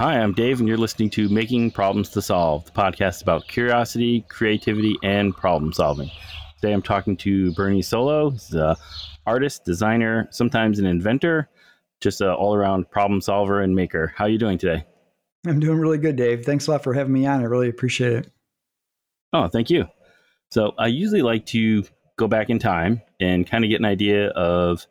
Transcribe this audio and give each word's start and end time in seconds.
Hi, 0.00 0.18
I'm 0.18 0.32
Dave, 0.32 0.60
and 0.60 0.66
you're 0.66 0.78
listening 0.78 1.10
to 1.10 1.28
Making 1.28 1.72
Problems 1.72 2.08
to 2.12 2.22
Solve, 2.22 2.64
the 2.64 2.70
podcast 2.70 3.20
about 3.20 3.46
curiosity, 3.48 4.24
creativity, 4.30 4.96
and 5.02 5.36
problem 5.36 5.74
solving. 5.74 6.10
Today 6.58 6.72
I'm 6.72 6.80
talking 6.80 7.18
to 7.18 7.52
Bernie 7.52 7.82
Solo. 7.82 8.30
He's 8.30 8.50
an 8.54 8.76
artist, 9.26 9.66
designer, 9.66 10.26
sometimes 10.30 10.78
an 10.78 10.86
inventor, 10.86 11.50
just 12.00 12.22
an 12.22 12.28
all 12.30 12.54
around 12.54 12.90
problem 12.90 13.20
solver 13.20 13.60
and 13.60 13.76
maker. 13.76 14.14
How 14.16 14.24
are 14.24 14.30
you 14.30 14.38
doing 14.38 14.56
today? 14.56 14.86
I'm 15.46 15.60
doing 15.60 15.78
really 15.78 15.98
good, 15.98 16.16
Dave. 16.16 16.46
Thanks 16.46 16.66
a 16.66 16.70
lot 16.70 16.82
for 16.82 16.94
having 16.94 17.12
me 17.12 17.26
on. 17.26 17.40
I 17.40 17.44
really 17.44 17.68
appreciate 17.68 18.14
it. 18.14 18.32
Oh, 19.34 19.48
thank 19.48 19.68
you. 19.68 19.86
So 20.50 20.72
I 20.78 20.86
usually 20.86 21.20
like 21.20 21.44
to 21.48 21.84
go 22.16 22.26
back 22.26 22.48
in 22.48 22.58
time 22.58 23.02
and 23.20 23.46
kind 23.46 23.64
of 23.64 23.68
get 23.68 23.80
an 23.80 23.84
idea 23.84 24.28
of 24.28 24.86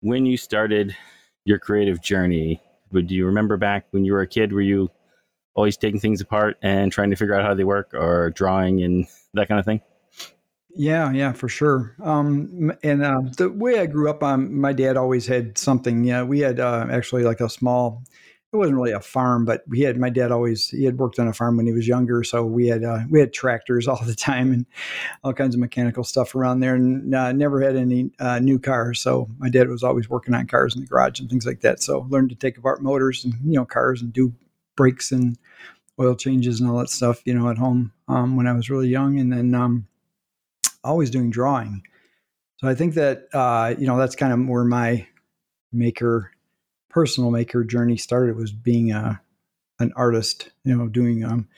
when 0.00 0.26
you 0.26 0.36
started 0.36 0.96
your 1.44 1.60
creative 1.60 2.02
journey 2.02 2.60
do 2.92 3.14
you 3.14 3.26
remember 3.26 3.56
back 3.56 3.86
when 3.90 4.04
you 4.04 4.12
were 4.12 4.22
a 4.22 4.26
kid? 4.26 4.52
Were 4.52 4.60
you 4.60 4.90
always 5.54 5.76
taking 5.76 6.00
things 6.00 6.20
apart 6.20 6.56
and 6.62 6.92
trying 6.92 7.10
to 7.10 7.16
figure 7.16 7.34
out 7.34 7.44
how 7.44 7.54
they 7.54 7.64
work, 7.64 7.92
or 7.94 8.30
drawing 8.30 8.82
and 8.82 9.06
that 9.34 9.48
kind 9.48 9.58
of 9.58 9.64
thing? 9.64 9.80
Yeah, 10.74 11.10
yeah, 11.12 11.32
for 11.32 11.48
sure. 11.48 11.96
Um, 12.00 12.72
and 12.84 13.02
uh, 13.02 13.22
the 13.36 13.50
way 13.50 13.80
I 13.80 13.86
grew 13.86 14.08
up, 14.08 14.22
um, 14.22 14.60
my 14.60 14.72
dad 14.72 14.96
always 14.96 15.26
had 15.26 15.58
something. 15.58 16.04
Yeah, 16.04 16.22
we 16.22 16.40
had 16.40 16.60
uh, 16.60 16.86
actually 16.90 17.24
like 17.24 17.40
a 17.40 17.48
small 17.48 18.04
it 18.50 18.56
wasn't 18.56 18.76
really 18.76 18.92
a 18.92 19.00
farm, 19.00 19.44
but 19.44 19.62
we 19.68 19.80
had 19.80 19.98
my 19.98 20.08
dad 20.08 20.32
always 20.32 20.70
he 20.70 20.84
had 20.84 20.96
worked 20.96 21.18
on 21.18 21.28
a 21.28 21.34
farm 21.34 21.58
when 21.58 21.66
he 21.66 21.72
was 21.72 21.86
younger, 21.86 22.24
so 22.24 22.44
we 22.44 22.66
had 22.66 22.82
uh, 22.82 23.00
we 23.10 23.20
had 23.20 23.32
tractors 23.32 23.86
all 23.88 24.02
the 24.04 24.14
time 24.14 24.52
and 24.52 24.64
all 25.22 25.34
kinds 25.34 25.54
of 25.54 25.60
mechanical 25.60 26.02
stuff 26.02 26.34
around 26.34 26.60
there, 26.60 26.74
and 26.74 27.14
uh, 27.14 27.32
never 27.32 27.60
had 27.60 27.76
any 27.76 28.10
uh, 28.20 28.38
new 28.38 28.58
cars. 28.58 29.00
So 29.00 29.28
my 29.38 29.50
dad 29.50 29.68
was 29.68 29.82
always 29.82 30.08
working 30.08 30.34
on 30.34 30.46
cars 30.46 30.74
in 30.74 30.80
the 30.80 30.86
garage 30.86 31.20
and 31.20 31.28
things 31.28 31.44
like 31.44 31.60
that. 31.60 31.82
So 31.82 32.06
learned 32.08 32.30
to 32.30 32.36
take 32.36 32.56
apart 32.56 32.82
motors 32.82 33.24
and 33.24 33.34
you 33.44 33.52
know 33.52 33.66
cars 33.66 34.00
and 34.00 34.12
do 34.12 34.32
brakes 34.76 35.12
and 35.12 35.36
oil 36.00 36.14
changes 36.14 36.60
and 36.60 36.70
all 36.70 36.78
that 36.78 36.88
stuff, 36.88 37.20
you 37.26 37.34
know, 37.34 37.50
at 37.50 37.58
home 37.58 37.92
um, 38.06 38.36
when 38.36 38.46
I 38.46 38.52
was 38.52 38.70
really 38.70 38.88
young, 38.88 39.18
and 39.18 39.30
then 39.30 39.54
um, 39.54 39.86
always 40.82 41.10
doing 41.10 41.28
drawing. 41.28 41.82
So 42.56 42.68
I 42.68 42.74
think 42.74 42.94
that 42.94 43.28
uh, 43.34 43.74
you 43.78 43.86
know 43.86 43.98
that's 43.98 44.16
kind 44.16 44.32
of 44.32 44.48
where 44.48 44.64
my 44.64 45.06
maker 45.70 46.30
personal 46.88 47.30
maker 47.30 47.64
journey 47.64 47.96
started 47.96 48.36
was 48.36 48.52
being 48.52 48.92
a 48.92 49.20
an 49.80 49.92
artist, 49.94 50.50
you 50.64 50.76
know, 50.76 50.88
doing 50.88 51.24
um, 51.24 51.48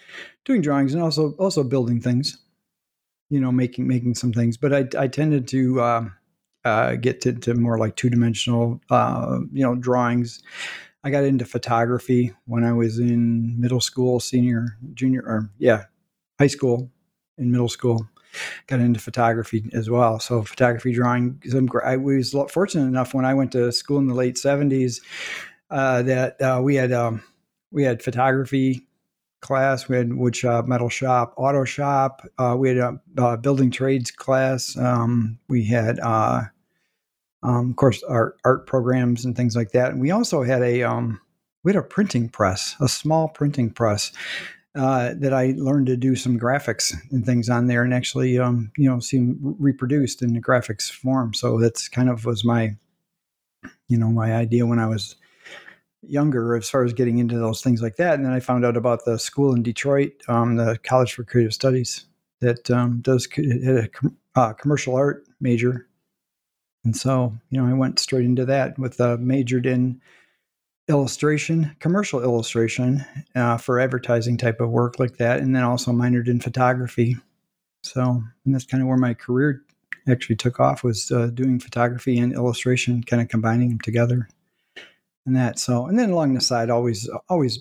doing 0.45 0.61
drawings 0.61 0.92
and 0.92 1.03
also 1.03 1.33
also 1.33 1.62
building 1.64 2.00
things, 2.00 2.39
you 3.31 3.41
know, 3.41 3.51
making 3.51 3.86
making 3.86 4.14
some 4.14 4.33
things. 4.33 4.56
But 4.56 4.75
I 4.75 5.03
I 5.05 5.08
tended 5.08 5.48
to 5.48 5.81
uh, 5.81 6.05
uh, 6.64 6.95
get 6.97 7.20
to, 7.23 7.33
to 7.33 7.55
more 7.55 7.78
like 7.78 7.97
two 7.97 8.11
dimensional, 8.11 8.81
uh, 8.91 9.39
you 9.53 9.64
know, 9.64 9.75
drawings. 9.75 10.42
I 11.03 11.11
got 11.11 11.25
into 11.25 11.47
photography 11.47 12.34
when 12.45 12.62
I 12.62 12.73
was 12.73 12.98
in 12.98 13.58
middle 13.58 13.81
school, 13.81 14.20
senior, 14.20 14.77
junior, 14.92 15.23
or 15.23 15.51
yeah, 15.58 15.84
high 16.39 16.47
school, 16.47 16.91
in 17.39 17.51
middle 17.51 17.70
school 17.70 18.06
got 18.67 18.81
into 18.81 19.00
photography 19.00 19.69
as 19.73 19.91
well. 19.91 20.20
So 20.20 20.42
photography, 20.42 20.92
drawing. 20.92 21.42
I 21.84 21.97
was 21.97 22.34
fortunate 22.50 22.86
enough 22.86 23.14
when 23.14 23.25
I 23.25 23.34
went 23.34 23.53
to 23.53 23.73
school 23.73 23.98
in 23.98 24.06
the 24.06 24.14
late 24.14 24.39
seventies 24.39 25.00
uh, 25.70 26.03
that 26.03 26.41
uh, 26.41 26.61
we 26.62 26.75
had 26.77 26.92
um, 26.92 27.23
we 27.70 27.84
had 27.84 28.03
photography 28.03 28.86
class. 29.41 29.89
We 29.89 29.97
had 29.97 30.14
wood 30.14 30.36
shop, 30.36 30.67
metal 30.67 30.89
shop, 30.89 31.34
auto 31.36 31.64
shop. 31.64 32.27
Uh, 32.39 32.56
we 32.58 32.69
had 32.69 32.78
a, 32.78 33.01
a, 33.19 33.36
building 33.36 33.70
trades 33.70 34.11
class. 34.11 34.77
Um, 34.77 35.39
we 35.48 35.64
had, 35.64 35.98
uh, 36.01 36.42
um, 37.42 37.70
of 37.70 37.77
course, 37.77 38.03
art 38.05 38.39
art 38.45 38.67
programs 38.67 39.25
and 39.25 39.36
things 39.36 39.56
like 39.56 39.73
that. 39.73 39.92
And 39.92 40.01
we 40.01 40.11
also 40.11 40.42
had 40.42 40.62
a 40.62 40.83
um, 40.83 41.20
we 41.64 41.73
had 41.73 41.83
a 41.83 41.86
printing 41.86 42.28
press, 42.28 42.77
a 42.81 42.89
small 42.89 43.28
printing 43.28 43.70
press 43.70 44.12
uh, 44.74 45.14
that 45.16 45.32
I 45.32 45.54
learned 45.56 45.86
to 45.86 45.96
do 45.96 46.14
some 46.14 46.38
graphics 46.38 46.94
and 47.10 47.24
things 47.26 47.48
on 47.48 47.66
there, 47.66 47.82
and 47.82 47.92
actually, 47.92 48.38
um, 48.38 48.70
you 48.77 48.88
know, 48.88 49.00
see 49.00 49.18
them 49.18 49.56
reproduced 49.58 50.22
in 50.22 50.33
the 50.33 50.40
graphics 50.40 50.90
form. 50.90 51.34
So 51.34 51.58
that's 51.58 51.89
kind 51.89 52.08
of 52.08 52.24
was 52.24 52.45
my, 52.45 52.77
you 53.89 53.98
know, 53.98 54.11
my 54.11 54.34
idea 54.34 54.67
when 54.67 54.78
I 54.78 54.86
was 54.86 55.17
younger 56.02 56.56
as 56.56 56.70
far 56.70 56.84
as 56.84 56.92
getting 56.92 57.18
into 57.18 57.39
those 57.39 57.62
things 57.62 57.83
like 57.83 57.96
that. 57.96 58.14
And 58.14 58.24
then 58.24 58.33
I 58.33 58.40
found 58.40 58.64
out 58.64 58.77
about 58.77 59.05
the 59.05 59.18
school 59.18 59.55
in 59.55 59.62
Detroit, 59.62 60.12
um, 60.28 60.56
the 60.56 60.78
College 60.83 61.14
for 61.14 61.24
Creative 61.24 61.52
Studies, 61.52 62.06
that 62.40 62.70
um, 62.70 63.00
does 63.00 63.28
had 63.34 63.46
a 63.46 63.89
uh, 64.34 64.52
commercial 64.55 64.95
art 64.95 65.24
major, 65.40 65.86
and 66.84 66.96
so 66.96 67.36
you 67.50 67.61
know 67.61 67.68
I 67.68 67.74
went 67.74 67.98
straight 67.98 68.24
into 68.24 68.46
that 68.46 68.78
with 68.78 69.00
uh, 69.00 69.16
majored 69.18 69.66
in 69.66 70.00
illustration, 70.90 71.74
commercial 71.78 72.23
illustration 72.23 73.05
uh, 73.34 73.56
for 73.56 73.80
advertising 73.80 74.36
type 74.36 74.61
of 74.61 74.70
work 74.70 74.98
like 74.98 75.17
that, 75.17 75.40
and 75.40 75.55
then 75.56 75.62
also 75.62 75.92
minored 75.92 76.28
in 76.28 76.40
photography. 76.40 77.17
So, 77.83 78.23
and 78.45 78.55
that's 78.55 78.67
kind 78.67 78.83
of 78.83 78.89
where 78.89 78.98
my 78.98 79.14
career 79.14 79.62
actually 80.08 80.36
took 80.36 80.61
off 80.61 80.83
was 80.83 81.11
uh, 81.11 81.28
doing 81.28 81.61
photography 81.61 82.18
and 82.18 82.33
illustration, 82.34 83.02
kind 83.02 83.23
of 83.23 83.28
combining 83.28 83.70
them 83.70 83.80
together, 83.80 84.28
and 85.24 85.34
that. 85.36 85.58
So, 85.58 85.86
and 85.86 85.98
then 85.98 86.11
along 86.11 86.34
the 86.34 86.40
side, 86.40 86.68
always, 86.68 87.08
always 87.28 87.61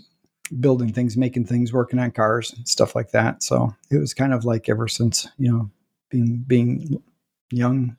building 0.60 0.92
things, 0.92 1.16
making 1.16 1.46
things, 1.46 1.72
working 1.72 2.00
on 2.00 2.12
cars 2.12 2.52
and 2.52 2.68
stuff 2.68 2.96
like 2.96 3.12
that. 3.12 3.44
So 3.44 3.74
it 3.92 3.98
was 3.98 4.14
kind 4.14 4.34
of 4.34 4.44
like 4.44 4.68
ever 4.68 4.88
since 4.88 5.28
you 5.38 5.52
know 5.52 5.70
being 6.10 6.44
being 6.48 7.02
young. 7.52 7.96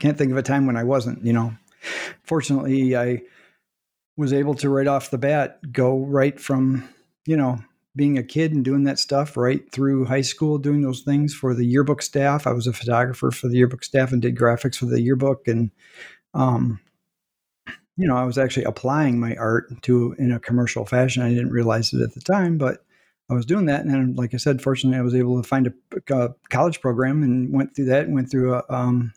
Can't 0.00 0.18
think 0.18 0.32
of 0.32 0.36
a 0.36 0.42
time 0.42 0.66
when 0.66 0.76
I 0.76 0.84
wasn't. 0.84 1.24
You 1.24 1.32
know, 1.32 1.54
fortunately, 2.24 2.96
I 2.96 3.22
was 4.16 4.32
able 4.32 4.54
to 4.54 4.68
right 4.68 4.86
off 4.86 5.10
the 5.10 5.18
bat 5.18 5.60
go 5.72 5.98
right 5.98 6.38
from 6.38 6.88
you 7.26 7.36
know 7.36 7.58
being 7.96 8.18
a 8.18 8.22
kid 8.22 8.52
and 8.52 8.64
doing 8.64 8.84
that 8.84 8.98
stuff 8.98 9.36
right 9.36 9.70
through 9.70 10.04
high 10.04 10.20
school 10.20 10.58
doing 10.58 10.82
those 10.82 11.02
things 11.02 11.32
for 11.32 11.54
the 11.54 11.64
yearbook 11.64 12.02
staff. 12.02 12.44
I 12.46 12.52
was 12.52 12.66
a 12.66 12.72
photographer 12.72 13.30
for 13.30 13.46
the 13.48 13.56
yearbook 13.56 13.84
staff 13.84 14.10
and 14.10 14.20
did 14.20 14.36
graphics 14.36 14.76
for 14.76 14.86
the 14.86 15.00
yearbook. 15.00 15.46
And 15.46 15.70
um, 16.34 16.80
you 17.96 18.08
know 18.08 18.16
i 18.16 18.24
was 18.24 18.38
actually 18.38 18.64
applying 18.64 19.20
my 19.20 19.36
art 19.36 19.70
to 19.82 20.16
in 20.18 20.32
a 20.32 20.40
commercial 20.40 20.84
fashion. 20.84 21.22
I 21.22 21.28
didn't 21.28 21.50
realize 21.52 21.92
it 21.92 22.02
at 22.02 22.14
the 22.14 22.20
time 22.20 22.58
but 22.58 22.84
i 23.30 23.34
was 23.34 23.46
doing 23.46 23.66
that. 23.66 23.82
And 23.82 23.90
then 23.90 24.14
like 24.14 24.34
i 24.34 24.36
said 24.36 24.62
fortunately 24.62 24.98
i 24.98 25.02
was 25.02 25.14
able 25.14 25.40
to 25.40 25.48
find 25.48 25.68
a, 25.68 26.14
a 26.14 26.34
college 26.50 26.80
program 26.80 27.22
and 27.22 27.52
went 27.52 27.74
through 27.74 27.86
that 27.86 28.06
and 28.06 28.14
went 28.14 28.30
through 28.30 28.54
a 28.54 28.64
um, 28.68 29.12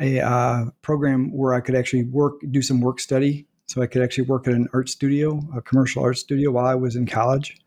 a 0.00 0.20
uh, 0.20 0.66
program 0.82 1.34
where 1.34 1.54
I 1.54 1.60
could 1.60 1.74
actually 1.74 2.04
work, 2.04 2.34
do 2.50 2.62
some 2.62 2.80
work 2.80 3.00
study 3.00 3.45
so 3.66 3.82
I 3.82 3.86
could 3.86 4.02
actually 4.02 4.24
work 4.24 4.46
at 4.46 4.54
an 4.54 4.68
art 4.72 4.88
studio, 4.88 5.40
a 5.54 5.60
commercial 5.60 6.02
art 6.02 6.18
studio, 6.18 6.50
while 6.50 6.66
I 6.66 6.74
was 6.74 6.96
in 6.96 7.06
college. 7.06 7.58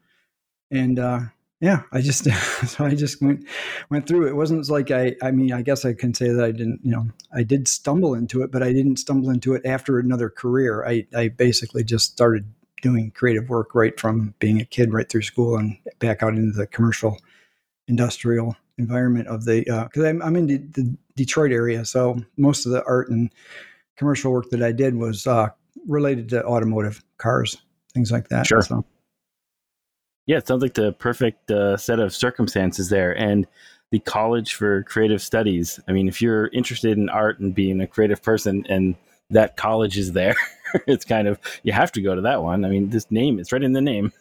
And 0.72 0.98
uh, 0.98 1.22
yeah, 1.62 1.84
I 1.92 2.02
just 2.02 2.24
so 2.68 2.86
I 2.86 2.96
just 2.96 3.22
went 3.22 3.46
went 3.90 4.08
through. 4.08 4.28
It 4.28 4.36
wasn't 4.36 4.68
like 4.70 4.92
I. 4.92 5.16
I 5.22 5.32
mean, 5.32 5.52
I 5.52 5.62
guess 5.62 5.86
I 5.86 5.94
can 5.94 6.14
say 6.14 6.30
that 6.30 6.44
I 6.44 6.52
didn't. 6.52 6.80
You 6.84 6.92
know, 6.92 7.08
I 7.34 7.44
did 7.44 7.68
stumble 7.68 8.14
into 8.14 8.42
it, 8.42 8.52
but 8.52 8.64
I 8.64 8.72
didn't 8.72 8.98
stumble 8.98 9.30
into 9.30 9.54
it 9.54 9.66
after 9.66 10.00
another 10.00 10.30
career. 10.30 10.86
I 10.86 11.06
I 11.16 11.28
basically 11.28 11.84
just 11.84 12.12
started 12.12 12.46
doing 12.82 13.12
creative 13.12 13.50
work 13.50 13.76
right 13.76 14.00
from 14.00 14.34
being 14.40 14.62
a 14.62 14.66
kid, 14.66 14.94
right 14.94 15.10
through 15.10 15.24
school, 15.24 15.58
and 15.58 15.78
back 16.00 16.24
out 16.24 16.34
into 16.36 16.58
the 16.58 16.68
commercial, 16.68 17.18
industrial 17.90 18.56
environment 18.78 19.28
of 19.28 19.44
the. 19.44 19.60
Because 19.60 20.04
uh, 20.04 20.08
I'm 20.08 20.22
I'm 20.22 20.36
in 20.38 20.48
the, 20.48 20.58
the, 20.58 20.98
Detroit 21.18 21.52
area, 21.52 21.84
so 21.84 22.18
most 22.38 22.66
of 22.66 22.72
the 22.72 22.82
art 22.86 23.10
and 23.10 23.30
commercial 23.98 24.32
work 24.32 24.50
that 24.52 24.64
I 24.64 24.72
did 24.72 24.96
was 24.96 25.28
uh, 25.28 25.50
related 25.88 26.30
to 26.30 26.44
automotive 26.46 27.04
cars, 27.18 27.58
things 27.94 28.12
like 28.12 28.30
that. 28.30 28.48
Sure. 28.48 28.62
So. 28.62 28.86
Yeah, 30.26 30.38
it 30.38 30.48
sounds 30.48 30.62
like 30.62 30.76
the 30.76 30.94
perfect 30.94 31.50
uh, 31.50 31.78
set 31.78 32.00
of 32.00 32.14
circumstances 32.14 32.90
there. 32.90 33.18
And 33.18 33.48
the 33.92 34.00
College 34.00 34.54
for 34.54 34.84
Creative 34.84 35.22
Studies. 35.22 35.80
I 35.88 35.92
mean, 35.92 36.08
if 36.08 36.22
you're 36.22 36.48
interested 36.48 36.98
in 36.98 37.10
art 37.10 37.40
and 37.40 37.56
being 37.56 37.82
a 37.82 37.88
creative 37.88 38.22
person 38.22 38.66
and 38.70 38.96
that 39.32 39.58
college 39.58 39.98
is 39.98 40.14
there, 40.14 40.36
it's 40.88 41.06
kind 41.06 41.28
of, 41.28 41.40
you 41.64 41.74
have 41.74 41.92
to 41.94 42.02
go 42.02 42.16
to 42.16 42.22
that 42.22 42.44
one. 42.44 42.66
I 42.66 42.70
mean, 42.70 42.90
this 42.90 43.10
name, 43.10 43.40
it's 43.40 43.52
right 43.52 43.64
in 43.64 43.74
the 43.74 43.82
name. 43.82 44.14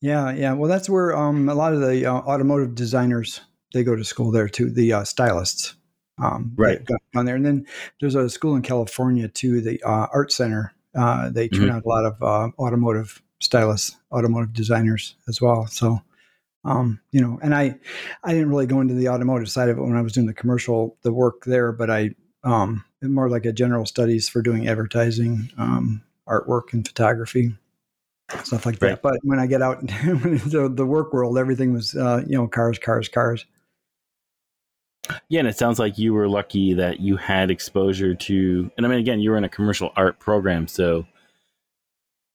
Yeah, 0.00 0.32
yeah. 0.32 0.52
Well, 0.52 0.68
that's 0.68 0.88
where 0.88 1.16
um, 1.16 1.48
a 1.48 1.54
lot 1.54 1.72
of 1.72 1.80
the 1.80 2.06
uh, 2.06 2.12
automotive 2.14 2.74
designers, 2.74 3.40
they 3.72 3.84
go 3.84 3.96
to 3.96 4.04
school 4.04 4.30
there 4.30 4.48
too, 4.48 4.70
the 4.70 4.92
uh, 4.92 5.04
stylists. 5.04 5.74
Um, 6.20 6.52
right. 6.56 6.80
On 7.14 7.24
there. 7.24 7.36
And 7.36 7.46
then 7.46 7.66
there's 8.00 8.14
a 8.14 8.28
school 8.28 8.56
in 8.56 8.62
California 8.62 9.28
too, 9.28 9.60
the 9.60 9.82
uh, 9.82 10.06
Art 10.12 10.32
Center 10.32 10.74
uh, 10.98 11.30
they 11.30 11.48
turn 11.48 11.66
mm-hmm. 11.66 11.76
out 11.76 11.84
a 11.84 11.88
lot 11.88 12.04
of 12.04 12.22
uh, 12.22 12.50
automotive 12.58 13.22
stylists, 13.40 13.96
automotive 14.10 14.52
designers 14.52 15.14
as 15.28 15.40
well. 15.40 15.66
So, 15.66 16.02
um, 16.64 17.00
you 17.12 17.20
know, 17.20 17.38
and 17.42 17.54
I, 17.54 17.76
I 18.24 18.32
didn't 18.32 18.50
really 18.50 18.66
go 18.66 18.80
into 18.80 18.94
the 18.94 19.08
automotive 19.08 19.48
side 19.48 19.68
of 19.68 19.78
it 19.78 19.82
when 19.82 19.96
I 19.96 20.02
was 20.02 20.12
doing 20.12 20.26
the 20.26 20.34
commercial, 20.34 20.96
the 21.02 21.12
work 21.12 21.44
there, 21.44 21.72
but 21.72 21.90
I, 21.90 22.10
um, 22.42 22.84
more 23.02 23.28
like 23.28 23.46
a 23.46 23.52
general 23.52 23.86
studies 23.86 24.28
for 24.28 24.42
doing 24.42 24.68
advertising, 24.68 25.50
um, 25.56 26.02
artwork 26.26 26.72
and 26.72 26.86
photography, 26.86 27.54
stuff 28.42 28.66
like 28.66 28.82
right. 28.82 28.90
that. 28.90 29.02
But 29.02 29.20
when 29.22 29.38
I 29.38 29.46
get 29.46 29.62
out 29.62 29.80
into 30.02 30.68
the 30.68 30.86
work 30.86 31.12
world, 31.12 31.38
everything 31.38 31.72
was, 31.72 31.94
uh, 31.94 32.24
you 32.26 32.36
know, 32.36 32.48
cars, 32.48 32.78
cars, 32.78 33.08
cars. 33.08 33.46
Yeah, 35.28 35.40
and 35.40 35.48
it 35.48 35.56
sounds 35.56 35.78
like 35.78 35.98
you 35.98 36.14
were 36.14 36.28
lucky 36.28 36.74
that 36.74 37.00
you 37.00 37.16
had 37.16 37.50
exposure 37.50 38.14
to, 38.14 38.70
and 38.76 38.86
I 38.86 38.88
mean, 38.88 38.98
again, 38.98 39.20
you 39.20 39.30
were 39.30 39.36
in 39.36 39.44
a 39.44 39.48
commercial 39.48 39.92
art 39.96 40.18
program, 40.18 40.66
so 40.68 41.06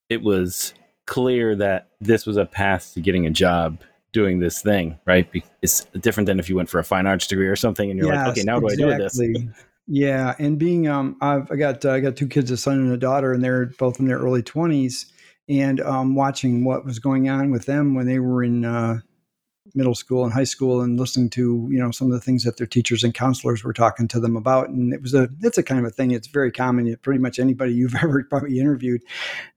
it 0.10 0.22
was 0.22 0.74
clear 1.06 1.56
that 1.56 1.90
this 2.00 2.26
was 2.26 2.38
a 2.38 2.46
path 2.46 2.94
to 2.94 3.02
getting 3.02 3.26
a 3.26 3.30
job 3.30 3.82
doing 4.12 4.40
this 4.40 4.62
thing, 4.62 5.00
right? 5.06 5.30
It's 5.62 5.86
different 6.00 6.28
than 6.28 6.40
if 6.40 6.50
you 6.50 6.56
went 6.56 6.70
for 6.70 6.80
a 6.80 6.84
fine 6.84 7.08
arts 7.08 7.28
degree 7.28 7.48
or 7.48 7.56
something, 7.56 7.90
and 7.90 8.00
you're 8.00 8.14
yes, 8.14 8.28
like, 8.28 8.38
okay, 8.38 8.44
now 8.44 8.60
what 8.60 8.74
exactly. 8.74 8.86
do 8.86 8.94
I 8.94 8.98
do 8.98 9.04
with 9.04 9.46
this? 9.46 9.56
Yeah, 9.88 10.34
and 10.40 10.58
being 10.58 10.88
um, 10.88 11.18
I've 11.20 11.52
I 11.52 11.56
got 11.56 11.84
uh, 11.84 11.92
I 11.92 12.00
got 12.00 12.16
two 12.16 12.28
kids, 12.28 12.50
a 12.52 12.58
son 12.58 12.80
and 12.80 12.94
a 12.94 12.98
daughter, 12.98 13.34
and 13.34 13.44
they're 13.44 13.66
both 13.66 14.00
in 14.00 14.06
their 14.06 14.20
early 14.20 14.42
twenties, 14.42 15.12
and 15.50 15.82
um, 15.82 16.16
watching 16.16 16.64
what 16.64 16.86
was 16.86 17.00
going 17.00 17.28
on 17.28 17.52
with 17.52 17.66
them 17.66 17.94
when 17.94 18.06
they 18.06 18.20
were 18.20 18.44
in 18.44 18.64
uh, 18.64 19.00
middle 19.76 19.96
school 19.96 20.24
and 20.24 20.34
high 20.34 20.44
school, 20.44 20.82
and 20.82 21.00
listening 21.00 21.30
to 21.32 21.68
you 21.72 21.80
know 21.80 21.92
some 21.92 22.08
of 22.08 22.14
the 22.14 22.20
things 22.20 22.44
that 22.44 22.58
their 22.58 22.68
teachers 22.68 23.04
and 23.04 23.14
counselors 23.14 23.64
were 23.64 23.74
talking 23.74 24.08
to 24.08 24.20
them 24.20 24.36
about, 24.36 24.70
and 24.70 24.94
it 24.94 25.02
was 25.02 25.14
a 25.14 25.30
it's 25.42 25.58
a 25.58 25.64
kind 25.64 25.80
of 25.80 25.86
a 25.86 25.90
thing. 25.94 26.12
It's 26.12 26.28
very 26.28 26.52
common. 26.52 26.96
Pretty 27.02 27.20
much 27.20 27.40
anybody 27.40 27.74
you've 27.76 27.96
ever 27.96 28.24
probably 28.30 28.60
interviewed 28.60 29.02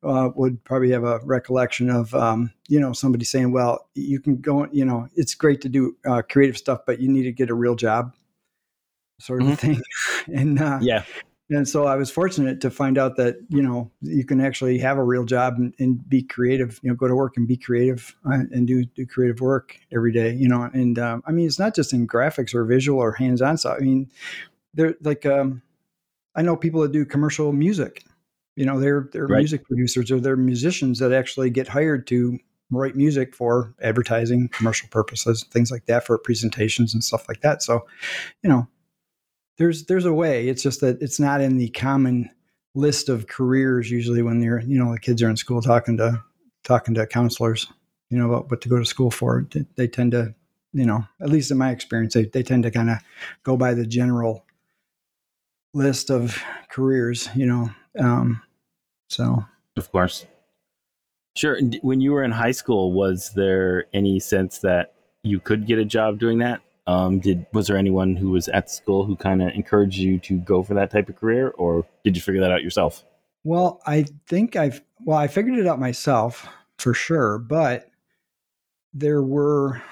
uh, 0.02 0.30
would 0.34 0.62
probably 0.64 0.90
have 0.90 1.04
a 1.04 1.20
recollection 1.24 1.90
of 1.90 2.14
um, 2.14 2.52
you 2.68 2.80
know 2.80 2.92
somebody 2.92 3.24
saying, 3.24 3.52
"Well, 3.52 3.88
you 3.94 4.20
can 4.20 4.40
go, 4.40 4.66
you 4.72 4.84
know, 4.84 5.08
it's 5.14 5.34
great 5.34 5.60
to 5.62 5.68
do 5.68 5.96
uh, 6.06 6.22
creative 6.22 6.56
stuff, 6.56 6.80
but 6.86 7.00
you 7.00 7.08
need 7.08 7.24
to 7.24 7.32
get 7.32 7.50
a 7.50 7.54
real 7.54 7.74
job." 7.74 8.12
sort 9.18 9.42
of 9.42 9.48
mm-hmm. 9.48 9.54
thing. 9.54 9.82
and 10.34 10.60
uh, 10.60 10.78
yeah, 10.82 11.04
and 11.48 11.68
so 11.68 11.86
I 11.86 11.94
was 11.94 12.10
fortunate 12.10 12.60
to 12.62 12.70
find 12.70 12.98
out 12.98 13.16
that 13.16 13.36
you 13.48 13.62
know 13.62 13.90
you 14.00 14.24
can 14.24 14.40
actually 14.40 14.78
have 14.78 14.98
a 14.98 15.04
real 15.04 15.24
job 15.24 15.54
and, 15.56 15.72
and 15.78 16.08
be 16.08 16.22
creative. 16.22 16.80
You 16.82 16.90
know, 16.90 16.96
go 16.96 17.06
to 17.06 17.14
work 17.14 17.36
and 17.36 17.46
be 17.46 17.56
creative 17.56 18.16
uh, 18.24 18.44
and 18.50 18.66
do 18.66 18.84
do 18.84 19.06
creative 19.06 19.40
work 19.40 19.78
every 19.92 20.12
day. 20.12 20.34
You 20.34 20.48
know, 20.48 20.62
and 20.62 20.98
um, 20.98 21.22
I 21.26 21.32
mean 21.32 21.46
it's 21.46 21.58
not 21.58 21.74
just 21.74 21.92
in 21.92 22.06
graphics 22.06 22.54
or 22.54 22.64
visual 22.64 22.98
or 22.98 23.12
hands 23.12 23.42
on 23.42 23.58
stuff. 23.58 23.76
I 23.80 23.84
mean, 23.84 24.10
they're 24.74 24.94
like 25.02 25.24
um, 25.24 25.62
I 26.34 26.42
know 26.42 26.56
people 26.56 26.80
that 26.82 26.92
do 26.92 27.04
commercial 27.04 27.52
music. 27.52 28.04
You 28.56 28.66
know, 28.66 28.80
they're 28.80 29.08
they're 29.12 29.26
right. 29.26 29.38
music 29.38 29.64
producers 29.66 30.10
or 30.10 30.18
they're 30.18 30.36
musicians 30.36 30.98
that 30.98 31.12
actually 31.12 31.50
get 31.50 31.68
hired 31.68 32.06
to 32.08 32.38
write 32.70 32.96
music 32.96 33.34
for 33.34 33.74
advertising, 33.80 34.48
commercial 34.48 34.88
purposes, 34.88 35.44
things 35.52 35.70
like 35.70 35.86
that, 35.86 36.04
for 36.04 36.18
presentations 36.18 36.92
and 36.92 37.04
stuff 37.04 37.28
like 37.28 37.40
that. 37.42 37.62
So, 37.62 37.86
you 38.42 38.50
know, 38.50 38.66
there's 39.58 39.84
there's 39.86 40.04
a 40.04 40.12
way. 40.12 40.48
It's 40.48 40.62
just 40.62 40.80
that 40.80 41.00
it's 41.00 41.20
not 41.20 41.40
in 41.40 41.56
the 41.56 41.68
common 41.70 42.30
list 42.74 43.08
of 43.08 43.26
careers 43.26 43.90
usually 43.90 44.22
when 44.22 44.42
you're 44.42 44.60
you 44.60 44.78
know 44.78 44.92
the 44.92 44.98
kids 44.98 45.22
are 45.22 45.30
in 45.30 45.36
school 45.36 45.62
talking 45.62 45.96
to 45.96 46.22
talking 46.62 46.94
to 46.94 47.06
counselors 47.06 47.66
you 48.10 48.18
know 48.18 48.30
about 48.30 48.50
what 48.50 48.60
to 48.62 48.68
go 48.68 48.78
to 48.78 48.84
school 48.84 49.10
for. 49.10 49.46
They 49.76 49.88
tend 49.88 50.12
to 50.12 50.34
you 50.72 50.84
know 50.84 51.04
at 51.20 51.30
least 51.30 51.50
in 51.50 51.58
my 51.58 51.70
experience 51.70 52.14
they, 52.14 52.24
they 52.24 52.42
tend 52.42 52.64
to 52.64 52.70
kind 52.70 52.90
of 52.90 52.98
go 53.42 53.56
by 53.56 53.74
the 53.74 53.86
general 53.86 54.44
list 55.74 56.10
of 56.10 56.42
careers 56.70 57.28
you 57.34 57.46
know 57.46 57.70
um, 57.98 58.42
so. 59.08 59.44
Of 59.76 59.90
course. 59.92 60.26
Sure 61.36 61.58
when 61.82 62.00
you 62.00 62.12
were 62.12 62.24
in 62.24 62.30
high 62.30 62.52
school 62.52 62.92
was 62.92 63.32
there 63.34 63.86
any 63.92 64.18
sense 64.20 64.58
that 64.60 64.94
you 65.22 65.38
could 65.38 65.66
get 65.66 65.78
a 65.78 65.84
job 65.84 66.18
doing 66.18 66.38
that 66.38 66.62
um, 66.86 67.18
did 67.18 67.46
was 67.52 67.66
there 67.66 67.76
anyone 67.76 68.16
who 68.16 68.30
was 68.30 68.48
at 68.48 68.70
school 68.70 69.04
who 69.04 69.16
kind 69.16 69.42
of 69.42 69.48
encouraged 69.54 69.98
you 69.98 70.18
to 70.20 70.38
go 70.38 70.62
for 70.62 70.74
that 70.74 70.90
type 70.90 71.08
of 71.08 71.16
career, 71.16 71.50
or 71.58 71.84
did 72.04 72.16
you 72.16 72.22
figure 72.22 72.40
that 72.40 72.52
out 72.52 72.62
yourself? 72.62 73.04
Well, 73.44 73.80
I 73.86 74.06
think 74.26 74.56
I've 74.56 74.82
well, 75.04 75.18
I 75.18 75.26
figured 75.26 75.58
it 75.58 75.66
out 75.66 75.80
myself 75.80 76.46
for 76.78 76.94
sure, 76.94 77.38
but 77.38 77.88
there 78.92 79.22
were 79.22 79.82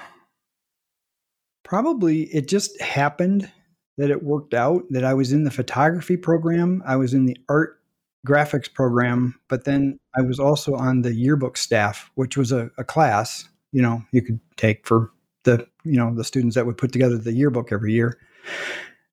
probably 1.65 2.23
it 2.35 2.49
just 2.49 2.81
happened 2.81 3.51
that 3.97 4.11
it 4.11 4.23
worked 4.23 4.55
out 4.55 4.83
that 4.91 5.05
I 5.05 5.15
was 5.15 5.33
in 5.33 5.45
the 5.45 5.51
photography 5.51 6.17
program, 6.17 6.83
I 6.87 6.97
was 6.97 7.15
in 7.15 7.27
the 7.27 7.37
art 7.49 7.81
graphics 8.27 8.73
program, 8.73 9.39
but 9.49 9.65
then 9.65 9.99
I 10.17 10.23
was 10.23 10.41
also 10.41 10.75
on 10.75 11.03
the 11.03 11.15
yearbook 11.15 11.57
staff, 11.57 12.11
which 12.15 12.37
was 12.37 12.53
a, 12.53 12.71
a 12.79 12.85
class 12.85 13.49
you 13.75 13.83
know 13.83 14.03
you 14.13 14.23
could 14.23 14.41
take 14.57 14.87
for 14.87 15.11
the 15.45 15.67
you 15.85 15.97
know 15.97 16.15
the 16.15 16.25
students 16.25 16.55
that 16.57 16.67
would 16.67 16.79
put 16.79 16.93
together 16.93 17.17
the 17.17 17.33
yearbook 17.33 17.73
every 17.73 17.93
year. 17.93 18.19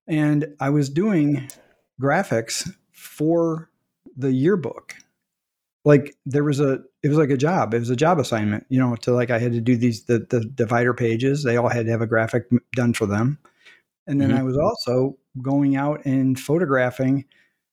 And 0.08 0.48
i 0.60 0.70
was 0.70 0.90
doing 0.90 1.50
graphics 2.02 2.70
for 2.92 3.70
the 4.18 4.32
yearbook. 4.32 4.96
Like 5.86 6.16
there 6.26 6.44
was 6.44 6.60
a 6.60 6.80
it 7.04 7.10
was 7.10 7.18
like 7.18 7.30
a 7.30 7.38
job. 7.38 7.74
It 7.74 7.80
was 7.80 7.90
a 7.90 7.96
job 7.96 8.20
assignment 8.20 8.66
you 8.70 8.80
know 8.80 8.96
to 8.98 9.14
like 9.14 9.30
i 9.30 9.40
had 9.40 9.54
to 9.54 9.62
do 9.62 9.76
these 9.76 10.06
the 10.06 10.26
the 10.30 10.42
divider 10.42 10.94
pages. 10.94 11.44
They 11.44 11.58
all 11.58 11.70
had 11.70 11.86
to 11.86 11.92
have 11.92 12.02
a 12.02 12.08
graphic 12.08 12.46
done 12.74 12.94
for 12.94 13.06
them. 13.06 13.38
And 14.08 14.20
then 14.20 14.30
mm-hmm. 14.30 14.40
i 14.40 14.44
was 14.44 14.58
also 14.58 15.18
going 15.42 15.76
out 15.76 16.06
and 16.06 16.40
photographing 16.40 17.26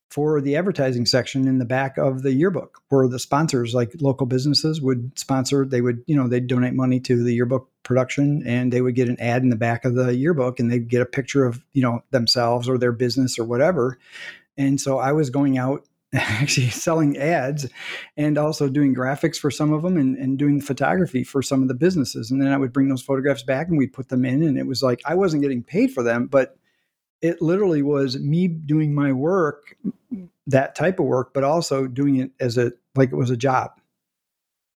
for 0.09 0.41
the 0.41 0.57
advertising 0.57 1.05
section 1.05 1.47
in 1.47 1.59
the 1.59 1.65
back 1.65 1.99
of 1.99 2.23
the 2.23 2.33
yearbook 2.33 2.81
where 2.89 3.07
the 3.07 3.19
sponsors 3.19 3.75
like 3.75 3.93
local 4.01 4.27
businesses 4.27 4.81
would 4.81 5.17
sponsor 5.19 5.67
they 5.67 5.81
would 5.81 6.03
you 6.07 6.17
know 6.17 6.29
they'd 6.29 6.47
donate 6.47 6.75
money 6.75 6.99
to 6.99 7.23
the 7.23 7.35
yearbook 7.35 7.69
production 7.83 8.43
and 8.47 8.73
they 8.73 8.81
would 8.81 8.95
get 8.95 9.09
an 9.09 9.21
ad 9.21 9.43
in 9.43 9.51
the 9.51 9.57
back 9.57 9.85
of 9.85 9.95
the 9.95 10.17
yearbook 10.17 10.59
and 10.59 10.71
they'd 10.71 10.89
get 10.89 11.03
a 11.03 11.07
picture 11.07 11.45
of 11.45 11.63
you 11.73 11.83
know 11.83 12.03
themselves 12.11 12.69
or 12.69 12.79
their 12.79 12.93
business 12.93 13.39
or 13.39 13.45
whatever. 13.45 13.99
And 14.57 14.81
so 14.81 14.99
i 14.99 15.13
was 15.13 15.31
going 15.31 15.59
out 15.59 15.87
actually 16.15 16.69
selling 16.71 17.19
ads 17.19 17.69
and 18.17 18.39
also 18.39 18.69
doing 18.69 18.95
graphics 18.95 19.37
for 19.37 19.51
some 19.51 19.75
of 19.75 19.83
them 19.83 19.99
and, 19.99 20.17
and 20.17 20.39
doing 20.39 20.59
photography 20.59 21.23
for 21.23 21.43
some 21.43 21.61
of 21.61 21.69
the 21.69 21.75
businesses. 21.75 22.31
And 22.31 22.41
then 22.41 22.53
i 22.53 22.57
would 22.57 22.73
bring 22.73 22.89
those 22.89 23.03
photographs 23.03 23.43
back 23.43 23.69
and 23.69 23.77
we'd 23.77 23.93
put 23.93 24.09
them 24.09 24.25
in 24.25 24.43
and 24.43 24.59
it 24.59 24.67
was 24.67 24.83
like 24.83 25.03
i 25.05 25.15
wasn't 25.15 25.43
getting 25.43 25.63
paid 25.63 25.93
for 25.93 26.03
them 26.03 26.27
but 26.27 26.57
it 27.21 27.43
literally 27.43 27.83
was 27.83 28.19
me 28.19 28.49
doing 28.49 28.95
my 28.95 29.13
work, 29.13 29.77
that 30.47 30.75
type 30.75 30.99
of 30.99 31.07
work, 31.07 31.33
but 31.35 31.45
also 31.45 31.87
doing 31.87 32.17
it 32.17 32.31
as 32.41 32.59
a 32.59 32.73
like 32.95 33.13
it 33.13 33.17
was 33.17 33.31
a 33.31 33.37
job. 33.37 33.73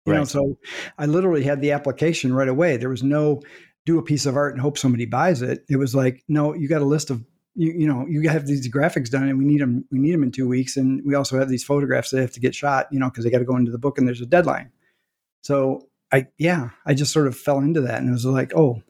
You 0.05 0.13
right. 0.13 0.19
know, 0.19 0.25
so 0.25 0.57
I 0.97 1.05
literally 1.05 1.43
had 1.43 1.61
the 1.61 1.71
application 1.71 2.33
right 2.33 2.47
away. 2.47 2.77
There 2.77 2.89
was 2.89 3.03
no 3.03 3.41
do 3.85 3.99
a 3.99 4.03
piece 4.03 4.25
of 4.25 4.35
art 4.35 4.53
and 4.53 4.61
hope 4.61 4.77
somebody 4.77 5.05
buys 5.05 5.41
it. 5.41 5.65
It 5.69 5.77
was 5.77 5.95
like, 5.95 6.23
no, 6.27 6.53
you 6.53 6.67
got 6.67 6.81
a 6.81 6.85
list 6.85 7.09
of 7.09 7.23
you, 7.55 7.73
you 7.73 7.87
know, 7.87 8.05
you 8.07 8.29
have 8.29 8.45
these 8.45 8.71
graphics 8.71 9.09
done 9.09 9.27
and 9.27 9.37
we 9.37 9.45
need 9.45 9.61
them, 9.61 9.85
we 9.91 9.99
need 9.99 10.13
them 10.13 10.23
in 10.23 10.31
two 10.31 10.47
weeks. 10.47 10.77
And 10.77 11.01
we 11.05 11.15
also 11.15 11.37
have 11.37 11.49
these 11.49 11.63
photographs 11.63 12.11
that 12.11 12.21
have 12.21 12.31
to 12.31 12.39
get 12.39 12.55
shot, 12.55 12.87
you 12.91 12.99
know, 12.99 13.09
cause 13.09 13.23
they 13.23 13.29
got 13.29 13.39
to 13.39 13.45
go 13.45 13.57
into 13.57 13.71
the 13.71 13.77
book 13.77 13.97
and 13.97 14.07
there's 14.07 14.21
a 14.21 14.25
deadline. 14.25 14.71
So 15.41 15.87
I, 16.11 16.27
yeah, 16.37 16.69
I 16.85 16.93
just 16.93 17.11
sort 17.11 17.27
of 17.27 17.37
fell 17.37 17.59
into 17.59 17.81
that 17.81 17.99
and 17.99 18.09
it 18.09 18.13
was 18.13 18.25
like, 18.25 18.53
oh, 18.55 18.81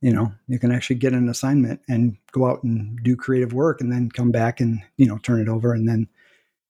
you 0.00 0.12
know 0.12 0.32
you 0.48 0.58
can 0.58 0.72
actually 0.72 0.96
get 0.96 1.12
an 1.12 1.28
assignment 1.28 1.80
and 1.88 2.16
go 2.32 2.46
out 2.46 2.62
and 2.62 3.02
do 3.02 3.16
creative 3.16 3.52
work 3.52 3.80
and 3.80 3.92
then 3.92 4.10
come 4.10 4.30
back 4.30 4.60
and 4.60 4.80
you 4.96 5.06
know 5.06 5.18
turn 5.18 5.40
it 5.40 5.48
over 5.48 5.72
and 5.72 5.88
then 5.88 6.08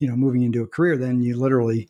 you 0.00 0.08
know 0.08 0.17
moving 0.17 0.43
into 0.43 0.62
a 0.62 0.67
career 0.67 0.97
then 0.97 1.23
you 1.23 1.37
literally 1.37 1.88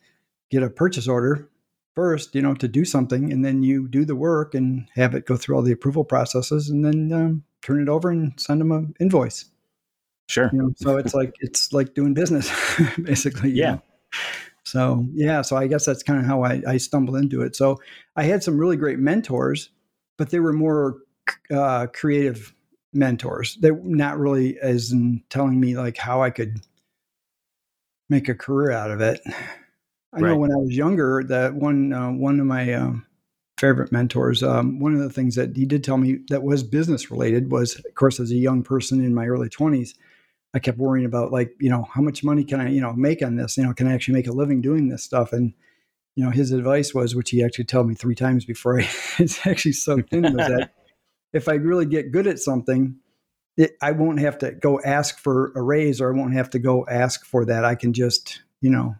get 0.49 0.63
a 0.63 0.69
purchase 0.69 1.07
order 1.07 1.49
first 1.95 2.35
you 2.35 2.41
know 2.41 2.53
to 2.53 2.67
do 2.67 2.85
something 2.85 3.31
and 3.31 3.43
then 3.43 3.63
you 3.63 3.87
do 3.87 4.05
the 4.05 4.15
work 4.15 4.53
and 4.53 4.87
have 4.93 5.15
it 5.15 5.25
go 5.25 5.35
through 5.35 5.55
all 5.55 5.63
the 5.63 5.71
approval 5.71 6.03
processes 6.03 6.69
and 6.69 6.85
then 6.85 7.11
um, 7.11 7.43
turn 7.61 7.81
it 7.81 7.89
over 7.89 8.09
and 8.09 8.39
send 8.39 8.61
them 8.61 8.71
an 8.71 8.93
invoice. 8.99 9.45
Sure. 10.29 10.49
You 10.53 10.59
know, 10.59 10.73
so 10.75 10.97
it's 10.97 11.13
like 11.13 11.33
it's 11.39 11.73
like 11.73 11.93
doing 11.93 12.13
business 12.13 12.51
basically 13.01 13.51
yeah. 13.51 13.71
know? 13.71 13.81
so 14.63 15.05
yeah 15.13 15.41
so 15.41 15.55
i 15.55 15.67
guess 15.67 15.85
that's 15.85 16.03
kind 16.03 16.19
of 16.19 16.25
how 16.25 16.43
I, 16.43 16.61
I 16.67 16.77
stumbled 16.77 17.17
into 17.17 17.41
it. 17.41 17.55
So 17.55 17.79
i 18.15 18.23
had 18.23 18.43
some 18.43 18.57
really 18.57 18.75
great 18.75 18.99
mentors 18.99 19.69
but 20.17 20.29
they 20.29 20.39
were 20.39 20.53
more 20.53 20.97
uh, 21.51 21.87
creative 21.87 22.53
mentors. 22.93 23.57
They're 23.61 23.75
not 23.75 24.17
really 24.17 24.57
as 24.59 24.91
in 24.91 25.23
telling 25.29 25.59
me 25.59 25.77
like 25.77 25.97
how 25.97 26.21
I 26.21 26.29
could 26.29 26.61
make 28.09 28.29
a 28.29 28.35
career 28.35 28.71
out 28.71 28.91
of 28.91 29.01
it. 29.01 29.21
I 30.13 30.19
right. 30.19 30.29
know 30.29 30.37
when 30.37 30.51
I 30.51 30.55
was 30.55 30.75
younger 30.75 31.23
that 31.27 31.53
one 31.53 31.93
uh, 31.93 32.11
one 32.11 32.39
of 32.39 32.45
my 32.45 32.73
um, 32.73 33.05
favorite 33.57 33.91
mentors, 33.91 34.41
um, 34.41 34.79
one 34.79 34.93
of 34.93 34.99
the 34.99 35.09
things 35.09 35.35
that 35.35 35.55
he 35.55 35.65
did 35.65 35.83
tell 35.83 35.97
me 35.97 36.19
that 36.29 36.43
was 36.43 36.63
business 36.63 37.11
related 37.11 37.51
was, 37.51 37.75
of 37.75 37.95
course, 37.95 38.19
as 38.19 38.31
a 38.31 38.35
young 38.35 38.63
person 38.63 39.03
in 39.03 39.13
my 39.13 39.27
early 39.27 39.49
twenties, 39.49 39.95
I 40.53 40.59
kept 40.59 40.77
worrying 40.77 41.05
about 41.05 41.31
like 41.31 41.51
you 41.59 41.69
know 41.69 41.87
how 41.93 42.01
much 42.01 42.23
money 42.23 42.43
can 42.43 42.61
I 42.61 42.69
you 42.69 42.81
know 42.81 42.93
make 42.93 43.21
on 43.21 43.35
this? 43.35 43.57
You 43.57 43.63
know, 43.63 43.73
can 43.73 43.87
I 43.87 43.93
actually 43.93 44.15
make 44.15 44.27
a 44.27 44.31
living 44.31 44.61
doing 44.61 44.89
this 44.89 45.03
stuff? 45.03 45.33
And 45.33 45.53
you 46.15 46.23
know, 46.23 46.31
his 46.31 46.51
advice 46.51 46.95
was, 46.95 47.13
which 47.13 47.29
he 47.29 47.43
actually 47.43 47.65
told 47.65 47.87
me 47.87 47.93
three 47.93 48.15
times 48.15 48.43
before 48.43 48.79
I, 48.81 48.89
it's 49.19 49.45
actually 49.45 49.73
soaked 49.73 50.13
in, 50.13 50.23
was 50.23 50.47
that 50.47 50.71
if 51.33 51.47
I 51.47 51.53
really 51.53 51.85
get 51.85 52.11
good 52.11 52.27
at 52.27 52.39
something, 52.39 52.95
it, 53.57 53.75
I 53.81 53.91
won't 53.91 54.19
have 54.19 54.37
to 54.39 54.51
go 54.51 54.79
ask 54.81 55.19
for 55.19 55.51
a 55.55 55.61
raise 55.61 55.99
or 55.99 56.13
I 56.13 56.17
won't 56.17 56.33
have 56.33 56.49
to 56.51 56.59
go 56.59 56.85
ask 56.87 57.25
for 57.25 57.45
that. 57.45 57.65
I 57.65 57.75
can 57.75 57.93
just, 57.93 58.41
you 58.61 58.69
know, 58.69 58.95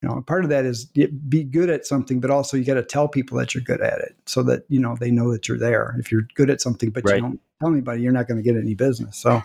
you 0.00 0.08
know, 0.08 0.22
part 0.22 0.44
of 0.44 0.50
that 0.50 0.64
is 0.64 0.84
be 0.84 1.42
good 1.42 1.70
at 1.70 1.84
something, 1.84 2.20
but 2.20 2.30
also 2.30 2.56
you 2.56 2.64
got 2.64 2.74
to 2.74 2.84
tell 2.84 3.08
people 3.08 3.36
that 3.38 3.54
you're 3.54 3.64
good 3.64 3.80
at 3.80 3.98
it 3.98 4.14
so 4.26 4.42
that, 4.44 4.62
you 4.68 4.78
know, 4.78 4.96
they 4.98 5.10
know 5.10 5.32
that 5.32 5.48
you're 5.48 5.58
there. 5.58 5.96
If 5.98 6.12
you're 6.12 6.26
good 6.34 6.50
at 6.50 6.60
something, 6.60 6.90
but 6.90 7.04
right. 7.04 7.16
you 7.16 7.22
don't 7.22 7.40
tell 7.60 7.72
anybody, 7.72 8.02
you're 8.02 8.12
not 8.12 8.28
going 8.28 8.38
to 8.38 8.42
get 8.42 8.56
any 8.56 8.74
business. 8.74 9.16
So, 9.18 9.42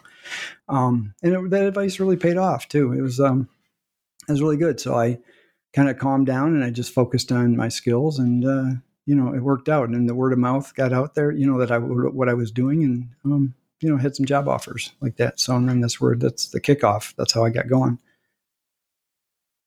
um, 0.70 1.16
and 1.24 1.34
it, 1.34 1.50
that 1.50 1.66
advice 1.66 2.00
really 2.00 2.18
paid 2.18 2.38
off 2.38 2.68
too. 2.68 2.94
It 2.94 3.02
was, 3.02 3.20
um, 3.20 3.50
it 4.28 4.32
was 4.32 4.44
really 4.44 4.58
good. 4.58 4.80
So 4.80 4.94
I 4.94 5.18
kind 5.74 5.90
of 5.90 5.98
calmed 5.98 6.28
down 6.28 6.54
and 6.54 6.64
I 6.64 6.70
just 6.70 6.94
focused 6.94 7.32
on 7.32 7.58
my 7.58 7.70
skills 7.70 8.20
and, 8.20 8.46
uh, 8.46 8.80
you 9.06 9.16
know, 9.16 9.34
it 9.34 9.42
worked 9.42 9.70
out, 9.70 9.90
and 9.90 10.08
the 10.08 10.16
word 10.16 10.34
of 10.34 10.40
mouth 10.40 10.74
got 10.76 10.94
out 10.94 11.16
there. 11.16 11.32
You 11.32 11.46
know 11.46 11.58
that 11.60 11.72
I 11.72 11.78
what 11.78 12.30
I 12.30 12.34
was 12.34 12.52
doing, 12.52 12.84
and 12.84 13.10
um, 13.26 13.54
you 13.82 13.90
know, 13.90 13.98
had 13.98 14.16
some 14.16 14.26
job 14.26 14.48
offers 14.48 14.94
like 15.02 15.18
that. 15.18 15.40
So, 15.40 15.56
and 15.56 15.68
then 15.68 15.82
this 15.82 16.00
word 16.00 16.22
that's 16.22 16.48
the 16.48 16.62
kickoff. 16.62 17.14
That's 17.18 17.34
how 17.34 17.44
I 17.44 17.50
got 17.50 17.68
going. 17.68 18.00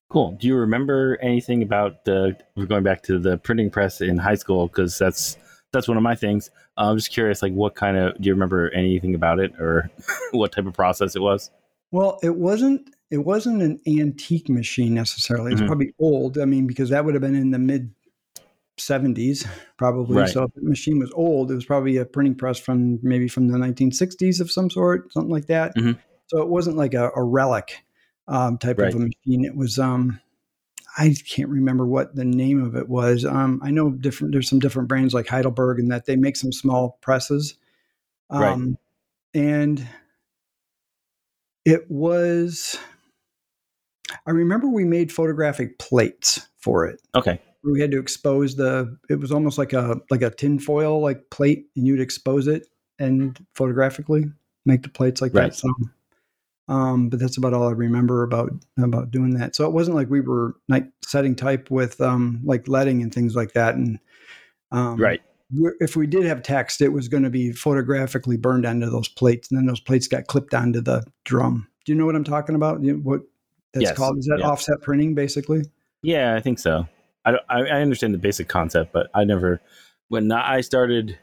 Cool. 0.08 0.36
Do 0.40 0.46
you 0.46 0.56
remember 0.56 1.18
anything 1.20 1.62
about 1.62 2.04
the? 2.04 2.36
We're 2.54 2.66
going 2.66 2.84
back 2.84 3.02
to 3.04 3.18
the 3.18 3.38
printing 3.38 3.70
press 3.70 4.00
in 4.00 4.16
high 4.16 4.36
school 4.36 4.68
because 4.68 4.98
that's 4.98 5.36
that's 5.72 5.88
one 5.88 5.96
of 5.96 6.02
my 6.02 6.14
things. 6.14 6.50
Uh, 6.78 6.90
I'm 6.90 6.96
just 6.96 7.10
curious, 7.10 7.42
like, 7.42 7.52
what 7.52 7.74
kind 7.74 7.96
of? 7.96 8.14
Do 8.20 8.28
you 8.28 8.34
remember 8.34 8.70
anything 8.70 9.14
about 9.14 9.40
it, 9.40 9.52
or 9.58 9.90
what 10.30 10.52
type 10.52 10.66
of 10.66 10.74
process 10.74 11.16
it 11.16 11.20
was? 11.22 11.50
Well, 11.90 12.18
it 12.22 12.36
wasn't. 12.36 12.88
It 13.10 13.18
wasn't 13.18 13.62
an 13.62 13.80
antique 13.86 14.48
machine 14.48 14.94
necessarily. 14.94 15.52
It's 15.52 15.60
Mhm. 15.60 15.66
probably 15.66 15.92
old. 15.98 16.38
I 16.38 16.44
mean, 16.44 16.66
because 16.66 16.88
that 16.90 17.04
would 17.04 17.14
have 17.14 17.20
been 17.20 17.36
in 17.36 17.50
the 17.50 17.58
mid 17.58 17.92
70s, 18.78 19.46
probably. 19.76 20.16
Right. 20.18 20.28
So 20.28 20.44
if 20.44 20.52
the 20.54 20.62
machine 20.62 20.98
was 20.98 21.10
old, 21.14 21.50
it 21.50 21.54
was 21.54 21.64
probably 21.64 21.96
a 21.96 22.04
printing 22.04 22.34
press 22.34 22.58
from 22.58 22.98
maybe 23.02 23.28
from 23.28 23.48
the 23.48 23.58
1960s 23.58 24.40
of 24.40 24.50
some 24.50 24.70
sort, 24.70 25.12
something 25.12 25.30
like 25.32 25.46
that. 25.46 25.74
Mhm. 25.76 25.98
So 26.28 26.42
it 26.42 26.48
wasn't 26.48 26.76
like 26.76 26.94
a, 26.94 27.10
a 27.14 27.22
relic 27.22 27.84
um, 28.28 28.58
type 28.58 28.78
Right. 28.78 28.88
of 28.88 29.00
a 29.00 29.04
machine. 29.04 29.44
It 29.44 29.56
was. 29.56 29.78
Um, 29.78 30.20
I 30.98 31.14
can't 31.28 31.50
remember 31.50 31.86
what 31.86 32.16
the 32.16 32.24
name 32.24 32.62
of 32.64 32.74
it 32.74 32.88
was. 32.88 33.24
Um, 33.24 33.60
I 33.62 33.70
know 33.70 33.90
different. 33.90 34.32
There's 34.32 34.48
some 34.48 34.58
different 34.58 34.88
brands 34.88 35.12
like 35.14 35.28
Heidelberg, 35.28 35.78
and 35.78 35.90
that 35.92 36.06
they 36.06 36.16
make 36.16 36.36
some 36.36 36.52
small 36.52 36.98
presses. 37.02 37.54
Right. 38.30 38.52
Um, 38.52 38.78
And 39.34 39.86
it 41.64 41.90
was. 41.90 42.78
I 44.26 44.30
remember 44.30 44.68
we 44.68 44.84
made 44.84 45.12
photographic 45.12 45.78
plates 45.78 46.48
for 46.58 46.86
it. 46.86 47.00
Okay. 47.14 47.40
We 47.66 47.80
had 47.80 47.90
to 47.90 47.98
expose 47.98 48.56
the. 48.56 48.96
It 49.10 49.16
was 49.20 49.32
almost 49.32 49.58
like 49.58 49.72
a 49.72 50.00
like 50.10 50.22
a 50.22 50.30
tinfoil 50.30 51.00
like 51.00 51.30
plate, 51.30 51.66
and 51.76 51.86
you'd 51.86 52.00
expose 52.00 52.46
it 52.46 52.68
and 52.98 53.38
photographically 53.54 54.24
make 54.64 54.82
the 54.82 54.88
plates 54.88 55.20
like 55.20 55.32
Right. 55.32 55.50
that. 55.50 55.54
So, 55.54 55.72
um, 56.68 57.08
but 57.08 57.18
that's 57.20 57.36
about 57.36 57.54
all 57.54 57.68
I 57.68 57.72
remember 57.72 58.22
about 58.22 58.52
about 58.78 59.10
doing 59.10 59.34
that. 59.34 59.56
So 59.56 59.66
it 59.66 59.72
wasn't 59.72 59.96
like 59.96 60.10
we 60.10 60.20
were 60.20 60.56
like 60.68 60.86
setting 61.04 61.34
type 61.34 61.70
with 61.70 62.00
um, 62.00 62.40
like 62.44 62.68
leading 62.68 63.02
and 63.02 63.12
things 63.12 63.34
like 63.36 63.52
that. 63.52 63.74
And 63.74 63.98
um, 64.72 65.00
Right. 65.00 65.20
if 65.80 65.96
we 65.96 66.06
did 66.06 66.24
have 66.24 66.42
text, 66.42 66.80
it 66.80 66.88
was 66.88 67.08
going 67.08 67.22
to 67.22 67.30
be 67.30 67.52
photographically 67.52 68.36
burned 68.36 68.66
onto 68.66 68.90
those 68.90 69.08
plates, 69.08 69.50
and 69.50 69.58
then 69.58 69.66
those 69.66 69.80
plates 69.80 70.08
got 70.08 70.26
clipped 70.26 70.54
onto 70.54 70.80
the 70.80 71.04
drum. 71.24 71.68
Do 71.84 71.92
you 71.92 71.98
know 71.98 72.06
what 72.06 72.16
I'm 72.16 72.24
talking 72.24 72.56
about? 72.56 72.82
You 72.82 72.94
know, 72.94 72.98
what 72.98 73.20
that's 73.72 73.90
Yes. 73.90 73.96
called? 73.96 74.18
Is 74.18 74.26
that 74.26 74.40
Yeah. 74.40 74.46
offset 74.46 74.82
printing, 74.82 75.14
basically? 75.14 75.64
Yeah, 76.02 76.34
I 76.34 76.40
think 76.40 76.58
so. 76.58 76.86
I, 77.26 77.32
I 77.50 77.58
I 77.66 77.80
understand 77.82 78.14
the 78.14 78.18
basic 78.18 78.48
concept, 78.48 78.92
but 78.92 79.10
I 79.14 79.24
never. 79.24 79.60
When 80.08 80.30
I 80.32 80.60
started 80.62 81.18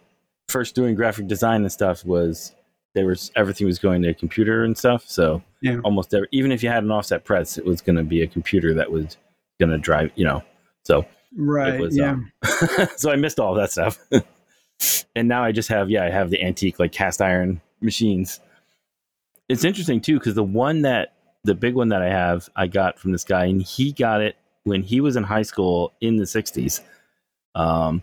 first 0.50 0.76
doing 0.76 0.94
graphic 0.94 1.28
design 1.28 1.62
and 1.62 1.72
stuff, 1.72 2.06
was 2.06 2.54
there 2.94 3.06
was 3.08 3.32
everything 3.36 3.66
was 3.66 3.80
going 3.80 4.02
to 4.04 4.10
a 4.10 4.14
computer 4.14 4.64
and 4.64 4.78
stuff. 4.78 5.04
So 5.08 5.42
Yeah. 5.62 5.80
almost 5.84 6.14
every, 6.14 6.28
even 6.32 6.52
if 6.52 6.62
you 6.62 6.70
had 6.70 6.84
an 6.84 6.92
offset 6.92 7.24
press, 7.24 7.58
it 7.58 7.66
was 7.66 7.82
going 7.82 7.96
to 7.96 8.04
be 8.04 8.22
a 8.22 8.28
computer 8.28 8.74
that 8.76 8.92
was 8.92 9.18
going 9.60 9.72
to 9.72 9.80
drive. 9.80 10.12
You 10.16 10.26
know, 10.26 10.44
so 10.84 11.06
Right. 11.36 11.80
was, 11.80 11.98
yeah. 11.98 12.12
um, 12.12 12.32
so 12.98 13.10
I 13.12 13.16
missed 13.16 13.40
all 13.40 13.56
that 13.56 13.72
stuff. 13.72 13.98
and 15.16 15.28
now 15.28 15.44
I 15.44 15.52
just 15.52 15.70
have 15.70 15.90
yeah, 15.90 16.04
I 16.04 16.10
have 16.12 16.30
the 16.30 16.44
antique 16.44 16.78
like 16.78 16.92
cast 16.92 17.22
iron 17.22 17.62
machines. 17.82 18.40
It's 19.50 19.64
interesting 19.64 20.02
too 20.02 20.20
because 20.20 20.36
the 20.36 20.44
one 20.44 20.82
that 20.84 21.14
the 21.46 21.56
big 21.56 21.74
one 21.76 21.90
that 21.90 22.02
I 22.02 22.10
have, 22.10 22.50
I 22.56 22.68
got 22.68 23.00
from 23.00 23.12
this 23.12 23.24
guy, 23.24 23.46
and 23.46 23.62
he 23.62 23.92
got 23.92 24.22
it 24.22 24.36
when 24.64 24.84
he 24.84 25.02
was 25.02 25.16
in 25.16 25.24
high 25.24 25.42
school 25.42 25.94
in 26.02 26.16
the 26.18 26.24
'60s, 26.24 26.82
um, 27.56 28.02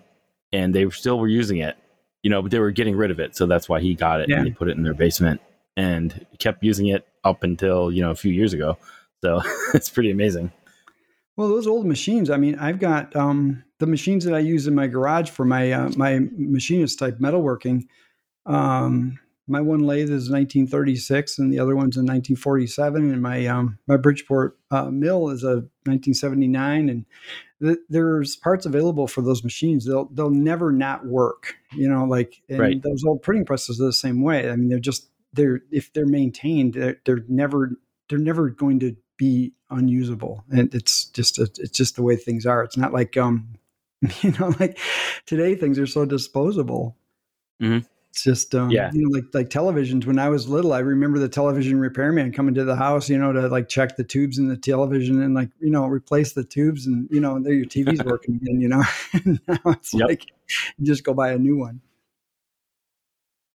and 0.53 0.75
they 0.75 0.89
still 0.91 1.19
were 1.19 1.29
using 1.29 1.59
it, 1.59 1.77
you 2.23 2.31
know, 2.31 2.43
but 2.43 2.51
they 2.51 2.59
were 2.59 2.71
getting 2.71 2.97
rid 2.97 3.11
of 3.11 3.21
it, 3.21 3.37
so 3.37 3.47
that's 3.47 3.69
why 3.69 3.81
he 3.81 3.95
got 3.95 4.21
it 4.21 4.29
Yeah. 4.29 4.39
and 4.39 4.47
they 4.47 4.51
put 4.51 4.69
it 4.69 4.77
in 4.77 4.83
their 4.83 4.95
basement 4.95 5.41
and 5.77 6.27
kept 6.39 6.63
using 6.63 6.87
it 6.89 7.07
up 7.25 7.43
until 7.43 7.91
you 7.93 8.03
know 8.03 8.11
a 8.11 8.17
few 8.17 8.33
years 8.33 8.53
ago. 8.53 8.77
So 9.23 9.41
it's 9.75 9.89
pretty 9.91 10.11
amazing. 10.11 10.53
Well, 11.37 11.49
those 11.49 11.67
old 11.67 11.87
machines. 11.87 12.29
I 12.29 12.37
mean, 12.37 12.59
I've 12.59 12.79
got 12.79 13.15
um, 13.17 13.65
the 13.79 13.87
machines 13.87 14.25
that 14.25 14.35
I 14.35 14.41
use 14.41 14.67
in 14.67 14.75
my 14.75 14.87
garage 14.89 15.31
for 15.31 15.45
my 15.45 15.73
uh, 15.73 15.91
my 15.97 16.21
machinist 16.37 16.99
type 16.99 17.19
metalworking. 17.19 17.87
Um, 18.47 19.19
my 19.51 19.61
one 19.61 19.81
lathe 19.81 20.11
is 20.11 20.31
1936, 20.31 21.39
and 21.39 21.53
the 21.53 21.59
other 21.59 21.75
one's 21.77 21.97
in 21.97 22.05
1947, 22.07 23.13
and 23.13 23.23
my 23.23 23.47
um, 23.47 23.79
my 23.87 23.97
Bridgeport 23.97 24.57
uh, 24.71 24.91
mill 24.91 25.29
is 25.29 25.43
a 25.43 25.57
1979, 25.85 26.89
and 26.89 27.05
th- 27.63 27.79
there's 27.89 28.37
parts 28.37 28.65
available 28.67 29.07
for 29.07 29.23
those 29.23 29.45
machines. 29.45 29.85
They'll 29.87 30.07
they'll 30.07 30.31
never 30.31 30.73
not 30.73 31.07
work. 31.07 31.57
You 31.73 31.89
know, 31.89 32.05
like 32.05 32.41
and 32.49 32.59
Right. 32.61 32.83
those 32.83 33.05
old 33.05 33.23
printing 33.23 33.45
presses 33.45 33.81
are 33.81 33.85
the 33.87 33.93
same 33.93 34.23
way. 34.23 34.51
I 34.51 34.57
mean, 34.57 34.69
they're 34.69 34.79
just 34.79 35.11
they're 35.33 35.61
if 35.71 35.93
they're 35.93 36.07
maintained, 36.07 36.75
they're, 36.75 36.97
they're 37.05 37.25
never 37.29 37.73
they're 38.09 38.19
never 38.19 38.51
going 38.51 38.81
to 38.81 38.97
be 39.17 39.53
unusable 39.69 40.43
and 40.51 40.75
it's 40.75 41.05
just 41.05 41.39
it's 41.39 41.77
just 41.77 41.95
the 41.95 42.03
way 42.03 42.17
things 42.17 42.47
are 42.47 42.65
it's 42.65 42.77
not 42.79 42.91
like 42.93 43.17
um 43.19 43.47
you 44.23 44.33
know 44.41 44.53
like 44.59 44.79
today 45.27 45.55
things 45.55 45.79
are 45.79 45.87
so 45.87 46.05
disposable 46.07 46.97
Mhm. 47.63 47.85
It's 48.11 48.25
just 48.25 48.55
um 48.57 48.71
Yeah. 48.71 48.91
you 48.93 49.03
know 49.03 49.09
like 49.17 49.25
like 49.33 49.49
televisions 49.51 50.05
when 50.05 50.19
i 50.19 50.29
was 50.29 50.49
little 50.49 50.73
i 50.73 50.81
remember 50.81 51.19
the 51.21 51.29
television 51.29 51.79
repairman 51.79 52.33
coming 52.33 52.55
to 52.55 52.65
the 52.65 52.75
house 52.77 53.09
you 53.09 53.17
know 53.17 53.33
to 53.33 53.47
like 53.49 53.69
check 53.69 53.97
the 53.97 54.03
tubes 54.05 54.37
in 54.39 54.49
the 54.49 54.57
television 54.57 55.23
and 55.23 55.35
like 55.35 55.49
you 55.61 55.71
know 55.71 55.87
replace 55.87 56.33
the 56.33 56.43
tubes 56.45 56.87
and 56.87 57.09
you 57.11 57.21
know 57.21 57.37
and 57.37 57.47
there 57.47 57.53
your 57.55 57.65
tv's 57.67 58.03
working 58.05 58.35
again 58.43 58.61
you 58.61 58.69
know 58.69 58.83
now 59.47 59.59
it's 59.67 59.95
Yep. 59.95 60.09
like 60.09 60.27
just 60.83 61.05
go 61.05 61.15
buy 61.15 61.31
a 61.31 61.39
new 61.39 61.57
one 61.57 61.81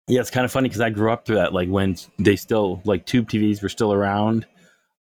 Yeah, 0.07 0.21
it's 0.21 0.29
kind 0.29 0.45
of 0.45 0.51
funny 0.51 0.69
because 0.69 0.81
I 0.81 0.89
grew 0.91 1.11
up 1.11 1.25
through 1.25 1.37
that, 1.37 1.51
like 1.53 1.67
when 1.67 1.95
they 2.19 2.35
still 2.35 2.79
like 2.85 3.05
tube 3.05 3.27
TVs 3.27 3.63
were 3.63 3.69
still 3.69 3.91
around, 3.91 4.45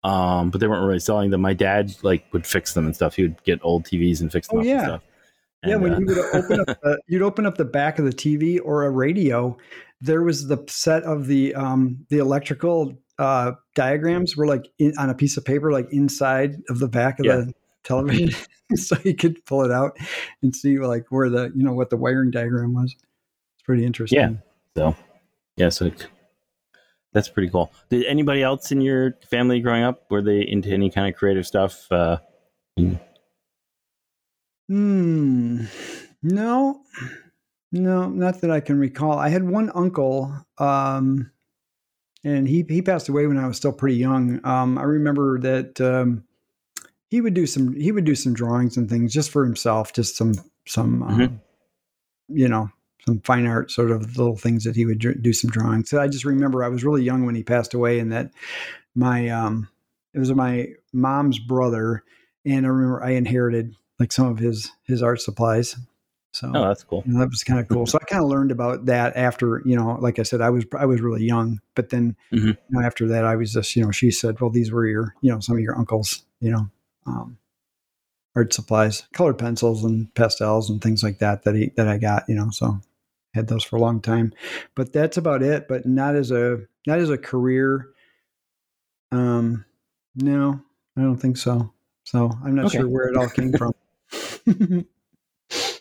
um, 0.04 0.50
but 0.50 0.60
they 0.60 0.68
weren't 0.68 0.86
really 0.86 1.00
selling 1.00 1.30
them. 1.30 1.40
My 1.40 1.54
dad 1.54 1.94
like 2.02 2.24
would 2.32 2.46
fix 2.46 2.74
them 2.74 2.86
and 2.86 2.94
stuff. 2.94 3.16
He 3.16 3.22
would 3.22 3.42
get 3.42 3.58
old 3.62 3.84
TVs 3.84 4.20
and 4.20 4.30
fix 4.30 4.46
them 4.48 4.58
Oh, 4.58 4.60
up 4.60 4.66
yeah. 4.66 4.98
Yeah, 5.64 5.74
And, 5.74 5.82
when 5.82 5.94
uh, 5.94 5.98
you 5.98 6.06
would 6.06 6.18
open 6.34 6.60
up, 6.60 6.66
the, 6.82 7.00
you'd 7.08 7.22
open 7.22 7.46
up 7.46 7.56
the 7.56 7.64
back 7.64 7.98
of 7.98 8.04
the 8.04 8.12
TV 8.12 8.58
or 8.64 8.84
a 8.84 8.90
radio. 8.90 9.56
There 10.00 10.22
was 10.22 10.48
the 10.48 10.58
set 10.68 11.02
of 11.04 11.26
the 11.26 11.54
um, 11.54 12.04
the 12.10 12.18
electrical 12.18 12.98
uh, 13.18 13.52
diagrams 13.74 14.36
were 14.36 14.46
like 14.46 14.66
in, 14.78 14.92
on 14.98 15.10
a 15.10 15.14
piece 15.14 15.36
of 15.36 15.44
paper, 15.44 15.70
like 15.72 15.86
inside 15.92 16.56
of 16.68 16.78
the 16.80 16.88
back 16.88 17.18
of 17.20 17.26
Yeah. 17.26 17.36
the 17.36 17.52
television, 17.84 18.30
so 18.74 18.96
you 19.04 19.14
could 19.14 19.44
pull 19.44 19.64
it 19.64 19.70
out 19.70 19.96
and 20.42 20.54
see 20.56 20.78
like 20.78 21.04
where 21.10 21.28
the 21.30 21.52
you 21.54 21.62
know 21.62 21.72
what 21.74 21.90
the 21.90 21.96
wiring 21.96 22.30
diagram 22.30 22.74
was. 22.74 22.92
It's 23.54 23.62
pretty 23.64 23.84
interesting. 23.84 24.18
Yeah. 24.76 24.92
so 24.92 24.96
yeah, 25.56 25.68
so 25.68 25.86
it- 25.86 26.06
that's 27.12 27.28
pretty 27.28 27.50
cool. 27.50 27.70
Did 27.90 28.06
anybody 28.06 28.42
else 28.42 28.72
in 28.72 28.80
your 28.80 29.18
family 29.30 29.60
growing 29.60 29.82
up 29.84 30.10
were 30.10 30.22
they 30.22 30.40
into 30.48 30.70
any 30.70 30.88
kind 30.90 31.12
of 31.12 31.18
creative 31.18 31.46
stuff? 31.46 31.86
Uh, 31.92 32.16
Hmm. 34.72 35.64
No, 36.22 36.80
no, 37.72 38.08
not 38.08 38.40
that 38.40 38.50
I 38.50 38.60
can 38.60 38.78
recall. 38.78 39.18
I 39.18 39.28
had 39.28 39.42
one 39.46 39.70
uncle, 39.74 40.34
um, 40.56 41.30
and 42.24 42.48
he 42.48 42.64
he 42.66 42.80
passed 42.80 43.10
away 43.10 43.26
when 43.26 43.36
I 43.36 43.46
was 43.46 43.58
still 43.58 43.74
pretty 43.74 43.96
young. 43.96 44.40
Um, 44.46 44.78
I 44.78 44.84
remember 44.84 45.38
that 45.40 45.78
um, 45.82 46.24
he 47.10 47.20
would 47.20 47.34
do 47.34 47.46
some 47.46 47.74
he 47.74 47.92
would 47.92 48.06
do 48.06 48.14
some 48.14 48.32
drawings 48.32 48.78
and 48.78 48.88
things 48.88 49.12
just 49.12 49.30
for 49.30 49.44
himself, 49.44 49.92
just 49.92 50.16
some 50.16 50.32
some 50.66 51.02
um, 51.02 51.18
Mhm. 51.18 51.40
you 52.28 52.48
know 52.48 52.70
some 53.04 53.20
fine 53.20 53.46
art 53.46 53.70
sort 53.70 53.90
of 53.90 54.16
little 54.16 54.38
things 54.38 54.64
that 54.64 54.74
he 54.74 54.86
would 54.86 55.00
dr- 55.00 55.20
do 55.22 55.34
some 55.34 55.50
drawings. 55.50 55.90
So 55.90 56.00
I 56.00 56.08
just 56.08 56.24
remember 56.24 56.64
I 56.64 56.68
was 56.68 56.82
really 56.82 57.02
young 57.02 57.26
when 57.26 57.34
he 57.34 57.42
passed 57.42 57.74
away, 57.74 57.98
and 57.98 58.10
that 58.10 58.30
my 58.94 59.28
um, 59.28 59.68
it 60.14 60.18
was 60.18 60.32
my 60.32 60.68
mom's 60.94 61.38
brother, 61.38 62.04
and 62.46 62.64
I 62.64 62.70
remember 62.70 63.04
I 63.04 63.10
inherited 63.10 63.74
like 64.02 64.10
some 64.12 64.26
of 64.26 64.38
his 64.38 64.72
his 64.82 65.00
art 65.00 65.20
supplies. 65.20 65.76
So 66.32 66.50
oh, 66.52 66.66
that's 66.66 66.82
cool. 66.82 67.04
you 67.06 67.12
know, 67.12 67.20
that 67.20 67.30
was 67.30 67.44
kind 67.44 67.60
of 67.60 67.68
cool. 67.68 67.86
So 67.86 67.98
I 68.02 68.04
kind 68.04 68.22
of 68.22 68.28
learned 68.28 68.50
about 68.50 68.86
that 68.86 69.16
after, 69.16 69.62
you 69.64 69.76
know, 69.76 69.96
like 70.00 70.18
I 70.18 70.24
said, 70.24 70.40
I 70.40 70.50
was 70.50 70.64
I 70.76 70.86
was 70.86 71.00
really 71.00 71.22
young, 71.24 71.60
but 71.76 71.90
then 71.90 72.16
Mhm. 72.32 72.48
you 72.48 72.56
know, 72.70 72.84
after 72.84 73.06
that, 73.08 73.24
I 73.24 73.36
was 73.36 73.52
just, 73.52 73.76
you 73.76 73.84
know, 73.84 73.92
she 73.92 74.10
said, 74.10 74.40
well, 74.40 74.50
these 74.50 74.72
were 74.72 74.86
your, 74.86 75.14
you 75.20 75.30
know, 75.30 75.38
some 75.38 75.56
of 75.56 75.62
your 75.62 75.78
uncles, 75.78 76.24
you 76.40 76.50
know, 76.50 76.68
um, 77.06 77.38
art 78.34 78.52
supplies, 78.52 79.04
colored 79.12 79.38
pencils 79.38 79.84
and 79.84 80.12
pastels 80.14 80.68
and 80.68 80.82
things 80.82 81.02
like 81.04 81.18
that 81.20 81.44
that 81.44 81.54
he 81.54 81.70
that 81.76 81.86
I 81.86 81.98
got, 81.98 82.24
you 82.28 82.34
know, 82.34 82.50
so 82.50 82.80
had 83.34 83.46
those 83.46 83.62
for 83.62 83.76
a 83.76 83.80
long 83.80 84.00
time, 84.00 84.32
but 84.74 84.92
that's 84.92 85.16
about 85.16 85.42
it. 85.44 85.68
But 85.68 85.86
not 85.86 86.16
as 86.16 86.32
a 86.32 86.58
not 86.88 86.98
as 86.98 87.08
a 87.10 87.18
career. 87.18 87.88
Um, 89.12 89.64
no, 90.16 90.60
I 90.96 91.02
don't 91.02 91.18
think 91.18 91.36
so. 91.36 91.72
So 92.04 92.30
I'm 92.44 92.54
not 92.56 92.66
Okay. 92.66 92.78
sure 92.78 92.88
where 92.88 93.06
it 93.08 93.16
all 93.16 93.28
came 93.28 93.52
from. 93.52 93.72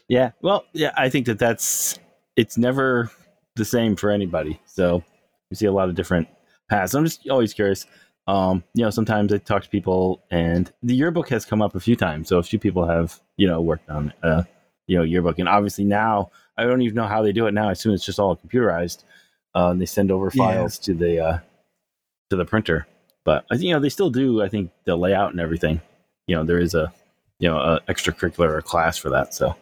Yeah. 0.08 0.32
Well, 0.42 0.66
yeah, 0.74 0.92
I 0.98 1.10
think 1.10 1.26
that 1.28 1.40
that's 1.40 1.98
it's 2.36 2.58
never 2.58 3.10
the 3.56 3.64
same 3.66 3.96
for 3.96 4.10
anybody. 4.10 4.60
So 4.66 5.04
you 5.50 5.56
see 5.56 5.66
a 5.68 5.72
lot 5.72 5.88
of 5.90 5.96
different 5.96 6.28
paths. 6.70 6.94
I'm 6.94 7.06
just 7.06 7.30
always 7.30 7.54
curious. 7.54 7.86
Um, 8.28 8.64
you 8.74 8.84
know, 8.84 8.90
sometimes 8.90 9.34
I 9.34 9.38
talk 9.38 9.64
to 9.64 9.70
people, 9.70 10.22
and 10.30 10.72
the 10.84 10.94
yearbook 10.96 11.30
has 11.30 11.46
come 11.46 11.62
up 11.62 11.76
a 11.76 11.80
few 11.80 11.96
times. 11.96 12.28
So 12.28 12.38
a 12.40 12.44
few 12.44 12.60
people 12.60 12.86
have 12.88 13.20
you 13.38 13.48
know 13.48 13.62
worked 13.62 13.90
on 13.90 14.14
uh, 14.22 14.44
you 14.88 14.98
know 14.98 15.04
yearbook, 15.04 15.40
and 15.40 15.48
obviously 15.48 15.86
now 15.86 16.32
I 16.58 16.64
don't 16.66 16.82
even 16.82 16.96
know 16.96 17.08
how 17.08 17.22
they 17.22 17.32
do 17.32 17.48
it 17.48 17.54
now. 17.54 17.70
I 17.70 17.72
assume 17.72 17.94
it's 17.94 18.06
just 18.06 18.20
all 18.20 18.36
computerized. 18.36 19.04
Uh, 19.56 19.70
and 19.72 19.82
they 19.82 19.86
send 19.86 20.12
over 20.12 20.30
Yeah. 20.34 20.46
files 20.46 20.78
to 20.80 20.94
the 20.94 21.20
uh, 21.26 21.40
to 22.32 22.36
the 22.36 22.46
printer. 22.46 22.86
But 23.24 23.46
I 23.50 23.56
think 23.56 23.68
you 23.68 23.74
know 23.74 23.80
they 23.80 23.90
still 23.90 24.10
do. 24.10 24.42
I 24.42 24.50
think 24.50 24.72
the 24.84 24.98
layout 24.98 25.32
and 25.32 25.40
everything. 25.40 25.80
you 26.28 26.36
know 26.36 26.44
there 26.44 26.60
is 26.60 26.74
a 26.76 26.92
you 27.42 27.50
know 27.50 27.58
a 27.58 27.82
extracurricular 27.90 28.50
or 28.50 28.62
class 28.62 28.98
for 28.98 29.10
that. 29.10 29.34
So 29.34 29.56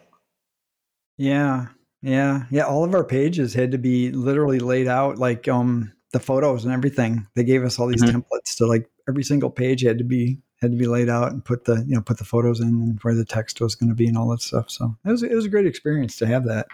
yeah, 1.18 1.68
yeah, 2.02 2.44
yeah. 2.52 2.64
All 2.64 2.84
of 2.84 2.94
our 2.94 3.06
pages 3.06 3.54
had 3.54 3.72
to 3.72 3.78
be 3.78 4.12
literally 4.12 4.60
laid 4.60 4.88
out 4.88 5.18
like 5.18 5.48
um 5.48 5.94
the 6.12 6.20
photos 6.20 6.66
and 6.66 6.74
everything. 6.74 7.26
They 7.36 7.44
gave 7.44 7.64
us 7.64 7.80
all 7.80 7.88
these 7.88 8.04
mm-hmm. 8.04 8.18
templates 8.18 8.58
to 8.58 8.68
like 8.68 8.90
every 9.08 9.24
single 9.24 9.50
page 9.50 9.82
had 9.82 9.98
to 9.98 10.04
be 10.04 10.40
had 10.62 10.72
to 10.72 10.78
be 10.78 10.88
laid 10.88 11.08
out 11.08 11.32
and 11.32 11.44
put 11.44 11.64
the 11.64 11.78
you 11.88 11.96
know 11.96 12.02
put 12.02 12.18
the 12.18 12.26
photos 12.26 12.60
in 12.60 12.68
and 12.68 13.00
where 13.02 13.16
the 13.16 13.26
text 13.26 13.62
was 13.62 13.76
going 13.76 13.90
to 13.90 13.96
be 13.96 14.08
and 14.08 14.18
all 14.18 14.30
that 14.30 14.42
stuff. 14.42 14.70
So 14.70 14.96
it 15.06 15.10
was 15.10 15.24
it 15.24 15.34
was 15.34 15.46
a 15.46 15.50
great 15.50 15.66
experience 15.66 16.18
to 16.18 16.28
have 16.28 16.46
that. 16.46 16.68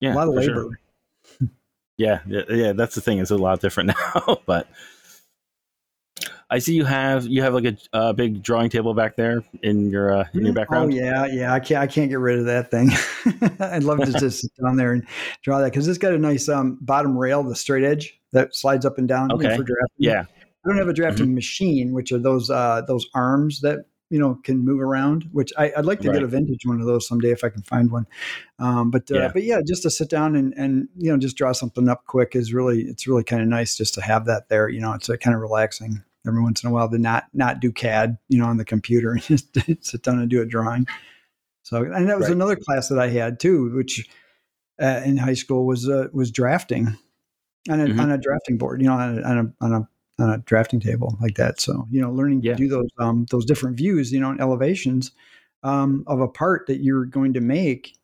Yeah, 0.00 0.12
a 0.12 0.16
lot 0.16 0.28
of 0.28 0.34
labor. 0.34 0.78
Sure. 1.38 1.48
yeah, 1.96 2.20
yeah, 2.26 2.42
yeah. 2.50 2.72
That's 2.72 2.94
the 2.94 3.00
thing. 3.00 3.20
It's 3.20 3.30
a 3.30 3.38
lot 3.38 3.60
different 3.60 3.92
now, 4.14 4.38
but 4.44 4.68
I 6.50 6.58
see 6.58 6.74
you 6.74 6.84
have 6.84 7.26
you 7.26 7.42
have 7.42 7.54
like 7.54 7.64
a, 7.64 7.76
a 7.92 8.12
big 8.12 8.42
drawing 8.42 8.70
table 8.70 8.92
back 8.92 9.14
there 9.14 9.44
in 9.62 9.88
your 9.90 10.12
uh, 10.12 10.24
in 10.34 10.40
your 10.40 10.48
mm-hmm. 10.48 10.54
background. 10.54 10.92
Oh 10.92 10.96
yeah, 10.96 11.26
yeah. 11.26 11.54
I 11.54 11.60
can't 11.60 11.80
I 11.80 11.86
can't 11.86 12.10
get 12.10 12.18
rid 12.18 12.40
of 12.40 12.46
that 12.46 12.70
thing. 12.72 12.90
I'd 13.60 13.84
love 13.84 14.00
to 14.00 14.12
just 14.18 14.40
sit 14.40 14.50
down 14.62 14.76
there 14.76 14.92
and 14.92 15.06
draw 15.42 15.60
that 15.60 15.66
because 15.66 15.86
it's 15.86 15.98
got 15.98 16.12
a 16.12 16.18
nice 16.18 16.48
um, 16.48 16.78
bottom 16.80 17.16
rail, 17.16 17.44
the 17.44 17.54
straight 17.54 17.84
edge 17.84 18.18
that 18.32 18.54
slides 18.54 18.84
up 18.84 18.98
and 18.98 19.06
down 19.06 19.30
okay. 19.32 19.56
for 19.56 19.62
drafting. 19.62 19.96
Yeah. 19.98 20.24
I 20.64 20.68
don't 20.68 20.76
have 20.76 20.88
a 20.88 20.92
drafting 20.92 21.26
mm-hmm. 21.26 21.36
machine, 21.36 21.92
which 21.92 22.10
are 22.12 22.18
those 22.18 22.50
uh, 22.50 22.82
those 22.86 23.06
arms 23.14 23.60
that 23.60 23.84
you 24.10 24.18
know 24.18 24.34
can 24.42 24.58
move 24.58 24.80
around. 24.80 25.28
Which 25.30 25.52
I, 25.56 25.72
would 25.76 25.86
like 25.86 26.00
to 26.00 26.08
right. 26.08 26.14
get 26.14 26.24
a 26.24 26.26
vintage 26.26 26.66
one 26.66 26.80
of 26.80 26.86
those 26.86 27.06
someday 27.06 27.30
if 27.30 27.44
I 27.44 27.48
can 27.48 27.62
find 27.62 27.92
one. 27.92 28.08
Um, 28.58 28.90
but 28.90 29.08
uh, 29.12 29.14
yeah. 29.14 29.30
but 29.32 29.44
yeah, 29.44 29.60
just 29.64 29.84
to 29.84 29.90
sit 29.90 30.10
down 30.10 30.34
and 30.34 30.52
and 30.56 30.88
you 30.96 31.12
know 31.12 31.16
just 31.16 31.36
draw 31.36 31.52
something 31.52 31.88
up 31.88 32.06
quick 32.06 32.34
is 32.34 32.52
really 32.52 32.82
it's 32.82 33.06
really 33.06 33.24
kind 33.24 33.40
of 33.40 33.46
nice 33.46 33.76
just 33.76 33.94
to 33.94 34.02
have 34.02 34.26
that 34.26 34.48
there. 34.48 34.68
You 34.68 34.80
know, 34.80 34.92
it's 34.94 35.06
kind 35.06 35.34
of 35.34 35.40
relaxing 35.40 36.02
every 36.26 36.42
once 36.42 36.62
in 36.62 36.70
a 36.70 36.72
while 36.72 36.88
to 36.88 36.98
not 36.98 37.24
not 37.32 37.60
do 37.60 37.72
CAD, 37.72 38.18
you 38.28 38.38
know, 38.38 38.46
on 38.46 38.56
the 38.56 38.64
computer 38.64 39.12
and 39.12 39.22
just 39.22 39.54
sit 39.84 40.02
down 40.02 40.18
and 40.18 40.30
do 40.30 40.42
a 40.42 40.46
drawing. 40.46 40.86
So, 41.62 41.82
and 41.82 42.08
that 42.08 42.18
was 42.18 42.28
right. 42.28 42.34
another 42.34 42.56
class 42.56 42.88
that 42.88 42.98
I 42.98 43.08
had 43.08 43.38
too, 43.38 43.74
which 43.74 44.08
uh, 44.80 45.02
in 45.04 45.16
high 45.16 45.34
school 45.34 45.66
was 45.66 45.88
uh, 45.88 46.08
was 46.12 46.30
drafting 46.30 46.96
on 47.68 47.80
a 47.80 47.84
mm-hmm. 47.84 48.00
on 48.00 48.10
a 48.10 48.18
drafting 48.18 48.58
board, 48.58 48.80
you 48.80 48.88
know, 48.88 48.94
on 48.94 49.18
a, 49.18 49.22
on 49.22 49.38
a 49.38 49.64
on 49.64 49.72
a 49.72 49.88
on 50.22 50.30
a 50.30 50.38
drafting 50.38 50.80
table 50.80 51.16
like 51.20 51.36
that. 51.36 51.60
So, 51.60 51.86
you 51.90 52.00
know, 52.00 52.10
learning 52.10 52.42
yeah. 52.42 52.52
to 52.52 52.56
do 52.56 52.68
those 52.68 52.88
um, 52.98 53.26
those 53.30 53.44
different 53.44 53.76
views, 53.76 54.12
you 54.12 54.20
know, 54.20 54.30
and 54.30 54.40
elevations 54.40 55.12
um, 55.62 56.04
of 56.06 56.20
a 56.20 56.28
part 56.28 56.66
that 56.66 56.82
you're 56.82 57.04
going 57.04 57.34
to 57.34 57.40
make 57.40 57.96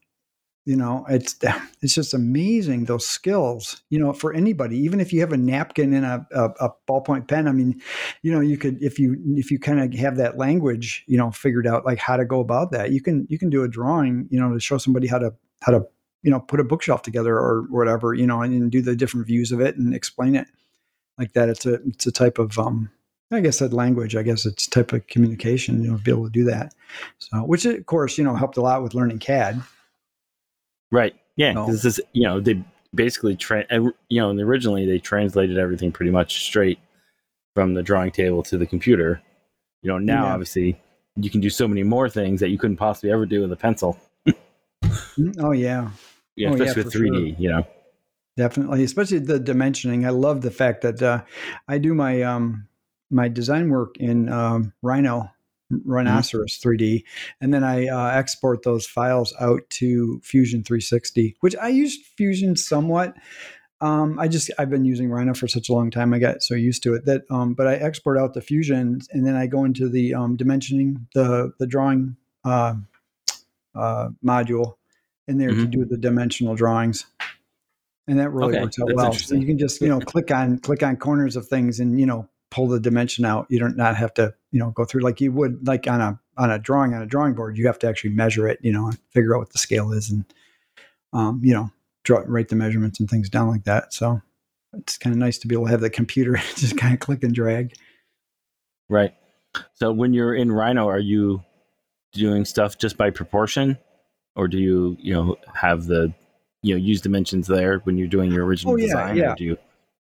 you 0.67 0.77
know 0.77 1.07
it's 1.09 1.37
it's 1.81 1.95
just 1.95 2.13
amazing 2.13 2.85
those 2.85 3.07
skills 3.07 3.83
you 3.89 3.99
know 3.99 4.13
for 4.13 4.35
anybody 4.35 4.77
even 4.77 5.01
if 5.01 5.13
you 5.13 5.21
have 5.21 5.33
a 5.33 5.37
napkin 5.37 5.95
and 5.95 6.05
a, 6.05 6.27
a, 6.33 6.67
a 6.67 6.71
ballpoint 6.87 7.27
pen 7.27 7.49
i 7.49 7.53
mean 7.53 7.81
you 8.21 8.31
know 8.31 8.41
you 8.41 8.59
could 8.59 8.83
if 8.83 8.99
you 8.99 9.17
if 9.37 9.51
you 9.51 9.59
kind 9.59 9.81
of 9.81 9.99
have 9.99 10.17
that 10.17 10.37
language 10.37 11.05
you 11.07 11.17
know 11.17 11.31
figured 11.31 11.67
out 11.67 11.87
like 11.87 11.99
how 11.99 12.17
to 12.17 12.27
go 12.27 12.41
about 12.41 12.71
that 12.73 12.93
you 12.93 13.01
can 13.01 13.27
you 13.31 13.39
can 13.39 13.49
do 13.49 13.63
a 13.63 13.69
drawing 13.69 14.29
you 14.31 14.39
know 14.39 14.53
to 14.53 14.61
show 14.61 14.77
somebody 14.77 15.07
how 15.07 15.19
to 15.19 15.33
how 15.63 15.73
to 15.73 15.87
you 16.23 16.31
know 16.31 16.41
put 16.41 16.61
a 16.61 16.65
bookshelf 16.65 17.01
together 17.01 17.37
or 17.37 17.67
whatever 17.71 18.13
you 18.13 18.27
know 18.27 18.43
and, 18.43 18.53
and 18.53 18.71
do 18.71 18.83
the 18.83 18.97
different 18.97 19.27
views 19.27 19.53
of 19.53 19.61
it 19.61 19.77
and 19.77 19.95
explain 19.95 20.35
it 20.35 20.49
like 21.17 21.33
that 21.33 21.49
it's 21.49 21.65
a 21.65 21.75
it's 21.87 22.07
a 22.07 22.13
type 22.13 22.39
of 22.39 22.59
um 22.59 22.91
I 23.33 23.41
guess 23.41 23.59
that 23.59 23.73
language, 23.73 24.15
I 24.15 24.23
guess 24.23 24.47
it's 24.47 24.69
type 24.69 24.93
of 24.93 25.05
communication, 25.09 25.83
you 25.83 25.91
know, 25.91 25.99
be 25.99 26.13
able 26.13 26.27
to 26.27 26.31
do 26.31 26.45
that. 26.45 26.73
So, 27.19 27.39
which 27.39 27.65
of 27.65 27.85
course, 27.87 28.17
you 28.17 28.23
know, 28.23 28.37
helped 28.37 28.57
a 28.57 28.61
lot 28.61 28.85
with 28.85 28.95
learning 28.95 29.19
CAD 29.19 29.61
Right. 30.91 31.15
Yeah. 31.37 31.53
No. 31.53 31.71
This 31.71 31.85
is 31.85 32.01
you 32.13 32.23
know 32.23 32.41
they 32.41 32.63
basically 32.95 33.37
tra- 33.37 33.67
you 33.71 34.21
know 34.21 34.31
and 34.31 34.41
originally 34.41 34.87
they 34.87 34.99
translated 34.99 35.59
everything 35.59 35.93
pretty 35.93 36.11
much 36.11 36.45
straight 36.45 36.79
from 37.55 37.75
the 37.75 37.83
drawing 37.83 38.11
table 38.11 38.43
to 38.45 38.59
the 38.59 38.67
computer. 38.67 39.23
You 39.83 39.91
know 39.91 39.99
now 39.99 40.25
yeah. 40.25 40.33
obviously 40.33 40.81
you 41.17 41.31
can 41.31 41.41
do 41.41 41.51
so 41.51 41.67
many 41.67 41.83
more 41.83 42.09
things 42.09 42.41
that 42.41 42.51
you 42.51 42.59
couldn't 42.59 42.77
possibly 42.77 43.11
ever 43.11 43.27
do 43.27 43.41
with 43.41 43.53
a 43.53 43.57
pencil. 43.57 43.99
Mm, 45.19 45.37
oh 45.41 45.53
yeah. 45.53 45.91
Yeah, 46.37 46.51
oh, 46.51 46.55
especially 46.55 46.83
yeah, 46.83 46.85
with 46.85 46.95
3D, 46.95 47.29
sure. 47.31 47.37
you 47.39 47.49
know. 47.49 47.67
Definitely, 48.37 48.85
especially 48.85 49.21
the 49.21 49.41
dimensioning. 49.41 50.07
I 50.07 50.11
love 50.11 50.43
the 50.43 50.51
fact 50.51 50.83
that 50.83 51.03
uh, 51.03 51.23
I 51.67 51.79
do 51.79 51.95
my 51.95 52.21
um, 52.23 52.69
my 53.11 53.29
design 53.29 53.71
work 53.71 53.97
in 53.97 54.29
um, 54.29 54.75
Rhino 54.83 55.31
Rhinoceros 55.71 56.59
mm-hmm. 56.59 56.69
3D, 56.69 57.05
and 57.41 57.53
then 57.53 57.65
I 57.65 57.89
uh, 57.89 58.09
export 58.09 58.63
those 58.63 58.87
files 58.87 59.35
out 59.41 59.69
to 59.71 60.21
Fusion 60.23 60.63
360, 60.63 61.37
which 61.41 61.57
I 61.57 61.69
used 61.69 62.05
Fusion 62.17 62.57
somewhat. 62.57 63.15
Um, 63.81 64.19
I 64.19 64.29
just 64.29 64.51
I've 64.59 64.71
been 64.71 64.85
using 64.85 65.11
Rhino 65.11 65.35
for 65.35 65.49
such 65.49 65.69
a 65.69 65.73
long 65.73 65.91
time. 65.91 66.15
I 66.15 66.19
got 66.19 66.43
so 66.43 66.55
used 66.55 66.83
to 66.85 66.95
it 66.95 67.05
that, 67.05 67.23
um, 67.31 67.55
but 67.55 67.67
I 67.67 67.75
export 67.75 68.19
out 68.19 68.33
the 68.33 68.41
Fusion, 68.41 69.01
and 69.11 69.27
then 69.27 69.37
I 69.37 69.47
go 69.47 69.65
into 69.65 69.89
the 69.89 70.15
um, 70.15 70.37
dimensioning, 70.37 71.07
the 71.15 71.53
the 71.59 71.67
drawing 71.67 72.17
uh, 72.45 72.75
uh, 73.75 74.09
module 74.25 74.77
in 75.29 75.39
there 75.39 75.51
mm-hmm. 75.51 75.63
to 75.63 75.67
do 75.67 75.85
the 75.85 75.99
dimensional 75.99 76.55
drawings, 76.55 77.05
and 78.09 78.19
that 78.19 78.31
really 78.31 78.55
okay. 78.55 78.63
works 78.63 78.79
out 78.81 78.95
well. 78.95 79.13
So 79.13 79.35
you 79.35 79.47
can 79.47 79.59
just 79.59 79.81
you 79.83 79.89
know 79.89 80.01
click 80.01 80.31
on 80.31 80.59
click 80.59 80.83
on 80.83 80.97
corners 80.97 81.37
of 81.37 81.47
things, 81.47 81.79
and 81.79 82.01
you 82.01 82.07
know 82.07 82.29
pull 82.57 82.67
the 82.67 82.81
dimension 82.81 83.27
out. 83.27 83.47
You 83.51 83.59
don't 83.59 83.77
not 83.77 83.97
have 83.97 84.15
to, 84.15 84.33
you 84.51 84.59
know, 84.59 84.71
go 84.71 84.87
through 84.87 85.03
like 85.03 85.21
you 85.21 85.31
would 85.31 85.67
like 85.67 85.87
on 85.87 86.01
a 86.01 86.19
on 86.39 86.51
a 86.51 86.59
drawing 86.59 86.95
on 86.95 87.03
a 87.03 87.07
drawing 87.07 87.35
board. 87.35 87.59
You 87.59 87.67
have 87.67 87.79
to 87.81 87.87
actually 87.87 88.11
measure 88.11 88.49
it, 88.49 88.59
you 88.63 88.73
know, 88.73 88.87
and 88.87 88.99
figure 89.11 89.37
out 89.37 89.41
what 89.41 89.53
the 89.53 89.59
scale 89.59 89.93
is, 89.93 90.11
and 90.11 90.25
um, 91.13 91.43
you 91.45 91.53
know, 91.53 91.71
draw 92.03 92.23
write 92.25 92.49
the 92.49 92.57
measurements 92.57 92.99
and 92.99 93.11
things 93.11 93.29
down 93.29 93.49
like 93.49 93.65
that. 93.65 93.93
So 93.93 94.23
it's 94.73 94.97
kind 94.97 95.15
of 95.15 95.19
nice 95.19 95.37
to 95.39 95.47
be 95.47 95.55
able 95.55 95.67
to 95.67 95.71
have 95.71 95.83
the 95.83 95.91
computer 95.91 96.37
just 96.57 96.79
kind 96.79 96.95
of 96.95 97.01
click 97.01 97.23
and 97.23 97.35
drag. 97.35 97.75
Right. 98.89 99.13
So 99.75 99.93
when 99.93 100.15
you're 100.15 100.35
in 100.35 100.51
Rhino, 100.51 100.89
are 100.89 100.99
you 100.99 101.43
doing 102.13 102.47
stuff 102.47 102.79
just 102.79 102.97
by 102.97 103.11
proportion, 103.11 103.77
or 104.35 104.49
do 104.49 104.57
you 104.57 104.97
you 104.99 105.13
know 105.13 105.37
have 105.55 105.85
the 105.85 106.11
you 106.63 106.75
know 106.75 106.81
use 106.81 107.03
dimensions 107.03 107.49
there 107.49 107.81
when 107.81 107.99
you're 107.99 108.09
doing 108.09 108.33
your 108.33 108.47
original 108.47 108.73
oh, 108.73 108.77
yeah, 108.77 108.87
design? 108.87 109.17
Yeah. 109.19 109.35
do 109.37 109.45
you 109.45 109.59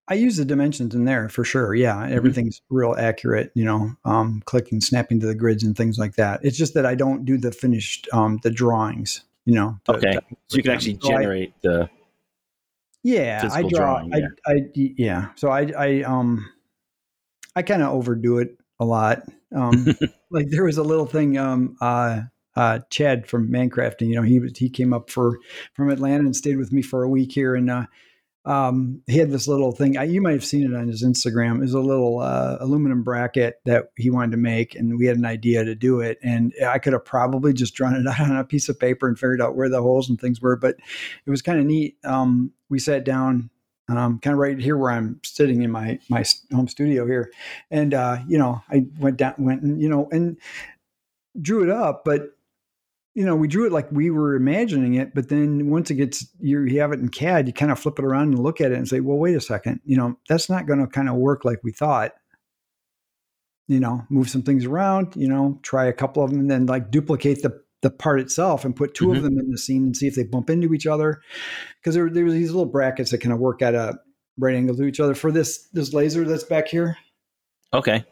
I 0.08 0.14
use 0.14 0.36
the 0.36 0.44
dimensions 0.44 0.94
in 0.94 1.04
there 1.04 1.28
for 1.28 1.44
sure. 1.44 1.74
Yeah, 1.74 1.96
mm-hmm. 1.96 2.14
everything's 2.14 2.60
mm-hmm. 2.60 2.76
real 2.76 2.94
accurate. 2.96 3.50
You 3.54 3.64
know, 3.64 3.96
um, 4.04 4.42
clicking, 4.44 4.80
snapping 4.80 5.20
to 5.20 5.26
the 5.26 5.34
grids 5.34 5.64
and 5.64 5.76
things 5.76 5.98
like 5.98 6.14
that. 6.16 6.40
It's 6.42 6.56
just 6.56 6.74
that 6.74 6.86
I 6.86 6.94
don't 6.94 7.24
do 7.24 7.36
the 7.38 7.52
finished, 7.52 8.08
um, 8.12 8.38
the 8.42 8.50
drawings. 8.50 9.22
You 9.44 9.54
know. 9.54 9.78
To, 9.84 9.92
okay, 9.94 10.12
to, 10.12 10.22
so 10.48 10.56
you 10.56 10.62
can 10.62 10.72
actually 10.72 10.98
so 11.02 11.08
generate 11.08 11.50
I, 11.50 11.60
the. 11.62 11.90
Yeah, 13.02 13.48
I 13.52 13.62
draw. 13.62 14.00
Drawing, 14.00 14.10
yeah. 14.12 14.26
I, 14.46 14.52
I 14.52 14.62
yeah. 14.74 15.28
So 15.36 15.48
I 15.48 15.72
I 15.76 16.02
um, 16.02 16.48
I 17.54 17.62
kind 17.62 17.82
of 17.82 17.92
overdo 17.92 18.38
it 18.38 18.58
a 18.80 18.84
lot. 18.84 19.22
Um, 19.54 19.86
like 20.30 20.50
there 20.50 20.64
was 20.64 20.78
a 20.78 20.82
little 20.82 21.06
thing. 21.06 21.38
Um, 21.38 21.76
uh, 21.80 22.22
uh, 22.56 22.80
Chad 22.90 23.26
from 23.26 23.50
Mancrafting, 23.50 24.08
you 24.08 24.14
know, 24.14 24.22
he 24.22 24.40
he 24.56 24.70
came 24.70 24.92
up 24.92 25.10
for 25.10 25.38
from 25.74 25.90
Atlanta 25.90 26.24
and 26.24 26.34
stayed 26.34 26.56
with 26.56 26.72
me 26.72 26.80
for 26.80 27.02
a 27.02 27.08
week 27.08 27.32
here, 27.32 27.54
and 27.54 27.70
uh, 27.70 27.84
um, 28.46 29.02
he 29.08 29.18
had 29.18 29.30
this 29.30 29.48
little 29.48 29.72
thing. 29.72 29.94
You 30.08 30.22
might 30.22 30.32
have 30.32 30.44
seen 30.44 30.72
it 30.72 30.76
on 30.76 30.86
his 30.86 31.02
Instagram. 31.02 31.56
It 31.56 31.62
was 31.62 31.74
a 31.74 31.80
little 31.80 32.20
uh, 32.20 32.58
aluminum 32.60 33.02
bracket 33.02 33.60
that 33.64 33.90
he 33.96 34.08
wanted 34.08 34.30
to 34.30 34.36
make, 34.36 34.76
and 34.76 34.96
we 34.96 35.06
had 35.06 35.16
an 35.16 35.26
idea 35.26 35.64
to 35.64 35.74
do 35.74 36.00
it. 36.00 36.18
And 36.22 36.54
I 36.64 36.78
could 36.78 36.92
have 36.92 37.04
probably 37.04 37.52
just 37.52 37.74
drawn 37.74 37.96
it 37.96 38.06
out 38.08 38.20
on 38.20 38.36
a 38.36 38.44
piece 38.44 38.68
of 38.68 38.78
paper 38.78 39.08
and 39.08 39.18
figured 39.18 39.42
out 39.42 39.56
where 39.56 39.68
the 39.68 39.82
holes 39.82 40.08
and 40.08 40.20
things 40.20 40.40
were. 40.40 40.56
But 40.56 40.76
it 41.26 41.30
was 41.30 41.42
kind 41.42 41.58
of 41.58 41.66
neat. 41.66 41.96
Um, 42.04 42.52
we 42.68 42.78
sat 42.78 43.04
down, 43.04 43.50
um, 43.88 44.20
kind 44.20 44.34
of 44.34 44.38
right 44.38 44.58
here 44.58 44.76
where 44.76 44.92
I'm 44.92 45.20
sitting 45.24 45.62
in 45.62 45.72
my 45.72 45.98
my 46.08 46.24
home 46.52 46.68
studio 46.68 47.04
here, 47.04 47.32
and 47.72 47.94
uh, 47.94 48.18
you 48.28 48.38
know, 48.38 48.62
I 48.70 48.86
went 49.00 49.16
down, 49.16 49.34
went 49.38 49.62
and 49.62 49.82
you 49.82 49.88
know, 49.88 50.08
and 50.12 50.36
drew 51.40 51.64
it 51.64 51.70
up, 51.70 52.04
but 52.04 52.35
you 53.16 53.24
know, 53.24 53.34
we 53.34 53.48
drew 53.48 53.64
it 53.64 53.72
like 53.72 53.90
we 53.90 54.10
were 54.10 54.34
imagining 54.34 54.94
it, 54.94 55.14
but 55.14 55.30
then 55.30 55.70
once 55.70 55.90
it 55.90 55.94
gets 55.94 56.26
you, 56.38 56.60
you 56.64 56.80
have 56.80 56.92
it 56.92 57.00
in 57.00 57.08
CAD, 57.08 57.46
you 57.46 57.54
kind 57.54 57.72
of 57.72 57.78
flip 57.78 57.98
it 57.98 58.04
around 58.04 58.34
and 58.34 58.38
look 58.38 58.60
at 58.60 58.72
it 58.72 58.76
and 58.76 58.86
say, 58.86 59.00
well, 59.00 59.16
wait 59.16 59.34
a 59.34 59.40
second, 59.40 59.80
you 59.86 59.96
know, 59.96 60.18
that's 60.28 60.50
not 60.50 60.66
going 60.66 60.80
to 60.80 60.86
kind 60.86 61.08
of 61.08 61.14
work 61.14 61.42
like 61.42 61.64
we 61.64 61.72
thought. 61.72 62.12
You 63.68 63.80
know, 63.80 64.04
move 64.10 64.28
some 64.28 64.42
things 64.42 64.66
around, 64.66 65.16
you 65.16 65.26
know, 65.26 65.58
try 65.62 65.86
a 65.86 65.94
couple 65.94 66.22
of 66.22 66.30
them 66.30 66.40
and 66.40 66.50
then 66.50 66.66
like 66.66 66.90
duplicate 66.90 67.42
the 67.42 67.58
the 67.80 67.90
part 67.90 68.20
itself 68.20 68.64
and 68.64 68.76
put 68.76 68.94
2 68.94 69.06
mm-hmm. 69.06 69.16
of 69.16 69.22
them 69.22 69.38
in 69.38 69.50
the 69.50 69.58
scene 69.58 69.84
and 69.84 69.96
see 69.96 70.06
if 70.06 70.14
they 70.14 70.22
bump 70.22 70.50
into 70.50 70.72
each 70.74 70.86
other. 70.86 71.20
Because 71.80 71.94
there, 71.94 72.10
there 72.10 72.30
these 72.30 72.50
little 72.50 72.70
brackets 72.70 73.10
that 73.10 73.18
kind 73.18 73.32
of 73.32 73.38
work 73.38 73.62
at 73.62 73.74
a 73.74 73.98
right 74.38 74.54
angle 74.54 74.76
to 74.76 74.84
each 74.84 75.00
other 75.00 75.14
for 75.14 75.32
this 75.32 75.68
this 75.72 75.94
laser 75.94 76.24
that's 76.24 76.44
back 76.44 76.68
here. 76.68 76.98
Okay. 77.72 78.04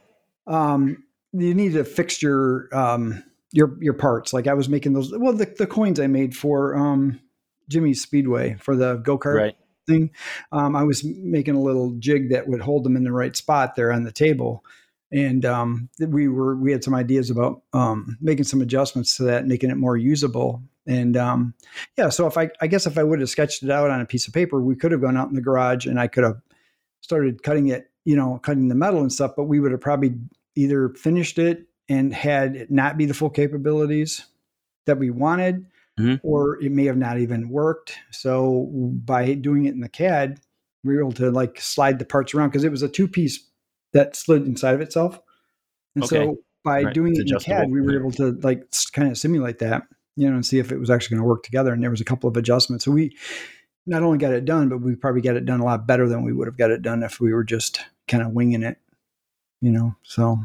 Um, 0.47 1.05
you 1.33 1.55
need 1.55 1.77
a 1.77 1.85
fixture 1.85 2.69
um 2.73 3.23
your 3.55 3.77
your 3.81 3.95
parts. 3.95 4.33
Like 4.33 4.49
I 4.49 4.55
was 4.55 4.69
making 4.69 4.93
those. 4.93 5.17
Well, 5.17 5.33
the, 5.33 5.47
the 5.47 5.67
coins 5.67 6.01
I 6.01 6.09
made 6.09 6.37
for 6.37 6.77
um, 6.77 7.21
Jimmy's 7.69 8.03
Speedway 8.03 8.57
for 8.59 8.75
the 8.75 8.97
go 8.97 9.17
kart 9.17 9.37
right. 9.37 9.57
thing. 9.87 10.11
Um, 10.51 10.75
I 10.75 10.83
was 10.83 11.05
making 11.05 11.55
a 11.55 11.61
little 11.61 11.95
jig 11.99 12.31
that 12.31 12.49
would 12.49 12.61
hold 12.61 12.85
them 12.85 12.97
in 12.97 13.05
the 13.05 13.13
right 13.13 13.35
spot 13.37 13.77
there 13.77 13.93
on 13.93 14.03
the 14.03 14.11
table, 14.11 14.65
and 15.13 15.45
um, 15.45 15.89
we 16.01 16.27
were 16.27 16.57
we 16.57 16.73
had 16.73 16.83
some 16.83 16.97
ideas 16.97 17.31
about 17.31 17.63
um, 17.73 18.19
making 18.21 18.45
some 18.45 18.61
adjustments 18.61 19.17
to 19.17 19.23
that, 19.25 19.47
making 19.47 19.71
it 19.71 19.77
more 19.77 19.97
usable. 19.97 20.61
And 20.87 21.17
um, 21.17 21.55
yeah, 21.97 22.09
so 22.09 22.27
if 22.27 22.37
I 22.37 22.51
I 22.61 22.67
guess 22.67 22.87
if 22.87 22.99
I 22.99 23.05
would 23.05 23.21
have 23.21 23.31
sketched 23.31 23.63
it 23.63 23.71
out 23.71 23.89
on 23.89 24.01
a 24.01 24.07
piece 24.07 24.27
of 24.27 24.35
paper, 24.35 24.61
we 24.61 24.75
could 24.75 24.91
have 24.91 25.01
gone 25.01 25.17
out 25.17 25.29
in 25.29 25.35
the 25.37 25.41
garage 25.41 25.87
and 25.87 26.01
I 26.01 26.09
could 26.09 26.25
have 26.25 26.43
started 27.03 27.45
cutting 27.45 27.69
it, 27.69 27.89
you 28.05 28.17
know, 28.17 28.41
cutting 28.43 28.67
the 28.67 28.75
metal 28.75 29.01
and 29.01 29.13
stuff. 29.13 29.33
But 29.37 29.45
we 29.45 29.61
would 29.61 29.71
have 29.71 29.81
probably 29.81 30.17
either 30.57 30.89
finished 30.91 31.39
it 31.39 31.69
and 31.89 32.15
had 32.15 32.57
it 32.57 32.71
not 32.71 32.97
be 32.97 33.07
the 33.07 33.15
full 33.15 33.31
capabilities 33.31 34.27
that 34.87 34.99
we 34.99 35.11
wanted, 35.11 35.67
Mhm. 35.99 36.21
or 36.23 36.61
it 36.63 36.73
may 36.73 36.85
have 36.87 36.97
not 36.97 37.19
even 37.19 37.49
worked. 37.49 37.99
So 38.11 38.71
by 39.05 39.35
doing 39.35 39.67
it 39.67 39.75
in 39.75 39.81
the 39.81 39.89
CAD, 39.89 40.41
we 40.83 40.95
were 40.95 41.01
able 41.01 41.13
to 41.13 41.31
like 41.31 41.61
slide 41.61 41.99
the 41.99 42.05
parts 42.05 42.35
around 42.35 42.49
because 42.51 42.65
it 42.65 42.71
was 42.71 42.83
a 42.83 42.89
two 42.89 43.09
piece 43.09 43.49
that 43.93 44.17
slid 44.17 44.47
inside 44.47 44.75
of 44.75 44.81
itself. 44.81 45.19
And 45.95 46.05
Okay. 46.05 46.17
so 46.17 46.39
by 46.65 46.85
Right. 46.85 46.95
doing 46.95 47.13
It's 47.13 47.21
it 47.21 47.23
in 47.23 47.29
adjustable. 47.29 47.57
CAD, 47.57 47.71
we 47.71 47.81
were 47.81 47.99
able 47.99 48.13
to 48.13 48.33
like 48.43 48.65
kind 48.93 49.11
of 49.11 49.17
simulate 49.19 49.59
that, 49.61 49.83
you 50.17 50.29
know, 50.29 50.35
and 50.35 50.45
see 50.45 50.59
if 50.59 50.73
it 50.73 50.79
was 50.79 50.91
actually 50.91 51.17
going 51.17 51.23
to 51.25 51.29
work 51.29 51.43
together. 51.43 51.73
And 51.73 51.83
there 51.83 51.91
was 51.91 52.01
a 52.01 52.05
couple 52.05 52.29
of 52.29 52.37
adjustments. 52.37 52.85
So 52.85 52.91
we 52.91 53.17
not 53.87 54.03
only 54.03 54.19
got 54.19 54.33
it 54.33 54.45
done, 54.47 54.69
but 54.69 54.81
we 54.81 54.97
probably 54.97 55.21
got 55.21 55.37
it 55.37 55.45
done 55.45 55.61
a 55.61 55.65
lot 55.65 55.87
better 55.87 56.09
than 56.09 56.25
we 56.25 56.33
would 56.33 56.49
have 56.49 56.57
got 56.57 56.71
it 56.71 56.83
done 56.83 57.03
if 57.03 57.21
we 57.21 57.33
were 57.33 57.45
just 57.45 57.81
kind 58.09 58.23
of 58.23 58.33
winging 58.33 58.63
it, 58.63 58.79
you 59.61 59.71
know. 59.71 59.95
So 60.03 60.39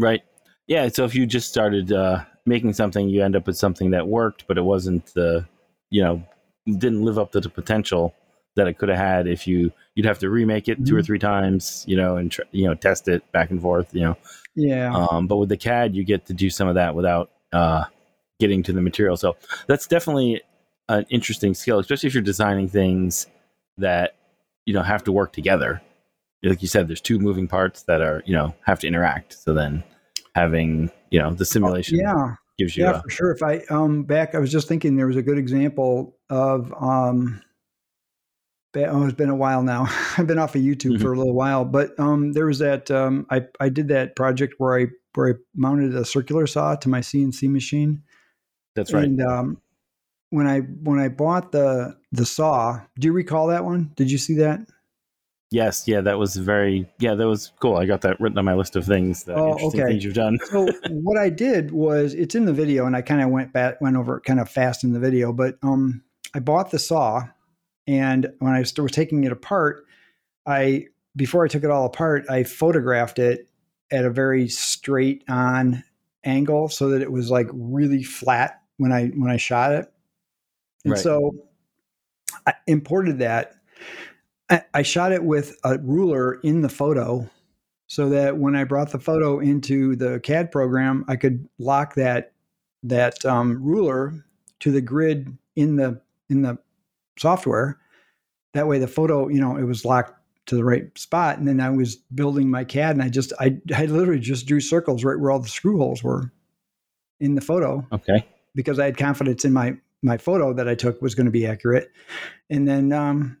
Right. 0.00 0.22
Yeah. 0.66 0.88
So 0.88 1.04
if 1.04 1.14
you 1.14 1.26
just 1.26 1.48
started 1.48 1.92
uh, 1.92 2.24
making 2.46 2.72
something, 2.72 3.08
you 3.08 3.22
end 3.22 3.36
up 3.36 3.46
with 3.46 3.56
something 3.56 3.90
that 3.90 4.06
worked, 4.08 4.46
but 4.46 4.56
it 4.56 4.62
wasn't 4.62 5.04
the, 5.14 5.46
you 5.90 6.02
know, 6.02 6.22
didn't 6.66 7.02
live 7.04 7.18
up 7.18 7.32
to 7.32 7.40
the 7.40 7.48
potential 7.48 8.14
that 8.56 8.66
it 8.66 8.78
could 8.78 8.88
have 8.88 8.98
had 8.98 9.26
if 9.28 9.46
you 9.46 9.72
you'd 9.94 10.06
have 10.06 10.18
to 10.20 10.28
remake 10.30 10.68
it 10.68 10.84
two 10.86 10.96
or 10.96 11.00
Mhm. 11.00 11.06
three 11.06 11.18
times, 11.18 11.84
you 11.86 11.96
know, 11.96 12.16
and 12.16 12.30
tr- 12.32 12.42
you 12.52 12.66
know 12.66 12.74
test 12.74 13.08
it 13.08 13.22
back 13.32 13.50
and 13.50 13.60
forth, 13.60 13.94
you 13.94 14.00
know. 14.00 14.16
yeah, 14.54 14.92
Um, 14.94 15.26
but 15.26 15.36
with 15.36 15.48
the 15.48 15.56
CAD, 15.56 15.94
you 15.94 16.04
get 16.04 16.26
to 16.26 16.32
do 16.34 16.50
some 16.50 16.66
of 16.68 16.74
that 16.74 16.94
without 16.94 17.30
uh, 17.52 17.84
getting 18.40 18.62
to 18.64 18.72
the 18.72 18.80
material. 18.80 19.16
So 19.16 19.36
that's 19.66 19.86
definitely 19.86 20.42
an 20.88 21.06
interesting 21.10 21.54
skill, 21.54 21.78
especially 21.78 22.08
if 22.08 22.14
you're 22.14 22.22
designing 22.22 22.68
things 22.68 23.26
that 23.78 24.14
you 24.66 24.74
know 24.74 24.82
have 24.82 25.04
to 25.04 25.12
work 25.12 25.32
together. 25.32 25.80
Like 26.42 26.62
you 26.62 26.68
said, 26.68 26.88
there's 26.88 27.00
two 27.00 27.18
moving 27.18 27.46
parts 27.48 27.82
that 27.82 28.00
are 28.00 28.22
you 28.26 28.34
know 28.34 28.54
have 28.66 28.80
to 28.80 28.86
interact. 28.86 29.34
So 29.34 29.54
then 29.54 29.84
having 30.34 30.90
you 31.10 31.18
know 31.18 31.32
the 31.32 31.44
simulation 31.44 31.98
yeah, 31.98 32.34
gives 32.58 32.76
you 32.76 32.84
yeah, 32.84 32.98
a, 32.98 33.02
for 33.02 33.10
sure. 33.10 33.30
If 33.32 33.42
I 33.42 33.58
um 33.70 34.04
back, 34.04 34.34
I 34.34 34.38
was 34.38 34.50
just 34.50 34.68
thinking 34.68 34.96
there 34.96 35.06
was 35.06 35.16
a 35.16 35.22
good 35.22 35.38
example 35.38 36.16
of 36.28 36.72
um. 36.80 37.42
Oh, 38.76 39.04
it's 39.04 39.16
been 39.16 39.30
a 39.30 39.34
while 39.34 39.64
now. 39.64 39.88
I've 40.16 40.28
been 40.28 40.38
off 40.38 40.54
of 40.54 40.62
YouTube 40.62 40.92
Mhm. 40.98 41.02
for 41.02 41.12
a 41.12 41.18
little 41.18 41.34
while, 41.34 41.64
but 41.64 41.98
um, 41.98 42.34
there 42.34 42.46
was 42.46 42.60
that 42.60 42.88
um, 42.88 43.26
I 43.28 43.42
I 43.58 43.68
did 43.68 43.88
that 43.88 44.14
project 44.14 44.54
where 44.58 44.78
I 44.78 44.86
where 45.14 45.30
I 45.30 45.34
mounted 45.56 45.94
a 45.96 46.04
circular 46.04 46.46
saw 46.46 46.76
to 46.76 46.88
my 46.88 47.00
CNC 47.00 47.50
machine, 47.50 48.02
that's 48.76 48.92
right. 48.92 49.04
And 49.04 49.20
um, 49.20 49.60
when 50.30 50.46
I 50.46 50.60
when 50.60 50.98
I 50.98 51.08
bought 51.08 51.52
the 51.52 51.96
the 52.12 52.24
saw, 52.24 52.80
do 52.98 53.06
you 53.06 53.12
recall 53.12 53.48
that 53.48 53.64
one? 53.64 53.92
Did 53.96 54.10
you 54.10 54.18
see 54.18 54.34
that? 54.36 54.60
Yes, 55.50 55.86
yeah, 55.86 56.00
that 56.00 56.18
was 56.18 56.36
very 56.36 56.88
yeah, 56.98 57.14
that 57.14 57.26
was 57.26 57.52
cool. 57.60 57.76
I 57.76 57.86
got 57.86 58.00
that 58.02 58.20
written 58.20 58.38
on 58.38 58.44
my 58.44 58.54
list 58.54 58.76
of 58.76 58.84
things 58.84 59.24
that 59.24 59.36
Oh, 59.36 59.52
interesting 59.52 59.80
okay. 59.82 59.92
things 59.92 60.04
you've 60.04 60.14
done. 60.14 60.38
So 60.50 60.70
what 60.90 61.18
I 61.18 61.28
did 61.30 61.70
was 61.72 62.14
it's 62.14 62.34
in 62.34 62.44
the 62.44 62.52
video, 62.52 62.86
and 62.86 62.96
I 62.96 63.02
kind 63.02 63.22
of 63.22 63.30
went 63.30 63.52
back 63.52 63.80
went 63.80 63.96
over 63.96 64.18
it 64.18 64.24
kind 64.24 64.40
of 64.40 64.48
fast 64.48 64.84
in 64.84 64.92
the 64.92 65.00
video. 65.00 65.32
But 65.32 65.56
um, 65.62 66.02
I 66.34 66.40
bought 66.40 66.70
the 66.70 66.78
saw, 66.78 67.24
and 67.86 68.30
when 68.38 68.52
I 68.52 68.60
was 68.60 68.72
taking 68.72 69.24
it 69.24 69.32
apart, 69.32 69.84
I 70.46 70.86
before 71.16 71.44
I 71.44 71.48
took 71.48 71.64
it 71.64 71.70
all 71.70 71.86
apart, 71.86 72.24
I 72.30 72.44
photographed 72.44 73.18
it 73.18 73.48
at 73.90 74.04
a 74.04 74.10
very 74.10 74.48
straight 74.48 75.24
on 75.28 75.82
angle 76.24 76.68
so 76.68 76.90
that 76.90 77.02
it 77.02 77.10
was 77.10 77.30
like 77.30 77.48
really 77.52 78.02
flat 78.02 78.62
when 78.76 78.92
I 78.92 79.08
when 79.08 79.30
I 79.30 79.36
shot 79.36 79.72
it. 79.72 79.92
And 80.84 80.92
Right. 80.92 81.00
so 81.00 81.32
I 82.46 82.54
imported 82.66 83.18
that. 83.18 83.54
I, 84.50 84.62
I 84.74 84.82
shot 84.82 85.12
it 85.12 85.24
with 85.24 85.56
a 85.64 85.78
ruler 85.78 86.34
in 86.42 86.62
the 86.62 86.68
photo 86.68 87.28
so 87.86 88.08
that 88.10 88.36
when 88.36 88.54
I 88.54 88.64
brought 88.64 88.92
the 88.92 88.98
photo 88.98 89.38
into 89.38 89.96
the 89.96 90.20
CAD 90.20 90.50
program, 90.52 91.04
I 91.08 91.16
could 91.16 91.48
lock 91.58 91.94
that 91.94 92.32
that 92.82 93.24
um, 93.24 93.62
ruler 93.62 94.24
to 94.60 94.70
the 94.72 94.80
grid 94.80 95.36
in 95.56 95.76
the 95.76 96.00
in 96.28 96.42
the 96.42 96.58
software. 97.18 97.78
That 98.54 98.66
way, 98.66 98.78
the 98.78 98.88
photo, 98.88 99.28
you 99.28 99.40
know, 99.40 99.56
it 99.56 99.64
was 99.64 99.84
locked 99.84 100.14
to 100.46 100.56
the 100.56 100.64
right 100.64 100.96
spot, 100.98 101.38
and 101.38 101.46
then 101.46 101.60
I 101.60 101.70
was 101.70 101.96
building 101.96 102.50
my 102.50 102.64
CAD, 102.64 102.96
and 102.96 103.02
I 103.02 103.08
just 103.08 103.32
I 103.38 103.58
I 103.74 103.86
literally 103.86 104.20
just 104.20 104.46
drew 104.46 104.60
circles 104.60 105.04
right 105.04 105.18
where 105.18 105.30
all 105.30 105.38
the 105.40 105.48
screw 105.48 105.78
holes 105.78 106.02
were 106.02 106.32
in 107.20 107.34
the 107.34 107.40
photo 107.40 107.86
Okay. 107.92 108.26
because 108.54 108.78
I 108.78 108.86
had 108.86 108.96
confidence 108.96 109.44
in 109.44 109.52
my 109.52 109.76
my 110.02 110.16
photo 110.16 110.52
that 110.54 110.68
I 110.68 110.74
took 110.74 111.02
was 111.02 111.14
going 111.14 111.26
to 111.26 111.30
be 111.30 111.46
accurate. 111.46 111.90
And 112.48 112.66
then 112.66 112.92
um 112.92 113.36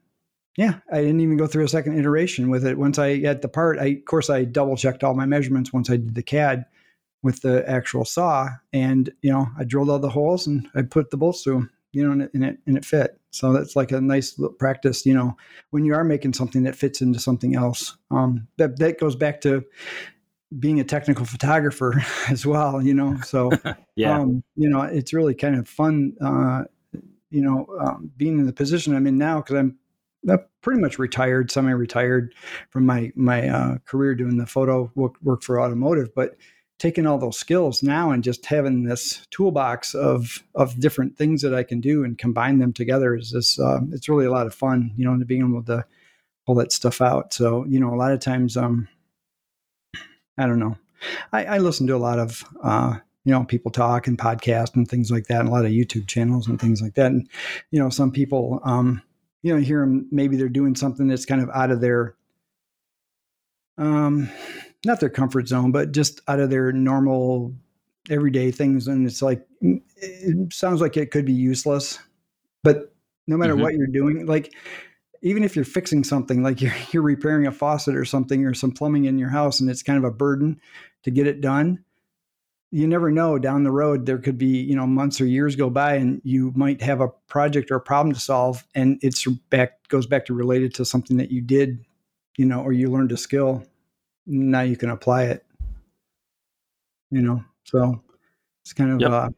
yeah, 0.56 0.80
I 0.92 1.00
didn't 1.00 1.20
even 1.20 1.36
go 1.36 1.46
through 1.46 1.64
a 1.64 1.68
second 1.68 1.98
iteration 1.98 2.50
with 2.50 2.66
it. 2.66 2.78
Once 2.78 2.98
I 2.98 3.20
had 3.20 3.42
the 3.42 3.48
part, 3.48 3.78
I 3.78 3.86
of 3.86 4.04
course 4.04 4.28
I 4.30 4.44
double 4.44 4.76
checked 4.76 5.04
all 5.04 5.14
my 5.14 5.26
measurements 5.26 5.72
once 5.72 5.88
I 5.90 5.96
did 5.96 6.14
the 6.14 6.22
CAD 6.22 6.64
with 7.22 7.42
the 7.42 7.68
actual 7.68 8.04
saw 8.04 8.48
and 8.72 9.10
you 9.22 9.30
know, 9.30 9.46
I 9.58 9.64
drilled 9.64 9.90
all 9.90 9.98
the 9.98 10.08
holes 10.08 10.46
and 10.46 10.68
I 10.74 10.82
put 10.82 11.10
the 11.10 11.16
bolts 11.16 11.42
through 11.42 11.56
'em, 11.58 11.70
you 11.92 12.04
know, 12.04 12.12
and 12.12 12.22
it, 12.22 12.30
and 12.34 12.44
it 12.44 12.58
and 12.66 12.76
it 12.76 12.84
fit. 12.84 13.20
So 13.30 13.52
that's 13.52 13.76
like 13.76 13.92
a 13.92 14.00
nice 14.00 14.38
little 14.38 14.54
practice, 14.54 15.06
you 15.06 15.14
know, 15.14 15.36
when 15.70 15.84
you 15.84 15.94
are 15.94 16.02
making 16.04 16.32
something 16.32 16.64
that 16.64 16.74
fits 16.76 17.00
into 17.00 17.20
something 17.20 17.54
else. 17.54 17.96
Um 18.10 18.48
that 18.58 18.78
that 18.78 18.98
goes 18.98 19.16
back 19.16 19.40
to 19.42 19.64
being 20.58 20.80
a 20.80 20.84
technical 20.84 21.24
photographer 21.24 22.02
as 22.28 22.44
well, 22.44 22.82
you 22.82 22.94
know. 22.94 23.16
So 23.24 23.50
Yeah. 23.96 24.18
um, 24.20 24.42
you 24.56 24.68
know, 24.68 24.82
it's 24.82 25.12
really 25.12 25.34
kind 25.34 25.56
of 25.56 25.68
fun, 25.68 26.14
uh, 26.20 26.64
you 27.30 27.42
know, 27.42 27.66
um, 27.78 28.10
being 28.16 28.38
in 28.38 28.46
the 28.46 28.52
position 28.52 28.96
I'm 28.96 29.06
in 29.06 29.18
now 29.18 29.40
because 29.40 29.56
I'm, 29.56 29.76
I'm 30.28 30.40
pretty 30.62 30.80
much 30.80 30.98
retired, 30.98 31.50
semi-retired 31.50 32.34
from 32.70 32.86
my 32.86 33.12
my 33.14 33.48
uh, 33.48 33.78
career 33.86 34.14
doing 34.14 34.36
the 34.36 34.46
photo 34.46 34.90
work, 34.94 35.14
work 35.22 35.42
for 35.42 35.60
automotive, 35.60 36.14
but 36.14 36.36
taking 36.78 37.06
all 37.06 37.18
those 37.18 37.38
skills 37.38 37.82
now 37.82 38.10
and 38.10 38.24
just 38.24 38.46
having 38.46 38.84
this 38.84 39.26
toolbox 39.30 39.94
of 39.94 40.42
of 40.54 40.80
different 40.80 41.16
things 41.16 41.42
that 41.42 41.54
I 41.54 41.62
can 41.62 41.80
do 41.80 42.04
and 42.04 42.18
combine 42.18 42.58
them 42.58 42.72
together 42.72 43.14
is 43.14 43.32
this. 43.32 43.60
Uh, 43.60 43.80
it's 43.92 44.08
really 44.08 44.26
a 44.26 44.30
lot 44.30 44.46
of 44.46 44.54
fun, 44.54 44.92
you 44.96 45.04
know, 45.04 45.12
and 45.12 45.26
being 45.26 45.42
able 45.42 45.62
to 45.64 45.84
pull 46.46 46.54
that 46.56 46.72
stuff 46.72 47.00
out. 47.00 47.32
So 47.32 47.64
you 47.66 47.78
know, 47.78 47.94
a 47.94 47.96
lot 47.96 48.12
of 48.12 48.20
times, 48.20 48.56
um, 48.56 48.88
I 50.38 50.46
don't 50.46 50.58
know. 50.58 50.76
I, 51.32 51.44
I 51.44 51.58
listen 51.58 51.86
to 51.86 51.96
a 51.96 51.98
lot 51.98 52.18
of 52.18 52.44
uh, 52.62 52.96
you 53.24 53.32
know 53.32 53.44
people 53.44 53.70
talk 53.70 54.06
and 54.06 54.18
podcast 54.18 54.74
and 54.74 54.88
things 54.88 55.10
like 55.10 55.26
that, 55.26 55.40
and 55.40 55.48
a 55.48 55.52
lot 55.52 55.64
of 55.64 55.70
YouTube 55.70 56.08
channels 56.08 56.48
and 56.48 56.60
things 56.60 56.80
like 56.80 56.94
that. 56.94 57.12
And 57.12 57.28
you 57.70 57.78
know, 57.78 57.90
some 57.90 58.10
people, 58.10 58.60
um, 58.64 59.02
you 59.42 59.54
know, 59.54 59.60
hear 59.60 59.80
them 59.80 60.06
maybe 60.10 60.36
they're 60.36 60.48
doing 60.48 60.74
something 60.76 61.08
that's 61.08 61.24
kind 61.26 61.42
of 61.42 61.50
out 61.50 61.70
of 61.70 61.80
their, 61.80 62.14
um, 63.78 64.28
not 64.84 65.00
their 65.00 65.10
comfort 65.10 65.48
zone, 65.48 65.72
but 65.72 65.92
just 65.92 66.20
out 66.28 66.40
of 66.40 66.50
their 66.50 66.72
normal 66.72 67.54
everyday 68.08 68.50
things, 68.50 68.88
and 68.88 69.06
it's 69.06 69.22
like 69.22 69.46
it 69.62 70.52
sounds 70.52 70.80
like 70.80 70.96
it 70.96 71.10
could 71.10 71.24
be 71.24 71.32
useless, 71.32 71.98
but 72.62 72.94
no 73.26 73.36
matter 73.36 73.54
Mhm. 73.54 73.60
what 73.60 73.74
you're 73.74 73.86
doing, 73.86 74.26
like 74.26 74.54
even 75.22 75.44
if 75.44 75.54
you're 75.56 75.64
fixing 75.64 76.04
something 76.04 76.42
like 76.42 76.60
you're, 76.62 76.74
you're 76.92 77.02
repairing 77.02 77.46
a 77.46 77.52
faucet 77.52 77.94
or 77.96 78.04
something 78.04 78.44
or 78.46 78.54
some 78.54 78.72
plumbing 78.72 79.04
in 79.06 79.18
your 79.18 79.28
house 79.30 79.60
and 79.60 79.70
it's 79.70 79.82
kind 79.82 79.98
of 79.98 80.04
a 80.04 80.10
burden 80.10 80.60
to 81.04 81.10
get 81.10 81.26
it 81.26 81.40
done 81.40 81.84
you 82.72 82.86
never 82.86 83.10
know 83.10 83.38
down 83.38 83.64
the 83.64 83.70
road 83.70 84.06
there 84.06 84.18
could 84.18 84.38
be 84.38 84.46
you 84.46 84.76
know 84.76 84.86
months 84.86 85.20
or 85.20 85.26
years 85.26 85.56
go 85.56 85.68
by 85.68 85.94
and 85.96 86.20
you 86.24 86.52
might 86.54 86.80
have 86.80 87.00
a 87.00 87.08
project 87.28 87.70
or 87.70 87.76
a 87.76 87.80
problem 87.80 88.14
to 88.14 88.20
solve 88.20 88.64
and 88.74 88.98
it's 89.02 89.26
back 89.50 89.86
goes 89.88 90.06
back 90.06 90.24
to 90.24 90.34
related 90.34 90.72
to 90.74 90.84
something 90.84 91.16
that 91.16 91.30
you 91.32 91.40
did 91.40 91.84
you 92.36 92.44
know 92.44 92.60
or 92.60 92.72
you 92.72 92.88
learned 92.90 93.12
a 93.12 93.16
skill. 93.16 93.62
Now 94.26 94.60
you 94.60 94.76
can 94.76 94.90
apply 94.90 95.24
it. 95.24 95.44
You 97.10 97.22
know 97.22 97.44
so 97.64 98.02
it's 98.62 98.72
kind 98.72 98.92
of 98.92 99.00
Yep. 99.00 99.10
uh 99.10 99.30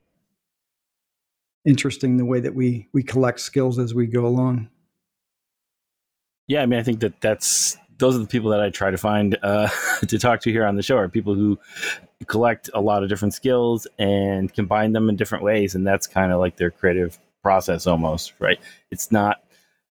interesting 1.64 2.16
the 2.16 2.24
way 2.24 2.40
that 2.40 2.54
we 2.54 2.88
we 2.92 3.02
collect 3.02 3.40
skills 3.40 3.78
as 3.78 3.94
we 3.94 4.06
go 4.06 4.26
along. 4.26 4.68
Yeah, 6.48 6.62
I 6.62 6.66
mean, 6.66 6.78
I 6.78 6.82
think 6.82 7.00
that 7.00 7.20
that's 7.20 7.76
those 8.02 8.16
are 8.16 8.18
the 8.18 8.26
people 8.26 8.50
that 8.50 8.60
I 8.60 8.68
try 8.68 8.90
to 8.90 8.98
find 8.98 9.38
uh, 9.44 9.68
to 10.08 10.18
talk 10.18 10.40
to 10.40 10.50
here 10.50 10.66
on 10.66 10.74
the 10.74 10.82
show 10.82 10.96
are 10.96 11.08
people 11.08 11.36
who 11.36 11.56
collect 12.26 12.68
a 12.74 12.80
lot 12.80 13.04
of 13.04 13.08
different 13.08 13.32
skills 13.32 13.86
and 13.96 14.52
combine 14.52 14.92
them 14.92 15.08
in 15.08 15.14
different 15.14 15.44
ways, 15.44 15.76
and 15.76 15.86
that's 15.86 16.08
kind 16.08 16.32
of 16.32 16.40
like 16.40 16.56
their 16.56 16.72
creative 16.72 17.16
process 17.44 17.86
almost, 17.86 18.32
right? 18.40 18.58
It's 18.90 19.12
not 19.12 19.44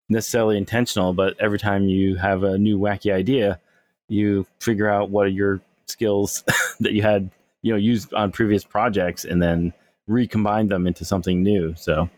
necessarily 0.08 0.58
intentional, 0.58 1.12
but 1.12 1.40
every 1.40 1.60
time 1.60 1.84
you 1.84 2.16
have 2.16 2.42
a 2.42 2.58
new 2.58 2.80
wacky 2.80 3.12
idea, 3.12 3.60
you 4.08 4.44
figure 4.58 4.90
out 4.90 5.10
what 5.10 5.26
are 5.26 5.30
your 5.30 5.60
skills 5.86 6.42
that 6.80 6.92
you 6.92 7.02
had, 7.02 7.30
you 7.62 7.72
know, 7.72 7.78
used 7.78 8.12
on 8.12 8.32
previous 8.32 8.64
projects, 8.64 9.24
and 9.24 9.40
then 9.40 9.72
recombine 10.08 10.66
them 10.66 10.88
into 10.88 11.04
something 11.04 11.44
new. 11.44 11.76
So 11.76 12.10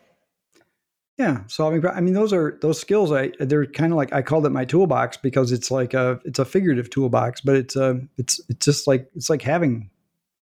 Yeah, 1.19 1.43
solving. 1.47 1.87
I 1.87 2.01
mean, 2.01 2.15
those 2.15 2.33
are 2.33 2.59
those 2.63 2.81
skills. 2.81 3.13
I 3.13 3.33
they're 3.39 3.67
kind 3.67 3.93
of 3.93 3.97
like 3.97 4.13
I 4.13 4.23
called 4.23 4.47
it 4.47 4.51
my 4.51 4.65
toolbox 4.65 5.19
because 5.19 5.53
it's 5.53 5.71
like 5.71 5.93
a 5.95 6.19
it's 6.25 6.39
a 6.39 6.45
figurative 6.45 6.89
toolbox, 6.89 7.43
but 7.43 7.55
it's 7.55 7.77
a 7.77 8.01
it's 8.17 8.41
it's 8.49 8.65
just 8.65 8.87
like 8.87 9.11
it's 9.15 9.29
like 9.29 9.43
having 9.43 9.91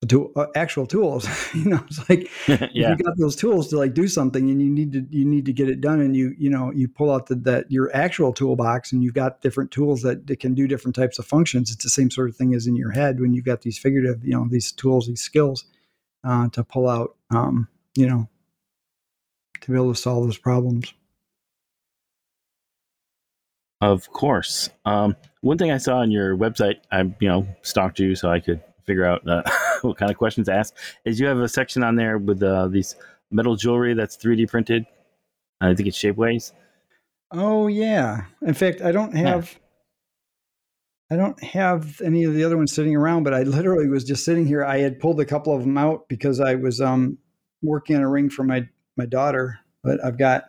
a 0.02 0.06
to 0.06 0.32
uh, 0.34 0.46
actual 0.56 0.84
tools. 0.84 1.28
you 1.54 1.66
know, 1.66 1.82
it's 1.86 2.08
like 2.08 2.28
yeah. 2.48 2.90
you 2.90 2.96
got 2.96 3.16
those 3.16 3.36
tools 3.36 3.68
to 3.68 3.78
like 3.78 3.94
do 3.94 4.08
something, 4.08 4.50
and 4.50 4.60
you 4.60 4.68
need 4.68 4.92
to 4.92 5.06
you 5.10 5.24
need 5.24 5.46
to 5.46 5.52
get 5.52 5.68
it 5.68 5.80
done, 5.80 6.00
and 6.00 6.16
you 6.16 6.34
you 6.36 6.50
know 6.50 6.72
you 6.72 6.88
pull 6.88 7.12
out 7.12 7.26
the, 7.26 7.36
that 7.36 7.70
your 7.70 7.94
actual 7.94 8.32
toolbox, 8.32 8.92
and 8.92 9.04
you've 9.04 9.14
got 9.14 9.40
different 9.42 9.70
tools 9.70 10.02
that, 10.02 10.26
that 10.26 10.40
can 10.40 10.54
do 10.54 10.66
different 10.66 10.96
types 10.96 11.18
of 11.18 11.26
functions. 11.26 11.70
It's 11.70 11.84
the 11.84 11.90
same 11.90 12.10
sort 12.10 12.28
of 12.28 12.36
thing 12.36 12.54
as 12.54 12.66
in 12.66 12.74
your 12.74 12.90
head 12.90 13.20
when 13.20 13.32
you've 13.32 13.44
got 13.44 13.62
these 13.62 13.78
figurative, 13.78 14.24
you 14.24 14.32
know, 14.32 14.46
these 14.50 14.72
tools, 14.72 15.06
these 15.06 15.22
skills 15.22 15.64
uh, 16.24 16.48
to 16.50 16.64
pull 16.64 16.88
out, 16.88 17.14
um, 17.30 17.68
you 17.94 18.06
know, 18.06 18.28
to 19.62 19.70
be 19.70 19.76
able 19.76 19.92
to 19.92 20.00
solve 20.00 20.24
those 20.24 20.38
problems. 20.38 20.92
Of 23.80 24.10
course. 24.10 24.70
Um, 24.84 25.16
one 25.42 25.58
thing 25.58 25.70
I 25.70 25.78
saw 25.78 25.98
on 25.98 26.10
your 26.10 26.36
website, 26.36 26.76
I 26.90 27.02
you 27.20 27.28
know 27.28 27.46
stalked 27.62 27.98
you 27.98 28.14
so 28.14 28.30
I 28.30 28.40
could 28.40 28.62
figure 28.84 29.04
out 29.04 29.28
uh, 29.28 29.42
what 29.82 29.98
kind 29.98 30.10
of 30.10 30.16
questions 30.16 30.46
to 30.46 30.54
ask. 30.54 30.74
Is 31.04 31.20
you 31.20 31.26
have 31.26 31.38
a 31.38 31.48
section 31.48 31.82
on 31.82 31.96
there 31.96 32.18
with 32.18 32.42
uh, 32.42 32.68
these 32.68 32.96
metal 33.30 33.56
jewelry 33.56 33.94
that's 33.94 34.16
3D 34.16 34.48
printed. 34.48 34.86
I 35.60 35.74
think 35.74 35.88
it's 35.88 35.98
Shapeways. 35.98 36.52
Oh 37.32 37.66
yeah. 37.66 38.24
In 38.42 38.54
fact, 38.54 38.80
I 38.80 38.92
don't 38.92 39.14
have. 39.16 39.52
Yeah. 39.52 39.58
I 41.08 41.16
don't 41.16 41.40
have 41.44 42.00
any 42.00 42.24
of 42.24 42.34
the 42.34 42.42
other 42.42 42.56
ones 42.56 42.72
sitting 42.72 42.96
around, 42.96 43.22
but 43.22 43.32
I 43.32 43.44
literally 43.44 43.88
was 43.88 44.02
just 44.02 44.24
sitting 44.24 44.44
here. 44.44 44.64
I 44.64 44.78
had 44.78 44.98
pulled 44.98 45.20
a 45.20 45.24
couple 45.24 45.54
of 45.54 45.60
them 45.60 45.78
out 45.78 46.08
because 46.08 46.40
I 46.40 46.56
was 46.56 46.80
um, 46.80 47.18
working 47.62 47.94
on 47.94 48.02
a 48.02 48.08
ring 48.08 48.28
for 48.28 48.42
my 48.42 48.68
my 48.96 49.06
daughter. 49.06 49.60
But 49.82 50.04
I've 50.04 50.18
got 50.18 50.44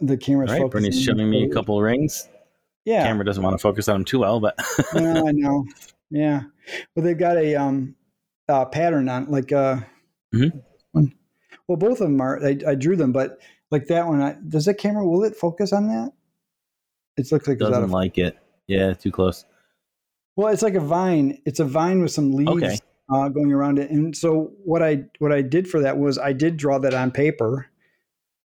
the 0.00 0.16
camera's 0.16 0.50
right, 0.50 0.70
Bernie's 0.70 1.00
showing 1.00 1.28
me 1.28 1.44
a 1.44 1.48
couple 1.48 1.80
rings. 1.80 2.28
Yeah, 2.84 3.02
the 3.02 3.08
camera 3.08 3.24
doesn't 3.24 3.42
want 3.42 3.54
to 3.54 3.62
focus 3.62 3.88
on 3.88 3.96
them 3.96 4.04
too 4.04 4.20
well, 4.20 4.40
but 4.40 4.58
no, 4.94 5.26
I 5.26 5.32
know. 5.32 5.66
Yeah, 6.10 6.42
well, 6.94 7.04
they've 7.04 7.18
got 7.18 7.36
a 7.36 7.56
um 7.56 7.94
uh, 8.48 8.64
pattern 8.66 9.08
on 9.08 9.30
like 9.30 9.52
uh, 9.52 9.76
mm-hmm. 10.34 10.58
one. 10.92 11.14
Well, 11.66 11.76
both 11.76 12.00
of 12.00 12.08
them 12.08 12.20
are. 12.20 12.44
I, 12.44 12.58
I 12.66 12.74
drew 12.74 12.96
them, 12.96 13.12
but 13.12 13.40
like 13.70 13.86
that 13.86 14.06
one, 14.06 14.20
I, 14.20 14.36
does 14.48 14.66
that 14.66 14.74
camera 14.74 15.06
will 15.06 15.24
it 15.24 15.34
focus 15.36 15.72
on 15.72 15.88
that? 15.88 16.12
It 17.16 17.30
looks 17.32 17.48
like 17.48 17.58
doesn't 17.58 17.84
it's 17.84 17.92
like 17.92 18.18
it. 18.18 18.36
Yeah, 18.66 18.92
too 18.92 19.12
close. 19.12 19.44
Well, 20.36 20.48
it's 20.48 20.62
like 20.62 20.74
a 20.74 20.80
vine. 20.80 21.40
It's 21.46 21.60
a 21.60 21.64
vine 21.64 22.02
with 22.02 22.10
some 22.10 22.32
leaves 22.32 22.50
okay. 22.50 22.78
Uh, 23.12 23.28
going 23.28 23.52
around 23.52 23.78
it. 23.78 23.90
And 23.90 24.16
so 24.16 24.52
what 24.64 24.82
I 24.82 25.04
what 25.18 25.32
I 25.32 25.42
did 25.42 25.68
for 25.68 25.80
that 25.80 25.98
was 25.98 26.18
I 26.18 26.32
did 26.32 26.56
draw 26.56 26.78
that 26.78 26.94
on 26.94 27.10
paper, 27.10 27.66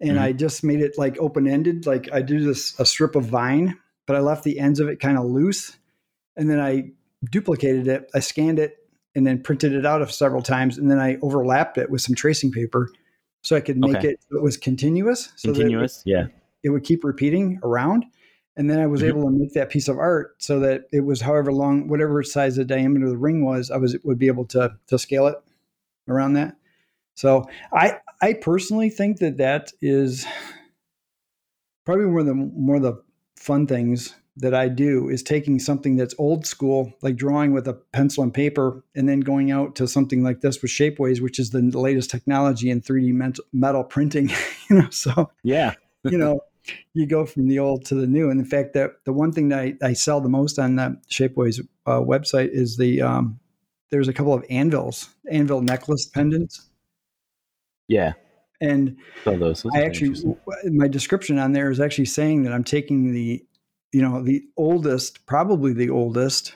and 0.01 0.13
mm-hmm. 0.13 0.23
I 0.25 0.33
just 0.33 0.65
made 0.65 0.81
it 0.81 0.99
like 0.99 1.19
open 1.19 1.47
ended. 1.47 1.87
Like 1.87 2.09
I 2.13 2.23
do 2.23 2.45
this 2.45 2.79
a 2.79 2.87
strip 2.87 3.17
of 3.17 3.25
vine, 3.25 3.79
but 4.07 4.17
I 4.17 4.21
left 4.21 4.45
the 4.45 4.59
ends 4.59 4.81
of 4.81 4.89
it 4.89 5.01
kind 5.01 5.19
of 5.19 5.25
loose, 5.25 5.77
and 6.37 6.51
then 6.51 6.61
I 6.61 6.91
duplicated 7.31 7.87
it. 7.87 8.11
I 8.15 8.21
scanned 8.21 8.59
it 8.59 8.77
and 9.15 9.27
then 9.27 9.43
printed 9.43 9.73
it 9.73 9.85
out 9.85 10.09
several 10.11 10.43
times, 10.43 10.79
and 10.79 10.91
then 10.91 10.99
I 10.99 11.19
overlapped 11.23 11.79
it 11.79 11.91
with 11.91 12.01
some 12.01 12.15
tracing 12.15 12.51
paper, 12.53 12.91
so 13.43 13.57
I 13.57 13.61
could 13.61 13.79
make 13.79 13.97
okay. 13.97 14.09
it 14.11 14.21
it 14.31 14.43
was 14.43 14.57
continuous. 14.57 15.33
So 15.37 15.53
continuous, 15.53 16.03
it 16.07 16.11
yeah. 16.11 16.27
It 16.63 16.71
would 16.71 16.85
keep 16.85 17.05
repeating 17.05 17.59
around, 17.63 18.05
and 18.61 18.69
then 18.69 18.79
I 18.79 18.87
was 18.87 19.01
mm-hmm. 19.01 19.09
able 19.09 19.23
to 19.23 19.31
make 19.31 19.55
that 19.55 19.71
piece 19.71 19.89
of 19.89 19.97
art 19.97 20.35
so 20.37 20.61
that 20.61 20.83
it 20.93 21.01
was 21.01 21.23
however 21.23 21.51
long, 21.51 21.89
whatever 21.89 22.23
size 22.23 22.57
the 22.57 22.65
diameter 22.67 23.07
of 23.07 23.13
the 23.13 23.17
ring 23.17 23.43
was, 23.43 23.71
I 23.71 23.79
was 23.79 23.97
would 24.05 24.19
be 24.19 24.27
able 24.27 24.45
to 24.49 24.77
to 24.89 24.99
scale 24.99 25.29
it 25.29 25.37
around 26.07 26.35
that. 26.35 26.57
So 27.15 27.47
I 27.73 28.01
I 28.21 28.35
personally 28.35 28.91
think 28.91 29.17
that 29.21 29.39
that 29.39 29.73
is 29.81 30.27
probably 31.87 32.05
one 32.05 32.21
of 32.21 32.27
the 32.27 32.35
more 32.35 32.77
of 32.77 32.83
the 32.83 33.03
fun 33.35 33.67
things 33.67 34.15
that 34.37 34.55
I 34.55 34.69
do 34.69 35.09
is 35.09 35.23
taking 35.23 35.59
something 35.59 35.97
that's 35.97 36.15
old 36.19 36.45
school, 36.45 36.93
like 37.01 37.17
drawing 37.17 37.55
with 37.55 37.67
a 37.67 37.73
pencil 37.73 38.23
and 38.23 38.33
paper, 38.33 38.85
and 38.95 39.09
then 39.09 39.21
going 39.21 39.51
out 39.51 39.75
to 39.77 39.89
something 39.89 40.23
like 40.23 40.43
this 40.43 40.61
with 40.61 40.71
Shapeways, 40.71 41.23
which 41.23 41.39
is 41.39 41.49
the 41.49 41.63
latest 41.63 42.11
technology 42.11 42.69
in 42.69 42.83
3D 42.83 43.39
metal 43.55 43.85
printing. 43.85 44.29
you 44.69 44.77
know, 44.83 44.91
so 44.91 45.31
yeah, 45.43 45.73
you 46.05 46.19
know, 46.19 46.41
you 46.95 47.07
go 47.07 47.27
from 47.27 47.49
the 47.49 47.59
old 47.59 47.85
to 47.87 47.95
the 47.95 48.07
new. 48.07 48.31
And 48.31 48.41
in 48.41 48.47
fact, 48.47 48.75
that 48.75 49.05
the 49.05 49.13
one 49.13 49.33
thing 49.33 49.49
that 49.49 49.59
I, 49.59 49.75
I 49.83 49.93
sell 49.93 50.21
the 50.21 50.29
most 50.29 50.59
on 50.59 50.77
the 50.77 51.01
Shapeways 51.11 51.61
uh, 51.87 52.01
website 52.01 52.51
is 52.51 52.77
the 52.77 53.03
um, 53.03 53.41
there's 53.91 54.09
a 54.09 54.13
couple 54.13 54.35
of 54.35 54.45
anvils, 54.51 55.09
anvil 55.31 55.63
necklace 55.63 56.07
pendants 56.07 56.71
yeah. 57.91 58.13
And 58.61 58.99
so 59.25 59.37
those, 59.37 59.63
those 59.63 59.73
I 59.75 59.83
actually, 59.83 60.15
my 60.65 60.87
description 60.87 61.39
on 61.39 61.53
there 61.53 61.71
is 61.71 61.81
actually 61.81 62.05
saying 62.05 62.45
that 62.45 62.53
I'm 62.53 62.63
taking 62.63 63.13
the, 63.13 63.45
you 63.93 64.01
know, 64.01 64.23
the 64.23 64.45
oldest, 64.57 65.27
probably 65.27 65.73
the 65.73 65.91
oldest 65.91 66.55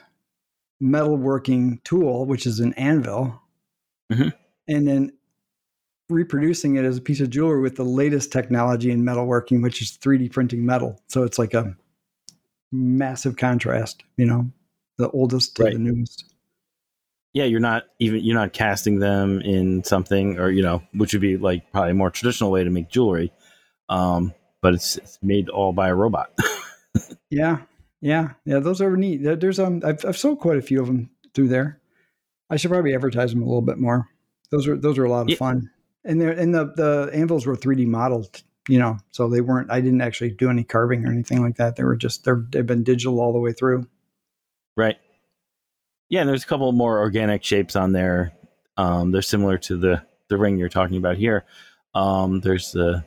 metalworking 0.81 1.83
tool, 1.83 2.25
which 2.25 2.45
is 2.45 2.59
an 2.61 2.73
anvil, 2.75 3.41
mm-hmm. 4.11 4.29
and 4.67 4.87
then 4.87 5.11
reproducing 6.09 6.75
it 6.75 6.85
as 6.85 6.97
a 6.97 7.01
piece 7.01 7.19
of 7.19 7.29
jewelry 7.29 7.61
with 7.61 7.75
the 7.75 7.83
latest 7.83 8.31
technology 8.31 8.91
in 8.91 9.03
metalworking, 9.03 9.61
which 9.61 9.81
is 9.81 9.97
3D 9.97 10.31
printing 10.31 10.65
metal. 10.65 11.01
So 11.07 11.23
it's 11.23 11.39
like 11.39 11.53
a 11.53 11.75
massive 12.71 13.37
contrast, 13.37 14.03
you 14.17 14.25
know, 14.25 14.51
the 14.97 15.09
oldest 15.09 15.55
to 15.57 15.63
right. 15.63 15.73
the 15.73 15.79
newest 15.79 16.35
yeah, 17.35 17.43
you're 17.43 17.59
not 17.59 17.83
even 17.99 18.23
you're 18.23 18.39
not 18.39 18.53
casting 18.53 18.99
them 18.99 19.41
in 19.41 19.83
something 19.83 20.39
or 20.39 20.49
you 20.49 20.63
know, 20.63 20.81
which 20.93 21.11
would 21.11 21.21
be 21.21 21.35
like 21.35 21.69
probably 21.69 21.91
a 21.91 21.93
more 21.93 22.09
traditional 22.09 22.49
way 22.49 22.63
to 22.63 22.69
make 22.69 22.89
jewelry. 22.89 23.33
Um, 23.89 24.33
but 24.61 24.73
it's, 24.73 24.95
it's 24.95 25.19
made 25.21 25.49
all 25.49 25.73
by 25.73 25.89
a 25.89 25.95
robot. 25.95 26.31
yeah, 27.29 27.57
yeah, 27.99 28.29
yeah. 28.45 28.59
Those 28.59 28.79
are 28.79 28.95
neat. 28.95 29.17
There's 29.17 29.59
um, 29.59 29.81
I've 29.85 30.05
I've 30.05 30.17
sold 30.17 30.39
quite 30.39 30.57
a 30.57 30.61
few 30.61 30.79
of 30.79 30.87
them 30.87 31.09
through 31.33 31.49
there. 31.49 31.81
I 32.49 32.55
should 32.55 32.71
probably 32.71 32.95
advertise 32.95 33.31
them 33.31 33.41
a 33.41 33.45
little 33.45 33.61
bit 33.61 33.79
more. 33.79 34.07
Those 34.51 34.65
are 34.69 34.77
those 34.77 34.97
are 34.97 35.03
a 35.03 35.11
lot 35.11 35.23
of 35.23 35.29
yeah. 35.31 35.35
fun, 35.35 35.69
and 36.05 36.21
they 36.21 36.27
and 36.27 36.53
the 36.53 36.65
the 36.75 37.09
anvils 37.13 37.45
were 37.45 37.55
3D 37.55 37.87
modeled. 37.87 38.43
You 38.67 38.79
know, 38.79 38.97
so 39.11 39.29
they 39.29 39.41
weren't. 39.41 39.69
I 39.69 39.79
didn't 39.79 40.01
actually 40.01 40.31
do 40.31 40.49
any 40.49 40.63
carving 40.63 41.05
or 41.05 41.11
anything 41.11 41.43
like 41.43 41.57
that. 41.57 41.75
They 41.75 41.83
were 41.83 41.95
just 41.95 42.23
they're 42.23 42.43
they've 42.49 42.65
been 42.65 42.83
digital 42.83 43.19
all 43.19 43.31
the 43.31 43.39
way 43.39 43.53
through. 43.53 43.87
Right. 44.75 44.97
Yeah, 46.09 46.21
and 46.21 46.29
there's 46.29 46.43
a 46.43 46.47
couple 46.47 46.71
more 46.71 46.99
organic 46.99 47.43
shapes 47.43 47.75
on 47.75 47.91
there. 47.91 48.33
Um, 48.77 49.11
they're 49.11 49.21
similar 49.21 49.57
to 49.59 49.77
the 49.77 50.03
the 50.29 50.37
ring 50.37 50.57
you're 50.57 50.69
talking 50.69 50.97
about 50.97 51.17
here. 51.17 51.45
Um, 51.93 52.41
there's 52.41 52.71
the 52.71 53.03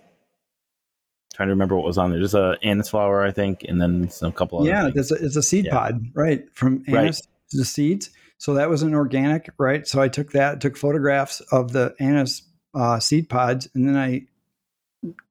trying 1.35 1.49
to 1.49 1.53
remember 1.53 1.77
what 1.77 1.85
was 1.85 1.99
on 1.99 2.11
there. 2.11 2.19
There's 2.19 2.35
a 2.35 2.57
anise 2.63 2.89
flower, 2.89 3.25
I 3.25 3.31
think, 3.31 3.65
and 3.69 3.81
then 3.81 4.11
some 4.11 4.33
couple. 4.33 4.61
Of 4.61 4.67
Yeah, 4.67 4.91
there's 4.93 5.13
a, 5.13 5.15
it's 5.17 5.37
a 5.37 5.43
seed 5.43 5.67
yeah. 5.67 5.73
pod, 5.73 6.07
right? 6.15 6.45
From 6.55 6.85
anise 6.89 7.21
right. 7.21 7.51
to 7.51 7.65
seeds. 7.65 8.11
So 8.39 8.55
that 8.55 8.71
was 8.71 8.83
an 8.83 8.95
organic, 8.95 9.51
right? 9.59 9.87
So 9.87 10.01
I 10.01 10.09
took 10.09 10.33
that, 10.33 10.61
took 10.61 10.77
photographs 10.77 11.41
of 11.53 11.73
the 11.73 11.95
anise 11.99 12.43
uh, 12.75 13.01
seed 13.01 13.29
pods, 13.29 13.69
and 13.75 13.89
then 13.89 13.97
I 13.97 14.27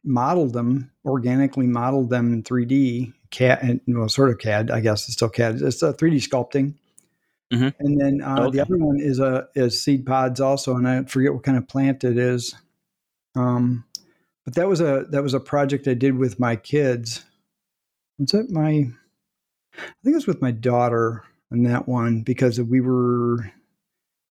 modeled 0.03 0.53
them 0.53 0.91
organically, 1.05 1.67
modeled 1.67 2.09
them 2.09 2.33
in 2.33 2.43
3D 2.43 3.13
CAD, 3.31 3.81
well, 3.87 4.09
sort 4.09 4.29
of 4.29 4.39
CAD, 4.39 4.71
I 4.71 4.79
guess 4.79 5.05
it's 5.05 5.13
still 5.13 5.29
CAD. 5.29 5.61
It's 5.61 5.81
a 5.81 5.93
3D 5.93 6.15
sculpting, 6.17 6.75
Mm-hmm. 7.53 7.69
And 7.79 8.01
then 8.01 8.21
uh, 8.21 8.43
okay. 8.43 8.57
the 8.57 8.61
other 8.61 8.77
one 8.77 8.99
is 8.99 9.19
a 9.19 9.47
is 9.55 9.81
seed 9.81 10.05
pods 10.05 10.41
also, 10.41 10.75
and 10.75 10.87
I 10.87 11.03
forget 11.03 11.33
what 11.33 11.43
kind 11.43 11.57
of 11.57 11.67
plant 11.67 12.03
it 12.03 12.17
is. 12.17 12.55
Um, 13.35 13.85
but 14.43 14.55
that 14.55 14.67
was 14.67 14.81
a 14.81 15.05
that 15.11 15.23
was 15.23 15.33
a 15.33 15.39
project 15.39 15.87
I 15.87 15.93
did 15.93 16.17
with 16.17 16.39
my 16.39 16.55
kids. 16.55 17.23
Was 18.19 18.31
that 18.31 18.51
my? 18.51 18.89
I 19.77 19.93
think 20.03 20.13
it 20.13 20.15
was 20.15 20.27
with 20.27 20.41
my 20.41 20.51
daughter 20.51 21.23
on 21.51 21.63
that 21.63 21.87
one 21.87 22.21
because 22.21 22.59
we 22.59 22.81
were 22.81 23.51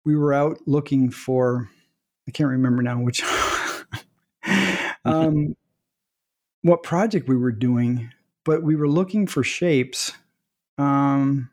we 0.05 0.17
were 0.17 0.33
out 0.33 0.59
looking 0.67 1.11
for. 1.11 1.69
I 2.29 2.31
can't 2.31 2.51
remember 2.51 2.83
now 2.83 3.01
which. 3.01 3.23
um, 5.05 5.57
what 6.63 6.83
project 6.83 7.29
we 7.29 7.37
were 7.37 7.53
doing, 7.53 8.11
but 8.45 8.63
we 8.63 8.77
were 8.77 8.89
looking 8.89 9.27
for 9.27 9.43
shapes. 9.43 10.13
Um, 10.79 11.51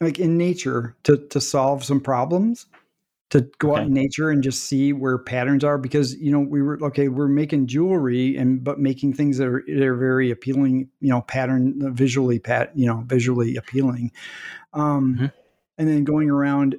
like 0.00 0.18
in 0.18 0.36
nature 0.36 0.96
to 1.04 1.16
to 1.28 1.40
solve 1.40 1.84
some 1.84 2.00
problems 2.00 2.66
to 3.30 3.40
go 3.58 3.72
okay. 3.72 3.80
out 3.80 3.86
in 3.86 3.92
nature 3.92 4.30
and 4.30 4.42
just 4.42 4.64
see 4.64 4.92
where 4.92 5.18
patterns 5.18 5.64
are 5.64 5.78
because 5.78 6.14
you 6.16 6.30
know 6.30 6.40
we 6.40 6.62
were 6.62 6.78
okay 6.82 7.08
we're 7.08 7.28
making 7.28 7.66
jewelry 7.66 8.36
and 8.36 8.62
but 8.62 8.78
making 8.78 9.12
things 9.12 9.38
that 9.38 9.48
are, 9.48 9.64
that 9.66 9.82
are 9.82 9.96
very 9.96 10.30
appealing 10.30 10.88
you 11.00 11.08
know 11.08 11.22
pattern 11.22 11.94
visually 11.94 12.38
pat 12.38 12.70
you 12.76 12.86
know 12.86 13.02
visually 13.06 13.56
appealing 13.56 14.10
um 14.72 15.14
mm-hmm. 15.14 15.26
and 15.78 15.88
then 15.88 16.04
going 16.04 16.28
around 16.28 16.76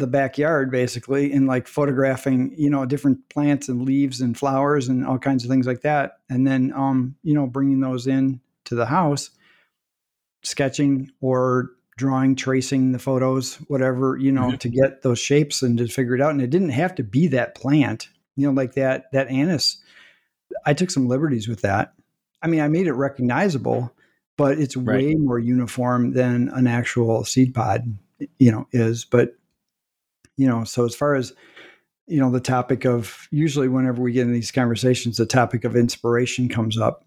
the 0.00 0.06
backyard 0.06 0.70
basically 0.70 1.32
and 1.32 1.46
like 1.46 1.68
photographing 1.68 2.52
you 2.56 2.68
know 2.68 2.84
different 2.84 3.28
plants 3.28 3.68
and 3.68 3.82
leaves 3.82 4.20
and 4.20 4.36
flowers 4.36 4.88
and 4.88 5.06
all 5.06 5.18
kinds 5.18 5.44
of 5.44 5.50
things 5.50 5.66
like 5.66 5.82
that 5.82 6.18
and 6.28 6.46
then 6.46 6.72
um 6.74 7.14
you 7.22 7.34
know 7.34 7.46
bringing 7.46 7.80
those 7.80 8.06
in 8.06 8.40
to 8.64 8.74
the 8.74 8.86
house 8.86 9.30
sketching 10.42 11.10
or 11.20 11.70
drawing, 12.00 12.34
tracing 12.34 12.92
the 12.92 12.98
photos, 12.98 13.56
whatever, 13.68 14.16
you 14.16 14.32
know, 14.32 14.48
mm-hmm. 14.48 14.56
to 14.56 14.68
get 14.70 15.02
those 15.02 15.18
shapes 15.18 15.60
and 15.60 15.76
to 15.76 15.86
figure 15.86 16.14
it 16.14 16.20
out. 16.22 16.30
And 16.30 16.40
it 16.40 16.48
didn't 16.48 16.70
have 16.70 16.94
to 16.94 17.02
be 17.02 17.26
that 17.28 17.54
plant, 17.54 18.08
you 18.36 18.46
know, 18.46 18.54
like 18.54 18.72
that, 18.74 19.12
that 19.12 19.28
anise. 19.28 19.76
I 20.64 20.72
took 20.72 20.90
some 20.90 21.08
liberties 21.08 21.46
with 21.46 21.60
that. 21.60 21.92
I 22.42 22.46
mean, 22.46 22.60
I 22.60 22.68
made 22.68 22.86
it 22.86 22.94
recognizable, 22.94 23.92
but 24.38 24.58
it's 24.58 24.78
right. 24.78 25.04
way 25.04 25.14
more 25.14 25.38
uniform 25.38 26.14
than 26.14 26.48
an 26.48 26.66
actual 26.66 27.24
seed 27.24 27.54
pod, 27.54 27.98
you 28.38 28.50
know, 28.50 28.66
is. 28.72 29.04
But 29.04 29.34
you 30.40 30.48
know, 30.48 30.64
so 30.64 30.86
as 30.86 30.94
far 30.94 31.14
as 31.14 31.34
you 32.06 32.18
know, 32.18 32.30
the 32.30 32.40
topic 32.40 32.86
of 32.86 33.28
usually 33.30 33.68
whenever 33.68 34.00
we 34.00 34.12
get 34.12 34.22
in 34.22 34.32
these 34.32 34.50
conversations, 34.50 35.18
the 35.18 35.26
topic 35.26 35.64
of 35.64 35.76
inspiration 35.76 36.48
comes 36.48 36.78
up. 36.78 37.04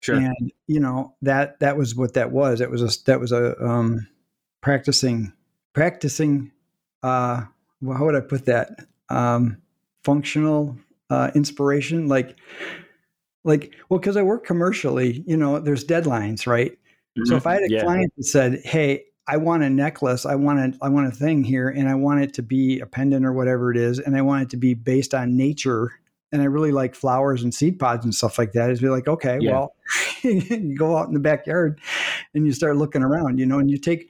Sure. 0.00 0.16
And 0.16 0.52
you 0.66 0.78
know 0.78 1.14
that 1.22 1.58
that 1.60 1.78
was 1.78 1.96
what 1.96 2.12
that 2.14 2.30
was. 2.30 2.60
It 2.60 2.70
was 2.70 2.82
a 2.82 3.04
that 3.06 3.18
was 3.18 3.32
a 3.32 3.58
um, 3.64 4.06
practicing 4.60 5.32
practicing. 5.72 6.52
Uh, 7.02 7.44
well, 7.80 7.96
how 7.96 8.04
would 8.04 8.14
I 8.14 8.20
put 8.20 8.44
that? 8.44 8.72
Um, 9.08 9.56
functional 10.04 10.76
uh, 11.08 11.30
inspiration, 11.34 12.08
like 12.08 12.36
like 13.42 13.74
well, 13.88 13.98
because 13.98 14.18
I 14.18 14.22
work 14.22 14.44
commercially, 14.44 15.24
you 15.26 15.38
know, 15.38 15.60
there's 15.60 15.84
deadlines, 15.84 16.46
right? 16.46 16.72
Mm-hmm. 16.72 17.24
So 17.24 17.36
if 17.36 17.46
I 17.46 17.54
had 17.54 17.62
a 17.62 17.70
yeah. 17.70 17.82
client 17.82 18.12
that 18.18 18.24
said, 18.24 18.60
"Hey, 18.64 19.06
I 19.28 19.36
want 19.36 19.62
a 19.62 19.68
necklace. 19.68 20.24
I 20.24 20.34
want 20.34 20.58
a 20.58 20.78
I 20.82 20.88
want 20.88 21.06
a 21.06 21.10
thing 21.10 21.44
here, 21.44 21.68
and 21.68 21.88
I 21.88 21.94
want 21.94 22.22
it 22.22 22.32
to 22.34 22.42
be 22.42 22.80
a 22.80 22.86
pendant 22.86 23.26
or 23.26 23.32
whatever 23.32 23.70
it 23.70 23.76
is, 23.76 23.98
and 23.98 24.16
I 24.16 24.22
want 24.22 24.44
it 24.44 24.50
to 24.50 24.56
be 24.56 24.72
based 24.72 25.14
on 25.14 25.36
nature. 25.36 25.92
And 26.32 26.42
I 26.42 26.46
really 26.46 26.72
like 26.72 26.94
flowers 26.94 27.42
and 27.42 27.54
seed 27.54 27.78
pods 27.78 28.04
and 28.04 28.14
stuff 28.14 28.38
like 28.38 28.52
that. 28.52 28.70
Is 28.70 28.80
be 28.80 28.88
like, 28.88 29.06
okay, 29.06 29.38
yeah. 29.40 29.52
well, 29.52 29.74
you 30.22 30.76
go 30.76 30.96
out 30.96 31.08
in 31.08 31.14
the 31.14 31.20
backyard 31.20 31.80
and 32.34 32.46
you 32.46 32.52
start 32.52 32.76
looking 32.76 33.02
around, 33.02 33.38
you 33.38 33.46
know, 33.46 33.58
and 33.58 33.70
you 33.70 33.78
take 33.78 34.08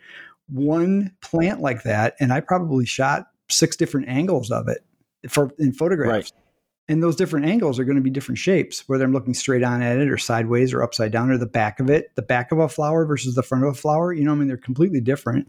one 0.49 1.15
plant 1.21 1.61
like 1.61 1.83
that, 1.83 2.15
and 2.21 2.33
I 2.33 2.41
probably 2.41 2.87
shot 2.87 3.27
six 3.51 3.77
different 3.77 4.09
angles 4.09 4.51
of 4.51 4.69
it 4.69 4.85
for 5.29 5.51
in 5.59 5.73
photographs. 5.73 6.33
Right. 6.33 6.43
And 6.89 7.03
those 7.03 7.17
different 7.17 7.47
angles 7.47 7.79
are 7.79 7.85
going 7.85 7.97
to 7.97 8.03
be 8.03 8.11
different 8.11 8.39
shapes, 8.39 8.89
whether 8.89 9.05
I'm 9.05 9.13
looking 9.13 9.35
straight 9.35 9.63
on 9.63 9.83
at 9.83 9.99
it 9.99 10.09
or 10.09 10.17
sideways 10.17 10.73
or 10.73 10.83
upside 10.83 11.13
down 11.13 11.31
or 11.31 11.37
the 11.37 11.47
back 11.47 11.81
of 11.81 11.91
it, 11.91 12.15
the 12.15 12.23
back 12.23 12.51
of 12.51 12.59
a 12.59 12.69
flower 12.69 13.05
versus 13.05 13.35
the 13.35 13.43
front 13.43 13.65
of 13.65 13.71
a 13.71 13.75
flower. 13.75 14.13
You 14.13 14.25
know, 14.25 14.33
I 14.33 14.37
mean, 14.37 14.49
they're 14.49 14.57
completely 14.57 15.03
different. 15.03 15.49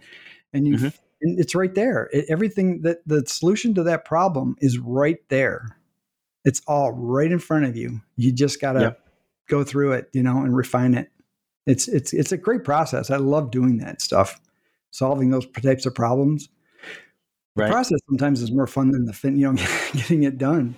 And 0.52 0.67
you, 0.67 0.75
mm-hmm. 0.75 0.88
it's 1.21 1.56
right 1.56 1.73
there. 1.73 2.10
It, 2.12 2.25
everything 2.28 2.82
that 2.82 3.08
the 3.08 3.25
solution 3.25 3.73
to 3.75 3.84
that 3.84 4.04
problem 4.04 4.58
is 4.60 4.80
right 4.80 5.17
there. 5.30 5.78
It's 6.43 6.62
all 6.67 6.91
right 6.91 7.32
in 7.32 7.39
front 7.39 7.65
of 7.65 7.78
you. 7.78 8.02
You 8.17 8.34
just 8.34 8.60
got 8.60 8.73
to 8.73 8.82
yep. 8.82 9.08
go 9.47 9.63
through 9.63 9.93
it, 9.93 10.10
you 10.12 10.23
know, 10.23 10.39
and 10.41 10.56
refine 10.56 10.93
it. 10.93 11.10
It's 11.65 11.88
it's 11.88 12.13
it's 12.13 12.32
a 12.32 12.38
great 12.38 12.63
process. 12.63 13.12
I 13.12 13.17
love 13.17 13.52
doing 13.52 13.78
that 13.78 14.02
stuff, 14.02 14.41
solving 14.91 15.30
those 15.30 15.45
types 15.62 15.86
of 15.86 15.93
problems. 15.93 16.49
The 17.56 17.63
right. 17.63 17.71
process 17.71 17.99
sometimes 18.08 18.41
is 18.41 18.52
more 18.52 18.67
fun 18.67 18.91
than 18.91 19.06
the 19.06 19.13
fin, 19.13 19.38
you 19.38 19.52
know, 19.52 19.63
getting 19.93 20.23
it 20.23 20.38
done. 20.38 20.75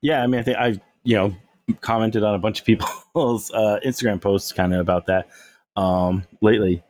Yeah, 0.00 0.22
I 0.22 0.26
mean, 0.26 0.40
I 0.40 0.42
think 0.42 0.56
I, 0.58 0.80
you 1.04 1.16
know, 1.16 1.36
commented 1.80 2.22
on 2.22 2.34
a 2.34 2.38
bunch 2.38 2.60
of 2.60 2.66
people's 2.66 3.50
uh, 3.54 3.78
Instagram 3.84 4.20
posts 4.20 4.52
kind 4.52 4.74
of 4.74 4.80
about 4.80 5.06
that 5.06 5.28
um, 5.76 6.24
lately. 6.40 6.82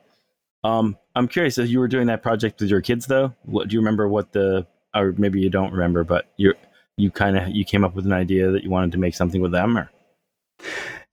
Um, 0.63 0.97
I'm 1.15 1.27
curious 1.27 1.57
if 1.57 1.69
you 1.69 1.79
were 1.79 1.87
doing 1.87 2.07
that 2.07 2.21
project 2.21 2.59
with 2.59 2.69
your 2.69 2.81
kids, 2.81 3.07
though. 3.07 3.33
What 3.43 3.67
do 3.67 3.73
you 3.73 3.79
remember? 3.79 4.07
What 4.07 4.33
the, 4.33 4.67
or 4.95 5.13
maybe 5.17 5.39
you 5.39 5.49
don't 5.49 5.71
remember, 5.71 6.03
but 6.03 6.31
you 6.37 6.53
you 6.97 7.09
kind 7.09 7.37
of 7.37 7.49
you 7.49 7.63
came 7.63 7.85
up 7.85 7.95
with 7.95 8.05
an 8.05 8.13
idea 8.13 8.51
that 8.51 8.63
you 8.63 8.69
wanted 8.69 8.91
to 8.91 8.97
make 8.97 9.15
something 9.15 9.41
with 9.41 9.51
them, 9.51 9.77
or 9.77 9.89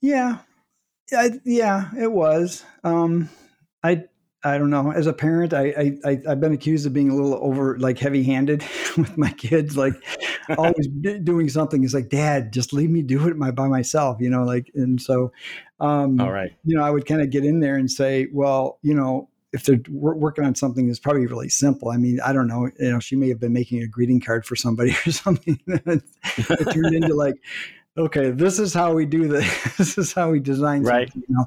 yeah, 0.00 0.38
I, 1.12 1.40
yeah, 1.44 1.90
it 1.98 2.10
was. 2.10 2.64
Um, 2.82 3.30
I 3.82 4.04
I 4.44 4.58
don't 4.58 4.70
know. 4.70 4.92
As 4.92 5.06
a 5.06 5.12
parent, 5.12 5.52
I, 5.52 5.96
I 6.04 6.20
I've 6.28 6.40
been 6.40 6.52
accused 6.52 6.86
of 6.86 6.92
being 6.92 7.10
a 7.10 7.14
little 7.14 7.34
over 7.42 7.78
like 7.78 7.98
heavy 7.98 8.22
handed 8.22 8.64
with 8.96 9.16
my 9.18 9.30
kids, 9.32 9.76
like 9.76 9.94
always 10.56 10.86
doing 10.88 11.48
something. 11.48 11.82
It's 11.82 11.94
like, 11.94 12.10
Dad, 12.10 12.52
just 12.52 12.72
leave 12.72 12.90
me 12.90 13.02
do 13.02 13.26
it 13.28 13.36
my, 13.36 13.50
by 13.50 13.66
myself, 13.66 14.18
you 14.20 14.30
know. 14.30 14.44
Like, 14.44 14.70
and 14.74 15.00
so, 15.00 15.32
um, 15.80 16.20
all 16.20 16.30
right, 16.30 16.52
you 16.64 16.76
know, 16.76 16.84
I 16.84 16.90
would 16.90 17.06
kind 17.06 17.22
of 17.22 17.30
get 17.30 17.44
in 17.44 17.60
there 17.60 17.76
and 17.76 17.90
say, 17.90 18.28
well, 18.32 18.78
you 18.82 18.94
know, 18.94 19.28
if 19.52 19.64
they're 19.64 19.80
working 19.90 20.44
on 20.44 20.54
something 20.54 20.86
that's 20.86 20.98
probably 20.98 21.26
really 21.26 21.48
simple. 21.48 21.90
I 21.90 21.96
mean, 21.96 22.20
I 22.24 22.32
don't 22.32 22.46
know. 22.46 22.70
You 22.78 22.92
know, 22.92 23.00
she 23.00 23.16
may 23.16 23.28
have 23.30 23.40
been 23.40 23.54
making 23.54 23.82
a 23.82 23.86
greeting 23.86 24.20
card 24.20 24.44
for 24.44 24.54
somebody 24.54 24.90
or 25.06 25.12
something. 25.12 25.58
it 25.66 26.72
turned 26.72 26.94
into 26.94 27.14
like, 27.14 27.36
okay, 27.96 28.30
this 28.30 28.58
is 28.58 28.74
how 28.74 28.92
we 28.92 29.06
do 29.06 29.28
this. 29.28 29.76
this 29.78 29.98
is 29.98 30.12
how 30.12 30.30
we 30.30 30.40
design. 30.40 30.82
Right. 30.82 31.10
You 31.14 31.22
know, 31.28 31.44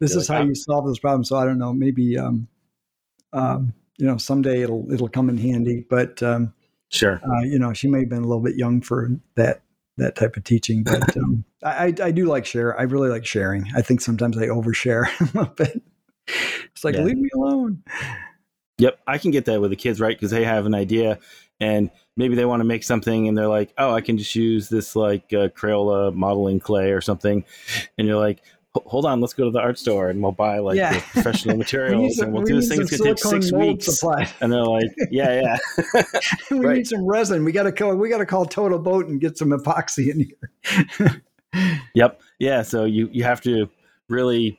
this 0.00 0.12
You're 0.12 0.20
is 0.20 0.28
like, 0.28 0.38
how 0.38 0.44
you 0.44 0.54
solve 0.54 0.86
this 0.86 0.98
problem. 0.98 1.24
So 1.24 1.36
I 1.36 1.44
don't 1.44 1.58
know. 1.58 1.72
Maybe, 1.72 2.18
um, 2.18 2.48
um, 3.32 3.72
you 3.98 4.06
know, 4.06 4.16
someday 4.16 4.62
it'll 4.62 4.90
it'll 4.92 5.08
come 5.08 5.28
in 5.28 5.38
handy. 5.38 5.84
But 5.88 6.22
um, 6.22 6.52
sure, 6.90 7.20
uh, 7.24 7.42
you 7.42 7.58
know, 7.58 7.72
she 7.72 7.88
may 7.88 8.00
have 8.00 8.08
been 8.08 8.22
a 8.22 8.26
little 8.26 8.42
bit 8.42 8.56
young 8.56 8.80
for 8.80 9.10
that 9.36 9.62
that 9.96 10.16
type 10.16 10.36
of 10.36 10.44
teaching. 10.44 10.82
But 10.84 11.16
um, 11.16 11.44
I, 11.62 11.94
I 12.02 12.10
do 12.10 12.26
like 12.26 12.46
share. 12.46 12.78
I 12.78 12.82
really 12.82 13.08
like 13.08 13.26
sharing. 13.26 13.66
I 13.76 13.82
think 13.82 14.00
sometimes 14.00 14.36
I 14.36 14.46
overshare 14.46 15.06
a 15.20 15.24
little 15.38 15.54
bit. 15.54 15.82
It's 16.72 16.84
like 16.84 16.94
yeah. 16.94 17.02
leave 17.02 17.18
me 17.18 17.28
alone. 17.34 17.82
Yep, 18.78 18.98
I 19.06 19.18
can 19.18 19.30
get 19.30 19.44
that 19.44 19.60
with 19.60 19.70
the 19.70 19.76
kids, 19.76 20.00
right? 20.00 20.16
Because 20.16 20.32
they 20.32 20.44
have 20.44 20.66
an 20.66 20.74
idea 20.74 21.20
and 21.64 21.90
maybe 22.16 22.34
they 22.34 22.44
want 22.44 22.60
to 22.60 22.64
make 22.64 22.84
something 22.84 23.26
and 23.26 23.36
they're 23.36 23.48
like, 23.48 23.72
oh, 23.78 23.94
I 23.94 24.02
can 24.02 24.18
just 24.18 24.34
use 24.34 24.68
this 24.68 24.94
like 24.94 25.32
uh, 25.32 25.48
Crayola 25.48 26.14
modeling 26.14 26.60
clay 26.60 26.92
or 26.92 27.00
something. 27.00 27.42
And 27.96 28.06
you're 28.06 28.18
like, 28.18 28.42
hold 28.74 29.06
on, 29.06 29.20
let's 29.20 29.32
go 29.32 29.44
to 29.44 29.50
the 29.50 29.60
art 29.60 29.78
store 29.78 30.10
and 30.10 30.22
we'll 30.22 30.32
buy 30.32 30.58
like 30.58 30.76
yeah. 30.76 31.00
professional 31.12 31.56
materials 31.64 32.16
we 32.18 32.24
and 32.24 32.32
we'll 32.34 32.42
we 32.42 32.50
do 32.50 32.56
this 32.56 32.68
thing. 32.68 32.82
It's 32.82 32.96
gonna 32.96 33.14
take 33.14 33.18
six 33.18 33.50
weeks. 33.50 33.86
Supply. 33.86 34.30
And 34.40 34.52
they're 34.52 34.62
like, 34.62 34.90
yeah, 35.10 35.40
yeah. 35.40 36.02
we 36.50 36.58
right. 36.58 36.76
need 36.76 36.86
some 36.86 37.06
resin. 37.06 37.44
We 37.44 37.52
gotta 37.52 37.72
call 37.72 37.94
we 37.96 38.10
gotta 38.10 38.26
call 38.26 38.46
TotalBoat 38.46 39.08
and 39.08 39.20
get 39.20 39.38
some 39.38 39.50
epoxy 39.50 40.10
in 40.10 40.28
here. 41.00 41.22
yep. 41.94 42.20
Yeah. 42.38 42.62
So 42.62 42.84
you 42.84 43.08
you 43.10 43.24
have 43.24 43.40
to 43.42 43.70
really 44.08 44.58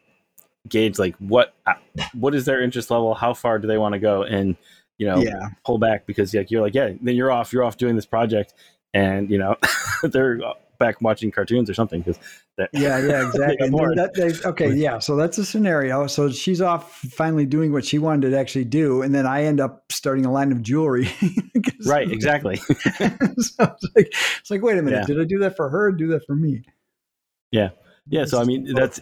gauge 0.68 0.98
like 0.98 1.16
what 1.18 1.54
uh, 1.68 1.74
what 2.14 2.34
is 2.34 2.46
their 2.46 2.64
interest 2.64 2.90
level, 2.90 3.14
how 3.14 3.36
far 3.36 3.60
do 3.60 3.68
they 3.68 3.78
want 3.78 3.94
to 3.94 4.00
go, 4.00 4.24
and 4.24 4.56
you 4.98 5.08
know, 5.08 5.18
yeah. 5.18 5.50
pull 5.66 5.78
back 5.78 6.06
because 6.06 6.34
like 6.34 6.52
you're 6.52 6.62
like, 6.62 6.74
yeah, 6.74 6.92
then 7.02 7.16
you're 7.16 7.32
off, 7.32 7.52
you're 7.52 7.64
off 7.64 7.78
doing 7.78 7.96
this 7.96 8.06
project, 8.06 8.54
and 8.94 9.30
you 9.30 9.38
know, 9.38 9.56
they're 10.04 10.40
back 10.78 11.02
watching 11.02 11.32
cartoons 11.32 11.70
or 11.70 11.74
something 11.74 12.02
because 12.02 12.20
yeah, 12.58 12.98
yeah, 13.00 13.28
exactly. 13.28 13.70
that, 13.70 14.12
they, 14.14 14.48
okay, 14.50 14.74
yeah, 14.74 15.00
so 15.00 15.16
that's 15.16 15.38
a 15.38 15.46
scenario. 15.46 16.08
So 16.08 16.30
she's 16.30 16.62
off 16.62 17.00
finally 17.00 17.46
doing 17.46 17.74
what 17.74 17.86
she 17.86 18.00
wanted 18.00 18.30
to 18.30 18.38
actually 18.38 18.66
do, 18.66 19.02
and 19.02 19.14
then 19.14 19.26
I 19.26 19.44
end 19.44 19.60
up 19.60 19.92
starting 19.92 20.26
a 20.26 20.32
line 20.32 20.52
of 20.52 20.62
jewelry. 20.62 21.10
right, 21.86 22.10
exactly. 22.10 22.56
so 22.58 22.74
it's 22.96 23.60
like, 23.96 24.14
it's 24.40 24.52
like, 24.52 24.62
wait 24.62 24.78
a 24.78 24.82
minute, 24.82 25.00
yeah. 25.02 25.06
did 25.16 25.22
I 25.22 25.26
do 25.26 25.40
that 25.40 25.56
for 25.56 25.70
her? 25.70 25.92
do 25.92 26.08
that 26.08 26.26
for 26.26 26.36
me? 26.36 26.64
Yeah, 27.52 27.70
yeah. 28.08 28.26
So 28.26 28.40
I 28.40 28.46
mean, 28.46 28.74
that's 28.74 29.02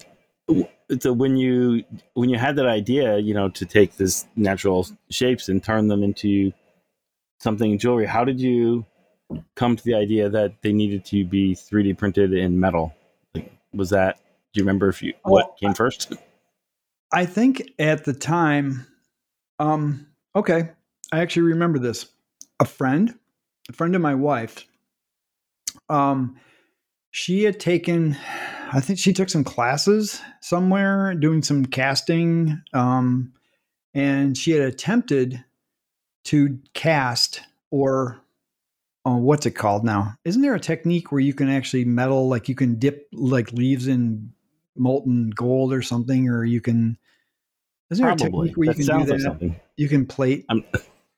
so 0.99 1.13
when 1.13 1.37
you 1.37 1.83
when 2.13 2.29
you 2.29 2.37
had 2.37 2.55
that 2.57 2.65
idea, 2.65 3.17
you 3.17 3.33
know, 3.33 3.49
to 3.49 3.65
take 3.65 3.97
this 3.97 4.25
natural 4.35 4.87
shapes 5.09 5.49
and 5.49 5.63
turn 5.63 5.87
them 5.87 6.03
into 6.03 6.51
something 7.39 7.77
jewelry, 7.77 8.05
how 8.05 8.23
did 8.23 8.39
you 8.39 8.85
come 9.55 9.75
to 9.75 9.83
the 9.83 9.95
idea 9.95 10.29
that 10.29 10.61
they 10.61 10.73
needed 10.73 11.05
to 11.05 11.25
be 11.25 11.55
3D 11.55 11.97
printed 11.97 12.33
in 12.33 12.59
metal? 12.59 12.93
Like, 13.33 13.51
was 13.73 13.89
that? 13.89 14.17
Do 14.53 14.59
you 14.59 14.63
remember 14.63 14.89
if 14.89 15.01
you 15.01 15.13
what 15.23 15.57
came 15.57 15.73
first? 15.73 16.13
I 17.11 17.25
think 17.25 17.71
at 17.79 18.05
the 18.05 18.13
time, 18.13 18.87
um, 19.59 20.07
okay, 20.35 20.71
I 21.11 21.19
actually 21.21 21.43
remember 21.43 21.79
this. 21.79 22.07
A 22.59 22.65
friend, 22.65 23.13
a 23.69 23.73
friend 23.73 23.95
of 23.95 24.01
my 24.01 24.15
wife, 24.15 24.65
um, 25.89 26.37
she 27.11 27.43
had 27.43 27.59
taken 27.59 28.17
I 28.73 28.81
think 28.81 28.97
she 28.97 29.13
took 29.13 29.29
some 29.29 29.43
classes 29.43 30.19
somewhere 30.41 31.13
doing 31.13 31.43
some 31.43 31.65
casting. 31.65 32.61
Um, 32.73 33.33
and 33.93 34.35
she 34.35 34.51
had 34.51 34.63
attempted 34.63 35.43
to 36.25 36.59
cast 36.73 37.41
or 37.69 38.19
oh, 39.05 39.17
what's 39.17 39.45
it 39.45 39.51
called 39.51 39.83
now? 39.83 40.15
Isn't 40.25 40.41
there 40.41 40.55
a 40.55 40.59
technique 40.59 41.11
where 41.11 41.21
you 41.21 41.33
can 41.33 41.49
actually 41.49 41.85
metal, 41.85 42.27
like 42.27 42.49
you 42.49 42.55
can 42.55 42.79
dip 42.79 43.07
like 43.13 43.51
leaves 43.51 43.87
in 43.87 44.33
molten 44.75 45.29
gold 45.29 45.73
or 45.73 45.81
something, 45.81 46.29
or 46.29 46.43
you 46.43 46.61
can. 46.61 46.97
Isn't 47.91 48.03
there 48.03 48.15
Probably. 48.15 48.49
a 48.49 48.51
technique 48.51 48.57
where 48.57 48.67
that 48.67 48.77
you 48.79 48.85
can 48.87 48.99
do 48.99 49.05
that? 49.05 49.13
Like 49.13 49.21
something. 49.21 49.55
You 49.77 49.89
can 49.89 50.05
plate. 50.05 50.45
I'm, 50.49 50.63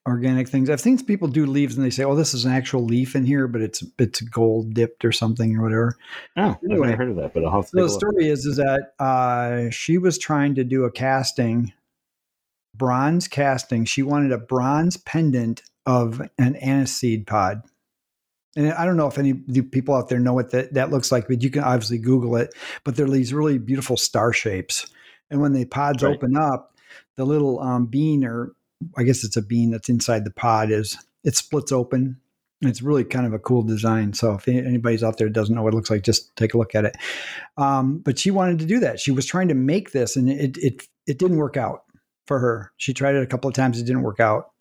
organic 0.07 0.47
things. 0.47 0.69
I've 0.69 0.81
seen 0.81 1.03
people 1.03 1.27
do 1.27 1.45
leaves 1.45 1.75
and 1.75 1.85
they 1.85 1.89
say, 1.89 2.03
"Oh, 2.03 2.15
this 2.15 2.33
is 2.33 2.45
an 2.45 2.51
actual 2.51 2.83
leaf 2.83 3.15
in 3.15 3.25
here, 3.25 3.47
but 3.47 3.61
it's 3.61 3.83
it's 3.97 4.21
gold 4.21 4.73
dipped 4.73 5.03
or 5.03 5.11
something 5.11 5.55
or 5.57 5.63
whatever." 5.63 5.95
Oh, 6.37 6.57
anyway, 6.63 6.89
I've 6.89 6.91
never 6.91 6.95
heard 6.97 7.09
of 7.09 7.15
that, 7.17 7.33
but 7.33 7.43
I'll 7.43 7.51
have 7.51 7.69
to. 7.69 7.81
The 7.81 7.89
story 7.89 8.27
is 8.27 8.45
is 8.45 8.57
that 8.57 8.93
uh, 8.99 9.69
she 9.71 9.97
was 9.97 10.17
trying 10.17 10.55
to 10.55 10.63
do 10.63 10.85
a 10.85 10.91
casting, 10.91 11.73
bronze 12.75 13.27
casting. 13.27 13.85
She 13.85 14.03
wanted 14.03 14.31
a 14.31 14.37
bronze 14.37 14.97
pendant 14.97 15.63
of 15.85 16.21
an 16.37 16.55
aniseed 16.55 17.27
pod. 17.27 17.63
And 18.57 18.71
I 18.71 18.85
don't 18.85 18.95
know 18.95 19.07
if 19.07 19.17
any 19.17 19.33
people 19.33 19.95
out 19.95 20.07
there 20.07 20.19
know 20.19 20.33
what 20.33 20.51
that, 20.51 20.73
that 20.75 20.89
looks 20.89 21.11
like, 21.11 21.27
but 21.27 21.43
you 21.43 21.49
can 21.49 21.63
obviously 21.63 21.97
Google 21.97 22.37
it. 22.37 22.55
But 22.85 22.95
they're 22.95 23.07
these 23.07 23.33
really 23.33 23.57
beautiful 23.57 23.97
star 23.97 24.31
shapes. 24.31 24.87
And 25.29 25.41
when 25.41 25.51
the 25.51 25.65
pods 25.65 26.03
right. 26.03 26.15
open 26.15 26.37
up, 26.37 26.73
the 27.17 27.25
little 27.25 27.59
um, 27.59 27.87
bean 27.87 28.23
or 28.23 28.53
I 28.97 29.03
guess 29.03 29.23
it's 29.23 29.37
a 29.37 29.41
bean 29.41 29.71
that's 29.71 29.89
inside 29.89 30.25
the 30.25 30.31
pod 30.31 30.71
is 30.71 30.97
it 31.23 31.35
splits 31.35 31.71
open. 31.71 32.19
It's 32.61 32.81
really 32.81 33.03
kind 33.03 33.25
of 33.25 33.33
a 33.33 33.39
cool 33.39 33.63
design. 33.63 34.13
So 34.13 34.33
if 34.33 34.47
anybody's 34.47 35.03
out 35.03 35.17
there 35.17 35.29
doesn't 35.29 35.53
know 35.53 35.61
what 35.61 35.73
it 35.73 35.75
looks 35.75 35.89
like, 35.89 36.03
just 36.03 36.35
take 36.35 36.53
a 36.53 36.57
look 36.57 36.73
at 36.73 36.85
it. 36.85 36.95
Um, 37.57 37.99
but 37.99 38.17
she 38.17 38.31
wanted 38.31 38.59
to 38.59 38.65
do 38.65 38.79
that. 38.79 38.99
She 38.99 39.11
was 39.11 39.25
trying 39.25 39.49
to 39.49 39.53
make 39.53 39.91
this, 39.91 40.15
and 40.15 40.29
it 40.29 40.57
it 40.57 40.83
it 41.05 41.19
didn't 41.19 41.37
work 41.37 41.57
out 41.57 41.83
for 42.25 42.39
her. 42.39 42.71
She 42.77 42.93
tried 42.93 43.15
it 43.15 43.23
a 43.23 43.27
couple 43.27 43.47
of 43.47 43.53
times. 43.53 43.79
It 43.79 43.85
didn't 43.85 44.03
work 44.03 44.19
out, 44.19 44.51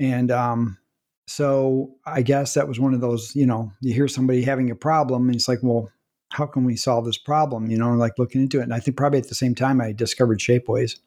and 0.00 0.30
um, 0.30 0.78
so 1.26 1.94
I 2.04 2.22
guess 2.22 2.54
that 2.54 2.68
was 2.68 2.78
one 2.78 2.94
of 2.94 3.00
those, 3.00 3.34
you 3.34 3.46
know, 3.46 3.72
you 3.80 3.94
hear 3.94 4.08
somebody 4.08 4.42
having 4.42 4.70
a 4.70 4.76
problem 4.76 5.28
and 5.28 5.36
it's 5.36 5.48
like, 5.48 5.60
well, 5.62 5.90
how 6.30 6.46
can 6.46 6.64
we 6.64 6.76
solve 6.76 7.04
this 7.06 7.18
problem? 7.18 7.70
You 7.70 7.78
know, 7.78 7.92
like 7.94 8.18
looking 8.18 8.42
into 8.42 8.60
it. 8.60 8.64
And 8.64 8.74
I 8.74 8.80
think 8.80 8.96
probably 8.96 9.20
at 9.20 9.28
the 9.28 9.34
same 9.34 9.54
time 9.54 9.80
I 9.80 9.92
discovered 9.92 10.40
Shapeways. 10.40 10.98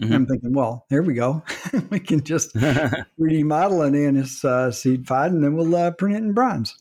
Mm-hmm. 0.00 0.12
I'm 0.12 0.26
thinking, 0.26 0.52
well, 0.52 0.86
there 0.88 1.02
we 1.02 1.14
go. 1.14 1.42
we 1.90 2.00
can 2.00 2.22
just 2.24 2.54
3D 2.54 3.44
model 3.44 3.82
it 3.82 3.94
in 3.94 4.14
this 4.14 4.44
uh, 4.44 4.70
seed 4.70 5.06
pod 5.06 5.32
and 5.32 5.44
then 5.44 5.56
we'll 5.56 5.74
uh, 5.76 5.90
print 5.90 6.14
it 6.14 6.18
in 6.18 6.32
bronze. 6.32 6.76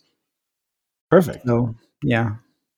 Perfect. 1.09 1.45
So, 1.45 1.75
yeah. 2.03 2.35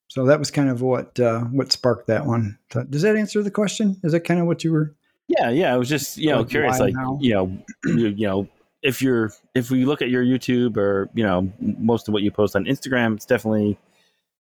So 0.08 0.26
that 0.26 0.40
was 0.40 0.52
kind 0.52 0.70
of 0.70 0.82
what 0.82 1.18
uh, 1.20 1.42
what 1.46 1.72
sparked 1.72 2.08
that 2.08 2.26
one. 2.26 2.58
So, 2.74 2.84
does 2.84 3.02
that 3.04 3.16
answer 3.16 3.42
the 3.44 3.52
question? 3.52 3.96
Is 4.04 4.12
that 4.12 4.22
kind 4.22 4.42
of 4.42 4.46
what 4.46 4.62
you 4.62 4.74
were? 4.74 4.94
Yeah, 5.30 5.50
yeah. 5.50 5.74
I 5.74 5.78
was 5.78 5.88
just 5.88 6.18
you 6.18 6.32
know 6.32 6.40
like 6.40 6.50
curious, 6.50 6.80
like 6.80 6.94
now? 6.94 7.18
you 7.22 7.34
know, 7.34 7.58
you, 7.86 8.08
you 8.08 8.28
know, 8.28 8.48
if 8.82 9.02
you're 9.02 9.32
if 9.56 9.72
we 9.72 9.86
look 9.86 10.02
at 10.02 10.10
your 10.10 10.22
YouTube 10.22 10.76
or 10.76 11.10
you 11.14 11.24
know 11.24 11.50
most 11.60 12.10
of 12.10 12.14
what 12.14 12.24
you 12.24 12.32
post 12.32 12.58
on 12.58 12.66
Instagram, 12.66 13.16
it's 13.16 13.26
definitely 13.26 13.78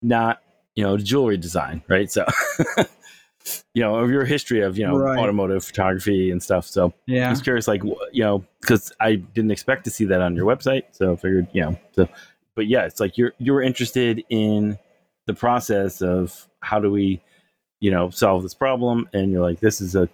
not 0.03 0.41
you 0.77 0.85
know 0.85 0.97
jewelry 0.97 1.37
design, 1.37 1.83
right? 1.89 2.13
So 2.13 2.25
you 3.75 3.83
know 3.83 3.97
of 3.97 4.11
your 4.11 4.25
history 4.25 4.61
of 4.61 4.79
you 4.79 4.87
know 4.87 4.97
right. 4.97 5.19
automotive 5.19 5.65
photography 5.65 6.31
and 6.31 6.43
stuff. 6.43 6.67
So 6.67 6.93
yeah, 7.07 7.27
I 7.27 7.31
was 7.31 7.43
curious, 7.43 7.69
like 7.69 7.83
you 8.13 8.23
know, 8.23 8.45
because 8.61 8.93
I 9.01 9.17
didn't 9.17 9.51
expect 9.51 9.85
to 9.85 9.91
see 9.91 10.05
that 10.07 10.21
on 10.21 10.35
your 10.35 10.47
website, 10.47 10.85
so 10.93 11.13
I 11.13 11.17
figured 11.17 11.49
you 11.53 11.63
know. 11.63 11.79
So, 11.93 12.09
but 12.55 12.67
yeah, 12.67 12.85
it's 12.85 13.01
like 13.01 13.17
you're 13.19 13.33
you're 13.39 13.63
interested 13.63 14.25
in 14.29 14.79
the 15.27 15.35
process 15.35 16.03
of 16.03 16.49
how 16.61 16.79
do 16.79 16.91
we 16.91 17.21
you 17.81 17.91
know 17.91 18.11
solve 18.11 18.43
this 18.43 18.55
problem, 18.55 19.09
and 19.13 19.31
you're 19.31 19.43
like, 19.43 19.61
this 19.61 19.81
is 19.81 19.95
a 19.95 20.09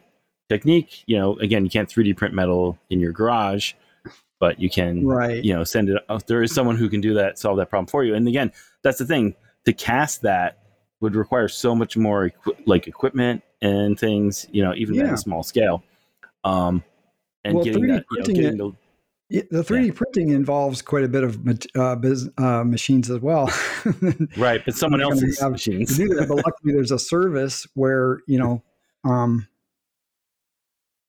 technique. 0.49 1.05
You 1.07 1.19
know, 1.19 1.39
again, 1.39 1.65
you 1.65 1.71
can't 1.71 1.89
3D 1.89 2.17
print 2.17 2.35
metal 2.35 2.79
in 2.91 3.01
your 3.01 3.13
garage 3.13 3.75
but 4.41 4.59
you 4.59 4.69
can 4.69 5.07
right. 5.07 5.45
you 5.45 5.55
know 5.55 5.63
send 5.63 5.89
it 5.89 6.03
uh, 6.09 6.19
there 6.27 6.43
is 6.43 6.53
someone 6.53 6.77
who 6.77 6.91
can 6.91 7.01
do 7.01 7.15
that 7.15 7.39
solve 7.39 7.57
that 7.57 7.71
problem 7.71 7.87
for 7.87 8.03
you 8.03 8.13
and 8.17 8.27
again 8.27 8.51
that's 8.83 8.99
the 8.99 9.07
thing 9.07 9.37
to 9.65 9.73
cast 9.73 10.23
that 10.23 10.62
would 11.03 11.15
require 11.15 11.49
so 11.49 11.75
much 11.75 11.97
more 11.97 12.27
equi- 12.27 12.63
like 12.65 12.87
equipment 12.87 13.43
and 13.61 13.99
things 13.99 14.47
you 14.53 14.63
know 14.63 14.75
even 14.75 14.95
yeah. 14.95 15.05
at 15.05 15.15
a 15.15 15.19
small 15.19 15.43
scale 15.43 15.83
um 16.45 16.83
and 17.45 17.57
well, 17.57 17.65
getting 17.65 17.87
that 17.89 18.05
you 18.11 18.19
know, 18.19 18.25
getting 18.25 18.59
the, 18.59 19.47
the 19.51 19.63
3D 19.63 19.87
yeah. 19.87 19.93
printing 19.95 20.29
involves 20.31 20.83
quite 20.83 21.05
a 21.05 21.09
bit 21.09 21.25
of 21.25 21.39
uh, 21.75 21.97
biz, 21.97 22.29
uh, 22.37 22.65
machines 22.65 23.11
as 23.11 23.19
well. 23.21 23.51
right, 24.37 24.63
but 24.63 24.75
someone 24.75 25.01
else's 25.01 25.41
machines. 25.41 25.97
do 25.97 26.09
that, 26.09 26.29
but 26.29 26.37
luckily, 26.37 26.75
there's 26.75 26.91
a 26.91 26.99
service 26.99 27.67
where 27.73 28.21
you 28.27 28.39
know 28.39 28.63
um, 29.05 29.49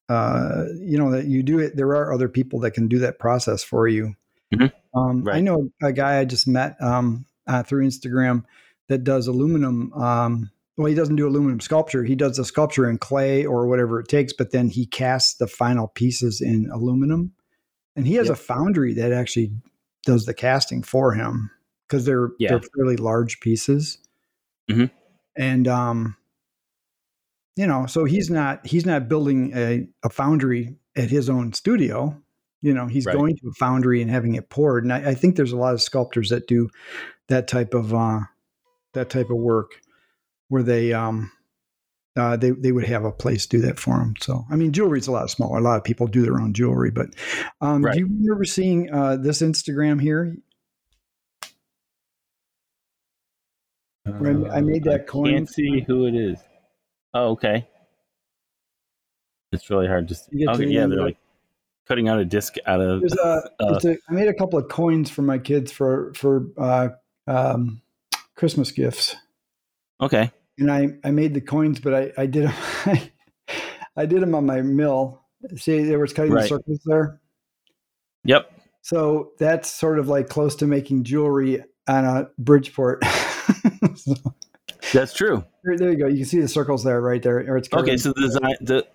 uh, 0.07 0.65
you 0.79 0.97
know 0.97 1.11
that 1.11 1.25
you 1.25 1.43
do 1.43 1.59
it. 1.59 1.75
There 1.75 1.89
are 1.89 2.13
other 2.13 2.29
people 2.29 2.61
that 2.61 2.71
can 2.71 2.87
do 2.87 2.99
that 2.99 3.19
process 3.19 3.61
for 3.61 3.89
you. 3.89 4.15
Mm-hmm. 4.55 4.97
Um, 4.97 5.23
right. 5.23 5.37
I 5.37 5.39
know 5.41 5.69
a 5.81 5.91
guy 5.91 6.19
I 6.19 6.25
just 6.25 6.47
met 6.47 6.81
um, 6.81 7.25
uh, 7.45 7.63
through 7.63 7.85
Instagram 7.85 8.45
that 8.89 9.03
does 9.03 9.27
aluminum. 9.27 9.93
Um, 9.93 10.51
well, 10.77 10.88
he 10.88 10.95
doesn't 10.95 11.15
do 11.15 11.27
aluminum 11.27 11.59
sculpture. 11.59 12.03
He 12.03 12.15
does 12.15 12.38
the 12.38 12.45
sculpture 12.45 12.89
in 12.89 12.97
clay 12.97 13.45
or 13.45 13.67
whatever 13.67 13.99
it 13.99 14.07
takes, 14.07 14.34
but 14.34 14.51
then 14.51 14.69
he 14.69 14.86
casts 14.86 15.36
the 15.36 15.47
final 15.47 15.88
pieces 15.88 16.41
in 16.41 16.69
aluminum. 16.71 17.34
And 17.95 18.07
he 18.07 18.15
has 18.15 18.27
yep. 18.27 18.38
a 18.38 18.39
foundry 18.39 18.93
that 18.95 19.11
actually 19.11 19.51
does 20.05 20.25
the 20.25 20.34
casting 20.34 20.81
for 20.81 21.13
him 21.13 21.51
because 21.88 22.05
they're 22.05 22.29
yeah. 22.39 22.49
they're 22.49 22.61
fairly 22.75 22.97
large 22.97 23.39
pieces. 23.39 23.99
Mm-hmm. 24.69 24.86
And 25.36 25.67
um, 25.67 26.17
you 27.55 27.67
know, 27.67 27.86
so 27.86 28.05
he's 28.05 28.29
not 28.29 28.65
he's 28.65 28.86
not 28.86 29.07
building 29.07 29.51
a, 29.55 29.88
a 30.03 30.09
foundry 30.09 30.75
at 30.95 31.09
his 31.09 31.29
own 31.29 31.53
studio. 31.53 32.19
You 32.61 32.73
know, 32.73 32.88
he's 32.88 33.05
right. 33.05 33.15
going 33.15 33.36
to 33.36 33.49
a 33.49 33.53
foundry 33.59 34.01
and 34.01 34.09
having 34.09 34.36
it 34.36 34.49
poured. 34.49 34.84
And 34.84 34.93
I, 34.93 35.09
I, 35.09 35.13
think 35.15 35.36
there's 35.36 35.51
a 35.51 35.57
lot 35.57 35.73
of 35.73 35.81
sculptors 35.81 36.29
that 36.29 36.47
do 36.47 36.69
that 37.27 37.49
type 37.49 37.73
of 37.73 37.93
uh, 37.93 38.21
that 38.93 39.09
type 39.09 39.29
of 39.29 39.37
work 39.37 39.81
where 40.49 40.63
they 40.63 40.93
um, 40.93 41.31
uh, 42.15 42.37
they 42.37 42.51
they 42.51 42.71
would 42.71 42.85
have 42.85 43.05
a 43.05 43.11
place 43.11 43.45
do 43.45 43.59
that 43.61 43.79
for 43.79 43.97
them. 43.97 44.13
So 44.19 44.45
I 44.51 44.55
mean, 44.55 44.71
jewelry's 44.71 45.07
a 45.07 45.11
lot 45.11 45.29
smaller. 45.29 45.57
A 45.57 45.61
lot 45.61 45.77
of 45.77 45.83
people 45.83 46.07
do 46.07 46.21
their 46.21 46.39
own 46.39 46.53
jewelry, 46.53 46.91
but 46.91 47.09
um, 47.61 47.83
right. 47.83 47.93
do 47.93 47.99
you 47.99 48.07
remember 48.07 48.45
seeing 48.45 48.91
uh, 48.91 49.17
this 49.17 49.41
Instagram 49.41 50.01
here? 50.01 50.35
I 54.05 54.61
made 54.61 54.83
that 54.83 55.01
I 55.01 55.03
coin. 55.05 55.33
Can't 55.33 55.49
see 55.49 55.83
who 55.87 56.05
it 56.07 56.15
is. 56.15 56.37
Oh, 57.13 57.31
okay. 57.31 57.67
It's 59.53 59.69
really 59.69 59.87
hard 59.87 60.07
to. 60.09 60.15
See. 60.15 60.47
Okay, 60.47 60.65
yeah, 60.65 60.87
they're 60.87 61.03
like 61.03 61.17
cutting 61.87 62.09
out 62.09 62.19
a 62.19 62.25
disc 62.25 62.55
out 62.65 62.81
of. 62.81 63.03
A, 63.03 63.21
uh, 63.59 63.79
a, 63.83 63.97
I 64.09 64.13
made 64.13 64.27
a 64.27 64.33
couple 64.33 64.59
of 64.59 64.67
coins 64.67 65.09
for 65.09 65.21
my 65.21 65.37
kids 65.37 65.71
for 65.71 66.13
for 66.15 66.47
uh, 66.57 66.89
um, 67.27 67.82
Christmas 68.36 68.71
gifts. 68.71 69.15
Okay. 70.01 70.31
And 70.57 70.71
I 70.71 70.89
I 71.03 71.11
made 71.11 71.34
the 71.34 71.41
coins, 71.41 71.79
but 71.79 71.93
I 71.93 72.11
I 72.17 72.25
did 72.25 72.45
them, 72.45 72.53
I 73.97 74.05
did 74.05 74.21
them 74.21 74.36
on 74.36 74.45
my 74.45 74.61
mill. 74.61 75.21
See, 75.55 75.84
there 75.84 75.99
was 75.99 76.13
cutting 76.13 76.31
right. 76.31 76.43
the 76.43 76.47
circles 76.47 76.81
there. 76.86 77.21
Yep. 78.25 78.51
So 78.81 79.31
that's 79.39 79.69
sort 79.69 79.99
of 79.99 80.07
like 80.07 80.29
close 80.29 80.55
to 80.57 80.67
making 80.67 81.03
jewelry 81.03 81.63
on 81.88 82.05
a 82.05 82.29
Bridgeport. 82.38 83.03
so. 83.95 84.13
That's 84.93 85.13
true. 85.13 85.43
There, 85.63 85.77
there, 85.77 85.91
you 85.91 85.97
go. 85.97 86.07
You 86.07 86.17
can 86.17 86.25
see 86.25 86.39
the 86.39 86.47
circles 86.47 86.84
there, 86.84 87.01
right 87.01 87.21
there. 87.21 87.38
Or 87.51 87.57
it's 87.57 87.69
okay. 87.71 87.97
So 87.97 88.13
the 88.13 88.21
design, 88.21 88.55
the 88.61 88.86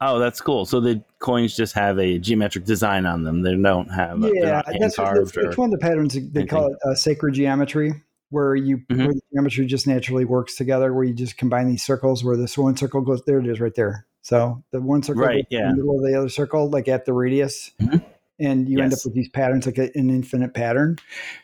oh, 0.00 0.18
that's 0.18 0.40
cool. 0.40 0.66
So 0.66 0.80
the 0.80 1.02
coins 1.18 1.56
just 1.56 1.74
have 1.74 1.98
a 1.98 2.18
geometric 2.18 2.64
design 2.64 3.06
on 3.06 3.24
them. 3.24 3.42
They 3.42 3.56
don't 3.56 3.88
have 3.88 4.18
yeah. 4.34 4.62
That's 4.78 4.96
carved. 4.96 5.36
It's, 5.36 5.56
one 5.56 5.72
of 5.72 5.72
the 5.72 5.84
patterns 5.84 6.14
they 6.14 6.20
anything. 6.20 6.46
call 6.46 6.66
it 6.66 6.78
uh, 6.86 6.94
sacred 6.94 7.34
geometry, 7.34 7.94
where 8.30 8.54
you 8.54 8.78
mm-hmm. 8.78 9.04
where 9.04 9.14
the 9.14 9.20
geometry 9.32 9.66
just 9.66 9.86
naturally 9.86 10.24
works 10.24 10.56
together. 10.56 10.92
Where 10.92 11.04
you 11.04 11.14
just 11.14 11.36
combine 11.36 11.68
these 11.68 11.82
circles. 11.82 12.24
Where 12.24 12.36
this 12.36 12.56
one 12.56 12.76
circle 12.76 13.02
goes 13.02 13.22
there, 13.24 13.38
it 13.38 13.46
is 13.46 13.60
right 13.60 13.74
there. 13.74 14.06
So 14.22 14.62
the 14.70 14.80
one 14.80 15.02
circle 15.02 15.22
right, 15.22 15.46
yeah. 15.50 15.70
in 15.70 15.70
the 15.70 15.76
middle 15.76 15.98
of 15.98 16.04
the 16.04 16.18
other 16.18 16.28
circle, 16.28 16.68
like 16.70 16.88
at 16.88 17.04
the 17.04 17.12
radius. 17.12 17.72
Mm-hmm. 17.80 17.98
And 18.38 18.68
you 18.70 18.78
yes. 18.78 18.84
end 18.84 18.92
up 18.94 18.98
with 19.04 19.14
these 19.14 19.28
patterns, 19.28 19.66
like 19.66 19.76
a, 19.76 19.90
an 19.94 20.08
infinite 20.08 20.54
pattern. 20.54 20.96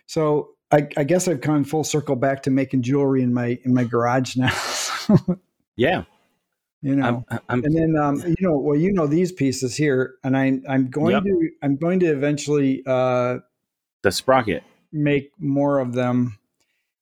So 0.06 0.52
I, 0.70 0.88
I, 0.96 1.04
guess 1.04 1.28
I've 1.28 1.42
gone 1.42 1.64
full 1.64 1.84
circle 1.84 2.16
back 2.16 2.42
to 2.44 2.50
making 2.50 2.82
jewelry 2.82 3.22
in 3.22 3.34
my 3.34 3.58
in 3.64 3.74
my 3.74 3.84
garage 3.84 4.36
now. 4.36 4.52
yeah, 5.76 6.04
you 6.82 6.96
know, 6.96 7.24
I'm, 7.28 7.40
I'm, 7.48 7.64
and 7.64 7.76
then 7.76 7.96
um, 7.96 8.22
you 8.26 8.34
know, 8.40 8.56
well, 8.56 8.76
you 8.76 8.92
know 8.92 9.06
these 9.06 9.32
pieces 9.32 9.76
here, 9.76 10.14
and 10.24 10.36
I 10.36 10.58
I'm 10.68 10.88
going 10.88 11.14
yep. 11.14 11.24
to 11.24 11.50
I'm 11.62 11.76
going 11.76 12.00
to 12.00 12.06
eventually 12.06 12.82
uh, 12.86 13.38
the 14.02 14.10
Sprok-it 14.10 14.62
make 14.92 15.32
more 15.38 15.78
of 15.78 15.92
them. 15.92 16.38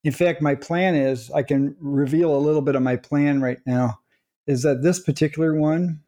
In 0.04 0.12
fact, 0.12 0.40
my 0.40 0.54
plan 0.54 0.94
is 0.94 1.30
I 1.30 1.42
can 1.42 1.74
reveal 1.80 2.34
a 2.34 2.38
little 2.38 2.62
bit 2.62 2.76
of 2.76 2.82
my 2.82 2.96
plan 2.96 3.40
right 3.40 3.58
now. 3.66 3.98
Is 4.46 4.62
that 4.62 4.82
this 4.82 5.00
particular 5.00 5.54
one 5.54 6.00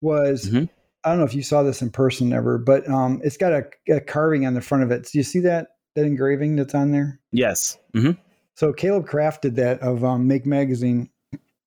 was. 0.00 0.46
Mm-hmm. 0.46 0.64
I 1.04 1.08
don't 1.08 1.18
know 1.18 1.24
if 1.24 1.34
you 1.34 1.42
saw 1.42 1.64
this 1.64 1.82
in 1.82 1.90
person 1.90 2.32
ever, 2.32 2.58
but 2.58 2.88
um, 2.88 3.20
it's 3.24 3.36
got 3.36 3.52
a, 3.52 3.64
a 3.92 4.00
carving 4.00 4.46
on 4.46 4.54
the 4.54 4.60
front 4.60 4.84
of 4.84 4.92
it. 4.92 5.08
Do 5.10 5.18
you 5.18 5.24
see 5.24 5.40
that? 5.40 5.72
that 5.94 6.04
engraving 6.04 6.56
that's 6.56 6.74
on 6.74 6.90
there? 6.90 7.20
Yes. 7.32 7.78
Mm-hmm. 7.94 8.12
So 8.54 8.72
Caleb 8.72 9.06
Kraft 9.06 9.42
did 9.42 9.56
that 9.56 9.80
of 9.80 10.04
um, 10.04 10.26
Make 10.26 10.46
Magazine. 10.46 11.10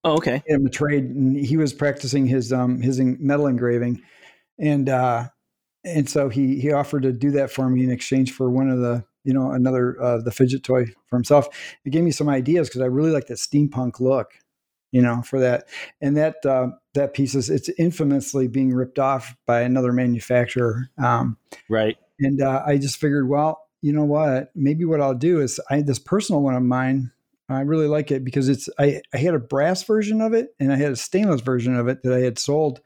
Oh, 0.04 0.14
okay. 0.18 0.44
In 0.46 0.66
a 0.66 0.70
trade, 0.70 1.06
and 1.06 1.36
he 1.36 1.58
was 1.58 1.74
practicing 1.74 2.28
his 2.28 2.54
um, 2.54 2.80
his 2.80 3.00
metal 3.00 3.48
engraving, 3.48 4.04
and 4.60 4.88
uh, 4.88 5.30
and 5.84 6.08
so 6.08 6.30
he 6.30 6.60
he 6.60 6.72
offered 6.72 7.04
to 7.04 7.12
do 7.12 7.32
that 7.32 7.50
for 7.50 7.68
me 7.70 7.84
in 7.84 7.92
exchange 7.92 8.32
for 8.32 8.50
one 8.52 8.70
of 8.70 8.80
the 8.80 9.04
you 9.26 9.34
know 9.34 9.52
another 9.52 10.02
uh, 10.02 10.22
the 10.22 10.32
fidget 10.32 10.64
toy 10.64 10.86
for 11.08 11.18
himself. 11.18 11.48
It 11.84 11.90
gave 11.90 12.04
me 12.04 12.12
some 12.12 12.30
ideas 12.30 12.70
because 12.70 12.82
I 12.82 12.86
really 12.86 13.12
like 13.12 13.28
that 13.28 13.38
steampunk 13.38 14.00
look, 14.00 14.34
you 14.92 15.02
know, 15.02 15.22
for 15.24 15.40
that. 15.40 15.68
And 16.02 16.16
that 16.16 16.46
uh, 16.46 16.68
that 16.94 17.14
piece 17.14 17.36
is 17.36 17.50
it's 17.50 17.70
infamously 17.78 18.48
being 18.48 18.74
ripped 18.74 19.00
off 19.00 19.36
by 19.46 19.62
another 19.62 19.92
manufacturer. 19.92 20.90
Um, 21.04 21.38
right. 21.70 21.98
And 22.20 22.42
uh, 22.42 22.64
I 22.66 22.78
just 22.78 22.98
figured, 22.98 23.28
well, 23.28 23.60
you 23.82 23.92
know 23.92 24.06
what? 24.06 24.52
Maybe 24.56 24.86
what 24.86 25.02
I'll 25.02 25.14
do 25.14 25.42
is 25.42 25.60
I 25.70 25.78
had 25.78 25.88
this 25.88 26.00
personal 26.00 26.42
one 26.42 26.56
of 26.56 26.64
mine. 26.64 27.12
I 27.50 27.62
really 27.62 27.88
like 27.88 28.10
it 28.10 28.24
because 28.24 28.50
it's 28.50 28.70
I, 28.80 29.02
I 29.14 29.18
had 29.18 29.36
a 29.36 29.40
brass 29.40 29.84
version 29.84 30.22
of 30.22 30.34
it 30.34 30.56
and 30.60 30.72
I 30.72 30.78
had 30.78 30.92
a 30.92 30.96
stainless 30.96 31.42
version 31.42 31.76
of 31.76 31.88
it 31.88 32.02
that 32.04 32.14
I 32.14 32.22
had 32.22 32.40
sold 32.40 32.82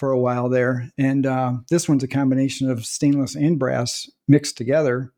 for 0.00 0.12
a 0.12 0.18
while 0.18 0.48
there. 0.48 0.88
And 0.96 1.26
uh, 1.26 1.54
this 1.68 1.88
one's 1.88 2.02
a 2.02 2.08
combination 2.08 2.70
of 2.70 2.86
stainless 2.86 3.34
and 3.34 3.58
brass 3.58 4.10
mixed 4.28 4.56
together. 4.56 5.12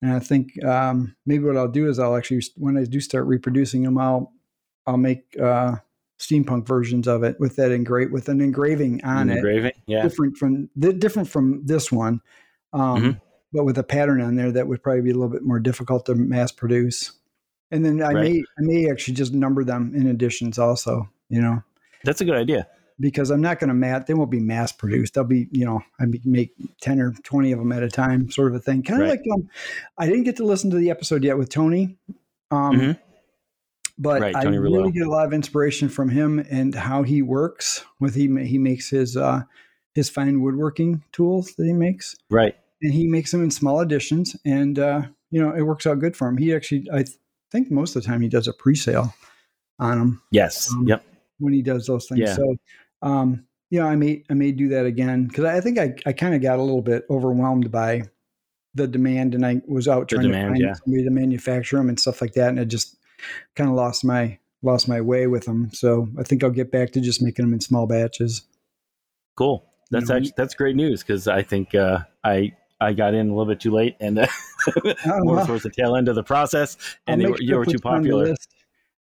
And 0.00 0.12
I 0.12 0.20
think 0.20 0.62
um, 0.64 1.16
maybe 1.26 1.44
what 1.44 1.56
I'll 1.56 1.68
do 1.68 1.88
is 1.88 1.98
I'll 1.98 2.16
actually 2.16 2.42
when 2.56 2.76
I 2.76 2.84
do 2.84 3.00
start 3.00 3.26
reproducing 3.26 3.82
them, 3.82 3.98
I'll 3.98 4.32
I'll 4.86 4.96
make 4.96 5.36
uh, 5.40 5.76
steampunk 6.20 6.66
versions 6.66 7.08
of 7.08 7.24
it 7.24 7.38
with 7.40 7.56
that 7.56 7.72
engrave 7.72 8.12
with 8.12 8.28
an 8.28 8.40
engraving 8.40 9.04
on 9.04 9.22
an 9.22 9.30
it. 9.30 9.36
Engraving, 9.36 9.72
yeah, 9.86 10.02
different 10.02 10.36
from 10.36 10.68
different 10.78 11.28
from 11.28 11.62
this 11.64 11.90
one. 11.90 12.20
Um, 12.72 12.96
mm-hmm 12.96 13.18
but 13.52 13.64
with 13.64 13.78
a 13.78 13.82
pattern 13.82 14.20
on 14.20 14.36
there 14.36 14.52
that 14.52 14.66
would 14.66 14.82
probably 14.82 15.02
be 15.02 15.10
a 15.10 15.14
little 15.14 15.28
bit 15.28 15.42
more 15.42 15.60
difficult 15.60 16.06
to 16.06 16.14
mass 16.14 16.52
produce. 16.52 17.12
And 17.70 17.84
then 17.84 18.02
I 18.02 18.12
right. 18.12 18.24
may 18.24 18.38
I 18.40 18.60
may 18.60 18.90
actually 18.90 19.14
just 19.14 19.32
number 19.32 19.64
them 19.64 19.92
in 19.94 20.06
editions 20.06 20.58
also, 20.58 21.08
you 21.28 21.40
know. 21.40 21.62
That's 22.04 22.20
a 22.20 22.24
good 22.24 22.36
idea. 22.36 22.66
Because 23.00 23.30
I'm 23.30 23.40
not 23.40 23.60
going 23.60 23.68
to 23.68 23.74
mat. 23.74 24.06
They 24.06 24.14
won't 24.14 24.30
be 24.30 24.40
mass 24.40 24.72
produced. 24.72 25.14
They'll 25.14 25.24
be, 25.24 25.48
you 25.52 25.64
know, 25.64 25.80
I 26.00 26.06
make 26.24 26.52
ten 26.80 27.00
or 27.00 27.12
twenty 27.22 27.52
of 27.52 27.58
them 27.58 27.72
at 27.72 27.82
a 27.82 27.88
time, 27.88 28.30
sort 28.30 28.48
of 28.48 28.54
a 28.54 28.58
thing. 28.60 28.82
Kind 28.82 29.02
of 29.02 29.08
Right. 29.08 29.18
like 29.18 29.26
um, 29.34 29.48
I 29.98 30.06
didn't 30.06 30.24
get 30.24 30.36
to 30.36 30.44
listen 30.44 30.70
to 30.70 30.76
the 30.76 30.90
episode 30.90 31.22
yet 31.24 31.38
with 31.38 31.48
Tony, 31.48 31.96
um, 32.50 32.76
Mhm. 32.76 32.98
but 33.98 34.20
Right, 34.20 34.34
I 34.36 34.44
really 34.44 34.90
get 34.92 35.06
a 35.06 35.10
lot 35.10 35.26
of 35.26 35.32
inspiration 35.32 35.88
from 35.88 36.08
him 36.08 36.44
and 36.50 36.74
how 36.74 37.02
he 37.02 37.22
works 37.22 37.84
with 38.00 38.14
he 38.14 38.26
he 38.44 38.58
makes 38.58 38.90
his 38.90 39.16
uh, 39.16 39.42
his 39.94 40.08
fine 40.08 40.40
woodworking 40.40 41.02
tools 41.12 41.54
that 41.56 41.66
he 41.66 41.72
makes 41.72 42.14
Right. 42.30 42.54
and 42.82 42.92
he 42.92 43.06
makes 43.08 43.30
them 43.32 43.42
in 43.42 43.50
small 43.50 43.80
editions 43.80 44.36
and 44.44 44.78
uh, 44.78 45.02
you 45.30 45.40
know 45.40 45.52
it 45.54 45.62
works 45.62 45.86
out 45.86 45.98
good 45.98 46.16
for 46.16 46.28
him 46.28 46.36
he 46.36 46.54
actually 46.54 46.86
i 46.92 47.02
th- 47.02 47.16
think 47.50 47.70
most 47.70 47.96
of 47.96 48.02
the 48.02 48.06
time 48.08 48.20
he 48.20 48.28
does 48.28 48.46
a 48.46 48.52
pre-sale 48.52 49.12
on 49.80 49.98
them 49.98 50.22
Yes. 50.30 50.70
Um, 50.72 50.86
yep. 50.86 51.04
when 51.38 51.52
he 51.52 51.62
does 51.62 51.86
those 51.86 52.06
things 52.06 52.20
Yeah. 52.20 52.34
so 52.34 52.56
um, 53.02 53.44
you 53.70 53.80
know 53.80 53.86
i 53.86 53.96
may 53.96 54.22
i 54.30 54.34
may 54.34 54.50
do 54.52 54.68
that 54.68 54.86
again 54.86 55.26
because 55.26 55.44
i 55.44 55.60
think 55.60 55.78
i, 55.78 55.94
I 56.06 56.12
kind 56.12 56.34
of 56.34 56.42
got 56.42 56.58
a 56.58 56.62
little 56.62 56.82
bit 56.82 57.04
overwhelmed 57.10 57.70
by 57.70 58.04
the 58.74 58.86
demand 58.86 59.34
and 59.34 59.44
i 59.44 59.60
was 59.66 59.88
out 59.88 60.08
trying 60.08 60.22
demand, 60.22 60.46
to 60.46 60.50
find 60.50 60.62
yeah. 60.62 60.74
somebody 60.74 61.04
to 61.04 61.10
manufacture 61.10 61.76
them 61.76 61.88
and 61.88 62.00
stuff 62.00 62.20
like 62.20 62.32
that 62.34 62.48
and 62.48 62.60
i 62.60 62.64
just 62.64 62.96
kind 63.56 63.68
of 63.68 63.76
lost 63.76 64.04
my 64.04 64.38
lost 64.62 64.88
my 64.88 65.00
way 65.00 65.26
with 65.26 65.44
them 65.44 65.70
so 65.72 66.08
i 66.18 66.22
think 66.22 66.42
i'll 66.42 66.50
get 66.50 66.72
back 66.72 66.92
to 66.92 67.00
just 67.00 67.22
making 67.22 67.44
them 67.44 67.52
in 67.52 67.60
small 67.60 67.86
batches 67.86 68.42
Cool. 69.38 69.64
You 69.64 70.00
That's 70.00 70.08
know, 70.10 70.16
actually 70.16 70.32
that's 70.36 70.54
great 70.54 70.74
news 70.74 71.04
because 71.04 71.28
I 71.28 71.42
think 71.42 71.72
uh, 71.72 72.00
I 72.24 72.52
I 72.80 72.92
got 72.92 73.14
in 73.14 73.28
a 73.28 73.30
little 73.30 73.46
bit 73.46 73.60
too 73.60 73.70
late 73.70 73.94
and 74.00 74.18
uh, 74.18 74.26
Oh, 74.66 74.92
more 75.06 75.36
well. 75.36 75.46
towards 75.46 75.62
the 75.62 75.70
tail 75.70 75.94
end 75.94 76.08
of 76.08 76.16
the 76.16 76.24
process, 76.24 76.76
and 77.06 77.20
they 77.20 77.26
sure 77.26 77.36
you 77.40 77.56
were 77.56 77.64
too 77.64 77.72
you 77.72 77.78
popular. 77.78 78.34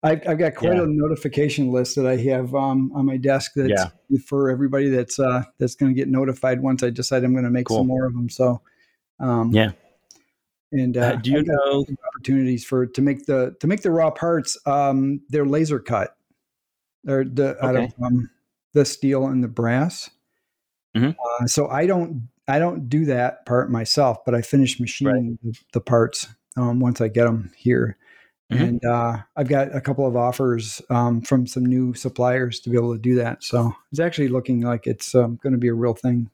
I've, 0.03 0.21
I've 0.27 0.37
got 0.37 0.55
quite 0.55 0.75
Yeah. 0.75 0.83
a 0.83 0.87
notification 0.87 1.71
list 1.71 1.95
that 1.95 2.05
I 2.05 2.17
have 2.17 2.53
um, 2.53 2.91
on 2.93 3.05
my 3.05 3.17
desk 3.17 3.53
that's 3.55 3.69
Yeah. 3.69 4.17
for 4.25 4.49
everybody 4.49 4.89
that's 4.89 5.19
uh, 5.19 5.43
that's 5.57 5.75
going 5.75 5.91
to 5.93 5.95
get 5.95 6.07
notified 6.07 6.61
once 6.61 6.83
I 6.83 6.89
decide 6.91 7.23
I'm 7.23 7.33
going 7.33 7.45
to 7.45 7.49
make 7.49 7.67
Cool. 7.67 7.79
some 7.79 7.87
more 7.87 8.05
of 8.05 8.13
them. 8.13 8.29
So, 8.29 8.61
um, 9.19 9.51
Yeah. 9.51 9.71
And 10.71 10.97
uh, 10.97 11.01
Uh, 11.01 11.15
do 11.15 11.31
you 11.31 11.43
know? 11.43 11.85
opportunities 12.09 12.65
for 12.65 12.85
to 12.85 13.01
make 13.01 13.25
the 13.25 13.55
to 13.59 13.67
make 13.67 13.81
the 13.81 13.91
raw 13.91 14.11
parts? 14.11 14.57
Um, 14.65 15.21
they're 15.29 15.45
laser 15.45 15.79
cut. 15.79 16.15
They're 17.03 17.23
the 17.23 17.63
out 17.65 17.75
of 17.75 17.93
um, 18.03 18.29
the 18.73 18.83
steel 18.85 19.27
and 19.27 19.43
the 19.43 19.47
brass. 19.47 20.09
Mhm. 20.95 21.15
Uh, 21.41 21.47
so 21.47 21.67
I 21.69 21.85
don't 21.87 22.27
I 22.47 22.59
don't 22.59 22.89
do 22.89 23.05
that 23.05 23.45
part 23.45 23.71
myself, 23.71 24.23
but 24.25 24.35
I 24.35 24.41
finish 24.41 24.79
machining 24.79 25.39
the, 25.43 25.53
the 25.73 25.81
parts 25.81 26.27
um, 26.57 26.79
once 26.79 26.99
I 27.01 27.07
get 27.07 27.25
them 27.25 27.51
here. 27.55 27.97
Mhm. 28.51 28.67
And 28.67 28.85
uh, 28.85 29.17
I've 29.35 29.49
got 29.49 29.75
a 29.75 29.81
couple 29.81 30.07
of 30.07 30.15
offers 30.15 30.81
um, 30.89 31.21
from 31.21 31.47
some 31.47 31.65
new 31.65 31.93
suppliers 31.93 32.59
to 32.61 32.69
be 32.69 32.77
able 32.77 32.93
to 32.93 33.01
do 33.01 33.15
that. 33.15 33.43
So 33.43 33.75
it's 33.91 33.99
actually 33.99 34.29
looking 34.29 34.61
like 34.61 34.87
it's 34.87 35.13
um, 35.13 35.37
going 35.43 35.51
to 35.51 35.59
be 35.59 35.67
a 35.67 35.73
real 35.73 35.93
thing. 35.93 36.29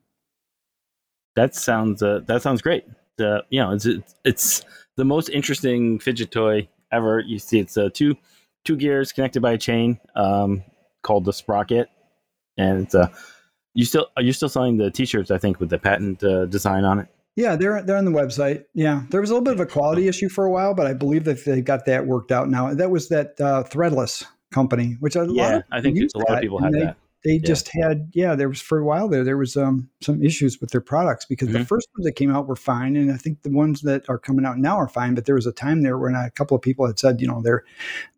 That 1.36 1.55
sounds 1.55 2.03
uh, 2.03 2.20
that 2.28 2.43
sounds 2.43 2.61
great. 2.61 2.86
Uh, 3.20 3.39
you 3.49 3.59
know, 3.59 3.72
it's, 3.72 3.86
it's 3.86 4.16
it's 4.24 4.66
the 4.95 5.05
most 5.05 5.30
interesting 5.30 5.97
fidget 5.97 6.32
toy 6.32 6.68
ever. 6.91 7.20
You 7.20 7.39
see, 7.39 7.59
it's 7.59 7.78
uh, 7.78 7.89
two 7.91 8.16
two 8.64 8.76
gears 8.76 9.11
connected 9.11 9.41
by 9.41 9.53
a 9.53 9.57
chain 9.57 9.99
um, 10.16 10.64
called 11.01 11.26
the 11.26 11.32
Sprok-it, 11.32 11.89
and 12.57 12.84
it's 12.84 12.93
uh, 12.93 13.07
you 13.74 13.86
still 13.86 14.07
are 14.16 14.22
you 14.22 14.34
still 14.34 14.49
selling 14.49 14.78
the 14.78 14.91
T-shirts? 14.91 15.32
I 15.32 15.39
think 15.39 15.59
with 15.59 15.72
the 15.72 15.80
patent 15.80 16.24
uh, 16.24 16.45
design 16.45 16.84
on 16.84 16.99
it. 16.99 17.07
Yeah, 17.36 17.56
they're 17.56 17.82
they're 17.82 17.98
on 17.98 18.06
the 18.06 18.12
website. 18.12 18.66
Yeah, 18.74 19.04
there 19.10 19.20
was 19.22 19.30
a 19.32 19.34
little 19.34 19.44
bit 19.44 19.56
of 19.56 19.60
a 19.60 19.66
quality 19.66 20.08
issue 20.08 20.30
for 20.30 20.46
a 20.46 20.52
while, 20.52 20.74
but 20.76 20.86
I 20.86 20.94
believe 20.94 21.24
that 21.24 21.44
they 21.46 21.62
got 21.62 21.86
that 21.86 22.06
worked 22.06 22.32
out 22.32 22.48
now. 22.50 22.74
That 22.74 22.92
was 22.92 23.10
that 23.10 23.40
uh, 23.42 23.64
Threadless 23.64 24.24
company, 24.52 24.98
which 25.00 25.16
a 25.16 25.24
lot 25.24 25.36
Yeah, 25.36 25.62
I 25.72 25.82
think 25.82 25.98
a 25.98 26.18
lot 26.20 26.36
of 26.36 26.42
people 26.42 26.62
have 26.62 26.72
they, 26.74 26.80
that. 26.80 26.98
They 27.26 27.40
just 27.40 27.70
had 27.82 28.10
yeah, 28.14 28.36
there 28.36 28.50
was 28.50 28.62
for 28.62 28.78
a 28.78 28.86
while 28.86 29.08
there 29.08 29.24
there 29.24 29.38
was 29.38 29.56
um, 29.58 29.90
some 30.02 30.22
issues 30.22 30.60
with 30.62 30.72
their 30.72 30.82
products 30.82 31.26
because 31.26 31.48
the 31.48 31.60
Mhm. 31.60 31.68
first 31.68 31.88
ones 31.98 32.06
that 32.06 32.12
came 32.12 32.30
out 32.30 32.48
were 32.48 32.56
fine, 32.56 32.96
and 32.98 33.12
I 33.12 33.16
think 33.18 33.42
the 33.42 33.50
ones 33.50 33.82
that 33.82 34.08
are 34.10 34.20
coming 34.20 34.46
out 34.46 34.60
now 34.60 34.76
are 34.78 34.90
fine. 34.90 35.16
But 35.16 35.26
there 35.26 35.36
was 35.36 35.48
a 35.48 35.54
time 35.54 35.82
there 35.82 35.98
when 35.98 36.14
a 36.16 36.30
couple 36.32 36.56
of 36.56 36.62
people 36.62 36.86
had 36.86 37.00
said, 37.00 37.20
you 37.22 37.28
know, 37.28 37.42
they're 37.42 37.64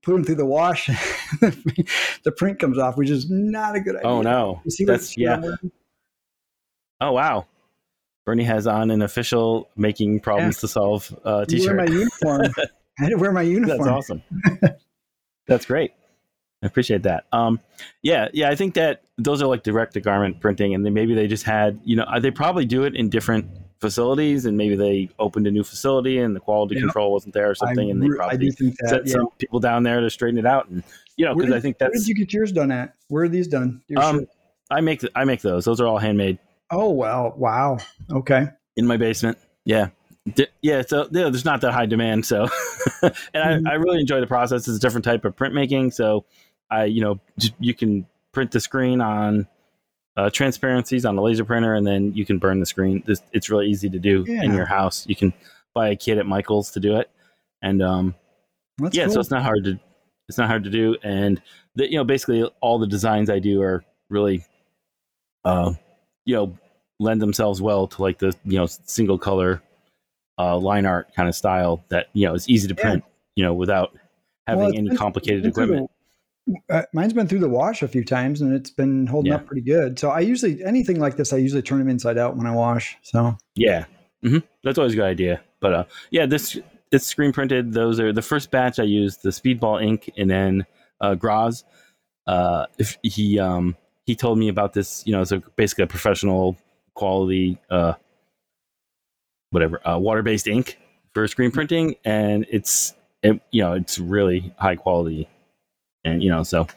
putting 0.01 0.17
them 0.17 0.25
through 0.25 0.35
the 0.35 0.45
wash, 0.45 0.87
the 1.39 2.33
print 2.35 2.59
comes 2.59 2.77
off, 2.79 2.97
which 2.97 3.09
is 3.11 3.29
not 3.29 3.75
a 3.75 3.79
good 3.79 3.95
idea. 3.95 4.07
Oh 4.09 4.21
no, 4.23 4.59
You 4.65 4.71
see 4.71 4.83
that's 4.85 5.07
see 5.09 5.23
what 5.25 5.33
I'm 5.35 5.39
yeah. 5.41 5.45
wearing? 5.45 5.71
Oh 6.99 7.11
wow, 7.11 7.45
Bernie 8.25 8.43
has 8.43 8.65
on 8.65 8.89
an 8.91 9.01
official 9.03 9.69
making 9.75 10.19
problems 10.19 10.57
to 10.59 10.67
solve 10.67 11.15
uh, 11.23 11.45
You 11.47 11.65
wear 11.65 11.75
my 11.75 11.85
uniform. 11.85 12.41
I 12.99 13.03
had 13.03 13.09
to 13.09 13.15
wear 13.17 13.31
my 13.31 13.43
uniform. 13.43 13.77
That's 13.77 13.89
awesome. 13.89 14.23
That's 15.47 15.65
great. 15.65 15.91
I 16.63 16.65
appreciate 16.67 17.03
that. 17.03 17.25
Um, 17.31 17.59
yeah, 18.01 18.29
yeah. 18.33 18.49
I 18.49 18.55
think 18.55 18.73
that 18.73 19.03
those 19.17 19.41
are 19.41 19.45
like 19.47 19.61
direct 19.61 19.93
to 19.93 20.01
garment 20.01 20.39
printing, 20.39 20.73
and 20.73 20.83
maybe 20.83 21.13
they 21.13 21.27
just 21.27 21.43
had, 21.43 21.79
you 21.83 21.95
know, 21.95 22.03
uh, 22.03 22.19
they 22.19 22.31
probably 22.31 22.65
do 22.65 22.83
it 22.83 22.95
in 22.95 23.09
different 23.09 23.45
facilities, 23.79 24.45
and 24.45 24.57
maybe 24.57 24.75
they 24.75 25.09
opened 25.19 25.45
a 25.45 25.51
new 25.51 25.63
facility 25.63 26.17
and 26.17 26.35
the 26.35 26.39
quality 26.39 26.75
Yeah. 26.75 26.81
control 26.81 27.11
wasn't 27.11 27.35
there 27.35 27.51
or 27.51 27.55
something, 27.55 27.87
I, 27.87 27.91
and 27.91 28.01
they 28.01 28.07
probably 28.07 28.49
that. 28.49 28.77
sent 28.87 29.05
Yeah. 29.05 29.11
some 29.11 29.27
people 29.37 29.59
down 29.59 29.83
there 29.83 29.99
to 29.99 30.09
straighten 30.09 30.39
it 30.39 30.47
out, 30.47 30.67
and 30.69 30.81
you 31.17 31.25
know, 31.25 31.35
because 31.35 31.51
I 31.51 31.59
think 31.59 31.79
Where 31.79 31.89
that's 31.91 32.05
did 32.05 32.07
you 32.07 32.15
get 32.15 32.33
yours 32.33 32.51
done 32.51 32.71
at? 32.71 32.95
Where 33.09 33.25
are 33.25 33.29
these 33.29 33.47
done? 33.47 33.81
Um. 33.97 34.25
I 34.71 34.81
make 34.81 35.03
I 35.13 35.25
make 35.25 35.41
those. 35.41 35.63
Those 35.65 35.79
are 35.79 35.85
all 35.85 35.99
handmade 35.99 36.39
oh 36.71 36.89
wow, 36.89 37.33
wow. 37.37 37.77
Okay. 38.11 38.47
in 38.75 38.85
my 38.85 38.97
basement. 38.97 39.37
Yeah. 39.65 39.89
D- 40.33 40.47
yeah, 40.61 40.81
so 40.81 41.03
yeah, 41.11 41.29
there's 41.29 41.45
not 41.45 41.61
that 41.61 41.71
high 41.73 41.85
demand. 41.85 42.25
So, 42.25 42.47
and 43.01 43.13
Mhm. 43.33 43.67
I, 43.67 43.71
I 43.71 43.73
really 43.75 43.99
enjoy 43.99 44.19
the 44.21 44.27
process. 44.27 44.67
It's 44.67 44.77
a 44.77 44.79
different 44.79 45.05
type 45.05 45.23
of 45.23 45.35
printmaking. 45.35 45.93
So, 45.93 46.25
I, 46.71 46.85
you 46.85 47.01
know, 47.01 47.19
you 47.59 47.73
can 47.75 48.07
print 48.31 48.51
the 48.51 48.59
screen 48.59 49.01
on 49.01 49.47
uh, 50.17 50.29
transparencies 50.31 51.05
on 51.05 51.15
a 51.17 51.21
laser 51.21 51.45
printer, 51.45 51.75
and 51.75 51.85
then 51.85 52.13
you 52.15 52.25
can 52.25 52.39
burn 52.39 52.59
the 52.59 52.65
screen. 52.65 53.03
This, 53.05 53.21
it's 53.33 53.49
really 53.51 53.67
easy 53.67 53.89
to 53.89 53.99
do 53.99 54.23
in 54.23 54.53
your 54.53 54.65
house. 54.65 55.05
You 55.07 55.15
can 55.15 55.31
buy 55.75 55.89
a 55.89 55.95
kit 55.95 56.17
at 56.17 56.25
Michael's 56.25 56.71
to 56.71 56.79
do 56.79 56.95
it, 56.97 57.09
and 57.61 57.83
um, 57.83 58.15
That's 58.79 58.95
yeah, 58.97 59.05
cool. 59.05 59.13
so 59.15 59.19
it's 59.19 59.29
not 59.31 59.43
hard 59.43 59.63
to 59.65 59.79
it's 60.27 60.37
not 60.39 60.47
hard 60.47 60.63
to 60.63 60.71
do, 60.71 60.97
and 61.03 61.39
the, 61.75 61.91
you 61.91 61.97
know, 61.97 62.03
basically 62.03 62.43
all 62.61 62.79
the 62.79 62.87
designs 62.87 63.29
I 63.29 63.37
do 63.39 63.61
are 63.61 63.83
really, 64.09 64.43
uh, 65.43 65.73
you 66.25 66.35
know, 66.35 66.57
lend 66.99 67.21
themselves 67.21 67.61
well 67.61 67.87
to 67.87 68.01
like 68.01 68.19
the 68.19 68.33
you 68.45 68.57
know 68.57 68.65
single 68.67 69.17
color 69.17 69.61
uh, 70.37 70.57
line 70.57 70.85
art 70.85 71.13
kind 71.15 71.29
of 71.29 71.35
style 71.35 71.83
that 71.89 72.07
you 72.13 72.27
know 72.27 72.33
is 72.33 72.47
easy 72.49 72.67
to 72.67 72.73
Yeah. 72.77 72.81
print, 72.81 73.03
you 73.35 73.43
know, 73.43 73.53
without 73.53 73.95
having 74.47 74.65
Well, 74.65 74.73
any 74.75 74.89
complicated 74.97 75.45
it's 75.45 75.57
been 75.57 75.67
through 75.67 75.75
equipment. 75.75 75.89
the- 75.89 75.95
uh, 76.69 76.83
mine's 76.93 77.11
been 77.13 77.27
through 77.27 77.39
the 77.39 77.49
wash 77.49 77.81
a 77.81 77.87
few 77.87 78.03
times 78.05 78.39
and 78.41 78.53
it's 78.53 78.69
been 78.69 79.07
holding 79.07 79.31
Yeah. 79.31 79.37
up 79.37 79.47
pretty 79.47 79.63
good. 79.63 79.97
So 79.97 80.11
I 80.11 80.19
usually 80.19 80.63
anything 80.63 80.99
like 80.99 81.15
this, 81.15 81.33
I 81.33 81.37
usually 81.37 81.63
turn 81.63 81.79
them 81.79 81.89
inside 81.89 82.19
out 82.19 82.37
when 82.37 82.45
I 82.45 82.51
wash. 82.53 82.97
So 83.01 83.35
Yeah, 83.55 83.85
hmm 84.21 84.37
that's 84.63 84.77
always 84.77 84.93
a 84.93 84.97
good 84.97 85.05
idea. 85.05 85.41
But 85.59 85.73
uh, 85.73 85.83
yeah, 86.11 86.27
this 86.27 86.57
it's 86.91 87.07
screen 87.07 87.31
printed. 87.33 87.73
Those 87.73 87.99
are 87.99 88.13
the 88.13 88.21
first 88.21 88.51
batch 88.51 88.77
I 88.79 88.83
used 88.83 89.23
the 89.23 89.29
Speedball 89.31 89.83
ink, 89.83 90.11
and 90.17 90.29
then 90.29 90.65
uh, 91.01 91.15
Graz. 91.15 91.63
Uh, 92.27 92.67
if 92.77 92.97
he 93.01 93.39
um, 93.39 93.75
he 94.05 94.15
told 94.15 94.37
me 94.37 94.47
about 94.49 94.73
this, 94.73 95.03
you 95.05 95.13
know, 95.13 95.21
it's 95.21 95.31
a, 95.31 95.39
basically 95.55 95.83
a 95.83 95.87
professional 95.87 96.57
quality, 96.93 97.57
uh, 97.69 97.93
whatever, 99.51 99.85
uh, 99.87 99.97
water 99.97 100.21
based 100.23 100.47
ink 100.47 100.77
for 101.13 101.27
screen 101.27 101.51
printing, 101.51 101.95
and 102.05 102.45
it's 102.49 102.93
it, 103.23 103.41
you 103.51 103.61
know 103.63 103.73
it's 103.73 103.97
really 103.99 104.53
high 104.57 104.75
quality, 104.75 105.27
and 106.03 106.21
you 106.23 106.29
know 106.29 106.43
so 106.43 106.67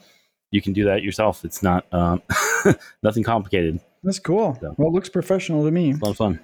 you 0.51 0.61
can 0.61 0.73
do 0.73 0.85
that 0.85 1.03
yourself. 1.03 1.45
It's 1.45 1.61
not 1.61 1.85
um, 1.93 2.21
nothing 3.03 3.23
complicated. 3.23 3.79
that's 4.03 4.19
cool. 4.19 4.57
So- 4.59 4.73
Well, 4.77 4.87
it 4.89 4.93
looks 4.93 5.09
professional 5.09 5.63
to 5.65 5.71
me. 5.71 5.91
A 5.91 5.95
lot 5.97 6.11
of 6.11 6.17
fun. 6.17 6.39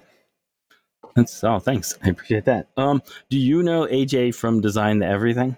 That's 1.16 1.42
oh, 1.42 1.58
thanks. 1.58 1.96
I 2.04 2.10
appreciate 2.10 2.44
that. 2.44 2.68
Um, 2.76 3.02
do 3.30 3.38
you 3.38 3.62
know 3.62 3.86
AJ 3.86 4.34
from 4.34 4.60
Design 4.60 4.98
the 4.98 5.06
Everything? 5.06 5.56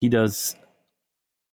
He 0.00 0.08
does. 0.10 0.54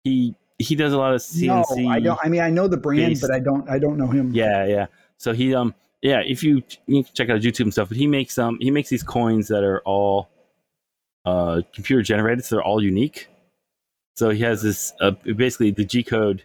He 0.04 0.36
he 0.58 0.74
does 0.74 0.92
a 0.92 0.98
lot 0.98 1.14
of 1.14 1.20
CNC. 1.20 1.76
No, 1.84 1.90
I 1.90 2.00
don't. 2.00 2.18
I 2.22 2.28
mean, 2.28 2.40
I 2.40 2.50
know 2.50 2.66
the 2.68 2.76
brand, 2.76 3.10
based- 3.10 3.22
but 3.22 3.30
I 3.30 3.40
don't. 3.40 3.68
I 3.68 3.78
don't 3.78 3.98
know 3.98 4.06
him. 4.08 4.32
Yeah, 4.34 4.66
yeah. 4.66 4.86
So 5.18 5.32
he 5.32 5.54
um 5.54 5.74
yeah, 6.02 6.20
if 6.24 6.42
you 6.42 6.62
you 6.86 7.04
can 7.04 7.14
check 7.14 7.30
out 7.30 7.40
YouTube 7.40 7.62
and 7.64 7.72
stuff, 7.72 7.88
but 7.88 7.96
he 7.96 8.06
makes 8.06 8.38
um 8.38 8.58
he 8.60 8.70
makes 8.70 8.88
these 8.88 9.02
coins 9.02 9.48
that 9.48 9.64
are 9.64 9.80
all 9.80 10.28
uh 11.24 11.62
computer 11.74 12.02
generated, 12.02 12.44
so 12.44 12.56
they're 12.56 12.64
all 12.64 12.82
unique. 12.82 13.28
So 14.14 14.30
he 14.30 14.40
has 14.42 14.62
this 14.62 14.92
uh, 15.00 15.10
basically 15.10 15.70
the 15.72 15.84
G 15.84 16.02
code 16.02 16.42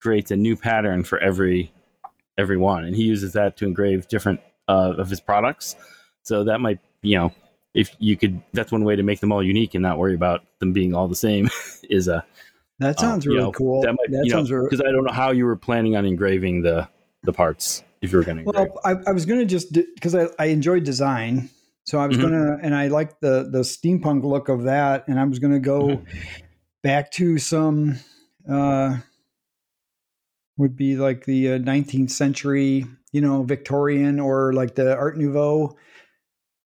creates 0.00 0.30
a 0.30 0.36
new 0.36 0.56
pattern 0.56 1.02
for 1.04 1.18
every 1.18 1.72
every 2.38 2.56
one, 2.56 2.84
and 2.84 2.94
he 2.94 3.02
uses 3.02 3.32
that 3.32 3.56
to 3.58 3.66
engrave 3.66 4.06
different 4.08 4.40
uh, 4.68 4.94
of 4.96 5.08
his 5.10 5.20
products. 5.20 5.76
So 6.22 6.44
that 6.44 6.60
might 6.60 6.78
you 7.02 7.16
know 7.18 7.32
if 7.74 7.94
you 7.98 8.16
could 8.16 8.42
that's 8.52 8.70
one 8.72 8.84
way 8.84 8.96
to 8.96 9.02
make 9.02 9.20
them 9.20 9.32
all 9.32 9.42
unique 9.42 9.74
and 9.74 9.82
not 9.82 9.98
worry 9.98 10.14
about 10.14 10.42
them 10.58 10.72
being 10.72 10.94
all 10.94 11.08
the 11.08 11.14
same 11.16 11.48
is 11.90 12.08
a 12.08 12.24
That 12.80 12.98
uh, 12.98 13.00
sounds 13.00 13.24
you 13.24 13.32
really 13.32 13.44
know, 13.44 13.52
cool. 13.52 13.82
That 13.82 13.92
might 13.92 14.10
that 14.10 14.28
sounds 14.30 14.50
really 14.50 14.66
because 14.68 14.80
I 14.80 14.90
don't 14.90 15.04
know 15.04 15.12
how 15.12 15.30
you 15.30 15.44
were 15.44 15.56
planning 15.56 15.96
on 15.96 16.04
engraving 16.04 16.62
the 16.62 16.88
the 17.22 17.32
parts 17.32 17.84
if 18.00 18.10
you 18.10 18.18
were 18.18 18.24
going 18.24 18.38
to. 18.38 18.44
Well, 18.44 18.80
I, 18.84 18.94
I 19.06 19.12
was 19.12 19.26
going 19.26 19.40
to 19.40 19.46
just 19.46 19.72
because 19.72 20.14
I, 20.14 20.28
I 20.38 20.46
enjoy 20.46 20.80
design, 20.80 21.50
so 21.84 21.98
I 21.98 22.06
was 22.06 22.16
Mhm. 22.16 22.20
going 22.22 22.32
to, 22.32 22.58
and 22.64 22.74
I 22.74 22.88
like 22.88 23.20
the 23.20 23.48
the 23.50 23.60
steampunk 23.60 24.24
look 24.24 24.48
of 24.48 24.64
that, 24.64 25.06
and 25.06 25.20
I 25.20 25.24
was 25.24 25.38
going 25.38 25.52
to 25.52 25.60
go 25.60 25.98
Mhm. 25.98 26.06
back 26.82 27.12
to 27.12 27.38
some 27.38 27.98
uh, 28.48 28.96
would 30.56 30.76
be 30.76 30.96
like 30.96 31.24
the 31.26 31.52
uh, 31.52 31.58
19th 31.58 32.10
century, 32.10 32.86
you 33.12 33.20
know, 33.20 33.42
Victorian 33.42 34.18
or 34.20 34.52
like 34.52 34.74
the 34.74 34.96
Art 34.96 35.18
Nouveau. 35.18 35.76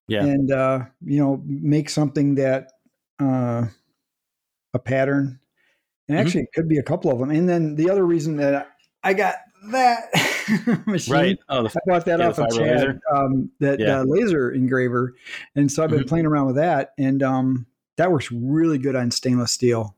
Yeah. 0.06 0.24
And, 0.24 0.52
uh, 0.52 0.84
you 1.02 1.18
know, 1.18 1.42
make 1.46 1.88
something 1.88 2.34
that, 2.34 2.72
uh, 3.18 3.66
a 4.74 4.78
pattern. 4.78 5.40
And 6.08 6.16
Mhm. 6.18 6.20
actually, 6.20 6.42
it 6.42 6.52
could 6.54 6.68
be 6.68 6.78
a 6.78 6.82
couple 6.82 7.10
of 7.10 7.18
them. 7.18 7.30
And 7.30 7.48
then 7.48 7.74
the 7.76 7.88
other 7.90 8.04
reason 8.04 8.36
that 8.36 8.70
I 9.02 9.14
got 9.14 9.36
that 9.70 10.10
machine, 10.86 11.12
Right. 11.12 11.38
Oh, 11.48 11.62
the, 11.62 11.70
I 11.70 11.80
bought 11.86 12.04
that 12.06 12.20
Yeah, 12.20 12.28
off 12.28 12.38
of 12.38 12.50
Chad, 12.50 12.58
laser? 12.76 13.00
um, 13.14 13.50
that 13.60 13.80
Yeah. 13.80 14.00
uh, 14.00 14.04
laser 14.04 14.50
engraver. 14.50 15.14
And 15.56 15.70
so 15.72 15.82
I've 15.82 15.90
been 15.90 16.04
Mhm. 16.04 16.08
playing 16.08 16.26
around 16.26 16.46
with 16.46 16.56
that. 16.56 16.92
And 16.98 17.22
um, 17.22 17.66
that 17.96 18.12
works 18.12 18.30
really 18.30 18.76
good 18.78 18.96
on 18.96 19.10
stainless 19.10 19.52
steel 19.52 19.94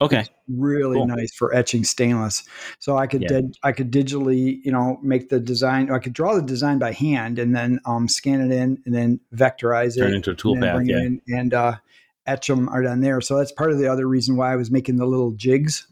okay. 0.00 0.24
really 0.48 0.96
Cool. 0.96 1.06
nice 1.06 1.32
for 1.34 1.54
etching 1.54 1.84
stainless. 1.84 2.42
So 2.80 2.96
I 2.96 3.06
could 3.06 3.22
Yeah. 3.22 3.28
did, 3.28 3.56
I 3.62 3.70
could 3.70 3.92
digitally, 3.92 4.58
you 4.64 4.72
know, 4.72 4.98
make 5.02 5.28
the 5.28 5.38
design. 5.38 5.92
I 5.92 6.00
could 6.00 6.12
draw 6.14 6.34
the 6.34 6.42
design 6.42 6.78
by 6.80 6.90
hand 6.92 7.38
and 7.38 7.54
then 7.54 7.78
um, 7.84 8.08
scan 8.08 8.40
it 8.40 8.50
in 8.50 8.82
and 8.84 8.92
then 8.94 9.20
vectorize 9.32 9.96
Turn 9.96 10.12
it, 10.12 10.16
into 10.16 10.30
a 10.30 10.32
and 10.32 10.60
then 10.62 10.70
toolpath. 10.70 10.74
bring 10.74 10.88
it 10.88 10.96
Yeah. 10.96 11.02
in 11.04 11.22
and 11.28 11.54
uh, 11.54 11.76
etch 12.26 12.46
them 12.48 12.68
right 12.68 12.86
on 12.86 13.00
there. 13.00 13.20
So 13.20 13.36
that's 13.38 13.52
part 13.52 13.70
of 13.70 13.78
the 13.78 13.86
other 13.88 14.06
reason 14.06 14.36
why 14.36 14.52
I 14.52 14.56
was 14.56 14.70
making 14.70 14.96
the 14.96 15.06
little 15.06 15.32
jigs 15.32 15.86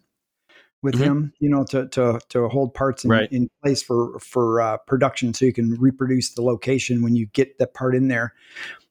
with 0.82 0.94
Mhm. 0.94 0.98
him, 1.00 1.32
you 1.40 1.50
know, 1.50 1.64
to 1.64 1.88
to 1.88 2.20
to 2.28 2.48
hold 2.48 2.74
parts 2.74 3.04
in, 3.04 3.10
Right. 3.10 3.30
in 3.32 3.48
place 3.62 3.82
for 3.82 4.18
for 4.20 4.60
uh, 4.60 4.76
production, 4.86 5.34
so 5.34 5.44
you 5.44 5.52
can 5.52 5.74
reproduce 5.74 6.34
the 6.34 6.42
location 6.42 7.02
when 7.02 7.16
you 7.16 7.26
get 7.26 7.58
that 7.58 7.74
part 7.74 7.94
in 7.94 8.08
there. 8.08 8.34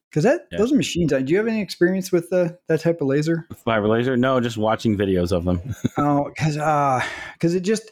Because 0.09 0.23
that 0.23 0.47
Yeah. 0.51 0.59
those 0.59 0.73
machines, 0.73 1.13
uh, 1.13 1.19
do 1.19 1.31
you 1.31 1.38
have 1.38 1.47
any 1.47 1.61
experience 1.61 2.11
with 2.11 2.31
uh, 2.33 2.49
that 2.67 2.81
type 2.81 3.01
of 3.01 3.07
laser? 3.07 3.47
Fiber 3.65 3.88
laser? 3.88 4.17
No, 4.17 4.39
just 4.39 4.57
watching 4.57 4.97
videos 4.97 5.31
of 5.31 5.45
them. 5.45 5.61
Oh, 5.97 6.25
because 6.29 6.55
because 7.33 7.55
it 7.55 7.61
just 7.61 7.91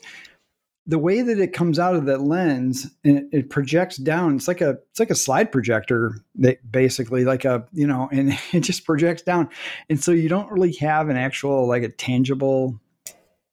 the 0.86 0.98
way 0.98 1.20
that 1.20 1.38
it 1.40 1.52
comes 1.52 1.78
out 1.78 1.96
of 1.96 2.06
that 2.06 2.20
lens 2.20 2.86
and 3.04 3.18
it, 3.18 3.26
it 3.32 3.50
projects 3.50 3.96
down. 3.96 4.36
It's 4.36 4.46
like 4.46 4.60
a 4.60 4.78
it's 4.90 5.00
like 5.00 5.10
a 5.10 5.16
slide 5.16 5.50
projector, 5.50 6.20
that 6.36 6.70
basically 6.70 7.24
like 7.24 7.44
a 7.44 7.66
you 7.72 7.86
know, 7.86 8.08
and 8.12 8.38
it 8.52 8.60
just 8.60 8.84
projects 8.84 9.22
down, 9.22 9.48
and 9.90 10.02
so 10.02 10.12
you 10.12 10.28
don't 10.28 10.50
really 10.50 10.74
have 10.74 11.08
an 11.08 11.16
actual 11.16 11.66
like 11.66 11.82
a 11.82 11.88
tangible, 11.88 12.80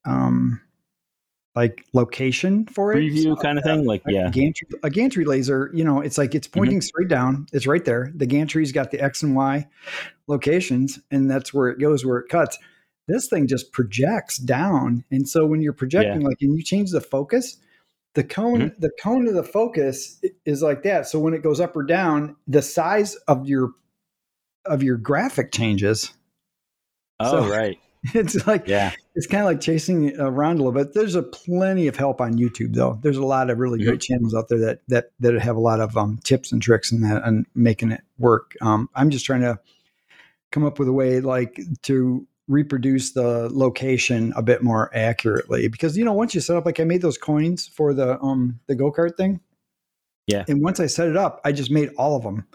um, 0.06 0.62
like 1.56 1.86
location 1.94 2.66
for 2.68 2.94
it. 2.94 2.98
Preview 2.98 3.24
So, 3.24 3.36
kind 3.36 3.58
of 3.58 3.64
thing. 3.64 3.86
Like, 3.86 4.04
a 4.08 4.12
yeah. 4.12 4.22
Mm-hmm. 4.22 4.32
gantry, 4.32 4.68
a 4.84 4.90
gantry 4.90 5.26
laser, 5.26 5.72
you 5.74 5.84
know, 5.84 6.02
it's 6.02 6.18
like 6.18 6.36
it's 6.36 6.48
pointing 6.48 6.82
straight 6.82 7.08
down. 7.08 7.48
It's 7.52 7.68
right 7.68 7.84
there. 7.84 8.12
The 8.16 8.26
gantry's 8.26 8.72
got 8.72 8.92
the 8.92 9.00
X 9.00 9.24
and 9.24 9.36
Y 9.36 9.68
locations, 10.28 11.00
and 11.10 11.30
that's 11.30 11.54
where 11.54 11.70
it 11.70 11.80
goes, 11.80 12.06
where 12.06 12.20
it 12.20 12.30
cuts. 12.30 12.58
This 13.08 13.28
thing 13.28 13.48
just 13.48 13.72
projects 13.74 14.38
down, 14.38 15.04
and 15.12 15.28
so 15.28 15.46
when 15.46 15.62
you're 15.62 15.74
projecting, 15.74 16.22
like, 16.22 16.38
and 16.42 16.56
you 16.58 16.64
change 16.64 16.92
the 16.92 17.02
focus, 17.02 17.58
the 18.14 18.24
cone, 18.24 18.62
Mm-hmm. 18.62 18.80
the 18.82 18.92
cone 19.02 19.28
of 19.28 19.34
the 19.34 19.44
focus 19.44 20.22
is 20.46 20.62
like 20.62 20.84
that. 20.84 21.08
So 21.08 21.20
when 21.20 21.34
it 21.34 21.44
goes 21.44 21.60
up 21.60 21.76
or 21.76 21.84
down, 21.84 22.36
the 22.48 22.62
size 22.62 23.16
of 23.28 23.48
your 23.48 23.72
of 24.66 24.82
your 24.84 24.96
graphic 24.98 25.52
changes. 25.52 26.14
Oh, 27.20 27.44
So- 27.44 27.50
right. 27.50 27.78
It's 28.14 28.46
like 28.48 28.68
Yeah. 28.68 28.92
it's 29.16 29.28
kind 29.28 29.42
of 29.44 29.46
like 29.48 29.62
chasing 29.62 30.20
around 30.20 30.56
a 30.60 30.64
little 30.64 30.74
bit. 30.74 30.94
There's 30.94 31.16
a 31.16 31.24
plenty 31.24 31.88
of 31.88 31.96
help 31.96 32.20
on 32.20 32.34
YouTube 32.34 32.74
though. 32.76 33.00
There's 33.02 33.16
a 33.18 33.26
lot 33.26 33.50
of 33.50 33.60
really 33.60 33.80
Mhm. 33.80 33.86
great 33.86 34.02
channels 34.02 34.36
out 34.36 34.50
there 34.50 34.60
that 34.60 34.80
that 34.90 35.12
that 35.22 35.34
have 35.42 35.56
a 35.56 35.62
lot 35.62 35.80
of 35.80 35.96
um, 35.98 36.20
tips 36.24 36.52
and 36.52 36.62
tricks 36.62 36.92
and 36.92 37.02
that 37.06 37.24
and 37.26 37.46
making 37.56 37.92
it 37.92 38.02
work. 38.18 38.56
Um, 38.62 38.90
I'm 38.94 39.10
just 39.10 39.26
trying 39.26 39.40
to 39.42 39.58
come 40.52 40.66
up 40.66 40.80
with 40.80 40.90
a 40.90 40.94
way 40.94 41.22
like 41.22 41.60
to 41.84 42.28
reproduce 42.48 43.14
the 43.14 43.50
location 43.52 44.34
a 44.36 44.42
bit 44.42 44.62
more 44.62 44.90
accurately 44.94 45.68
because 45.70 45.96
you 45.98 46.04
know 46.04 46.12
once 46.14 46.36
you 46.36 46.42
set 46.42 46.58
up 46.58 46.66
like 46.66 46.80
I 46.80 46.84
made 46.84 47.02
those 47.02 47.18
coins 47.18 47.68
for 47.68 47.94
the 47.94 48.20
um 48.22 48.60
the 48.68 48.76
go 48.76 48.92
kart 48.92 49.16
thing. 49.16 49.40
Yeah. 50.28 50.46
And 50.48 50.62
once 50.62 50.80
I 50.80 50.86
set 50.88 51.08
it 51.10 51.18
up, 51.18 51.42
I 51.44 51.52
just 51.52 51.70
made 51.72 51.90
all 51.98 52.16
of 52.16 52.24
them. 52.24 52.46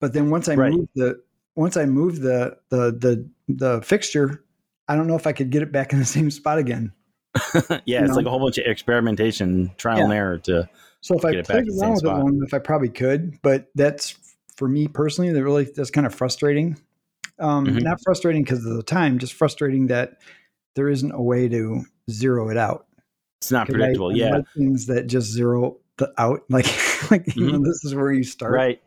But 0.00 0.12
then 0.12 0.30
once 0.30 0.48
I 0.48 0.54
Right. 0.54 0.72
moved 0.72 0.88
the 0.94 1.20
once 1.56 1.76
I 1.76 1.84
moved 1.86 2.22
the 2.22 2.56
the 2.70 2.92
the 2.92 3.28
the 3.48 3.82
fixture, 3.82 4.42
I 4.88 4.96
don't 4.96 5.06
know 5.06 5.16
if 5.16 5.26
I 5.26 5.32
could 5.32 5.50
get 5.50 5.62
it 5.62 5.72
back 5.72 5.92
in 5.92 5.98
the 5.98 6.04
same 6.16 6.30
spot 6.30 6.58
again. 6.58 6.92
yeah. 7.54 7.78
You 7.84 7.98
It's 7.98 8.08
know? 8.10 8.14
like 8.16 8.26
a 8.26 8.30
whole 8.30 8.40
bunch 8.40 8.58
of 8.58 8.64
experimentation, 8.66 9.70
trial 9.76 9.98
Yeah. 9.98 10.04
and 10.04 10.12
error 10.12 10.38
to. 10.38 10.68
So 11.02 11.16
if 11.16 11.24
I 11.24 11.30
Get 11.32 11.40
it 11.40 11.48
back 11.48 11.54
played 11.56 11.68
in 11.68 11.76
the 11.76 11.80
around 11.80 11.80
same 11.80 11.90
with 11.90 12.04
it 12.04 12.06
spot. 12.06 12.18
long 12.20 12.34
enough, 12.36 12.54
I 12.54 12.58
probably 12.58 12.88
could. 12.90 13.40
But 13.42 13.68
that's 13.74 14.14
for 14.56 14.68
me 14.68 14.88
personally. 14.88 15.32
That 15.32 15.42
really 15.44 15.64
that's 15.64 15.90
kind 15.90 16.06
of 16.06 16.14
frustrating. 16.14 16.78
Um, 17.40 17.66
Mhm. 17.66 17.82
Not 17.82 17.98
frustrating 18.04 18.42
because 18.44 18.64
of 18.66 18.76
the 18.76 18.82
time, 18.82 19.18
just 19.18 19.32
frustrating 19.34 19.86
that 19.88 20.18
there 20.76 20.88
isn't 20.88 21.12
a 21.12 21.22
way 21.22 21.48
to 21.48 21.82
zero 22.10 22.48
it 22.50 22.56
out. 22.56 22.86
It's 23.40 23.50
not 23.50 23.68
predictable. 23.68 24.10
I 24.10 24.14
yeah. 24.14 24.40
things 24.56 24.86
that 24.86 25.06
just 25.06 25.30
zero 25.32 25.78
the 25.96 26.12
out. 26.18 26.42
Like 26.50 26.66
like 27.10 27.34
you 27.36 27.50
know, 27.52 27.58
this 27.58 27.84
is 27.84 27.94
where 27.94 28.12
you 28.12 28.22
start. 28.24 28.52
Right. 28.52 28.80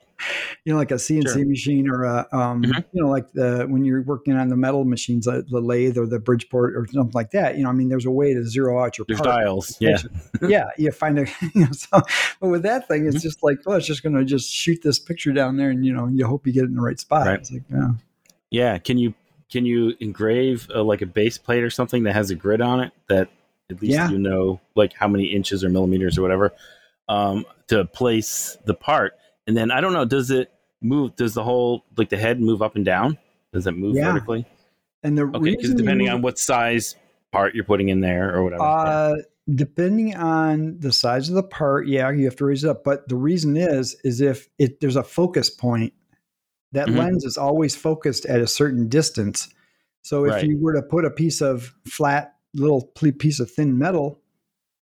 You 0.64 0.72
know, 0.72 0.78
like 0.78 0.92
a 0.92 0.96
CNC 1.00 1.34
Sure. 1.34 1.46
machine 1.46 1.90
or 1.90 2.04
a 2.04 2.28
um, 2.32 2.62
Mhm. 2.64 2.84
you 2.94 3.02
know, 3.02 3.10
like 3.10 3.32
the 3.34 3.66
when 3.68 3.84
you're 3.84 4.04
working 4.04 4.36
on 4.36 4.48
the 4.50 4.56
metal 4.56 4.86
machines, 4.86 5.26
like 5.28 5.48
the 5.48 5.60
lathe 5.60 5.98
or 5.98 6.06
the 6.06 6.20
Bridgeport 6.20 6.76
or 6.76 6.86
something 6.92 7.12
like 7.14 7.32
that. 7.32 7.58
You 7.58 7.64
know, 7.64 7.70
I 7.70 7.74
mean, 7.74 7.90
there's 7.90 8.06
a 8.06 8.12
way 8.12 8.34
to 8.34 8.46
zero 8.46 8.82
out 8.84 8.98
your 8.98 9.06
There's 9.08 9.20
dials. 9.22 9.76
Yeah. 9.80 9.98
yeah, 10.48 10.66
you 10.78 10.92
find 10.92 11.18
a 11.20 11.26
you 11.56 11.66
know, 11.66 11.72
so 11.72 12.02
but 12.40 12.50
with 12.50 12.64
that 12.64 12.88
thing, 12.88 13.06
it's 13.08 13.18
Mhm. 13.18 13.22
just 13.22 13.44
like, 13.44 13.58
oh, 13.66 13.74
it's 13.74 13.88
just 13.88 14.04
gonna 14.04 14.24
just 14.24 14.50
shoot 14.52 14.80
this 14.84 15.00
picture 15.00 15.34
down 15.34 15.58
there 15.58 15.72
and 15.72 15.84
you 15.86 15.92
know, 15.94 16.08
you 16.08 16.26
hope 16.28 16.46
you 16.48 16.54
get 16.54 16.64
it 16.64 16.68
in 16.70 16.76
the 16.76 16.82
right 16.82 17.00
spot. 17.00 17.26
Right. 17.28 17.40
It's 17.40 17.52
like, 17.52 17.64
yeah. 17.72 17.90
Yeah. 18.54 18.78
Can 18.78 18.98
you 18.98 19.14
can 19.52 19.66
you 19.66 19.94
engrave 20.00 20.68
uh, 20.74 20.84
like 20.84 21.02
a 21.02 21.06
base 21.06 21.38
plate 21.38 21.64
or 21.64 21.70
something 21.70 22.04
that 22.04 22.14
has 22.14 22.32
a 22.32 22.36
grid 22.36 22.62
on 22.62 22.80
it 22.80 22.92
that 23.10 23.30
at 23.70 23.82
least 23.82 23.94
Yeah. 23.94 24.10
you 24.10 24.18
know 24.18 24.60
like 24.76 24.94
how 24.94 25.08
many 25.08 25.26
inches 25.26 25.64
or 25.64 25.70
millimeters 25.70 26.18
or 26.18 26.22
whatever 26.22 26.54
um, 27.10 27.46
to 27.68 27.84
place 27.86 28.58
the 28.66 28.74
part? 28.74 29.14
And 29.48 29.58
then 29.58 29.70
I 29.72 29.82
don't 29.82 29.92
know, 29.94 30.06
does 30.06 30.32
it 30.32 30.52
move? 30.82 31.16
Does 31.18 31.34
the 31.34 31.44
whole 31.44 31.84
like 31.98 32.10
the 32.10 32.18
head 32.18 32.40
move 32.40 32.62
up 32.62 32.76
and 32.76 32.86
down? 32.86 33.18
Does 33.52 33.68
it 33.68 33.76
move 33.76 33.96
Yeah. 33.96 34.12
vertically? 34.14 34.46
And 35.04 35.18
the 35.18 35.24
Okay, 35.24 35.56
because 35.56 35.74
depending 35.74 36.10
on 36.10 36.22
what 36.22 36.40
size 36.40 36.96
part 37.32 37.56
you're 37.56 37.66
putting 37.66 37.90
in 37.90 38.00
there 38.00 38.34
or 38.36 38.44
whatever. 38.44 38.64
uh 38.64 39.16
depending 39.56 40.16
on 40.16 40.80
the 40.80 40.94
size 40.94 41.28
of 41.28 41.36
the 41.36 41.44
part, 41.44 41.86
yeah, 41.88 42.10
you 42.12 42.24
have 42.24 42.36
to 42.38 42.46
raise 42.46 42.64
it 42.64 42.70
up. 42.70 42.84
But 42.86 43.10
the 43.10 43.16
reason 43.18 43.58
is 43.58 43.96
is 44.04 44.22
if 44.22 44.48
it 44.58 44.80
there's 44.80 44.96
a 44.96 45.04
focus 45.04 45.50
point, 45.50 45.92
that 46.74 46.88
Mhm. 46.90 46.98
lens 46.98 47.24
is 47.26 47.38
always 47.38 47.76
focused 47.76 48.26
at 48.26 48.42
a 48.42 48.48
certain 48.48 48.88
distance. 48.90 49.48
So 50.02 50.26
if 50.26 50.32
Right. 50.34 50.48
you 50.48 50.58
were 50.60 50.74
to 50.74 50.82
put 50.82 51.06
a 51.06 51.10
piece 51.10 51.42
of 51.42 51.74
flat 51.86 52.36
little 52.54 52.82
piece 53.18 53.40
of 53.40 53.50
thin 53.50 53.78
metal, 53.78 54.20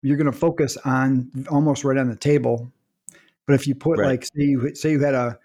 you're 0.01 0.17
going 0.17 0.31
to 0.31 0.37
focus 0.37 0.77
on 0.85 1.31
almost 1.49 1.83
right 1.83 1.97
on 1.97 2.09
the 2.09 2.15
table. 2.15 2.71
But 3.47 3.53
if 3.53 3.67
you 3.67 3.75
put 3.75 3.97
Right. 3.99 4.07
like 4.07 4.25
say 4.25 4.43
you 4.43 4.75
say 4.75 4.91
you 4.91 4.99
had 4.99 5.15
a 5.15 5.39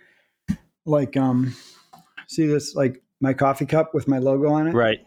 like 0.87 1.17
um 1.17 1.55
see 2.27 2.47
this 2.47 2.75
like 2.75 3.03
my 3.21 3.33
coffee 3.35 3.67
cup 3.67 3.95
with 3.95 4.09
my 4.09 4.19
logo 4.19 4.49
on 4.49 4.67
it. 4.67 4.75
right. 4.75 4.99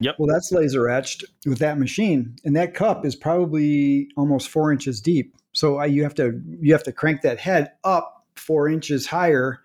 Yep. 0.00 0.14
Well, 0.20 0.28
that's 0.32 0.52
laser 0.52 0.88
etched 0.88 1.24
with 1.44 1.58
that 1.58 1.76
machine, 1.76 2.36
and 2.44 2.54
that 2.54 2.72
cup 2.72 3.04
is 3.04 3.16
probably 3.16 4.08
almost 4.16 4.48
four 4.48 4.70
inches 4.70 5.00
deep. 5.00 5.34
So 5.52 5.78
I, 5.78 5.86
you 5.86 6.04
have 6.04 6.14
to 6.16 6.40
you 6.60 6.72
have 6.72 6.84
to 6.84 6.92
crank 6.92 7.22
that 7.22 7.40
head 7.40 7.72
up 7.82 8.24
four 8.36 8.68
inches 8.68 9.06
higher 9.08 9.58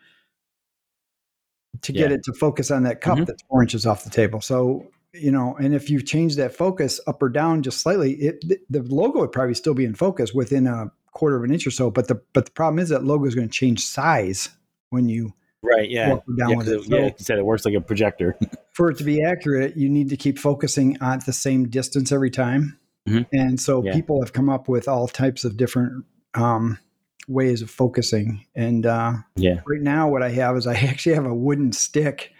to 1.83 1.91
get 1.93 2.09
Yeah. 2.09 2.15
it 2.17 2.23
to 2.23 2.33
focus 2.33 2.71
on 2.71 2.83
that 2.83 3.01
cup 3.01 3.17
Mhm. 3.19 3.25
that's 3.27 3.43
four 3.49 3.61
inches 3.61 3.85
off 3.85 4.03
the 4.03 4.09
table. 4.09 4.41
So 4.41 4.87
you 5.15 5.31
know, 5.31 5.55
and 5.59 5.75
if 5.75 5.91
you 5.91 6.01
change 6.01 6.37
that 6.37 6.55
focus 6.55 6.99
up 7.05 7.21
or 7.21 7.29
down 7.29 7.61
just 7.61 7.81
slightly, 7.81 8.13
it 8.13 8.43
the, 8.47 8.57
the 8.69 8.81
logo 8.81 9.19
would 9.19 9.31
probably 9.31 9.53
still 9.53 9.75
be 9.75 9.85
in 9.85 9.93
focus 9.93 10.33
within 10.33 10.65
a 10.65 10.91
quarter 11.11 11.35
of 11.35 11.43
an 11.43 11.51
inch 11.53 11.67
or 11.67 11.71
so. 11.71 11.91
But 11.91 12.07
the 12.07 12.19
but 12.33 12.45
the 12.45 12.51
problem 12.51 12.79
is 12.79 12.89
that 12.89 13.03
logo 13.03 13.25
is 13.25 13.35
going 13.35 13.47
to 13.47 13.53
change 13.53 13.85
size 13.85 14.49
when 14.89 15.07
you 15.07 15.33
Right. 15.61 15.89
Yeah. 15.89 16.07
down 16.09 16.49
Yeah, 16.49 16.55
with 16.57 16.67
it. 16.67 16.73
it- 16.79 16.87
yeah, 16.89 16.97
like 17.03 17.15
you 17.19 17.23
said, 17.25 17.37
it 17.37 17.45
works 17.45 17.63
like 17.63 17.73
a 17.75 17.79
projector. 17.79 18.35
for 18.73 18.89
it 18.89 18.97
to 18.97 19.03
be 19.05 19.21
accurate, 19.23 19.77
you 19.77 19.87
need 19.87 20.09
to 20.09 20.17
keep 20.17 20.37
focusing 20.39 20.97
at 20.99 21.25
the 21.25 21.31
same 21.31 21.69
distance 21.69 22.11
every 22.11 22.31
time. 22.31 22.77
Mhm. 23.07 23.25
And 23.31 23.59
so 23.61 23.83
Yeah. 23.83 23.93
people 23.93 24.19
have 24.21 24.33
come 24.33 24.49
up 24.49 24.67
with 24.67 24.87
all 24.89 25.07
types 25.07 25.45
of 25.45 25.55
different 25.57 26.05
um, 26.33 26.79
ways 27.27 27.61
of 27.61 27.69
focusing. 27.69 28.45
And 28.55 28.85
uh, 28.85 29.13
yeah. 29.35 29.61
right 29.65 29.81
now, 29.81 30.09
what 30.09 30.23
I 30.23 30.29
have 30.29 30.55
is 30.57 30.67
I 30.67 30.73
actually 30.75 31.15
have 31.15 31.25
a 31.25 31.33
wooden 31.35 31.71
stick 31.71 32.31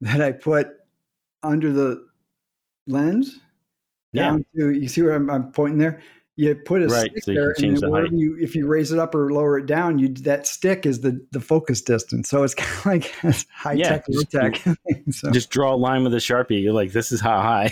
that 0.00 0.20
I 0.20 0.32
put 0.32 0.68
under 1.42 1.72
the 1.72 2.06
lens 2.86 3.40
Yeah. 4.12 4.22
down 4.22 4.44
to, 4.56 4.70
you 4.70 4.88
see 4.88 5.02
where 5.02 5.14
I'm, 5.14 5.30
I'm 5.30 5.52
pointing 5.52 5.78
there? 5.78 6.00
You 6.36 6.54
put 6.54 6.82
a 6.82 6.86
Right, 6.86 7.10
stick 7.10 7.24
so 7.24 7.34
there, 7.34 7.54
and 7.58 7.76
the 7.76 8.08
you, 8.10 8.38
if 8.40 8.56
you 8.56 8.66
raise 8.66 8.90
it 8.90 8.98
up 8.98 9.14
or 9.14 9.30
lower 9.30 9.58
it 9.58 9.66
down, 9.66 9.98
you 9.98 10.08
that 10.08 10.46
stick 10.46 10.86
is 10.86 11.00
the 11.02 11.20
the 11.30 11.40
focus 11.40 11.82
distance. 11.82 12.30
So 12.30 12.42
it's 12.42 12.54
kind 12.84 13.04
of 13.04 13.26
like 13.26 13.46
high 13.50 13.74
Yeah, 13.74 13.88
tech, 13.90 14.04
low 14.08 14.22
just- 14.22 14.30
tech. 14.30 14.76
so. 15.10 15.30
Just 15.30 15.50
draw 15.50 15.74
a 15.74 15.76
line 15.76 16.02
with 16.04 16.14
a 16.14 16.18
sharpie. 16.18 16.62
You're 16.62 16.72
like, 16.72 16.92
this 16.92 17.12
is 17.12 17.20
how 17.20 17.40
high. 17.42 17.70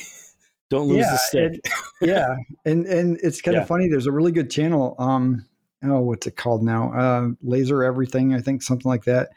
Don't 0.68 0.88
lose 0.88 0.98
Yeah, 0.98 1.10
the 1.10 1.16
stick. 1.18 1.64
yeah 2.02 2.36
and 2.66 2.84
and 2.86 3.18
it's 3.22 3.40
kind 3.40 3.54
Yeah. 3.56 3.62
of 3.62 3.66
funny 3.68 3.88
there's 3.88 4.06
a 4.06 4.12
really 4.12 4.30
good 4.30 4.50
channel 4.50 4.94
um 4.98 5.44
oh 5.84 6.00
what's 6.00 6.26
it 6.26 6.36
called 6.36 6.62
now 6.62 6.92
uh 6.92 7.28
laser 7.42 7.82
everything 7.82 8.34
i 8.34 8.40
think 8.40 8.62
something 8.62 8.88
like 8.88 9.04
that 9.04 9.30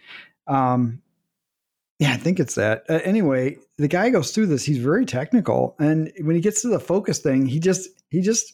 um 0.48 1.02
yeah 2.00 2.12
i 2.14 2.18
think 2.18 2.39
it's 2.39 2.56
that 2.56 2.84
uh, 2.89 3.00
anyway 3.04 3.56
the 3.78 3.88
guy 3.88 4.10
goes 4.10 4.32
through 4.32 4.46
this 4.48 4.66
he's 4.66 4.78
very 4.80 5.06
technical 5.06 5.76
and 5.80 6.12
when 6.22 6.36
he 6.36 6.41
gets 6.41 6.62
to 6.62 6.68
the 6.68 6.80
focus 6.80 7.20
thing 7.20 7.46
he 7.46 7.60
just 7.60 7.89
he 8.10 8.22
just 8.22 8.54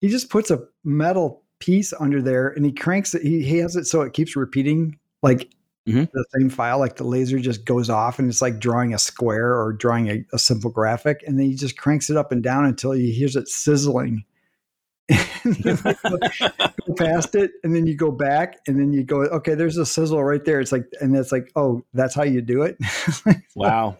he 0.00 0.08
just 0.08 0.30
puts 0.30 0.50
a 0.50 0.62
metal 0.84 1.42
piece 1.60 1.92
under 2.00 2.20
there 2.20 2.48
and 2.48 2.66
he 2.66 2.72
cranks 2.72 3.14
it. 3.14 3.22
He, 3.22 3.40
he 3.42 3.58
has 3.58 3.76
it 3.76 3.84
so 3.84 4.00
it 4.02 4.12
keeps 4.12 4.34
repeating 4.34 4.98
like 5.22 5.48
Mhm. 5.88 6.10
the 6.12 6.24
same 6.36 6.48
file. 6.50 6.78
Like 6.80 6.96
the 6.96 7.04
laser 7.04 7.38
just 7.38 7.64
goes 7.64 7.88
off 7.88 8.18
and 8.18 8.28
it's 8.28 8.42
like 8.42 8.58
drawing 8.58 8.94
a 8.94 8.98
square 8.98 9.54
or 9.60 9.72
drawing 9.72 10.08
a, 10.10 10.24
a 10.32 10.38
simple 10.40 10.70
graphic. 10.70 11.22
And 11.24 11.38
then 11.38 11.46
he 11.46 11.54
just 11.54 11.76
cranks 11.76 12.10
it 12.10 12.16
up 12.16 12.32
and 12.32 12.42
down 12.42 12.64
until 12.64 12.90
he 12.92 13.12
hears 13.12 13.36
it 13.36 13.46
sizzling. 13.48 14.24
And 15.44 15.56
you 15.64 15.76
like 15.84 15.96
go, 16.08 16.94
past 16.96 17.34
it 17.34 17.52
and 17.64 17.74
then 17.74 17.86
you 17.86 17.96
go 17.96 18.10
back 18.10 18.58
and 18.66 18.78
then 18.78 18.92
you 18.92 19.04
go, 19.04 19.22
okay, 19.22 19.54
there's 19.54 19.76
a 19.76 19.86
sizzle 19.86 20.22
right 20.24 20.44
there. 20.44 20.60
It's 20.60 20.72
like, 20.72 20.84
and 21.00 21.16
it's 21.16 21.32
like, 21.32 21.50
oh, 21.56 21.82
that's 21.94 22.14
how 22.14 22.24
you 22.24 22.40
do 22.42 22.62
it. 22.62 22.76
wow. 23.54 23.98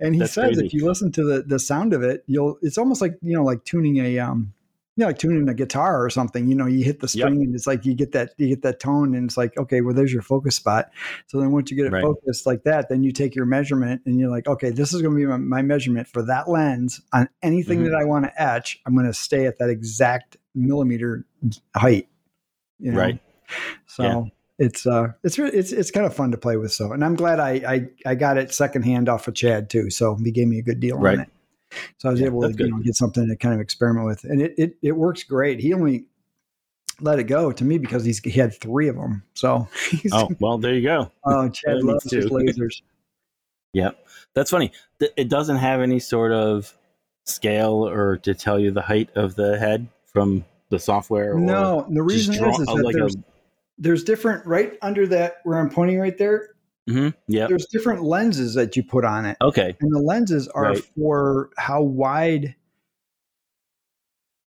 And 0.00 0.14
he 0.14 0.20
That's 0.20 0.32
says 0.34 0.58
crazy. 0.58 0.66
if 0.66 0.72
you 0.72 0.86
listen 0.86 1.12
to 1.12 1.24
the 1.24 1.42
the 1.42 1.58
sound 1.58 1.94
of 1.94 2.02
it, 2.02 2.24
you'll 2.26 2.58
it's 2.62 2.78
almost 2.78 3.00
like 3.00 3.14
you 3.22 3.34
know 3.36 3.44
like 3.44 3.64
tuning 3.64 3.96
a 3.98 4.18
um 4.18 4.52
you 4.96 5.02
know 5.02 5.06
like 5.08 5.18
tuning 5.18 5.48
a 5.48 5.54
guitar 5.54 6.04
or 6.04 6.10
something. 6.10 6.46
You 6.48 6.54
know, 6.54 6.66
you 6.66 6.84
hit 6.84 7.00
the 7.00 7.08
Yep. 7.12 7.32
string 7.32 7.42
and 7.42 7.54
it's 7.54 7.66
like 7.66 7.86
you 7.86 7.94
get 7.94 8.12
that 8.12 8.32
you 8.36 8.48
get 8.48 8.62
that 8.62 8.80
tone 8.80 9.14
and 9.14 9.24
it's 9.28 9.36
like 9.38 9.56
okay, 9.56 9.80
well 9.80 9.94
there's 9.94 10.12
your 10.12 10.22
focus 10.22 10.56
spot. 10.56 10.90
So 11.28 11.40
then 11.40 11.52
once 11.52 11.70
you 11.70 11.76
get 11.76 11.86
it 11.86 11.92
Right. 11.92 12.02
focused 12.02 12.46
like 12.46 12.64
that, 12.64 12.88
then 12.90 13.02
you 13.02 13.12
take 13.12 13.34
your 13.34 13.46
measurement 13.46 14.02
and 14.04 14.18
you're 14.20 14.30
like 14.30 14.46
okay, 14.46 14.70
this 14.70 14.92
is 14.92 15.00
going 15.00 15.14
to 15.14 15.18
be 15.20 15.26
my, 15.26 15.38
my 15.38 15.62
measurement 15.62 16.06
for 16.08 16.22
that 16.26 16.48
lens 16.48 17.00
on 17.14 17.28
anything 17.42 17.80
Mhm. 17.80 17.84
that 17.84 17.94
I 17.94 18.04
want 18.04 18.26
to 18.26 18.42
etch. 18.42 18.80
I'm 18.86 18.94
going 18.94 19.06
to 19.06 19.14
stay 19.14 19.46
at 19.46 19.58
that 19.58 19.70
exact 19.70 20.36
millimeter 20.54 21.24
height. 21.74 22.08
You 22.78 22.92
know? 22.92 22.98
Right. 22.98 23.20
So 23.86 24.02
Yeah. 24.02 24.22
it's 24.58 24.86
uh 24.86 25.08
it's 25.22 25.38
it's 25.38 25.72
it's 25.72 25.90
kind 25.90 26.06
of 26.06 26.14
fun 26.14 26.30
to 26.32 26.38
play 26.38 26.56
with. 26.56 26.72
So 26.72 26.92
and 26.92 27.04
I'm 27.04 27.14
glad 27.14 27.40
I 27.40 27.50
I, 27.66 27.88
I 28.06 28.14
got 28.14 28.38
it 28.38 28.52
secondhand 28.52 29.08
off 29.08 29.28
of 29.28 29.34
Chad 29.34 29.70
too. 29.70 29.90
So 29.90 30.16
he 30.16 30.30
gave 30.30 30.48
me 30.48 30.58
a 30.58 30.62
good 30.62 30.80
deal 30.80 30.96
Right. 30.98 31.18
on 31.18 31.20
it. 31.24 31.28
So 31.98 32.08
I 32.08 32.12
was 32.12 32.20
Yeah, 32.20 32.26
able 32.26 32.42
to 32.42 32.54
you 32.64 32.70
know, 32.70 32.78
get 32.80 32.94
something 32.96 33.26
to 33.28 33.36
kind 33.36 33.54
of 33.54 33.60
experiment 33.60 34.06
with, 34.06 34.24
and 34.24 34.42
it 34.42 34.54
it, 34.58 34.76
it 34.82 34.92
works 34.92 35.22
great. 35.24 35.58
He 35.60 35.72
only 35.72 36.04
let 37.00 37.18
it 37.18 37.24
go 37.24 37.50
to 37.50 37.64
me 37.64 37.78
because 37.78 38.04
he's 38.04 38.18
he 38.20 38.30
had 38.32 38.52
three 38.60 38.88
of 38.88 38.96
them. 38.96 39.22
So 39.34 39.66
he's, 39.90 40.12
Oh, 40.12 40.28
well, 40.38 40.58
there 40.58 40.74
you 40.74 40.82
go. 40.82 41.10
oh, 41.24 41.48
Chad 41.48 41.82
loves 41.82 42.10
his 42.10 42.26
lasers. 42.30 42.82
Yep. 43.72 44.04
That's 44.34 44.50
funny. 44.50 44.70
It 45.00 45.28
doesn't 45.30 45.56
have 45.56 45.80
any 45.80 45.98
sort 45.98 46.32
of 46.32 46.76
scale 47.24 47.88
or 47.88 48.18
to 48.18 48.34
tell 48.34 48.58
you 48.58 48.70
the 48.70 48.82
height 48.82 49.08
of 49.14 49.34
the 49.34 49.58
head 49.58 49.88
from 50.12 50.44
the 50.70 50.78
software. 50.78 51.34
or 51.34 51.40
No, 51.40 51.86
the 51.90 52.02
reason 52.02 52.36
draw- 52.36 52.50
is, 52.50 52.60
is 52.60 52.68
oh, 52.68 52.76
that 52.76 52.84
like 52.84 52.94
there's, 52.94 53.14
a, 53.16 53.18
there's 53.78 54.04
different 54.04 54.46
right 54.46 54.78
under 54.82 55.06
that 55.08 55.36
where 55.44 55.58
I'm 55.58 55.70
pointing 55.70 55.98
right 55.98 56.16
there. 56.16 56.50
Mhm, 56.88 57.14
Yep. 57.28 57.48
There's 57.48 57.66
different 57.66 58.02
lenses 58.02 58.54
that 58.54 58.76
you 58.76 58.82
put 58.82 59.04
on 59.04 59.24
it. 59.26 59.36
Okay. 59.40 59.76
and 59.80 59.94
the 59.94 60.00
lenses 60.00 60.48
are 60.48 60.62
Right. 60.64 60.84
for 60.96 61.50
how 61.56 61.82
wide 61.82 62.54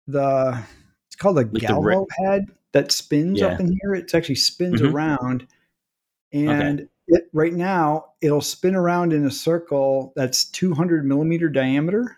the 0.08 0.62
it's 1.08 1.16
called 1.16 1.40
a 1.40 1.46
the 1.46 1.60
galvo 1.60 2.06
head 2.20 2.46
that 2.74 2.92
spins 2.92 3.42
up 3.42 3.60
in 3.60 3.76
here 3.82 3.96
it 3.96 4.14
actually 4.14 4.36
spins 4.36 4.82
Mhm. 4.82 4.94
around 4.94 5.48
and 6.32 6.88
it 7.08 7.28
right 7.34 7.54
now 7.54 8.14
it'll 8.22 8.42
spin 8.42 8.76
around 8.76 9.14
in 9.14 9.26
a 9.26 9.32
circle 9.32 10.14
that's 10.16 10.46
200 10.46 11.06
millimeter 11.06 11.50
diameter 11.50 12.18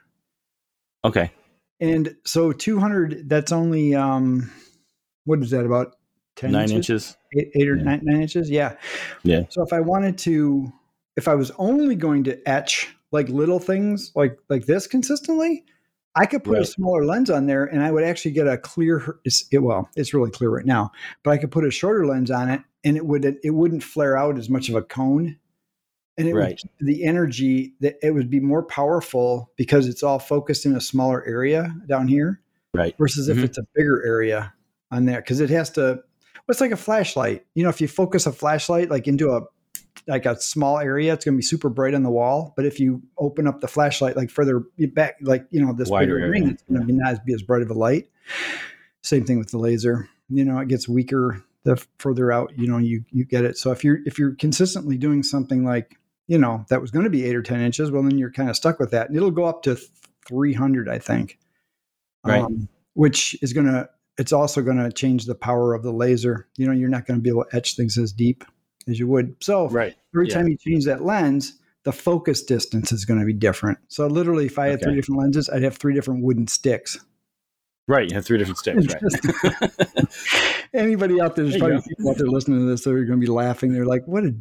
Okay. 1.06 1.32
And 1.80 2.16
so 2.26 2.52
200 2.52 3.30
that's 3.30 3.52
only 3.52 3.94
um 3.96 4.52
what 5.26 5.40
is 5.40 5.52
that 5.52 5.66
about 5.66 5.96
10 6.38 6.52
Nine 6.52 6.64
inches? 6.72 6.76
inches. 6.76 7.18
eight, 7.38 7.50
eight 7.56 7.68
or 7.70 7.76
Yeah. 7.76 7.84
nine, 7.84 8.00
nine 8.04 8.22
inches. 8.22 8.50
Yeah. 8.50 8.76
Yeah. 9.24 9.44
So 9.50 9.64
if 9.64 9.74
I 9.74 9.80
wanted 9.82 10.18
to, 10.20 10.72
if 11.16 11.28
I 11.28 11.34
was 11.36 11.52
only 11.58 11.96
going 11.96 12.24
to 12.26 12.48
etch 12.48 12.96
like 13.12 13.28
little 13.30 13.60
things 13.60 14.12
like 14.16 14.38
like 14.50 14.66
this 14.68 14.86
consistently, 14.88 15.66
I 16.16 16.26
could 16.28 16.44
put 16.44 16.58
a 16.60 16.66
smaller 16.66 17.06
lens 17.06 17.30
on 17.30 17.46
there, 17.48 17.66
and 17.66 17.84
I 17.84 17.92
would 17.92 18.04
actually 18.04 18.32
get 18.32 18.48
a 18.48 18.58
clear. 18.58 19.20
It's, 19.24 19.46
it, 19.52 19.60
well, 19.60 19.90
it's 19.96 20.14
really 20.14 20.32
clear 20.32 20.50
right 20.50 20.66
now, 20.66 20.92
but 21.24 21.32
I 21.32 21.38
could 21.38 21.52
put 21.52 21.66
a 21.66 21.72
shorter 21.72 22.06
lens 22.08 22.32
on 22.32 22.50
it, 22.50 22.62
and 22.84 22.98
it 22.98 23.06
would 23.06 23.24
it 23.44 23.52
wouldn't 23.52 23.84
flare 23.84 24.16
out 24.18 24.38
as 24.38 24.50
much 24.50 24.70
of 24.70 24.76
a 24.76 24.82
cone. 24.82 25.38
And 26.18 26.28
it 26.28 26.34
Right. 26.34 26.60
would, 26.80 26.88
the 26.88 27.04
energy 27.04 27.74
that 27.82 27.98
it 28.02 28.12
would 28.12 28.30
be 28.30 28.40
more 28.40 28.64
powerful 28.64 29.52
because 29.56 29.88
it's 29.88 30.02
all 30.04 30.20
focused 30.20 30.66
in 30.66 30.76
a 30.76 30.82
smaller 30.82 31.24
area 31.26 31.76
down 31.88 32.08
here 32.08 32.42
Right. 32.74 32.96
versus 32.98 33.30
if 33.30 33.38
Mhm. 33.38 33.44
it's 33.44 33.58
a 33.58 33.68
bigger 33.76 34.04
area 34.06 34.54
on 34.92 35.06
there 35.06 35.22
because 35.22 35.40
it 35.40 35.50
has 35.50 35.70
to 35.72 36.02
it's 36.50 36.62
like 36.62 36.72
a 36.72 36.78
flashlight 36.78 37.46
you 37.56 37.64
know 37.64 37.70
if 37.70 37.82
you 37.82 37.88
focus 37.90 38.26
a 38.26 38.32
flashlight 38.32 38.90
like 38.90 39.06
into 39.08 39.30
a 39.32 39.42
like 40.08 40.26
a 40.26 40.40
small 40.40 40.80
area 40.80 41.14
it's 41.14 41.26
going 41.26 41.34
to 41.36 41.38
be 41.38 41.44
super 41.44 41.68
bright 41.70 41.94
on 41.94 42.04
the 42.04 42.10
wall 42.10 42.54
but 42.56 42.66
if 42.66 42.80
you 42.80 43.02
open 43.18 43.48
up 43.48 43.60
the 43.60 43.68
flashlight 43.68 44.16
like 44.16 44.30
further 44.30 44.64
back 44.94 45.16
like 45.22 45.46
you 45.52 45.60
know 45.64 45.74
this 45.74 45.90
Wider 45.90 46.16
bigger 46.16 46.30
ring 46.30 46.44
area, 46.44 46.54
it's 46.54 46.64
going 46.64 46.80
to 46.80 46.86
be 46.88 46.94
not 46.94 47.12
as 47.12 47.20
be 47.20 47.34
as 47.34 47.42
bright 47.42 47.62
of 47.62 47.70
a 47.70 47.74
light 47.74 48.08
same 49.02 49.26
thing 49.26 49.38
with 49.38 49.50
the 49.52 49.58
laser 49.58 50.08
you 50.30 50.46
know 50.46 50.58
it 50.60 50.68
gets 50.70 50.88
weaker 50.88 51.44
the 51.64 51.76
further 52.00 52.32
out 52.32 52.52
you 52.58 52.66
know 52.68 52.78
you 52.78 53.04
you 53.12 53.26
get 53.26 53.44
it 53.44 53.58
so 53.58 53.72
if 53.72 53.84
you're 53.84 54.00
if 54.06 54.18
you're 54.18 54.36
consistently 54.36 54.98
doing 54.98 55.22
something 55.24 55.66
like 55.66 55.98
you 56.28 56.38
know 56.38 56.66
that 56.70 56.82
was 56.82 56.92
going 56.92 57.04
to 57.06 57.10
be 57.10 57.26
eight 57.26 57.36
or 57.36 57.42
ten 57.42 57.62
inches 57.62 57.90
well 57.92 58.04
then 58.04 58.18
you're 58.18 58.32
kind 58.32 58.50
of 58.50 58.56
stuck 58.56 58.80
with 58.80 58.92
that 58.92 59.08
and 59.08 59.16
it'll 59.18 59.32
go 59.32 59.46
up 59.46 59.64
to 59.64 59.78
300 60.28 60.90
i 60.90 61.00
think 61.00 61.38
Right. 62.26 62.42
um, 62.42 62.68
which 62.94 63.38
is 63.42 63.54
going 63.54 63.68
to 63.68 63.90
it's 64.18 64.34
also 64.34 64.62
going 64.62 64.78
to 64.78 64.92
change 64.92 65.26
the 65.26 65.36
power 65.36 65.74
of 65.74 65.84
the 65.84 65.92
laser 65.94 66.48
you 66.58 66.66
know 66.66 66.74
you're 66.74 66.90
not 66.90 67.06
going 67.06 67.18
to 67.20 67.22
be 67.22 67.30
able 67.30 67.46
to 67.46 67.56
etch 67.56 67.76
things 67.76 67.98
as 67.98 68.12
deep 68.12 68.44
as 68.88 69.00
you 69.00 69.08
would 69.08 69.36
so 69.40 69.70
Right. 69.70 69.96
every 70.14 70.28
yeah. 70.28 70.34
time 70.36 70.48
you 70.48 70.58
change 70.58 70.86
that 70.86 71.04
lens 71.04 71.54
the 71.84 71.92
focus 71.94 72.44
distance 72.44 72.92
is 72.92 73.06
going 73.06 73.20
to 73.22 73.26
be 73.26 73.34
different 73.34 73.78
so 73.88 74.08
literally 74.08 74.46
if 74.48 74.60
i 74.60 74.66
had 74.68 74.76
Okay. 74.80 74.86
three 74.86 74.96
different 74.96 75.22
lenses 75.22 75.50
i'd 75.50 75.64
have 75.64 75.78
three 75.78 75.94
different 75.94 76.24
wooden 76.24 76.48
sticks 76.48 77.00
Right. 77.90 78.10
You 78.10 78.16
have 78.16 78.26
three 78.26 78.38
different 78.38 78.58
sticks. 78.58 78.86
Right. 79.42 80.06
anybody 80.74 81.22
out 81.22 81.38
there, 81.38 81.46
there's 81.46 81.58
There 81.58 81.70
probably 81.70 81.88
people 81.88 82.10
out 82.12 82.18
there 82.18 82.28
listening 82.28 82.60
to 82.60 82.66
this 82.66 82.84
that 82.84 82.90
are 82.92 83.06
going 83.06 83.18
to 83.22 83.26
be 83.26 83.32
laughing. 83.32 83.72
They're 83.72 83.86
like, 83.86 84.06
"What 84.06 84.26
a 84.26 84.36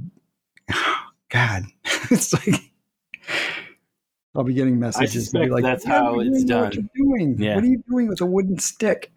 God!" 1.30 1.64
it's 2.10 2.32
like 2.32 2.54
I'll 4.34 4.44
be 4.44 4.54
getting 4.54 4.78
messages. 4.78 5.24
Suspect 5.30 5.50
like, 5.50 5.62
that's 5.64 5.84
how 5.84 6.20
it's 6.20 6.42
know 6.44 6.62
What 6.62 6.72
done." 6.72 6.90
you're 6.94 7.06
doing? 7.06 7.36
Yeah. 7.38 7.54
What 7.54 7.64
are 7.64 7.68
you 7.68 7.82
doing 7.88 8.08
with 8.08 8.20
a 8.20 8.26
wooden 8.26 8.58
stick? 8.58 9.10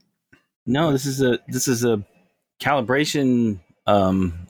No, 0.66 0.92
this 0.92 1.06
is 1.06 1.22
a 1.22 1.40
this 1.48 1.68
is 1.68 1.84
a 1.84 2.04
calibration. 2.62 3.60
Um, 3.88 4.48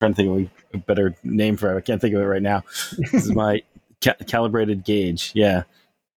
trying 0.00 0.12
to 0.12 0.16
think 0.16 0.50
of 0.72 0.80
a 0.80 0.84
better 0.84 1.14
name 1.22 1.56
for 1.56 1.72
it. 1.72 1.76
I 1.76 1.80
can't 1.82 2.00
think 2.00 2.14
of 2.14 2.20
it 2.20 2.24
right 2.26 2.42
now. 2.42 2.62
This 2.98 3.14
is 3.14 3.30
my 3.34 3.62
ca- 4.02 4.14
calibrated 4.26 4.84
gauge. 4.84 5.30
Yeah. 5.34 5.64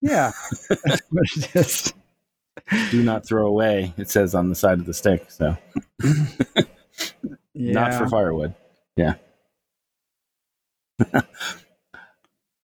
Yeah, 0.02 0.32
that's 0.70 1.02
what 1.10 1.26
it 1.36 1.56
is. 1.56 1.94
Do 2.92 3.02
not 3.04 3.26
throw 3.26 3.48
away. 3.48 3.94
It 3.98 4.10
says 4.10 4.36
on 4.36 4.50
the 4.50 4.56
side 4.56 4.80
of 4.80 4.86
the 4.86 4.94
stick. 4.94 5.30
So 5.32 5.58
Yeah. 7.54 7.72
not 7.74 7.94
for 7.96 8.08
firewood. 8.08 8.54
Yeah. 8.96 9.16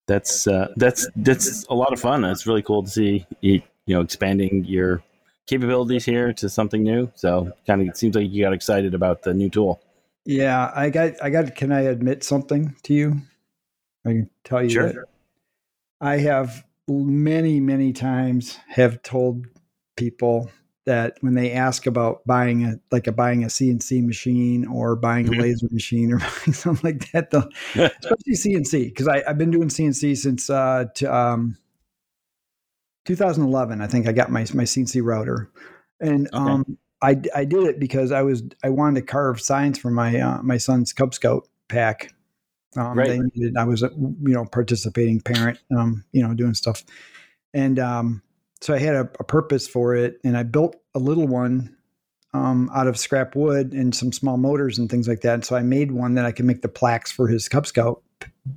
that's 0.08 0.48
uh, 0.48 0.70
that's 0.76 1.08
that's 1.16 1.66
a 1.66 1.74
lot 1.74 1.94
of 1.94 2.00
fun. 2.00 2.24
It's 2.26 2.48
really 2.48 2.62
cool 2.62 2.84
to 2.84 2.90
see 2.90 3.26
you, 3.42 3.62
you 3.86 3.96
know 3.96 4.02
expanding 4.02 4.66
your 4.66 5.04
capabilities 5.48 6.06
here 6.06 6.34
to 6.34 6.50
something 6.50 6.84
new. 6.84 7.12
So 7.16 7.52
kind 7.66 7.82
of 7.82 7.88
it 7.88 7.98
seems 7.98 8.16
like 8.16 8.30
you 8.30 8.44
got 8.44 8.54
excited 8.54 8.94
about 8.94 9.24
the 9.24 9.34
new 9.34 9.50
tool. 9.50 9.82
Yeah, 10.26 10.72
I 10.76 10.90
got. 10.90 11.14
I 11.24 11.30
got. 11.30 11.56
Can 11.56 11.72
I 11.72 11.82
admit 11.82 12.24
something 12.24 12.76
to 12.84 12.94
you? 12.94 13.22
I 14.06 14.10
can 14.10 14.30
tell 14.44 14.64
you 14.64 14.70
Sure. 14.70 14.88
that 14.94 15.06
I 16.02 16.18
have 16.18 16.64
many, 16.88 17.60
many 17.60 17.94
times 17.94 18.58
have 18.68 19.02
told 19.02 19.46
people 19.98 20.50
that 20.90 21.18
when 21.22 21.36
they 21.36 21.52
ask 21.52 21.86
about 21.86 22.26
buying 22.26 22.66
a 22.66 22.80
like 22.92 23.06
a 23.08 23.12
buying 23.12 23.44
a 23.44 23.48
CNC 23.48 24.04
machine 24.06 24.66
or 24.66 24.96
buying 24.96 25.28
a 25.28 25.32
Mhm. 25.32 25.40
laser 25.42 25.68
machine 25.72 26.12
or 26.12 26.18
buying 26.30 26.54
something 26.54 26.84
like 26.92 27.12
that, 27.12 27.30
they'll- 27.30 27.50
especially 28.02 28.34
CNC 28.34 28.86
because 28.86 29.08
I've 29.08 29.38
been 29.38 29.52
doing 29.52 29.70
CNC 29.70 30.18
since 30.18 30.50
uh, 30.50 30.86
t- 30.96 31.06
um, 31.06 31.58
2011. 33.06 33.82
I 33.82 33.88
think 33.88 34.08
I 34.08 34.12
got 34.12 34.32
my 34.32 34.42
my 34.54 34.64
CNC 34.64 35.02
router, 35.04 35.50
and 36.00 36.28
Okay. 36.28 36.38
um, 36.38 36.78
I 37.02 37.22
I 37.36 37.46
did 37.46 37.64
it 37.66 37.80
because 37.80 38.12
I 38.12 38.22
was 38.22 38.44
I 38.64 38.70
wanted 38.70 39.00
to 39.02 39.06
carve 39.06 39.40
signs 39.42 39.78
for 39.78 39.90
my 39.92 40.20
uh, 40.20 40.42
my 40.42 40.58
son's 40.58 40.94
Cub 40.94 41.14
Scout 41.14 41.48
pack. 41.68 42.14
Um, 42.78 42.98
Right. 42.98 43.20
needed, 43.36 43.58
I 43.58 43.64
was 43.64 43.82
a 43.84 43.90
you 43.98 44.34
know 44.34 44.46
participating 44.46 45.22
parent, 45.22 45.60
um, 45.76 46.04
you 46.12 46.22
know 46.28 46.34
doing 46.34 46.54
stuff, 46.54 46.84
and 47.54 47.80
um, 47.80 48.22
so 48.62 48.74
I 48.74 48.80
had 48.80 48.96
a, 48.96 49.10
a 49.20 49.24
purpose 49.24 49.68
for 49.68 49.96
it, 49.96 50.20
and 50.24 50.38
I 50.38 50.44
built 50.44 50.76
a 50.94 51.00
little 51.00 51.28
one 51.28 51.76
um, 52.34 52.70
out 52.74 52.88
of 52.88 52.98
scrap 52.98 53.36
wood 53.36 53.74
and 53.74 53.96
some 53.96 54.12
small 54.12 54.38
motors 54.38 54.78
and 54.78 54.90
things 54.90 55.08
like 55.08 55.22
that. 55.22 55.34
And 55.34 55.46
so 55.46 55.56
I 55.56 55.62
made 55.62 55.92
one 55.92 56.14
that 56.16 56.26
I 56.26 56.32
could 56.32 56.46
make 56.46 56.62
the 56.62 56.70
plaques 56.70 57.12
for 57.12 57.28
his 57.28 57.50
Cub 57.50 57.66
Scout 57.66 58.04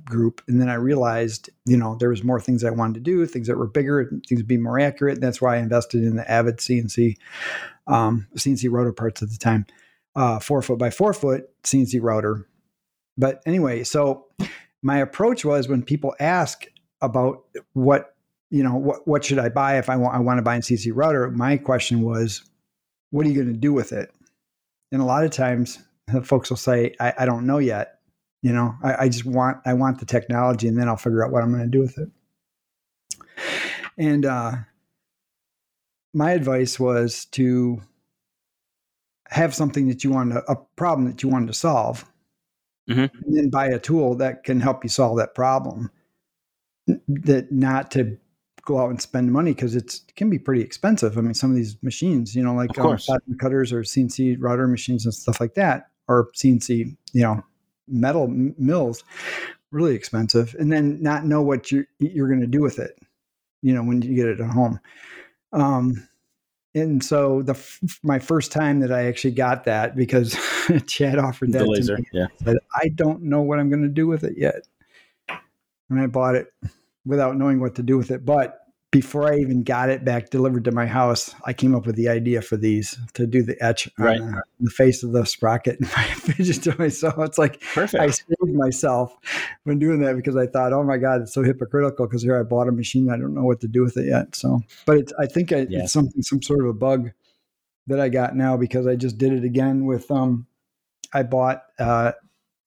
group. 0.05 0.41
And 0.47 0.61
then 0.61 0.69
I 0.69 0.75
realized, 0.75 1.49
you 1.65 1.77
know, 1.77 1.95
there 1.95 2.09
was 2.09 2.23
more 2.23 2.39
things 2.39 2.63
I 2.63 2.69
wanted 2.69 2.95
to 2.95 2.99
do, 2.99 3.25
things 3.25 3.47
that 3.47 3.57
were 3.57 3.67
bigger, 3.67 4.11
things 4.27 4.41
to 4.41 4.45
be 4.45 4.57
more 4.57 4.79
accurate. 4.79 5.15
And 5.15 5.23
that's 5.23 5.41
why 5.41 5.55
I 5.55 5.59
invested 5.59 6.03
in 6.03 6.15
the 6.15 6.29
Avid 6.29 6.57
CNC, 6.57 7.17
um, 7.87 8.27
CNC 8.35 8.69
router 8.71 8.93
parts 8.93 9.23
at 9.23 9.29
the 9.29 9.37
time, 9.37 9.65
uh, 10.15 10.39
four 10.39 10.61
foot 10.61 10.77
by 10.77 10.89
four 10.89 11.13
foot 11.13 11.49
CNC 11.63 11.99
router. 12.01 12.47
But 13.17 13.41
anyway, 13.45 13.83
so 13.83 14.27
my 14.81 14.97
approach 14.97 15.45
was 15.45 15.67
when 15.67 15.83
people 15.83 16.15
ask 16.19 16.65
about 17.01 17.43
what, 17.73 18.12
you 18.53 18.61
know, 18.61 18.75
what, 18.75 19.07
what 19.07 19.25
should 19.25 19.39
I 19.39 19.49
buy 19.49 19.79
if 19.79 19.89
I 19.89 19.95
want, 19.95 20.13
I 20.13 20.19
want 20.19 20.37
to 20.37 20.43
buy 20.43 20.57
a 20.57 20.59
CNC 20.59 20.91
router, 20.93 21.31
my 21.31 21.57
question 21.57 22.03
was, 22.03 22.43
what 23.09 23.25
are 23.25 23.29
you 23.29 23.33
going 23.33 23.51
to 23.51 23.59
do 23.59 23.73
with 23.73 23.91
it? 23.91 24.13
And 24.91 25.01
a 25.01 25.05
lot 25.05 25.23
of 25.23 25.31
times, 25.31 25.79
folks 26.23 26.51
will 26.51 26.57
say, 26.57 26.93
I, 26.99 27.13
I 27.17 27.25
don't 27.25 27.47
know 27.47 27.57
yet. 27.57 27.99
You 28.43 28.53
know, 28.53 28.75
I, 28.83 29.05
I 29.05 29.09
just 29.09 29.25
want 29.25 29.57
I 29.65 29.73
want 29.73 29.99
the 29.99 30.05
technology, 30.05 30.67
and 30.67 30.77
then 30.77 30.87
I'll 30.87 30.97
figure 30.97 31.25
out 31.25 31.31
what 31.31 31.41
I'm 31.41 31.49
going 31.49 31.63
to 31.63 31.67
do 31.67 31.79
with 31.79 31.97
it. 31.97 32.09
And 33.97 34.23
uh, 34.23 34.51
my 36.13 36.33
advice 36.33 36.79
was 36.79 37.25
to 37.31 37.81
have 39.29 39.55
something 39.55 39.87
that 39.87 40.03
you 40.03 40.11
want 40.11 40.33
to, 40.33 40.43
a 40.47 40.57
problem 40.75 41.07
that 41.07 41.23
you 41.23 41.29
wanted 41.29 41.47
to 41.47 41.53
solve, 41.53 42.05
mm-hmm. 42.87 42.99
and 42.99 43.37
then 43.37 43.49
buy 43.49 43.65
a 43.65 43.79
tool 43.79 44.13
that 44.17 44.43
can 44.43 44.59
help 44.59 44.83
you 44.83 44.89
solve 44.89 45.17
that 45.17 45.33
problem. 45.33 45.89
That 47.07 47.51
not 47.51 47.89
to 47.91 48.19
go 48.65 48.79
out 48.79 48.89
and 48.89 49.01
spend 49.01 49.31
money 49.31 49.53
because 49.53 49.75
it 49.75 49.99
can 50.15 50.29
be 50.29 50.39
pretty 50.39 50.61
expensive. 50.61 51.17
I 51.17 51.21
mean, 51.21 51.33
some 51.33 51.49
of 51.49 51.55
these 51.55 51.75
machines, 51.83 52.35
you 52.35 52.43
know, 52.43 52.53
like 52.53 52.77
um, 52.79 52.97
cutters 53.39 53.73
or 53.73 53.81
CNC 53.81 54.37
router 54.39 54.67
machines 54.67 55.05
and 55.05 55.13
stuff 55.13 55.41
like 55.41 55.55
that, 55.55 55.89
or 56.07 56.29
CNC, 56.35 56.95
you 57.11 57.21
know, 57.21 57.43
metal 57.87 58.27
mills, 58.27 59.03
really 59.71 59.95
expensive. 59.95 60.55
And 60.57 60.71
then 60.71 61.01
not 61.01 61.25
know 61.25 61.41
what 61.41 61.71
you're 61.71 61.85
you're 61.99 62.29
going 62.29 62.41
to 62.41 62.47
do 62.47 62.61
with 62.61 62.79
it, 62.79 62.97
you 63.61 63.73
know, 63.73 63.83
when 63.83 64.01
you 64.01 64.15
get 64.15 64.27
it 64.27 64.39
at 64.39 64.49
home. 64.49 64.79
Um, 65.51 66.07
and 66.73 67.03
so 67.03 67.41
the 67.41 67.59
my 68.01 68.17
first 68.17 68.51
time 68.51 68.79
that 68.79 68.91
I 68.91 69.05
actually 69.05 69.33
got 69.33 69.65
that 69.65 69.95
because 69.95 70.37
Chad 70.87 71.19
offered 71.19 71.51
that 71.51 71.59
the 71.59 71.65
laser, 71.65 71.97
me, 71.97 72.05
yeah. 72.13 72.27
I 72.75 72.87
don't 72.87 73.23
know 73.23 73.41
what 73.41 73.59
I'm 73.59 73.69
going 73.69 73.83
to 73.83 73.89
do 73.89 74.07
with 74.07 74.23
it 74.23 74.37
yet, 74.37 74.65
and 75.89 75.99
I 75.99 76.07
bought 76.07 76.35
it 76.35 76.47
without 77.05 77.37
knowing 77.37 77.59
what 77.59 77.75
to 77.75 77.83
do 77.83 77.97
with 77.97 78.11
it. 78.11 78.25
But 78.25 78.59
before 78.91 79.31
I 79.31 79.37
even 79.39 79.63
got 79.63 79.89
it 79.89 80.05
back 80.05 80.29
delivered 80.29 80.65
to 80.65 80.71
my 80.71 80.85
house, 80.85 81.33
I 81.45 81.53
came 81.53 81.73
up 81.73 81.87
with 81.87 81.95
the 81.95 82.09
idea 82.09 82.43
for 82.43 82.57
these 82.57 82.95
to 83.13 83.25
do 83.25 83.41
the 83.41 83.61
etch 83.61 83.89
right. 83.97 84.21
on 84.21 84.43
the 84.59 84.69
face 84.69 85.01
of 85.01 85.13
the 85.13 85.25
sprocket 85.25 85.79
in 85.79 85.87
my 85.87 86.03
fidget 86.13 86.63
toy. 86.63 86.89
So 86.89 87.09
it's 87.23 87.39
like 87.39 87.59
Perfect. 87.73 88.03
I 88.03 88.09
saved 88.11 88.53
myself 88.53 89.17
when 89.63 89.79
doing 89.79 89.99
that 90.01 90.15
because 90.15 90.35
I 90.35 90.45
thought, 90.45 90.73
oh 90.73 90.83
my 90.83 90.97
God, 90.97 91.21
it's 91.21 91.33
so 91.33 91.41
hypocritical 91.41 92.05
because 92.05 92.21
here 92.21 92.39
I 92.39 92.43
bought 92.43 92.67
a 92.67 92.71
machine. 92.71 93.09
I 93.09 93.17
don't 93.17 93.33
know 93.33 93.43
what 93.43 93.61
to 93.61 93.67
do 93.67 93.81
with 93.81 93.97
it 93.97 94.05
yet. 94.05 94.35
So, 94.35 94.61
but 94.85 94.97
it's, 94.97 95.13
I 95.19 95.25
think 95.25 95.51
I, 95.51 95.65
Yeah. 95.69 95.83
it's 95.83 95.93
something, 95.93 96.21
some 96.21 96.43
sort 96.43 96.61
of 96.61 96.67
a 96.67 96.73
bug 96.73 97.11
that 97.87 97.99
I 97.99 98.09
got 98.09 98.35
now 98.35 98.57
because 98.57 98.85
I 98.85 98.95
just 98.95 99.17
did 99.17 99.33
it 99.33 99.43
again 99.43 99.85
with, 99.85 100.11
um, 100.11 100.45
I 101.11 101.23
bought 101.23 101.63
uh, 101.79 102.11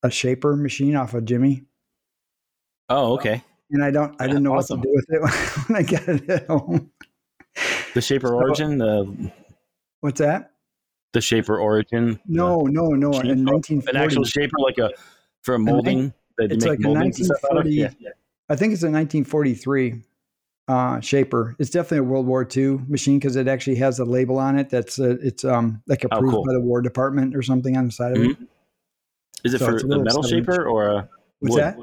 a 0.02 0.10
shaper 0.10 0.56
machine 0.56 0.96
off 0.96 1.14
of 1.14 1.24
Jimmy 1.24 1.66
Oh, 2.88 3.14
okay. 3.14 3.42
And 3.70 3.82
I 3.84 3.90
don't, 3.90 4.14
I 4.20 4.26
didn't 4.26 4.42
know 4.42 4.54
awesome. 4.56 4.80
what 4.80 4.84
to 4.84 4.88
do 4.88 4.94
with 4.94 5.06
it 5.10 5.66
when 5.68 5.76
I 5.78 5.82
got 5.82 6.08
it 6.08 6.28
at 6.30 6.46
home. 6.46 6.90
The 7.94 8.00
Shaper 8.00 8.28
So- 8.28 8.34
Origin, 8.34 8.78
the 8.78 9.32
What's 10.00 10.20
that? 10.20 10.52
the 11.12 11.20
Shaper 11.22 11.58
Origin. 11.58 12.20
No, 12.26 12.60
no, 12.62 12.88
no. 12.88 13.08
In 13.20 13.48
Oh, 13.48 13.52
1940, 13.52 13.88
an 13.90 13.96
actual 13.96 14.24
shaper, 14.24 14.56
like 14.58 14.76
a 14.78 14.90
for 15.42 15.54
a 15.54 15.58
molding. 15.58 16.12
That 16.36 16.52
it's 16.52 16.66
like 16.66 16.78
a 16.78 16.82
moldings 16.82 17.16
and 17.18 17.26
stuff 17.26 17.38
out 17.44 17.52
of? 17.58 17.64
1940 17.64 18.04
Yeah. 18.04 18.10
I 18.50 18.56
think 18.56 18.74
it's 18.74 18.82
a 18.82 18.90
1943 18.90 20.02
uh, 20.68 21.00
shaper. 21.00 21.56
It's 21.58 21.70
definitely 21.70 21.98
a 21.98 22.02
World 22.04 22.26
War 22.26 22.46
II 22.54 22.80
machine 22.88 23.18
because 23.18 23.36
it 23.36 23.48
actually 23.48 23.76
has 23.76 23.98
a 23.98 24.04
label 24.04 24.36
on 24.38 24.58
it 24.58 24.68
that's 24.68 24.98
uh, 25.00 25.16
it's 25.22 25.44
um 25.44 25.80
like 25.86 26.04
Oh, 26.04 26.08
approved 26.16 26.34
cool. 26.34 26.44
by 26.44 26.52
the 26.52 26.60
War 26.60 26.82
Department 26.82 27.34
or 27.34 27.40
something 27.42 27.76
on 27.78 27.86
the 27.86 27.92
side 27.92 28.16
of 28.16 28.22
it. 28.22 28.36
Is 29.44 29.54
it 29.54 29.60
So 29.60 29.66
for 29.66 29.76
a 29.76 29.98
a 30.00 30.04
metal 30.04 30.22
shaper 30.22 30.66
or 30.66 30.88
a 30.88 31.08
What's 31.38 31.54
wood? 31.54 31.62
that? 31.62 31.78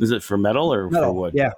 Is 0.00 0.10
it 0.10 0.22
for 0.22 0.36
metal 0.38 0.72
or 0.72 0.90
for 0.90 1.12
wood? 1.12 1.34
Yeah, 1.34 1.50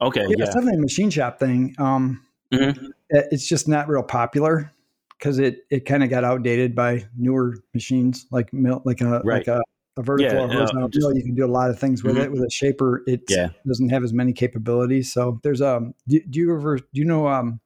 Okay. 0.00 0.22
yeah, 0.22 0.34
Yeah. 0.38 0.44
it's 0.44 0.54
definitely 0.54 0.78
a 0.78 0.82
machine 0.82 1.10
shop 1.10 1.38
thing. 1.38 1.74
Um, 1.78 2.24
Mhm. 2.52 2.90
it- 3.10 3.26
it's 3.32 3.46
just 3.46 3.68
not 3.68 3.88
real 3.88 4.02
popular 4.02 4.70
because 5.18 5.38
it 5.38 5.64
it 5.70 5.84
kind 5.86 6.02
of 6.02 6.10
got 6.10 6.24
outdated 6.24 6.74
by 6.74 7.04
newer 7.16 7.56
machines 7.74 8.26
like 8.30 8.52
mil, 8.52 8.82
like 8.84 9.00
a 9.00 9.20
Right. 9.24 9.46
like 9.46 9.48
a, 9.48 9.62
a 9.96 10.02
vertical 10.02 10.36
Yeah, 10.36 10.44
or 10.44 10.48
horizontal 10.48 10.88
just-. 10.88 11.14
You 11.16 11.22
can 11.22 11.34
do 11.34 11.44
a 11.44 11.46
lot 11.46 11.70
of 11.70 11.78
things 11.78 12.02
with 12.02 12.16
Mhm. 12.16 12.24
it. 12.24 12.32
With 12.32 12.42
a 12.42 12.50
shaper, 12.50 13.02
it 13.06 13.22
Yeah. 13.28 13.50
doesn't 13.66 13.88
have 13.90 14.02
as 14.04 14.12
many 14.12 14.32
capabilities. 14.32 15.12
So 15.12 15.40
there's 15.42 15.60
um. 15.60 15.94
Do, 16.08 16.20
do 16.30 16.38
you 16.40 16.54
ever 16.54 16.78
do 16.78 16.84
you 16.94 17.04
know 17.04 17.26
um 17.28 17.60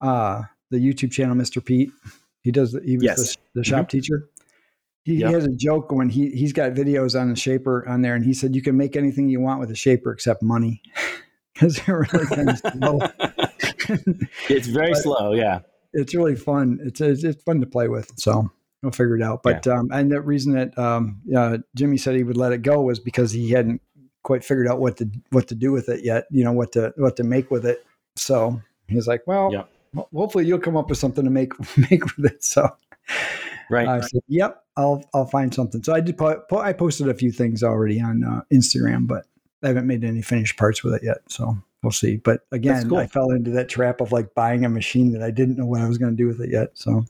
uh 0.00 0.42
the 0.70 0.78
YouTube 0.78 1.12
channel 1.12 1.34
Mr. 1.36 1.64
Pete? 1.64 1.90
He 2.42 2.50
does. 2.52 2.72
The, 2.72 2.80
he 2.82 2.96
was 2.96 3.04
Yes. 3.04 3.36
the, 3.54 3.60
the 3.60 3.64
shop 3.64 3.88
teacher. 3.88 4.28
He, 5.06 5.14
Yep. 5.18 5.28
he 5.28 5.34
has 5.34 5.44
a 5.44 5.52
joke 5.52 5.92
when 5.92 6.08
he 6.08 6.30
he's 6.30 6.52
got 6.52 6.72
videos 6.72 7.18
on 7.18 7.30
the 7.30 7.36
shaper 7.36 7.86
on 7.88 8.02
there, 8.02 8.16
and 8.16 8.24
he 8.24 8.34
said 8.34 8.56
you 8.56 8.60
can 8.62 8.76
make 8.76 8.96
anything 8.96 9.28
you 9.28 9.40
want 9.40 9.60
with 9.60 9.70
a 9.70 9.76
shaper 9.76 10.10
except 10.10 10.42
money, 10.42 10.82
because 11.54 11.76
they're 11.76 12.04
really 12.12 12.26
kind 12.26 12.50
of 12.50 12.58
slow. 12.58 12.98
It's 14.48 14.66
very 14.66 14.90
But- 14.92 15.02
slow. 15.02 15.32
Yeah. 15.34 15.60
it's 15.92 16.12
really 16.12 16.34
fun. 16.34 16.80
It's, 16.82 17.00
it's 17.00 17.22
it's 17.22 17.40
fun 17.44 17.60
to 17.60 17.66
play 17.66 17.86
with. 17.86 18.10
So 18.18 18.50
we'll 18.82 18.90
figure 18.90 19.14
it 19.16 19.22
out. 19.22 19.44
But 19.44 19.64
um, 19.68 19.90
and 19.92 20.10
the 20.10 20.20
reason 20.20 20.54
that 20.54 20.76
um, 20.76 21.20
uh, 21.34 21.58
Jimmy 21.76 21.98
said 21.98 22.16
he 22.16 22.24
would 22.24 22.36
let 22.36 22.50
it 22.52 22.62
go 22.62 22.80
was 22.82 22.98
because 22.98 23.30
he 23.30 23.50
hadn't 23.52 23.80
quite 24.24 24.42
figured 24.44 24.66
out 24.66 24.80
what 24.80 24.96
to 24.96 25.08
what 25.30 25.46
to 25.48 25.54
do 25.54 25.70
with 25.70 25.88
it 25.88 26.04
yet. 26.04 26.24
You 26.32 26.42
know 26.42 26.52
what 26.52 26.72
to 26.72 26.92
what 26.96 27.14
to 27.18 27.22
make 27.22 27.48
with 27.52 27.64
it. 27.64 27.86
So 28.16 28.60
he's 28.88 29.06
like, 29.06 29.22
well, 29.28 29.68
hopefully 30.12 30.46
you'll 30.46 30.58
come 30.58 30.76
up 30.76 30.88
with 30.90 30.98
something 30.98 31.22
to 31.24 31.30
make 31.30 31.52
make 31.90 32.04
with 32.16 32.26
it. 32.32 32.42
So 32.42 32.68
Right. 33.70 33.88
I 33.88 34.00
said, 34.00 34.20
yep, 34.28 34.62
I'll 34.76 35.04
I'll 35.14 35.26
find 35.26 35.52
something. 35.52 35.82
So 35.82 35.94
I 35.94 36.00
did. 36.00 36.16
Po- 36.16 36.40
po- 36.48 36.58
I 36.58 36.72
posted 36.72 37.08
a 37.08 37.14
few 37.14 37.32
things 37.32 37.62
already 37.62 38.00
on 38.00 38.24
uh, 38.24 38.42
Instagram, 38.52 39.06
but 39.06 39.24
I 39.62 39.68
haven't 39.68 39.86
made 39.86 40.04
any 40.04 40.22
finished 40.22 40.56
parts 40.56 40.84
with 40.84 40.94
it 40.94 41.02
yet. 41.02 41.18
So 41.28 41.56
we'll 41.82 41.90
see. 41.92 42.16
But 42.16 42.42
again, 42.52 42.88
cool. 42.88 42.98
I 42.98 43.06
fell 43.06 43.30
into 43.30 43.50
that 43.52 43.68
trap 43.68 44.00
of 44.00 44.12
like 44.12 44.34
buying 44.34 44.64
a 44.64 44.68
machine 44.68 45.12
that 45.12 45.22
I 45.22 45.30
didn't 45.30 45.56
know 45.56 45.66
what 45.66 45.80
I 45.80 45.88
was 45.88 45.98
going 45.98 46.12
to 46.12 46.16
do 46.16 46.26
with 46.28 46.40
it 46.40 46.50
yet. 46.50 46.70
So 46.74 47.04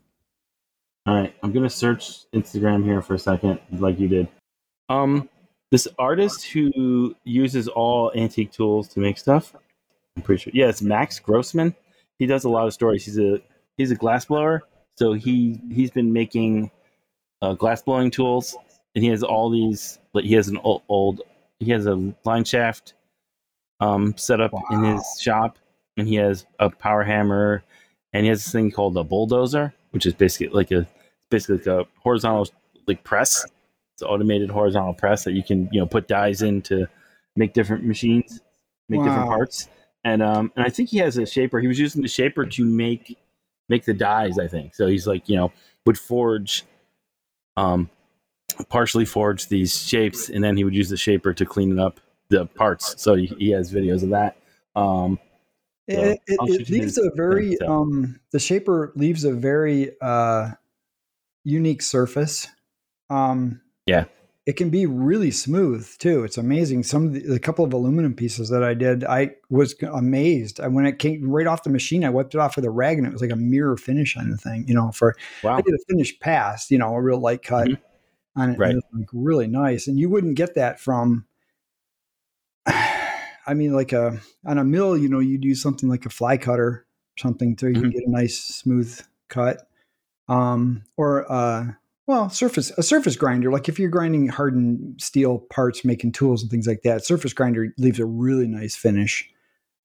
All 1.06 1.14
right, 1.14 1.34
I'm 1.42 1.52
gonna 1.52 1.70
search 1.70 2.30
Instagram 2.32 2.84
here 2.84 3.02
for 3.02 3.14
a 3.14 3.18
second, 3.18 3.60
like 3.72 3.98
you 3.98 4.08
did. 4.08 4.28
Um, 4.88 5.28
this 5.70 5.88
artist 5.98 6.46
who 6.46 7.14
uses 7.24 7.68
all 7.68 8.12
antique 8.14 8.52
tools 8.52 8.88
to 8.88 9.00
make 9.00 9.18
stuff. 9.18 9.54
I'm 10.16 10.22
pretty 10.22 10.42
sure. 10.42 10.52
Yeah, 10.54 10.68
it's 10.68 10.80
Max 10.80 11.18
Grossman. 11.18 11.74
He 12.18 12.26
does 12.26 12.44
a 12.44 12.48
lot 12.48 12.66
of 12.66 12.72
stories. 12.72 13.04
He's 13.04 13.18
a 13.18 13.40
he's 13.76 13.90
a 13.90 13.94
glass 13.94 14.24
blower, 14.24 14.62
so 14.96 15.12
he 15.12 15.60
he's 15.70 15.90
been 15.90 16.12
making 16.12 16.70
uh, 17.42 17.54
glass 17.54 17.82
blowing 17.82 18.10
tools, 18.10 18.56
and 18.94 19.04
he 19.04 19.10
has 19.10 19.22
all 19.22 19.50
these. 19.50 19.98
Like 20.12 20.24
he 20.24 20.34
has 20.34 20.48
an 20.48 20.58
old, 20.58 20.82
old 20.88 21.20
he 21.60 21.70
has 21.70 21.86
a 21.86 22.12
line 22.24 22.44
shaft 22.44 22.94
um 23.80 24.16
set 24.16 24.40
up 24.40 24.52
in 24.70 24.82
his 24.82 25.04
shop, 25.20 25.58
and 25.96 26.08
he 26.08 26.14
has 26.16 26.46
a 26.58 26.70
power 26.70 27.04
hammer, 27.04 27.62
and 28.12 28.24
he 28.24 28.28
has 28.30 28.42
this 28.42 28.52
thing 28.52 28.70
called 28.70 28.96
a 28.96 29.04
bulldozer, 29.04 29.74
which 29.90 30.06
is 30.06 30.14
basically 30.14 30.48
like 30.48 30.70
a 30.70 30.86
basically 31.30 31.58
like 31.58 31.66
a 31.66 31.86
horizontal 32.00 32.48
like 32.86 33.04
press. 33.04 33.44
It's 33.94 34.02
an 34.02 34.08
automated 34.08 34.50
horizontal 34.50 34.94
press 34.94 35.24
that 35.24 35.32
you 35.32 35.42
can 35.42 35.68
you 35.72 35.80
know 35.80 35.86
put 35.86 36.08
dies 36.08 36.42
in 36.42 36.62
to 36.62 36.86
make 37.36 37.52
different 37.52 37.84
machines, 37.84 38.40
make 38.88 39.02
different 39.02 39.28
parts. 39.28 39.68
And 40.04 40.22
um 40.22 40.52
and 40.56 40.64
I 40.64 40.70
think 40.70 40.88
he 40.88 40.98
has 40.98 41.18
a 41.18 41.26
shaper. 41.26 41.60
He 41.60 41.68
was 41.68 41.78
using 41.78 42.00
the 42.00 42.08
shaper 42.08 42.46
to 42.46 42.64
make 42.64 43.18
make 43.68 43.84
the 43.84 43.94
dies. 43.94 44.38
I 44.38 44.48
think 44.48 44.74
so. 44.74 44.86
He's 44.86 45.06
like 45.06 45.28
you 45.28 45.36
know 45.36 45.52
would 45.84 45.98
forge, 45.98 46.64
um, 47.56 47.90
partially 48.68 49.04
forge 49.04 49.48
these 49.48 49.86
shapes, 49.86 50.28
and 50.28 50.42
then 50.42 50.56
he 50.56 50.64
would 50.64 50.74
use 50.74 50.88
the 50.88 50.96
shaper 50.96 51.32
to 51.34 51.46
clean 51.46 51.72
it 51.72 51.78
up 51.78 52.00
the 52.28 52.46
parts. 52.46 53.00
So 53.00 53.14
he, 53.14 53.26
he 53.38 53.50
has 53.50 53.72
videos 53.72 54.02
of 54.02 54.10
that. 54.10 54.36
Um, 54.74 55.18
So, 55.88 56.00
it, 56.00 56.20
it, 56.26 56.60
it 56.60 56.70
leaves 56.70 56.98
a 56.98 57.10
very 57.14 57.56
um 57.60 58.18
the 58.32 58.40
shaper 58.40 58.92
leaves 58.96 59.22
a 59.22 59.32
very 59.32 59.92
uh 60.00 60.50
unique 61.44 61.82
surface. 61.82 62.48
Um 63.08 63.60
Yeah. 63.86 64.06
It 64.46 64.56
can 64.56 64.70
be 64.70 64.86
really 64.86 65.32
smooth 65.32 65.88
too. 65.98 66.22
It's 66.22 66.38
amazing. 66.38 66.84
Some 66.84 67.06
of 67.06 67.12
the, 67.14 67.20
the 67.20 67.40
couple 67.40 67.64
of 67.64 67.72
aluminum 67.72 68.14
pieces 68.14 68.48
that 68.50 68.62
I 68.62 68.74
did, 68.74 69.02
I 69.02 69.32
was 69.50 69.74
amazed. 69.92 70.60
I, 70.60 70.68
when 70.68 70.86
it 70.86 71.00
came 71.00 71.28
right 71.28 71.48
off 71.48 71.64
the 71.64 71.70
machine, 71.70 72.04
I 72.04 72.10
wiped 72.10 72.32
it 72.32 72.38
off 72.38 72.54
with 72.54 72.64
a 72.64 72.70
rag, 72.70 72.96
and 72.98 73.06
it 73.08 73.12
was 73.12 73.20
like 73.20 73.32
a 73.32 73.36
mirror 73.36 73.76
finish 73.76 74.16
on 74.16 74.30
the 74.30 74.36
thing. 74.36 74.64
You 74.68 74.74
know, 74.74 74.92
for 74.92 75.16
wow. 75.42 75.56
I 75.56 75.62
did 75.62 75.74
a 75.74 75.78
finish 75.88 76.16
pass, 76.20 76.70
you 76.70 76.78
know, 76.78 76.94
a 76.94 77.02
real 77.02 77.18
light 77.18 77.42
cut 77.42 77.66
Mhm. 77.66 77.78
on 78.36 78.50
it. 78.50 78.58
Right. 78.58 78.70
And 78.70 78.78
it 78.78 78.84
like 78.96 79.08
really 79.12 79.48
nice. 79.48 79.88
And 79.88 79.98
you 79.98 80.08
wouldn't 80.08 80.36
get 80.36 80.54
that 80.54 80.78
from, 80.78 81.26
I 82.66 83.54
mean, 83.54 83.72
like 83.72 83.92
a, 83.92 84.20
on 84.44 84.58
a 84.58 84.64
mill, 84.64 84.96
you 84.96 85.08
know, 85.08 85.18
you'd 85.18 85.44
use 85.44 85.60
something 85.60 85.88
like 85.88 86.06
a 86.06 86.10
fly 86.10 86.36
cutter, 86.36 86.86
something 87.18 87.56
to 87.56 87.68
you 87.68 87.80
Mhm. 87.82 87.92
get 87.92 88.04
a 88.06 88.10
nice 88.10 88.38
smooth 88.38 89.00
cut. 89.28 89.68
Um, 90.28 90.82
or, 90.96 91.30
uh, 91.30 91.72
well, 92.06 92.30
surface, 92.30 92.70
a 92.78 92.82
surface 92.82 93.16
grinder, 93.16 93.50
like 93.50 93.68
if 93.68 93.78
you're 93.78 93.90
grinding 93.90 94.28
hardened 94.28 95.00
steel 95.00 95.38
parts, 95.50 95.84
making 95.84 96.12
tools 96.12 96.42
and 96.42 96.50
things 96.50 96.66
like 96.66 96.82
that, 96.82 97.04
surface 97.04 97.32
grinder 97.32 97.74
leaves 97.78 97.98
a 97.98 98.06
really 98.06 98.46
nice 98.46 98.76
finish. 98.76 99.28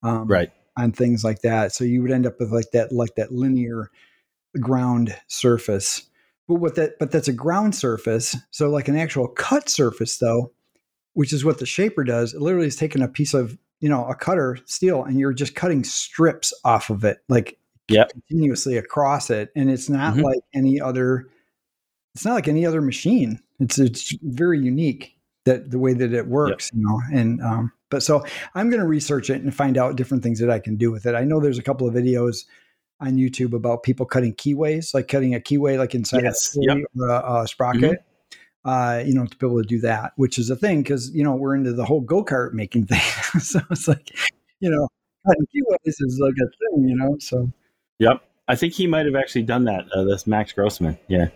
Um, 0.04 0.28
Right. 0.28 0.52
on 0.78 0.92
things 0.94 1.24
like 1.24 1.42
that. 1.42 1.74
So 1.74 1.84
you 1.84 2.02
would 2.02 2.12
end 2.12 2.26
up 2.26 2.40
with 2.40 2.52
like 2.52 2.72
that, 2.72 2.92
like 2.92 3.16
that 3.16 3.32
linear 3.32 3.92
ground 4.60 5.16
surface. 5.28 6.04
But 6.48 6.56
what 6.56 6.76
that, 6.76 6.98
but 7.00 7.12
that's 7.12 7.28
a 7.28 7.34
ground 7.34 7.76
surface. 7.76 8.36
So 8.52 8.70
like 8.70 8.88
an 8.88 8.96
actual 8.98 9.28
cut 9.28 9.70
surface 9.70 10.18
though, 10.18 10.52
which 11.14 11.34
is 11.34 11.44
what 11.46 11.60
the 11.60 11.66
shaper 11.66 12.04
does. 12.04 12.34
It 12.34 12.42
literally 12.42 12.68
is 12.68 12.76
taking 12.78 13.02
a 13.02 13.08
piece 13.08 13.34
of, 13.34 13.58
you 13.80 13.90
know, 13.90 14.06
a 14.06 14.16
cutter 14.16 14.58
steel 14.66 15.04
and 15.04 15.20
you're 15.20 15.34
just 15.34 15.56
cutting 15.56 15.84
strips 15.84 16.54
off 16.64 16.90
of 16.90 17.04
it, 17.04 17.20
like 17.30 17.58
yep. 17.90 18.10
continuously 18.12 18.78
across 18.78 19.30
it, 19.30 19.52
and 19.56 19.70
it's 19.70 19.90
not 19.90 20.16
Mhm. 20.16 20.24
like 20.24 20.40
any 20.54 20.80
other. 20.82 21.28
It's 22.16 22.26
not 22.26 22.34
like 22.34 22.48
any 22.48 22.66
other 22.66 22.82
machine. 22.82 23.40
It's 23.60 23.80
it's 23.80 24.16
very 24.24 24.60
unique 24.60 25.16
that 25.46 25.72
the 25.72 25.80
way 25.80 25.94
that 25.94 26.14
it 26.14 26.28
works, 26.28 26.72
you 26.74 26.86
know. 26.86 27.02
And 27.14 27.42
um, 27.42 27.72
but 27.90 28.04
so 28.04 28.24
I'm 28.56 28.70
going 28.70 28.82
to 28.82 28.88
research 28.88 29.30
it 29.30 29.42
and 29.42 29.54
find 29.54 29.78
out 29.78 29.96
different 29.96 30.24
things 30.24 30.40
that 30.40 30.50
I 30.50 30.60
can 30.60 30.76
do 30.76 30.92
with 30.92 31.06
it. 31.06 31.16
I 31.16 31.24
know 31.24 31.40
there's 31.40 31.58
a 31.58 31.64
couple 31.64 31.88
of 31.88 31.94
videos 31.94 32.46
on 33.00 33.14
YouTube 33.14 33.54
about 33.54 33.84
people 33.84 34.06
cutting 34.06 34.34
keyways, 34.36 34.94
like 34.94 35.08
cutting 35.08 35.34
a 35.36 35.40
keyway 35.40 35.78
like 35.78 35.96
inside 35.96 36.24
Yes, 36.24 36.56
a, 36.58 36.60
yep. 36.62 36.78
a, 37.10 37.42
a 37.42 37.48
sprocket. 37.48 38.04
Uh, 38.64 39.02
you 39.04 39.16
know, 39.16 39.26
to 39.26 39.36
be 39.38 39.48
able 39.48 39.60
to 39.60 39.68
do 39.68 39.80
that, 39.80 40.12
which 40.18 40.38
is 40.38 40.52
a 40.52 40.56
thing 40.56 40.84
because 40.84 41.10
you 41.16 41.24
know 41.24 41.34
we're 41.34 41.56
into 41.56 41.74
the 41.74 41.84
whole 41.84 42.02
go 42.02 42.24
kart 42.24 42.54
making 42.54 42.86
thing. 42.88 43.40
so 43.42 43.60
it's 43.72 43.88
like, 43.88 44.12
you 44.60 44.70
know, 44.70 44.88
cutting 45.26 45.48
keyways 45.48 45.96
is 46.00 46.20
like 46.22 46.36
a 46.36 46.76
thing, 46.76 46.88
you 46.88 46.96
know. 46.96 47.18
So 47.20 47.52
Yep. 48.00 48.22
I 48.48 48.56
think 48.56 48.74
he 48.74 48.86
might 48.88 49.06
have 49.06 49.16
actually 49.16 49.44
done 49.44 49.64
that. 49.66 49.86
Uh, 49.94 50.04
this 50.04 50.28
Max 50.28 50.52
Grossman. 50.52 50.98
Yeah. 51.08 51.28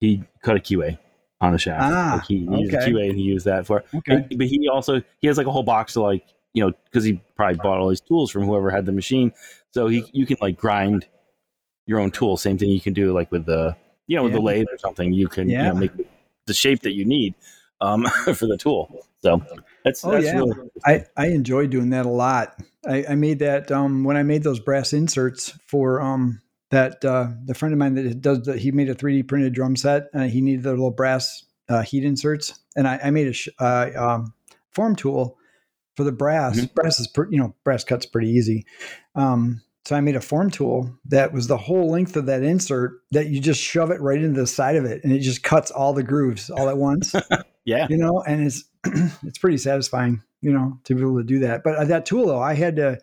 He 0.00 0.22
cut 0.42 0.56
a 0.56 0.60
keyway 0.60 0.98
on 1.40 1.54
a 1.54 1.58
shaft. 1.58 1.82
Ah, 1.94 2.14
like 2.16 2.26
he 2.26 2.40
needed 2.40 2.74
okay. 2.74 2.84
a 2.84 2.88
keyway 2.88 3.08
and 3.10 3.18
he 3.18 3.24
used 3.24 3.44
that 3.46 3.66
for 3.66 3.84
okay, 3.94 4.14
And- 4.28 4.38
but 4.38 4.46
he 4.46 4.68
also 4.68 5.02
he 5.20 5.26
has 5.28 5.38
like 5.38 5.46
a 5.46 5.50
whole 5.52 5.62
box 5.62 5.96
of 5.96 6.02
like 6.02 6.24
you 6.54 6.64
know 6.64 6.72
because 6.84 7.04
he 7.04 7.20
probably 7.36 7.56
bought 7.56 7.78
all 7.78 7.88
these 7.88 8.00
tools 8.00 8.30
from 8.30 8.44
whoever 8.44 8.70
had 8.70 8.86
the 8.86 8.92
machine 8.92 9.32
so 9.72 9.86
he 9.88 10.04
you 10.12 10.26
can 10.26 10.36
like 10.40 10.56
grind 10.56 11.06
your 11.86 12.00
own 12.00 12.10
tool 12.10 12.36
same 12.36 12.58
thing 12.58 12.70
you 12.70 12.80
can 12.80 12.92
do 12.92 13.12
like 13.12 13.30
with 13.30 13.44
the 13.46 13.76
you 14.06 14.16
know 14.16 14.24
with 14.24 14.32
the 14.32 14.40
lathe 14.40 14.66
or 14.72 14.78
something 14.78 15.12
you 15.12 15.28
can 15.28 15.48
you 15.48 15.58
know 15.58 15.74
make 15.74 15.92
the 16.46 16.54
shape 16.54 16.80
that 16.80 16.92
you 16.92 17.04
need 17.04 17.34
um 17.80 18.04
for 18.34 18.46
the 18.46 18.56
tool 18.56 19.04
so 19.20 19.42
that's 19.84 20.04
Oh, 20.04 20.10
that's 20.10 20.24
yeah. 20.24 20.32
really 20.38 20.54
I, 20.84 21.04
I 21.16 21.26
enjoy 21.28 21.66
doing 21.66 21.90
that 21.90 22.04
a 22.06 22.10
lot. 22.10 22.56
I, 22.86 23.04
I 23.10 23.14
made 23.14 23.38
that 23.40 23.70
um, 23.72 24.04
when 24.04 24.16
I 24.16 24.22
made 24.22 24.42
those 24.42 24.60
brass 24.60 24.92
inserts 24.92 25.50
for 25.66 26.00
um, 26.00 26.40
that 26.70 27.04
uh, 27.04 27.28
the 27.44 27.54
friend 27.54 27.72
of 27.72 27.78
mine 27.78 27.94
that 27.94 28.20
does 28.20 28.42
the, 28.42 28.56
he 28.56 28.70
made 28.70 28.88
a 28.88 28.94
3D 28.94 29.26
printed 29.26 29.54
drum 29.54 29.76
set 29.76 30.04
and 30.12 30.30
he 30.30 30.40
needed 30.40 30.62
the 30.62 30.70
little 30.70 30.90
brass 30.90 31.44
uh, 31.68 31.82
heat 31.82 32.04
inserts 32.04 32.58
and 32.76 32.86
I, 32.86 32.98
I 33.04 33.10
made 33.10 33.28
a 33.28 33.32
sh- 33.32 33.48
uh, 33.58 33.90
um, 33.96 34.34
form 34.70 34.96
tool 34.96 35.36
for 35.96 36.04
the 36.04 36.12
brass. 36.12 36.60
Mhm. 36.60 36.74
Brass 36.74 37.00
is 37.00 37.06
pre- 37.08 37.28
you 37.30 37.38
know 37.38 37.54
brass 37.64 37.84
cuts 37.84 38.06
pretty 38.06 38.30
easy. 38.30 38.66
Um, 39.14 39.62
so 39.84 39.96
I 39.96 40.00
made 40.00 40.16
a 40.16 40.20
form 40.20 40.50
tool 40.50 40.94
that 41.06 41.32
was 41.32 41.46
the 41.46 41.56
whole 41.56 41.90
length 41.90 42.14
of 42.16 42.26
that 42.26 42.42
insert 42.42 43.00
that 43.12 43.28
you 43.28 43.40
just 43.40 43.60
shove 43.60 43.90
it 43.90 44.00
right 44.02 44.22
into 44.22 44.38
the 44.38 44.46
side 44.46 44.76
of 44.76 44.84
it 44.84 45.02
and 45.02 45.12
it 45.12 45.20
just 45.20 45.42
cuts 45.42 45.70
all 45.70 45.94
the 45.94 46.02
grooves 46.02 46.50
all 46.50 46.68
at 46.68 46.76
once 46.76 47.14
yeah 47.64 47.86
you 47.88 47.96
know, 47.96 48.22
and 48.26 48.46
it's 48.46 48.64
it's 49.24 49.38
pretty 49.38 49.58
satisfying, 49.58 50.22
you 50.40 50.52
know, 50.52 50.78
to 50.84 50.94
be 50.94 51.00
able 51.02 51.18
to 51.18 51.24
do 51.24 51.40
that. 51.40 51.62
But 51.64 51.76
uh, 51.76 51.84
that 51.86 52.06
tool 52.06 52.26
though, 52.26 52.40
I 52.42 52.54
had 52.54 52.76
to 52.76 52.98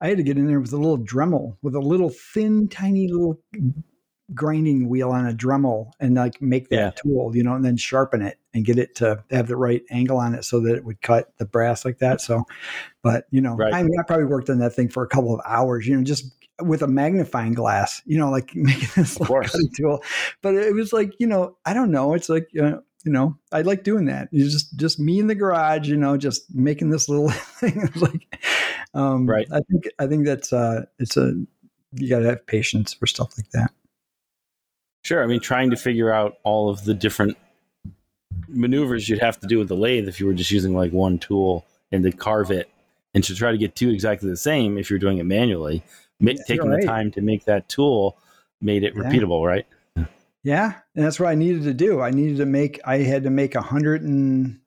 I 0.00 0.08
had 0.08 0.16
to 0.18 0.22
get 0.22 0.38
in 0.38 0.46
there 0.46 0.60
with 0.60 0.72
a 0.72 0.76
little 0.76 0.98
Dremel, 0.98 1.56
with 1.62 1.74
a 1.74 1.80
little 1.80 2.10
thin, 2.10 2.68
tiny 2.68 3.08
little 3.08 3.38
grinding 4.32 4.88
wheel 4.88 5.10
on 5.10 5.26
a 5.26 5.32
Dremel, 5.32 5.92
and 5.98 6.14
like 6.14 6.40
make 6.40 6.68
that 6.70 6.76
Yeah. 6.76 6.90
tool, 7.02 7.34
you 7.34 7.42
know, 7.42 7.54
and 7.54 7.64
then 7.64 7.76
sharpen 7.76 8.22
it 8.22 8.38
and 8.54 8.64
get 8.64 8.78
it 8.78 8.94
to 8.96 9.22
have 9.30 9.48
the 9.48 9.56
right 9.56 9.82
angle 9.90 10.18
on 10.18 10.34
it 10.34 10.44
so 10.44 10.60
that 10.60 10.76
it 10.76 10.84
would 10.84 11.02
cut 11.02 11.36
the 11.38 11.44
brass 11.44 11.84
like 11.84 11.98
that. 11.98 12.20
So, 12.20 12.44
but 13.02 13.26
you 13.30 13.40
know, 13.40 13.56
Right. 13.56 13.74
I 13.74 13.82
mean, 13.82 13.98
I 13.98 14.02
probably 14.04 14.26
worked 14.26 14.50
on 14.50 14.58
that 14.58 14.74
thing 14.74 14.88
for 14.88 15.02
a 15.02 15.08
couple 15.08 15.34
of 15.34 15.40
hours, 15.46 15.86
you 15.86 15.96
know, 15.96 16.04
just 16.04 16.32
with 16.60 16.82
a 16.82 16.88
magnifying 16.88 17.54
glass, 17.54 18.02
you 18.04 18.18
know, 18.18 18.30
like 18.30 18.50
making 18.54 18.88
this 18.96 19.18
little 19.18 19.36
cutting 19.42 19.70
tool. 19.76 20.02
But 20.42 20.54
it 20.54 20.74
was 20.74 20.92
like, 20.92 21.12
you 21.18 21.26
know, 21.26 21.56
I 21.64 21.74
don't 21.74 21.90
know. 21.90 22.14
It's 22.14 22.28
like, 22.28 22.48
uh, 22.60 22.78
you 23.04 23.12
know, 23.12 23.36
I 23.52 23.62
like 23.62 23.82
doing 23.84 24.06
that. 24.06 24.28
It's 24.32 24.52
just 24.52 24.76
just 24.76 24.98
me 25.00 25.18
in 25.20 25.26
the 25.26 25.34
garage, 25.34 25.88
you 25.88 25.96
know, 25.96 26.16
just 26.16 26.54
making 26.54 26.90
this 26.90 27.08
little 27.08 27.30
thing. 27.60 27.80
It's 27.82 27.96
like, 27.96 28.38
um, 28.94 29.26
Right. 29.28 29.46
I 29.52 29.60
think 29.70 29.88
I 29.98 30.06
think 30.06 30.26
that's 30.26 30.52
uh, 30.52 30.84
it's 30.98 31.16
a 31.16 31.34
you 31.94 32.08
got 32.08 32.20
to 32.20 32.26
have 32.26 32.46
patience 32.46 32.92
for 32.94 33.06
stuff 33.06 33.32
like 33.36 33.50
that. 33.50 33.70
sure 35.02 35.24
i 35.24 35.26
mean 35.26 35.40
trying 35.40 35.70
to 35.70 35.76
figure 35.76 36.12
out 36.12 36.36
all 36.44 36.68
of 36.70 36.84
the 36.84 36.94
different 36.94 37.36
maneuvers 38.48 39.08
you'd 39.08 39.18
have 39.20 39.38
to 39.40 39.46
do 39.46 39.58
with 39.58 39.66
the 39.68 39.74
lathe 39.76 40.06
if 40.08 40.20
you 40.20 40.26
were 40.26 40.32
just 40.34 40.50
using 40.50 40.74
like 40.74 40.92
one 40.92 41.18
tool 41.18 41.64
and 41.90 42.04
to 42.04 42.12
carve 42.12 42.50
it 42.50 42.70
and 43.14 43.24
to 43.24 43.34
try 43.34 43.50
to 43.50 43.58
get 43.58 43.74
two 43.74 43.90
exactly 43.90 44.28
the 44.30 44.36
same 44.36 44.78
if 44.78 44.88
you're 44.88 44.98
doing 45.00 45.18
it 45.18 45.24
manually 45.24 45.82
ma- 46.20 46.30
taking 46.46 46.66
you're 46.70 46.80
the 46.80 46.86
time 46.86 47.10
to 47.10 47.20
make 47.20 47.44
that 47.44 47.68
tool 47.68 48.16
made 48.60 48.84
it 48.84 48.94
Yeah. 48.94 49.02
repeatable 49.02 49.44
right 49.44 49.66
Yeah, 50.42 50.74
and 50.94 51.04
that's 51.04 51.20
what 51.20 51.28
I 51.28 51.34
needed 51.34 51.64
to 51.64 51.74
do. 51.74 52.00
I 52.00 52.10
needed 52.10 52.38
to 52.38 52.46
make. 52.46 52.80
I 52.84 52.98
had 52.98 53.24
to 53.24 53.30
make 53.30 53.54
a 53.54 53.62
hundred 53.62 54.02
and. 54.02 54.60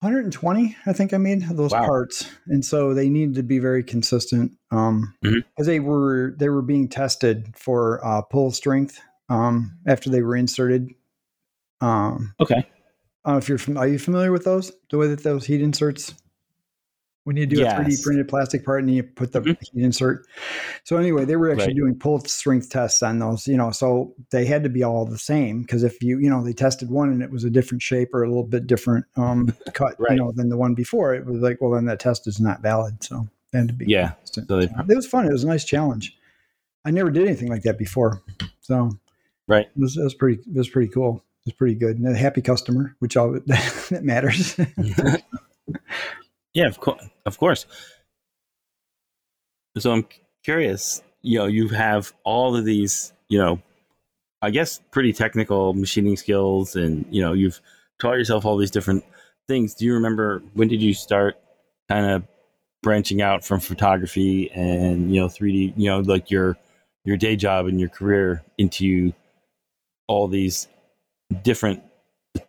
120 0.00 0.76
i 0.86 0.92
think 0.92 1.12
i 1.12 1.16
made 1.18 1.42
those 1.48 1.72
Wow. 1.72 1.84
parts 1.84 2.30
and 2.46 2.64
so 2.64 2.94
they 2.94 3.08
needed 3.08 3.34
to 3.34 3.42
be 3.42 3.58
very 3.58 3.82
consistent 3.82 4.52
um 4.70 5.12
Mhm. 5.24 5.42
because 5.56 5.66
they 5.66 5.80
were 5.80 6.36
they 6.38 6.48
were 6.48 6.62
being 6.62 6.88
tested 6.88 7.52
for 7.56 8.00
uh 8.06 8.22
pull 8.22 8.52
strength 8.52 9.00
um 9.28 9.76
after 9.88 10.08
they 10.08 10.22
were 10.22 10.36
inserted 10.36 10.88
um 11.80 12.32
okay 12.38 12.54
I 13.24 13.30
don't 13.30 13.34
know 13.34 13.38
if 13.38 13.48
you're 13.48 13.58
fam- 13.58 13.76
are 13.76 13.88
you 13.88 13.98
familiar 13.98 14.30
with 14.30 14.44
those? 14.44 14.70
The 14.90 14.98
way 14.98 15.08
that 15.08 15.24
those 15.24 15.44
heat 15.46 15.60
inserts 15.60 16.14
when 17.28 17.36
you 17.36 17.44
do 17.44 17.60
a 17.62 17.68
3D 17.68 18.02
printed 18.02 18.26
plastic 18.26 18.64
part 18.64 18.82
and 18.82 18.90
you 18.94 19.02
put 19.02 19.32
the 19.32 19.42
Mhm. 19.42 19.58
heat 19.60 19.84
insert. 19.84 20.24
So 20.84 20.96
anyway, 20.96 21.26
they 21.26 21.36
were 21.36 21.50
actually 21.50 21.66
Right. 21.66 21.76
doing 21.76 21.94
pull 21.98 22.20
strength 22.20 22.70
tests 22.70 23.02
on 23.02 23.18
those, 23.18 23.46
you 23.46 23.58
know, 23.58 23.70
so 23.70 24.14
they 24.30 24.46
had 24.46 24.62
to 24.62 24.70
be 24.70 24.82
all 24.82 25.04
the 25.04 25.18
same 25.18 25.60
because 25.60 25.82
if 25.82 26.02
you, 26.02 26.18
you 26.18 26.30
know, 26.30 26.42
they 26.42 26.54
tested 26.54 26.88
one 26.90 27.10
and 27.10 27.22
it 27.22 27.30
was 27.30 27.44
a 27.44 27.50
different 27.50 27.82
shape 27.82 28.14
or 28.14 28.22
a 28.22 28.28
little 28.28 28.44
bit 28.46 28.66
different 28.66 29.04
um 29.16 29.52
cut, 29.74 29.94
Right. 30.00 30.12
you 30.12 30.16
know, 30.16 30.32
than 30.32 30.48
the 30.48 30.56
one 30.56 30.72
before, 30.74 31.14
it 31.14 31.26
was 31.26 31.42
like, 31.42 31.60
well, 31.60 31.72
then 31.72 31.84
that 31.84 32.00
test 32.00 32.26
is 32.26 32.40
not 32.40 32.62
valid. 32.62 33.04
So 33.04 33.28
had 33.52 33.68
to 33.68 33.74
be 33.74 33.84
Yeah. 33.84 34.12
So 34.24 34.40
they- 34.40 34.64
it 34.64 34.96
was 34.96 35.06
fun. 35.06 35.26
It 35.26 35.32
was 35.32 35.44
a 35.44 35.48
nice 35.48 35.64
challenge. 35.66 36.16
I 36.86 36.90
never 36.90 37.10
did 37.10 37.26
anything 37.26 37.48
like 37.48 37.62
that 37.64 37.76
before. 37.76 38.22
So 38.62 38.92
Right. 39.46 39.66
it 39.66 39.78
was, 39.80 39.98
it 39.98 40.02
was 40.02 40.14
pretty 40.14 40.40
it 40.42 40.56
was 40.56 40.70
pretty 40.70 40.88
cool. 40.90 41.22
It 41.44 41.50
was 41.50 41.54
pretty 41.54 41.74
good. 41.74 41.98
And 41.98 42.08
a 42.08 42.14
happy 42.16 42.40
customer, 42.40 42.94
which 43.00 43.18
all 43.18 43.32
that 43.46 44.00
matters. 44.02 44.56
yeah, 46.54 46.66
of 46.66 46.80
course, 46.80 47.04
of 47.26 47.38
course. 47.38 47.66
So 49.76 49.92
I'm 49.92 50.06
curious. 50.44 51.02
You 51.22 51.38
know, 51.38 51.46
you 51.46 51.68
have 51.68 52.12
all 52.24 52.56
of 52.56 52.64
these. 52.64 53.12
You 53.28 53.38
know, 53.38 53.62
I 54.40 54.50
guess 54.50 54.80
pretty 54.90 55.12
technical 55.12 55.74
machining 55.74 56.16
skills, 56.16 56.76
and 56.76 57.04
you 57.10 57.20
know, 57.20 57.32
you've 57.32 57.60
taught 58.00 58.14
yourself 58.14 58.44
all 58.44 58.56
these 58.56 58.70
different 58.70 59.04
things. 59.46 59.74
Do 59.74 59.84
you 59.84 59.94
remember 59.94 60.42
when 60.54 60.68
did 60.68 60.82
you 60.82 60.94
start 60.94 61.38
kind 61.88 62.06
of 62.06 62.24
branching 62.82 63.20
out 63.20 63.44
from 63.44 63.60
photography 63.60 64.50
and 64.52 65.14
you 65.14 65.20
know 65.20 65.26
3D? 65.28 65.74
You 65.76 65.90
know, 65.90 66.00
like 66.00 66.30
your 66.30 66.56
your 67.04 67.16
day 67.16 67.36
job 67.36 67.66
and 67.66 67.78
your 67.78 67.88
career 67.88 68.42
into 68.56 69.12
all 70.06 70.28
these 70.28 70.68
different 71.42 71.82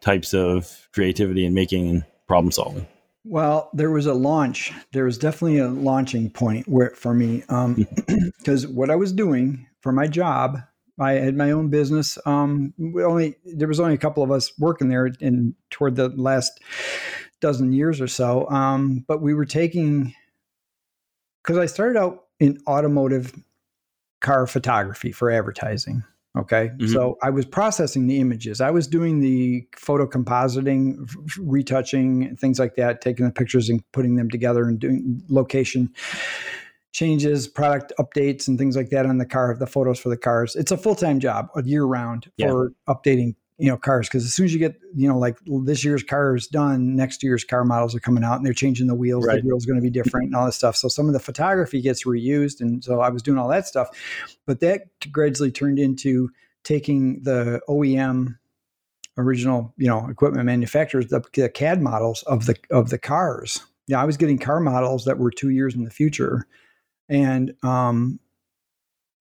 types 0.02 0.34
of 0.34 0.88
creativity 0.93 1.45
and 1.45 1.56
making 1.56 1.89
and 1.89 2.06
problem 2.28 2.52
solving. 2.52 2.88
Well, 3.30 3.69
there 3.73 3.91
was 3.91 4.07
a 4.07 4.13
launch. 4.15 4.73
There 4.91 5.03
was 5.03 5.19
definitely 5.19 5.59
a 5.59 5.67
launching 5.67 6.32
point 6.32 6.67
where 6.67 6.89
for 6.95 7.13
me, 7.13 7.43
because 8.39 8.65
what 8.65 8.89
I 8.89 8.95
was 8.95 9.13
doing 9.13 9.67
for 9.82 9.91
my 9.91 10.07
job, 10.07 10.57
I 10.99 11.11
had 11.11 11.38
my 11.38 11.51
own 11.51 11.69
business. 11.69 12.17
Um, 12.25 12.73
we 12.80 13.03
only 13.03 13.36
there 13.45 13.67
was 13.67 13.80
only 13.80 13.93
a 13.93 13.99
couple 13.99 14.23
of 14.23 14.32
us 14.32 14.51
working 14.57 14.89
there, 14.89 15.11
in 15.21 15.53
toward 15.69 15.95
the 15.95 16.09
last 16.09 16.59
dozen 17.39 17.71
years 17.71 18.01
or 18.01 18.07
so. 18.07 18.49
Um, 18.49 19.05
but 19.07 19.21
we 19.21 19.36
were 19.36 19.45
taking 19.45 20.15
because 21.43 21.59
I 21.59 21.67
started 21.67 21.99
out 21.99 22.23
in 22.39 22.57
automotive 22.67 23.32
car 24.21 24.47
photography 24.47 25.11
for 25.11 25.30
advertising. 25.30 26.03
Okay. 26.38 26.69
Mhm. 26.80 26.93
So 26.93 27.17
I 27.23 27.32
was 27.32 27.45
processing 27.45 28.05
the 28.07 28.19
images. 28.19 28.61
I 28.61 28.69
was 28.69 28.88
doing 28.88 29.19
the 29.19 29.67
photo 29.75 30.05
compositing, 30.07 31.01
f- 31.03 31.38
retouching, 31.41 32.36
things 32.38 32.59
like 32.59 32.75
that, 32.75 33.01
taking 33.01 33.25
the 33.25 33.32
pictures 33.32 33.67
and 33.67 33.82
putting 33.91 34.15
them 34.15 34.30
together 34.30 34.63
and 34.65 34.80
doing 34.80 35.21
location 35.27 35.89
changes, 36.91 37.47
product 37.47 37.93
updates, 37.99 38.47
and 38.47 38.57
things 38.57 38.75
like 38.75 38.89
that 38.89 39.05
on 39.05 39.17
the 39.17 39.25
car, 39.25 39.55
the 39.57 39.67
photos 39.67 39.99
for 39.99 40.09
the 40.09 40.17
cars. 40.17 40.55
It's 40.55 40.71
a 40.71 40.77
full 40.77 40.95
time 40.95 41.19
job, 41.19 41.47
a 41.55 41.63
year 41.63 41.84
round 41.84 42.32
Yeah. 42.38 42.49
for 42.49 42.73
updating, 42.88 43.36
you 43.60 43.70
know, 43.70 43.78
cars. 43.78 44.07
Because 44.07 44.26
as 44.26 44.34
soon 44.34 44.45
as 44.45 44.53
you 44.53 44.60
get, 44.60 44.80
you 44.95 45.07
know, 45.07 45.20
like 45.20 45.38
this 45.45 45.84
year's 45.84 46.01
car 46.01 46.36
is 46.36 46.47
done, 46.47 46.95
next 46.95 47.22
year's 47.22 47.43
car 47.43 47.66
models 47.66 47.93
are 47.93 47.99
coming 47.99 48.24
out 48.24 48.38
and 48.38 48.45
they're 48.45 48.53
changing 48.53 48.88
the 48.88 48.95
wheels. 48.95 49.28
Right. 49.28 49.41
The 49.41 49.47
wheels 49.47 49.66
going 49.66 49.78
to 49.78 49.84
be 49.84 49.89
different 49.89 50.28
and 50.28 50.36
all 50.36 50.45
this 50.45 50.55
stuff. 50.55 50.78
So 50.78 50.88
some 50.88 51.07
of 51.07 51.14
the 51.14 51.20
photography 51.20 51.82
gets 51.82 52.05
reused, 52.05 52.62
and 52.62 52.84
so 52.84 53.01
I 53.01 53.10
was 53.10 53.22
doing 53.22 53.38
all 53.38 53.49
that 53.49 53.68
stuff. 53.68 53.89
But 54.47 54.62
that 54.62 54.88
gradually 55.12 55.51
turned 55.51 55.78
into 55.78 56.30
taking 56.64 57.22
the 57.24 57.62
OEM 57.68 58.38
original, 59.18 59.74
you 59.78 59.88
know, 59.88 60.07
equipment 60.07 60.45
manufacturers, 60.45 61.07
the, 61.07 61.22
the 61.34 61.49
CAD 61.49 61.82
models 61.82 62.24
of 62.24 62.45
the 62.45 62.55
of 62.72 62.89
the 62.89 62.97
cars. 62.97 63.62
Yeah, 63.88 64.01
I 64.01 64.05
was 64.05 64.18
getting 64.18 64.39
car 64.39 64.62
models 64.62 65.03
that 65.05 65.18
were 65.18 65.32
two 65.32 65.49
years 65.49 65.76
in 65.76 65.84
the 65.84 65.91
future, 65.91 66.47
and 67.10 67.53
um, 67.62 68.20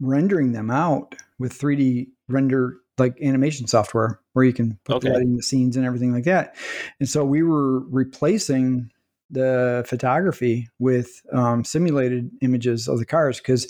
rendering 0.00 0.52
them 0.52 0.70
out 0.70 1.16
with 1.40 1.58
3D 1.58 2.08
render 2.28 2.78
like 2.98 3.20
animation 3.22 3.66
software, 3.66 4.20
where 4.32 4.44
you 4.44 4.52
can 4.52 4.78
put 4.84 4.96
Okay. 4.96 5.08
the 5.08 5.14
lighting, 5.14 5.36
the 5.36 5.42
scenes, 5.42 5.76
and 5.76 5.84
everything 5.84 6.12
like 6.12 6.24
that. 6.24 6.56
And 7.00 7.08
so 7.08 7.24
we 7.24 7.42
were 7.42 7.80
replacing 7.88 8.90
the 9.30 9.84
photography 9.86 10.68
with 10.78 11.22
um, 11.32 11.64
simulated 11.64 12.30
images 12.40 12.88
of 12.88 12.98
the 12.98 13.04
cars 13.04 13.38
because 13.38 13.68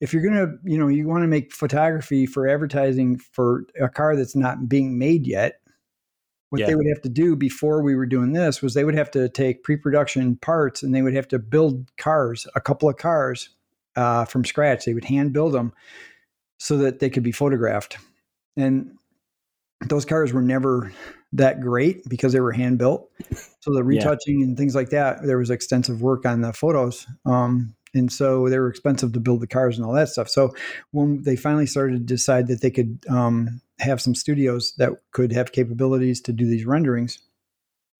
if 0.00 0.12
you're 0.12 0.22
gonna 0.22 0.52
you 0.64 0.78
know 0.78 0.88
you 0.88 1.06
want 1.06 1.22
to 1.22 1.28
make 1.28 1.52
photography 1.52 2.24
for 2.24 2.48
advertising 2.48 3.18
for 3.18 3.66
a 3.80 3.88
car 3.88 4.16
that's 4.16 4.34
not 4.34 4.68
being 4.68 4.98
made 4.98 5.26
yet 5.26 5.60
what 6.48 6.60
yeah. 6.60 6.66
they 6.66 6.74
would 6.74 6.86
have 6.88 7.02
to 7.02 7.08
do 7.08 7.36
before 7.36 7.82
we 7.82 7.94
were 7.94 8.06
doing 8.06 8.32
this 8.32 8.62
was 8.62 8.72
they 8.72 8.84
would 8.84 8.94
have 8.94 9.10
to 9.10 9.28
take 9.28 9.62
pre-production 9.62 10.36
parts 10.36 10.82
and 10.82 10.94
they 10.94 11.02
would 11.02 11.14
have 11.14 11.28
to 11.28 11.38
build 11.38 11.90
cars 11.98 12.46
a 12.54 12.60
couple 12.60 12.88
of 12.88 12.96
cars 12.96 13.50
uh, 13.96 14.24
from 14.24 14.44
scratch 14.44 14.86
they 14.86 14.94
would 14.94 15.04
hand 15.04 15.34
build 15.34 15.52
them 15.52 15.72
so 16.58 16.78
that 16.78 16.98
they 16.98 17.10
could 17.10 17.22
be 17.22 17.32
photographed 17.32 17.98
and 18.56 18.96
those 19.88 20.04
cars 20.04 20.32
were 20.32 20.42
never 20.42 20.92
that 21.32 21.60
great 21.60 22.08
because 22.08 22.32
they 22.32 22.40
were 22.40 22.52
hand 22.52 22.78
built. 22.78 23.10
So 23.60 23.72
the 23.72 23.82
retouching 23.82 24.40
yeah. 24.40 24.46
and 24.46 24.56
things 24.56 24.74
like 24.74 24.90
that, 24.90 25.24
there 25.24 25.38
was 25.38 25.50
extensive 25.50 26.00
work 26.00 26.24
on 26.24 26.42
the 26.42 26.52
photos. 26.52 27.06
Um, 27.26 27.74
and 27.94 28.12
so 28.12 28.48
they 28.48 28.58
were 28.58 28.68
expensive 28.68 29.12
to 29.12 29.20
build 29.20 29.40
the 29.40 29.46
cars 29.46 29.76
and 29.76 29.86
all 29.86 29.92
that 29.92 30.08
stuff. 30.08 30.28
So 30.28 30.54
when 30.90 31.22
they 31.22 31.36
finally 31.36 31.66
started 31.66 31.94
to 31.94 32.14
decide 32.14 32.48
that 32.48 32.60
they 32.60 32.70
could 32.70 33.04
um, 33.08 33.60
have 33.78 34.00
some 34.00 34.14
studios 34.14 34.74
that 34.78 34.92
could 35.12 35.32
have 35.32 35.52
capabilities 35.52 36.20
to 36.22 36.32
do 36.32 36.46
these 36.46 36.66
renderings, 36.66 37.18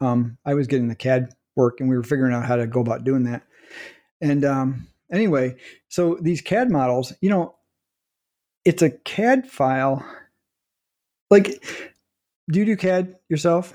um, 0.00 0.38
I 0.44 0.54
was 0.54 0.66
getting 0.66 0.88
the 0.88 0.94
CAD 0.94 1.30
work 1.56 1.80
and 1.80 1.88
we 1.88 1.96
were 1.96 2.02
figuring 2.02 2.34
out 2.34 2.44
how 2.44 2.56
to 2.56 2.66
go 2.66 2.80
about 2.80 3.04
doing 3.04 3.24
that. 3.24 3.42
And 4.20 4.44
um, 4.44 4.88
anyway, 5.10 5.56
so 5.88 6.18
these 6.20 6.40
CAD 6.40 6.70
models, 6.70 7.12
you 7.20 7.30
know, 7.30 7.54
it's 8.64 8.82
a 8.82 8.90
CAD 8.90 9.48
file. 9.48 10.04
Like 11.34 11.62
do 12.50 12.58
you 12.58 12.64
do 12.64 12.76
CAD 12.76 13.16
yourself? 13.28 13.74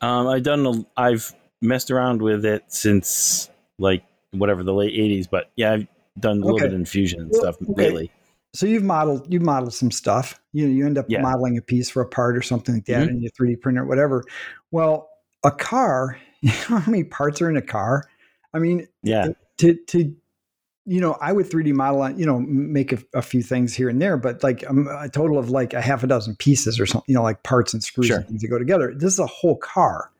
Um, 0.00 0.26
I've 0.26 0.42
done. 0.42 0.66
A, 0.66 1.00
I've 1.00 1.32
messed 1.62 1.90
around 1.90 2.22
with 2.22 2.44
it 2.44 2.64
since 2.68 3.50
like 3.78 4.02
whatever 4.32 4.62
the 4.62 4.74
late 4.74 4.94
'80s, 4.94 5.28
but 5.30 5.50
yeah, 5.56 5.72
I've 5.72 5.86
done 6.18 6.38
a 6.38 6.40
little 6.40 6.56
okay. 6.56 6.68
bit 6.68 6.80
of 6.80 6.88
Fusion 6.88 7.20
and 7.20 7.30
well, 7.30 7.42
stuff 7.42 7.56
okay. 7.62 7.84
lately. 7.84 8.10
So 8.54 8.66
you've 8.66 8.82
modeled 8.82 9.32
you've 9.32 9.42
modeled 9.42 9.74
some 9.74 9.90
stuff. 9.90 10.40
You 10.52 10.66
know, 10.66 10.72
you 10.72 10.86
end 10.86 10.98
up 10.98 11.06
yeah. 11.08 11.20
modeling 11.20 11.56
a 11.58 11.62
piece 11.62 11.88
for 11.88 12.02
a 12.02 12.08
part 12.08 12.36
or 12.36 12.42
something 12.42 12.76
like 12.76 12.86
that 12.86 13.08
mm-hmm. 13.08 13.16
in 13.16 13.22
your 13.22 13.30
3D 13.30 13.60
printer, 13.60 13.84
whatever. 13.84 14.24
Well, 14.70 15.08
a 15.44 15.50
car. 15.50 16.18
You 16.42 16.50
know 16.70 16.78
how 16.78 16.90
many 16.90 17.04
parts 17.04 17.42
are 17.42 17.50
in 17.50 17.56
a 17.56 17.62
car? 17.62 18.04
I 18.54 18.58
mean, 18.58 18.88
yeah. 19.02 19.28
To 19.58 19.74
to 19.74 20.16
you 20.86 21.00
know, 21.00 21.16
I 21.20 21.32
would 21.32 21.46
3D 21.46 21.74
model, 21.74 22.02
on 22.02 22.18
you 22.18 22.26
know, 22.26 22.40
make 22.40 22.92
a, 22.92 22.98
a, 23.14 23.22
few 23.22 23.42
things 23.42 23.74
here 23.74 23.88
and 23.88 24.00
there, 24.00 24.16
but 24.16 24.42
like 24.42 24.68
um, 24.68 24.88
a 24.88 25.08
total 25.08 25.38
of 25.38 25.50
like 25.50 25.74
a 25.74 25.80
half 25.80 26.02
a 26.02 26.06
dozen 26.06 26.36
pieces 26.36 26.80
or 26.80 26.86
something, 26.86 27.04
you 27.06 27.14
know, 27.14 27.22
like 27.22 27.42
parts 27.42 27.74
and 27.74 27.82
screws 27.82 28.06
sure. 28.06 28.16
and 28.18 28.26
things 28.26 28.40
that 28.40 28.48
go 28.48 28.58
together. 28.58 28.92
This 28.96 29.12
is 29.12 29.18
a 29.18 29.26
whole 29.26 29.56
car. 29.56 30.10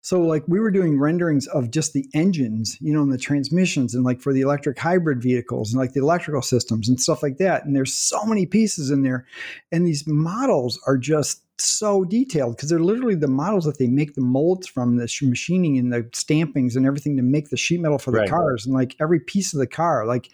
So 0.00 0.22
like 0.22 0.44
we 0.46 0.60
were 0.60 0.70
doing 0.70 0.98
renderings 0.98 1.46
of 1.48 1.70
just 1.70 1.92
the 1.92 2.06
engines, 2.14 2.78
you 2.80 2.94
know, 2.94 3.02
and 3.02 3.12
the 3.12 3.18
transmissions 3.18 3.94
and 3.94 4.04
like 4.04 4.20
for 4.20 4.32
the 4.32 4.40
electric 4.40 4.78
hybrid 4.78 5.20
vehicles 5.20 5.72
and 5.72 5.80
like 5.80 5.92
the 5.92 6.00
electrical 6.00 6.42
systems 6.42 6.88
and 6.88 7.00
stuff 7.00 7.22
like 7.22 7.38
that. 7.38 7.64
And 7.64 7.74
there's 7.74 7.92
so 7.92 8.24
many 8.24 8.46
pieces 8.46 8.90
in 8.90 9.02
there. 9.02 9.26
And 9.72 9.86
these 9.86 10.06
models 10.06 10.80
are 10.86 10.96
just 10.96 11.42
so 11.60 12.04
detailed 12.04 12.56
because 12.56 12.68
they're 12.68 12.78
literally 12.78 13.14
the 13.14 13.28
models 13.28 13.64
that 13.64 13.78
they 13.78 13.86
make 13.86 14.14
the 14.14 14.20
molds 14.20 14.66
from 14.66 14.96
the 14.96 15.08
machining 15.22 15.78
and 15.78 15.92
the 15.92 16.02
stampings 16.12 16.76
and 16.76 16.86
everything 16.86 17.16
to 17.16 17.22
make 17.22 17.50
the 17.50 17.56
sheet 17.56 17.80
metal 17.80 17.98
for 17.98 18.10
the 18.10 18.18
right. 18.18 18.30
cars 18.30 18.66
and 18.66 18.74
like 18.74 18.94
every 19.00 19.20
piece 19.20 19.52
of 19.52 19.58
the 19.58 19.66
car 19.66 20.06
like 20.06 20.30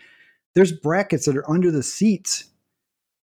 there's 0.54 0.72
brackets 0.72 1.26
that 1.26 1.36
are 1.36 1.50
under 1.50 1.70
the 1.70 1.82
seats 1.82 2.46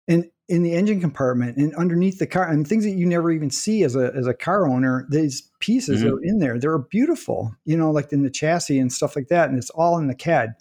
and 0.07 0.29
in 0.49 0.63
the 0.63 0.73
engine 0.73 0.99
compartment 0.99 1.55
and 1.57 1.73
underneath 1.75 2.19
the 2.19 2.27
car 2.27 2.47
and 2.47 2.67
things 2.67 2.83
that 2.83 2.91
you 2.91 3.05
never 3.05 3.31
even 3.31 3.49
see 3.49 3.83
as 3.83 3.95
a 3.95 4.11
as 4.15 4.27
a 4.27 4.33
car 4.33 4.67
owner 4.67 5.07
these 5.09 5.49
pieces 5.59 6.01
mm-hmm. 6.03 6.15
are 6.15 6.23
in 6.23 6.39
there 6.39 6.59
they're 6.59 6.77
beautiful 6.77 7.55
you 7.65 7.77
know 7.77 7.91
like 7.91 8.11
in 8.11 8.23
the 8.23 8.29
chassis 8.29 8.79
and 8.79 8.91
stuff 8.91 9.15
like 9.15 9.29
that 9.29 9.49
and 9.49 9.57
it's 9.57 9.69
all 9.69 9.97
in 9.97 10.07
the 10.07 10.15
cad 10.15 10.55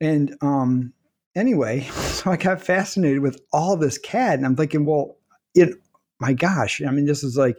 and 0.00 0.36
um 0.42 0.92
anyway 1.34 1.80
so 1.90 2.30
i 2.30 2.36
got 2.36 2.62
fascinated 2.62 3.20
with 3.20 3.40
all 3.52 3.76
this 3.76 3.98
cad 3.98 4.38
and 4.38 4.46
i'm 4.46 4.56
thinking 4.56 4.84
well 4.84 5.16
it 5.54 5.74
my 6.20 6.32
gosh, 6.32 6.82
I 6.82 6.90
mean, 6.90 7.06
this 7.06 7.24
is 7.24 7.36
like 7.36 7.56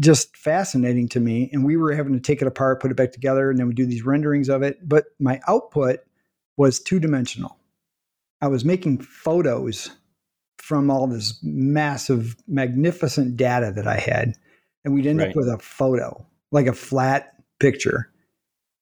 just 0.00 0.36
fascinating 0.36 1.08
to 1.08 1.20
me. 1.20 1.50
And 1.52 1.64
we 1.64 1.76
were 1.76 1.94
having 1.94 2.12
to 2.14 2.20
take 2.20 2.42
it 2.42 2.48
apart, 2.48 2.80
put 2.80 2.90
it 2.90 2.96
back 2.96 3.12
together, 3.12 3.50
and 3.50 3.58
then 3.58 3.68
we 3.68 3.74
do 3.74 3.86
these 3.86 4.04
renderings 4.04 4.48
of 4.48 4.62
it. 4.62 4.86
But 4.88 5.06
my 5.18 5.40
output 5.48 6.00
was 6.56 6.80
two 6.80 7.00
dimensional. 7.00 7.58
I 8.40 8.48
was 8.48 8.64
making 8.64 8.98
photos 9.00 9.90
from 10.58 10.90
all 10.90 11.06
this 11.06 11.38
massive, 11.42 12.36
magnificent 12.46 13.36
data 13.36 13.72
that 13.74 13.86
I 13.86 13.98
had. 13.98 14.34
And 14.84 14.94
we'd 14.94 15.06
end 15.06 15.20
right. 15.20 15.30
up 15.30 15.36
with 15.36 15.48
a 15.48 15.58
photo, 15.58 16.26
like 16.52 16.66
a 16.66 16.72
flat 16.72 17.34
picture. 17.60 18.10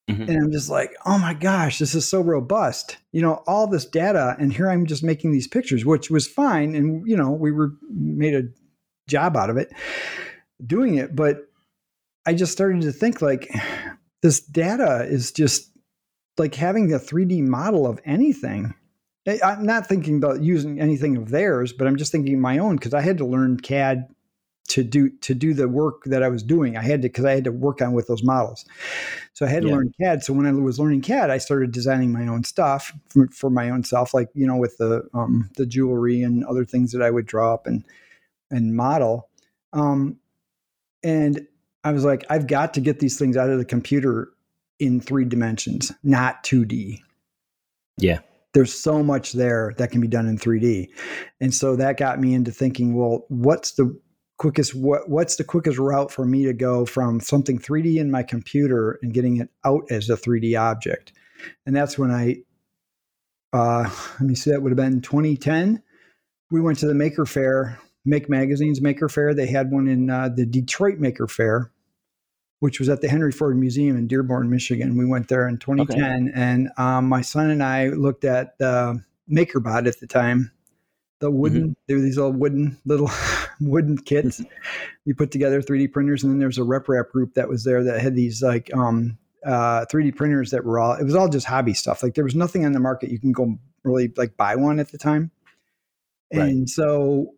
Mm-hmm. 0.09 0.23
And 0.23 0.37
I'm 0.37 0.51
just 0.51 0.69
like, 0.69 0.93
oh 1.05 1.17
my 1.17 1.33
gosh, 1.33 1.79
this 1.79 1.95
is 1.95 2.07
so 2.07 2.19
robust. 2.21 2.97
You 3.13 3.21
know, 3.21 3.43
all 3.47 3.67
this 3.67 3.85
data, 3.85 4.35
and 4.37 4.51
here 4.51 4.69
I'm 4.69 4.85
just 4.85 5.03
making 5.03 5.31
these 5.31 5.47
pictures, 5.47 5.85
which 5.85 6.09
was 6.09 6.27
fine. 6.27 6.75
And, 6.75 7.07
you 7.07 7.15
know, 7.15 7.31
we 7.31 7.51
were 7.51 7.71
made 7.89 8.33
a 8.33 8.43
job 9.07 9.35
out 9.37 9.49
of 9.49 9.57
it 9.57 9.71
doing 10.65 10.95
it. 10.95 11.15
But 11.15 11.47
I 12.25 12.33
just 12.33 12.51
started 12.51 12.81
to 12.81 12.91
think 12.91 13.21
like 13.21 13.53
this 14.21 14.39
data 14.39 15.05
is 15.07 15.31
just 15.31 15.71
like 16.37 16.55
having 16.55 16.93
a 16.93 16.99
3D 16.99 17.41
model 17.41 17.85
of 17.85 17.99
anything. 18.05 18.73
I'm 19.43 19.65
not 19.65 19.87
thinking 19.87 20.17
about 20.17 20.41
using 20.41 20.81
anything 20.81 21.15
of 21.15 21.29
theirs, 21.29 21.71
but 21.71 21.87
I'm 21.87 21.95
just 21.95 22.11
thinking 22.11 22.41
my 22.41 22.57
own 22.57 22.75
because 22.75 22.93
I 22.93 23.01
had 23.01 23.17
to 23.19 23.25
learn 23.25 23.57
CAD 23.57 24.09
to 24.69 24.83
do 24.83 25.09
to 25.09 25.33
do 25.33 25.53
the 25.53 25.67
work 25.67 26.03
that 26.05 26.23
I 26.23 26.29
was 26.29 26.43
doing. 26.43 26.77
I 26.77 26.81
had 26.81 27.01
to 27.01 27.09
because 27.09 27.25
I 27.25 27.33
had 27.33 27.43
to 27.45 27.51
work 27.51 27.81
on 27.81 27.93
with 27.93 28.07
those 28.07 28.23
models. 28.23 28.65
So 29.33 29.45
I 29.45 29.49
had 29.49 29.63
to 29.63 29.69
yeah. 29.69 29.75
learn 29.75 29.93
CAD. 30.01 30.23
So 30.23 30.33
when 30.33 30.45
I 30.45 30.51
was 30.51 30.79
learning 30.79 31.01
CAD, 31.01 31.29
I 31.29 31.37
started 31.37 31.71
designing 31.71 32.11
my 32.11 32.27
own 32.27 32.43
stuff 32.43 32.91
for, 33.09 33.27
for 33.27 33.49
my 33.49 33.69
own 33.69 33.83
self, 33.83 34.13
like 34.13 34.29
you 34.33 34.47
know 34.47 34.57
with 34.57 34.77
the 34.77 35.07
um, 35.13 35.49
the 35.55 35.65
jewelry 35.65 36.21
and 36.21 36.43
other 36.45 36.65
things 36.65 36.91
that 36.91 37.01
I 37.01 37.11
would 37.11 37.25
draw 37.25 37.53
up 37.53 37.67
and 37.67 37.83
and 38.53 38.75
model. 38.75 39.29
Um, 39.73 40.17
and 41.03 41.45
I 41.83 41.91
was 41.91 42.05
like, 42.05 42.25
I've 42.29 42.47
got 42.47 42.73
to 42.75 42.81
get 42.81 42.99
these 42.99 43.19
things 43.19 43.35
out 43.35 43.49
of 43.49 43.57
the 43.57 43.65
computer 43.65 44.29
in 44.79 45.01
three 45.01 45.25
dimensions, 45.25 45.91
not 46.03 46.43
2D. 46.43 46.99
Yeah. 47.97 48.19
There's 48.53 48.73
so 48.73 49.03
much 49.03 49.33
there 49.33 49.73
that 49.77 49.91
can 49.91 49.99
be 49.99 50.07
done 50.07 50.27
in 50.27 50.37
3D. 50.37 50.89
And 51.41 51.53
so 51.53 51.75
that 51.75 51.97
got 51.97 52.19
me 52.19 52.33
into 52.33 52.51
thinking, 52.51 52.95
well, 52.95 53.25
what's 53.29 53.71
the 53.71 53.99
quickest 54.37 54.73
what 54.73 55.09
what's 55.09 55.35
the 55.35 55.43
quickest 55.43 55.77
route 55.77 56.11
for 56.11 56.25
me 56.25 56.43
to 56.43 56.53
go 56.53 56.85
from 56.85 57.19
something 57.19 57.59
3D 57.59 57.97
in 57.97 58.11
my 58.11 58.23
computer 58.23 58.99
and 59.01 59.13
getting 59.13 59.37
it 59.37 59.49
out 59.65 59.83
as 59.89 60.09
a 60.09 60.15
3D 60.15 60.59
object? 60.59 61.13
And 61.65 61.75
that's 61.75 61.97
when 61.97 62.11
I 62.11 62.43
uh, 63.53 63.89
let 64.19 64.27
me 64.27 64.35
see, 64.35 64.51
that 64.51 64.61
would 64.61 64.71
have 64.71 64.77
been 64.77 65.01
2010. 65.01 65.81
We 66.51 66.59
went 66.59 66.79
to 66.79 66.87
the 66.87 66.95
Maker 66.95 67.25
Faire 67.25 67.79
Make 68.05 68.29
Magazine's 68.29 68.81
Maker 68.81 69.07
Faire. 69.07 69.33
They 69.33 69.47
had 69.47 69.71
one 69.71 69.87
in 69.87 70.09
uh, 70.09 70.29
the 70.29 70.45
Detroit 70.45 70.99
Maker 70.99 71.27
Faire, 71.27 71.71
which 72.59 72.79
was 72.79 72.89
at 72.89 73.01
the 73.01 73.07
Henry 73.07 73.31
Ford 73.31 73.57
Museum 73.57 73.97
in 73.97 74.07
Dearborn, 74.07 74.49
Michigan. 74.49 74.97
We 74.97 75.05
went 75.05 75.29
there 75.29 75.47
in 75.47 75.57
2010, 75.57 76.29
okay. 76.29 76.31
and 76.33 76.69
um, 76.77 77.07
my 77.07 77.21
son 77.21 77.49
and 77.49 77.63
I 77.63 77.87
looked 77.89 78.25
at 78.25 78.57
the 78.57 79.01
MakerBot 79.31 79.87
at 79.87 79.99
the 79.99 80.07
time. 80.07 80.51
The 81.19 81.31
wooden, 81.31 81.61
mm-hmm. 81.61 81.71
there 81.87 81.97
were 81.97 82.03
these 82.03 82.17
old 82.17 82.37
wooden 82.37 82.77
little 82.83 83.09
wooden 83.61 83.97
kits. 83.97 84.41
Mm-hmm. 84.41 84.49
you 85.05 85.15
put 85.15 85.31
together 85.31 85.61
3D 85.61 85.93
printers, 85.93 86.23
and 86.23 86.31
then 86.31 86.39
there 86.39 86.49
was 86.49 86.57
a 86.57 86.63
rep 86.63 86.85
RepRap 86.85 87.09
group 87.11 87.35
that 87.35 87.47
was 87.47 87.63
there 87.63 87.83
that 87.83 88.01
had 88.01 88.15
these 88.15 88.43
like 88.43 88.73
um, 88.75 89.17
uh, 89.45 89.85
3D 89.85 90.15
printers 90.15 90.51
that 90.51 90.65
were 90.65 90.79
all. 90.79 90.93
It 90.93 91.05
was 91.05 91.15
all 91.15 91.29
just 91.29 91.45
hobby 91.45 91.73
stuff. 91.73 92.03
Like 92.03 92.15
there 92.15 92.25
was 92.25 92.35
nothing 92.35 92.65
on 92.65 92.73
the 92.73 92.79
market 92.81 93.09
you 93.09 93.19
can 93.19 93.31
go 93.31 93.57
really 93.83 94.11
like 94.17 94.35
buy 94.37 94.55
one 94.55 94.79
at 94.79 94.91
the 94.91 94.97
time. 94.97 95.31
Right. 96.33 96.49
And 96.49 96.69
so 96.69 97.35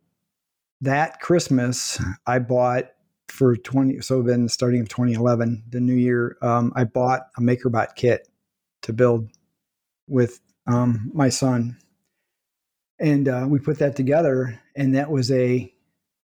that 0.82 1.20
Christmas, 1.20 2.02
I 2.26 2.40
bought 2.40 2.86
for 3.28 3.56
20, 3.56 4.02
so 4.02 4.22
then 4.22 4.48
starting 4.48 4.82
of 4.82 4.90
2011, 4.90 5.64
the 5.70 5.80
new 5.80 5.96
year, 5.96 6.38
um, 6.42 6.72
I 6.76 6.84
bought 6.84 7.28
a 7.38 7.42
MakerBot 7.42 7.96
kit 7.96 8.28
to 8.84 8.94
build 8.94 9.30
with 10.08 10.42
um, 10.68 11.12
my 11.14 11.30
son. 11.30 11.78
And 13.00 13.28
uh, 13.28 13.46
we 13.50 13.60
put 13.60 13.80
that 13.80 13.96
together, 13.96 14.62
and 14.76 14.96
that 14.96 15.12
was 15.12 15.32
a, 15.32 15.72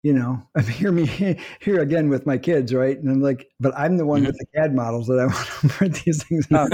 you 0.02 0.12
know, 0.12 0.42
I 0.56 0.62
mean, 0.62 0.70
hear 0.70 0.92
me 0.92 1.38
here 1.60 1.80
again 1.80 2.08
with 2.08 2.26
my 2.26 2.38
kids, 2.38 2.74
right? 2.74 2.98
And 2.98 3.08
I'm 3.08 3.20
like, 3.20 3.48
but 3.60 3.72
I'm 3.76 3.98
the 3.98 4.06
one 4.06 4.20
mm-hmm. 4.20 4.28
with 4.28 4.38
the 4.38 4.46
CAD 4.54 4.74
models 4.74 5.06
that 5.06 5.18
I 5.18 5.26
want 5.26 5.46
to 5.46 5.68
print 5.68 6.02
these 6.04 6.24
things 6.24 6.46
out. 6.52 6.72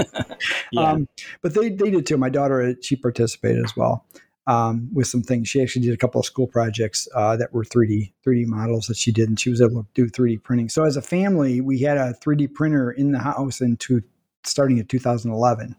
yeah. 0.71 0.81
um, 0.81 1.07
but 1.41 1.53
they 1.53 1.69
they 1.69 1.91
did 1.91 2.05
too. 2.05 2.17
My 2.17 2.29
daughter, 2.29 2.75
she 2.81 2.95
participated 2.95 3.63
as 3.63 3.75
well 3.75 4.07
um, 4.47 4.89
with 4.93 5.07
some 5.07 5.23
things. 5.23 5.47
She 5.47 5.61
actually 5.61 5.83
did 5.83 5.93
a 5.93 5.97
couple 5.97 6.19
of 6.19 6.25
school 6.25 6.47
projects 6.47 7.07
uh, 7.15 7.37
that 7.37 7.53
were 7.53 7.63
3D 7.63 8.13
3D 8.25 8.45
models 8.47 8.87
that 8.87 8.97
she 8.97 9.11
did, 9.11 9.29
and 9.29 9.39
she 9.39 9.49
was 9.49 9.61
able 9.61 9.83
to 9.83 9.87
do 9.93 10.09
3D 10.09 10.43
printing. 10.43 10.69
So 10.69 10.83
as 10.83 10.97
a 10.97 11.01
family, 11.01 11.61
we 11.61 11.79
had 11.79 11.97
a 11.97 12.13
3D 12.13 12.53
printer 12.53 12.91
in 12.91 13.11
the 13.11 13.19
house 13.19 13.61
into 13.61 14.01
starting 14.43 14.77
in 14.77 14.85
2011. 14.85 15.75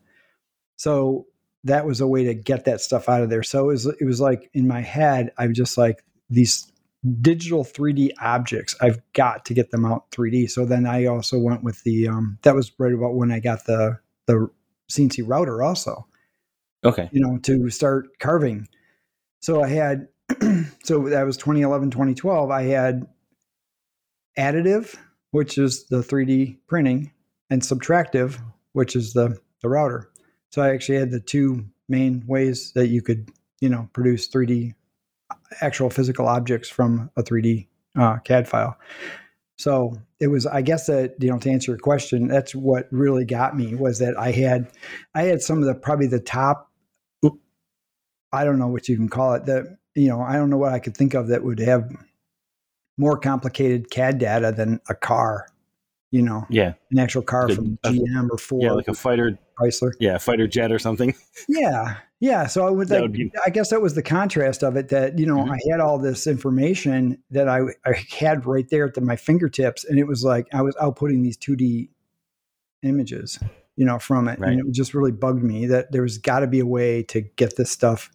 So 0.77 1.27
that 1.65 1.87
was 1.87 2.01
a 2.01 2.07
way 2.07 2.25
to 2.25 2.35
get 2.35 2.65
that 2.65 2.81
stuff 2.81 3.09
out 3.09 3.23
of 3.23 3.31
there. 3.31 3.43
So 3.43 3.65
it 3.71 3.73
was 3.73 3.87
it 3.87 4.05
was 4.05 4.21
like 4.21 4.51
in 4.55 4.67
my 4.67 4.81
head, 4.81 5.33
I'm 5.39 5.55
just 5.55 5.77
like 5.77 6.05
these 6.31 6.71
digital 7.21 7.65
3D 7.65 8.11
objects. 8.21 8.75
I've 8.81 9.01
got 9.13 9.45
to 9.47 9.55
get 9.55 9.71
them 9.71 9.85
out 9.85 10.11
3D. 10.11 10.51
So 10.51 10.65
then 10.65 10.87
I 10.87 11.07
also 11.07 11.39
went 11.39 11.63
with 11.63 11.83
the 11.83 12.09
um, 12.09 12.39
that 12.43 12.55
was 12.55 12.73
right 12.79 12.93
about 12.93 13.15
when 13.15 13.31
I 13.31 13.41
got 13.41 13.67
the 13.67 13.99
the 14.27 14.49
CNC 14.91 15.25
router 15.27 15.63
also. 15.63 16.07
Okay. 16.85 17.09
You 17.13 17.21
know, 17.21 17.39
to 17.39 17.71
start 17.71 18.19
carving. 18.19 18.69
So 19.41 19.63
I 19.63 19.69
had 19.69 20.09
so 20.85 21.09
that 21.09 21.25
was 21.25 21.37
2011 21.37 21.91
2012 21.91 22.51
I 22.51 22.63
had 22.63 23.07
additive 24.39 24.97
which 25.33 25.59
is 25.59 25.85
the 25.87 25.99
3D 25.99 26.57
printing 26.67 27.13
and 27.51 27.61
subtractive 27.61 28.41
which 28.73 28.97
is 28.97 29.13
the 29.13 29.39
the 29.61 29.69
router. 29.69 30.11
So 30.51 30.63
I 30.63 30.71
actually 30.71 30.99
had 30.99 31.11
the 31.11 31.21
two 31.21 31.65
main 31.89 32.23
ways 32.27 32.73
that 32.75 32.89
you 32.89 33.03
could, 33.03 33.31
you 33.61 33.69
know, 33.69 33.89
produce 33.93 34.29
3D 34.29 34.75
actual 35.61 35.91
physical 35.91 36.29
objects 36.29 36.69
from 36.69 37.11
a 37.17 37.23
3D 37.23 37.67
uh, 37.99 38.19
CAD 38.19 38.47
file. 38.47 38.77
So 39.57 39.99
it 40.21 40.29
was, 40.29 40.47
I 40.47 40.63
guess 40.63 40.87
that 40.87 41.15
you 41.21 41.31
know, 41.31 41.39
to 41.39 41.51
answer 41.51 41.73
your 41.73 41.79
question, 41.79 42.29
that's 42.29 42.55
what 42.55 42.89
really 42.91 43.25
got 43.25 43.57
me 43.57 43.75
was 43.75 43.99
that 44.01 44.19
I 44.19 44.33
had, 44.33 44.71
I 45.15 45.23
had 45.23 45.43
some 45.43 45.59
of 45.59 45.65
the 45.65 45.75
probably 45.75 46.07
the 46.07 46.21
top, 46.21 46.71
I 48.35 48.45
don't 48.45 48.59
know 48.59 48.69
what 48.69 48.89
you 48.89 48.97
can 48.97 49.09
call 49.09 49.35
it. 49.35 49.47
That 49.47 49.79
you 49.95 50.09
know, 50.09 50.21
I 50.21 50.35
don't 50.35 50.51
know 50.51 50.59
what 50.59 50.73
I 50.73 50.79
could 50.81 50.97
think 50.97 51.15
of 51.15 51.29
that 51.29 51.45
would 51.45 51.61
have 51.61 51.91
more 52.99 53.17
complicated 53.19 53.91
CAD 53.91 54.19
data 54.19 54.53
than 54.53 54.81
a 54.89 54.95
car. 54.95 55.47
You 56.11 56.23
know, 56.23 56.47
Yeah. 56.49 56.75
an 56.93 56.99
actual 57.01 57.23
car 57.23 57.49
from 57.49 57.77
GM 57.85 58.29
or 58.31 58.39
Ford, 58.39 58.63
Yeah, 58.63 58.73
like 58.73 58.87
a 58.87 58.95
fighter. 58.95 59.37
Chrysler. 59.59 59.93
Yeah, 59.99 60.19
fighter 60.19 60.47
jet 60.47 60.71
or 60.73 60.79
something. 60.79 61.15
Yeah, 61.49 61.97
yeah. 62.21 62.47
So 62.47 62.67
I 62.67 62.71
would, 62.71 62.89
like, 62.91 63.03
would 63.03 63.13
be- 63.13 63.33
I 63.45 63.51
guess 63.51 63.71
that 63.71 63.81
was 63.83 63.95
the 63.95 64.03
contrast 64.03 64.63
of 64.63 64.77
it. 64.77 64.89
That 64.91 65.19
you 65.19 65.27
know, 65.27 65.39
Mhm. 65.39 65.51
I 65.53 65.59
had 65.71 65.81
all 65.81 65.99
this 65.99 66.27
information 66.29 67.19
that 67.31 67.49
I, 67.49 67.61
I 67.85 67.95
had 68.17 68.47
right 68.47 68.69
there 68.69 68.85
at 68.87 68.95
the, 68.95 69.01
my 69.01 69.17
fingertips, 69.17 69.85
and 69.85 69.99
it 69.99 70.07
was 70.07 70.23
like 70.25 70.47
I 70.53 70.63
was 70.63 70.75
outputting 70.77 71.23
these 71.25 71.37
two 71.37 71.57
D 71.57 71.91
images, 72.83 73.39
you 73.77 73.85
know, 73.85 73.99
from 73.99 74.29
it, 74.29 74.39
Right. 74.39 74.53
and 74.53 74.61
it 74.69 74.73
just 74.73 74.95
really 74.95 75.13
bugged 75.13 75.43
me 75.43 75.67
that 75.67 75.91
there 75.93 76.03
was 76.03 76.19
got 76.19 76.41
to 76.41 76.47
be 76.47 76.61
a 76.61 76.67
way 76.67 77.03
to 77.05 77.21
get 77.23 77.57
this 77.57 77.71
stuff 77.71 78.11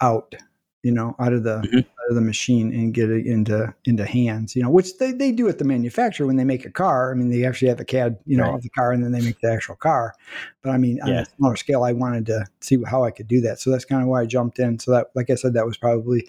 out, 0.00 0.34
you 0.82 0.92
know, 0.92 1.14
out 1.18 1.32
of 1.32 1.42
the 1.44 1.56
Mhm. 1.58 1.78
out 1.78 2.10
of 2.10 2.14
the 2.14 2.20
machine 2.20 2.72
and 2.72 2.94
get 2.94 3.10
it 3.10 3.26
into 3.26 3.74
into 3.84 4.04
hands, 4.04 4.54
you 4.54 4.62
know, 4.62 4.70
which 4.70 4.98
they, 4.98 5.12
they 5.12 5.32
do 5.32 5.48
at 5.48 5.58
the 5.58 5.64
manufacturer 5.64 6.26
when 6.26 6.36
they 6.36 6.44
make 6.44 6.64
a 6.64 6.70
car. 6.70 7.10
I 7.10 7.14
mean, 7.14 7.30
they 7.30 7.44
actually 7.44 7.68
have 7.68 7.80
a 7.80 7.84
CAD, 7.84 8.18
you 8.26 8.36
know, 8.36 8.44
Right. 8.44 8.54
of 8.54 8.62
the 8.62 8.68
car, 8.70 8.92
and 8.92 9.02
then 9.02 9.12
they 9.12 9.20
make 9.22 9.40
the 9.40 9.50
actual 9.52 9.76
car. 9.76 10.14
But 10.62 10.70
I 10.70 10.78
mean, 10.78 11.00
on 11.02 11.10
a 11.22 11.26
smaller 11.36 11.56
scale, 11.56 11.82
I 11.84 11.92
wanted 11.92 12.26
to 12.26 12.46
see 12.60 12.78
how 12.86 13.02
I 13.04 13.10
could 13.10 13.26
do 13.28 13.40
that. 13.42 13.58
So 13.60 13.70
that's 13.70 13.84
kind 13.84 14.02
of 14.02 14.08
why 14.08 14.22
I 14.22 14.26
jumped 14.26 14.58
in. 14.58 14.78
So 14.78 14.92
that, 14.92 15.08
like 15.14 15.30
I 15.30 15.34
said, 15.34 15.54
that 15.54 15.66
was 15.66 15.76
probably 15.76 16.28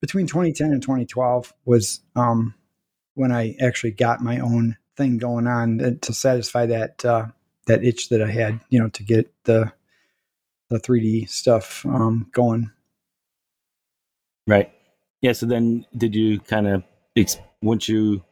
between 0.00 0.26
2010 0.26 0.72
and 0.72 0.80
2012 0.80 1.52
was 1.64 2.00
um, 2.16 2.54
when 3.14 3.32
I 3.32 3.56
actually 3.60 3.90
got 3.90 4.22
my 4.22 4.38
own 4.38 4.76
thing 4.96 5.18
going 5.18 5.46
on 5.46 5.98
to 6.00 6.12
satisfy 6.12 6.66
that 6.66 7.04
uh, 7.04 7.26
that 7.66 7.84
itch 7.84 8.08
that 8.08 8.22
I 8.22 8.30
had, 8.30 8.60
you 8.70 8.78
know, 8.80 8.88
to 8.90 9.02
get 9.02 9.30
the 9.44 9.72
the 10.70 10.78
3D 10.78 11.28
stuff 11.28 11.84
um, 11.86 12.28
going. 12.32 12.70
Right. 14.48 14.72
Yeah. 15.20 15.32
So 15.32 15.46
then, 15.46 15.86
did 15.96 16.14
you 16.16 16.40
kind 16.40 16.66
of 16.66 16.82
once 17.62 17.88
you 17.88 18.22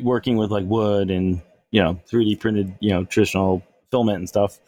working 0.00 0.36
with 0.36 0.50
like 0.50 0.64
wood 0.66 1.10
and 1.10 1.40
you 1.70 1.80
know 1.82 1.98
3D 2.10 2.38
printed, 2.40 2.74
you 2.80 2.90
know, 2.90 3.04
traditional 3.04 3.62
filament 3.90 4.18
and 4.18 4.28
stuff, 4.28 4.58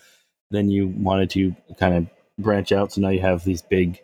then 0.51 0.71
you 0.71 0.89
wanted 0.89 1.29
to 1.31 1.55
kind 1.79 1.95
of 1.95 2.07
branch 2.43 2.73
out. 2.73 2.93
So 2.93 3.01
now 3.03 3.09
you 3.11 3.21
have 3.21 3.45
these 3.45 3.61
big 3.63 4.01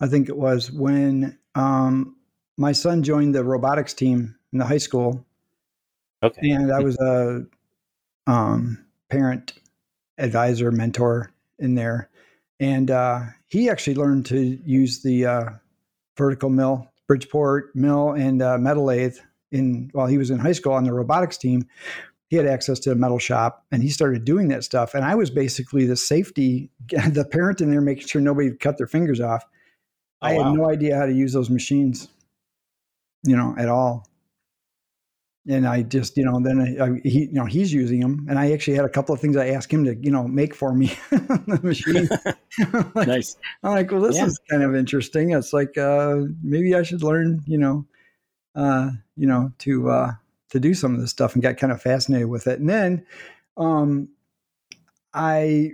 I 0.00 0.06
think 0.08 0.28
it 0.28 0.36
was 0.36 0.72
when 0.72 1.38
um, 1.54 2.16
my 2.56 2.72
son 2.72 3.02
joined 3.02 3.34
the 3.34 3.44
robotics 3.44 3.94
team 3.94 4.34
in 4.52 4.58
the 4.58 4.64
high 4.66 4.78
school, 4.78 5.24
Okay. 6.22 6.50
and 6.50 6.72
I 6.72 6.80
was 6.80 6.98
a 7.00 7.44
um, 8.26 8.84
parent 9.10 9.54
advisor 10.18 10.70
mentor 10.70 11.32
in 11.58 11.74
there, 11.74 12.10
and 12.60 12.90
uh, 12.90 13.22
he 13.48 13.68
actually 13.68 13.96
learned 13.96 14.26
to 14.26 14.38
use 14.64 15.02
the 15.02 15.26
uh, 15.26 15.44
vertical 16.16 16.50
mill, 16.50 16.88
Bridgeport 17.08 17.74
mill, 17.74 18.12
and 18.12 18.40
uh, 18.42 18.58
metal 18.58 18.84
lathe 18.84 19.16
in 19.50 19.90
while 19.92 20.06
he 20.06 20.18
was 20.18 20.30
in 20.30 20.38
high 20.38 20.52
school 20.52 20.72
on 20.72 20.84
the 20.84 20.92
robotics 20.92 21.36
team. 21.36 21.66
He 22.28 22.36
had 22.36 22.46
access 22.46 22.78
to 22.80 22.92
a 22.92 22.94
metal 22.94 23.18
shop, 23.18 23.66
and 23.70 23.82
he 23.82 23.90
started 23.90 24.24
doing 24.24 24.48
that 24.48 24.64
stuff. 24.64 24.94
And 24.94 25.04
I 25.04 25.14
was 25.14 25.28
basically 25.28 25.84
the 25.84 25.96
safety, 25.96 26.70
the 26.88 27.26
parent 27.30 27.60
in 27.60 27.70
there, 27.70 27.82
making 27.82 28.06
sure 28.06 28.22
nobody 28.22 28.50
cut 28.54 28.78
their 28.78 28.86
fingers 28.86 29.20
off. 29.20 29.44
Oh, 30.22 30.28
I 30.28 30.32
had 30.32 30.42
wow. 30.42 30.54
no 30.54 30.70
idea 30.70 30.96
how 30.96 31.06
to 31.06 31.12
use 31.12 31.32
those 31.32 31.50
machines, 31.50 32.08
you 33.24 33.36
know, 33.36 33.54
at 33.58 33.68
all. 33.68 34.08
And 35.48 35.66
I 35.66 35.82
just, 35.82 36.16
you 36.16 36.24
know, 36.24 36.38
then 36.40 36.60
I, 36.60 36.84
I, 36.84 37.00
he, 37.02 37.24
you 37.26 37.32
know, 37.32 37.46
he's 37.46 37.72
using 37.72 37.98
them, 37.98 38.26
and 38.30 38.38
I 38.38 38.52
actually 38.52 38.76
had 38.76 38.84
a 38.84 38.88
couple 38.88 39.12
of 39.12 39.20
things 39.20 39.36
I 39.36 39.48
asked 39.48 39.72
him 39.72 39.84
to, 39.86 39.96
you 39.96 40.12
know, 40.12 40.28
make 40.28 40.54
for 40.54 40.72
me 40.72 40.96
the 41.10 41.58
machine. 41.62 42.08
Like, 42.94 43.08
nice. 43.08 43.36
I'm 43.64 43.72
like, 43.72 43.90
well, 43.90 44.02
this 44.02 44.16
Yeah. 44.16 44.26
is 44.26 44.38
kind 44.50 44.62
of 44.62 44.74
interesting. 44.76 45.30
It's 45.30 45.52
like 45.52 45.76
uh, 45.78 46.16
maybe 46.42 46.74
I 46.74 46.82
should 46.82 47.02
learn, 47.02 47.42
you 47.46 47.58
know, 47.58 47.86
uh, 48.54 48.90
you 49.16 49.26
know, 49.26 49.52
to 49.60 49.90
uh, 49.90 50.12
to 50.50 50.60
do 50.60 50.74
some 50.74 50.94
of 50.94 51.00
this 51.00 51.10
stuff, 51.10 51.32
and 51.34 51.42
got 51.42 51.56
kind 51.56 51.72
of 51.72 51.80
fascinated 51.82 52.28
with 52.28 52.46
it. 52.46 52.60
And 52.60 52.68
then 52.68 53.06
um, 53.56 54.10
I, 55.14 55.72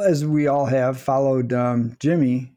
as 0.00 0.24
we 0.24 0.46
all 0.46 0.66
have, 0.66 0.98
followed 0.98 1.52
um, 1.52 1.96
Jimmy, 1.98 2.52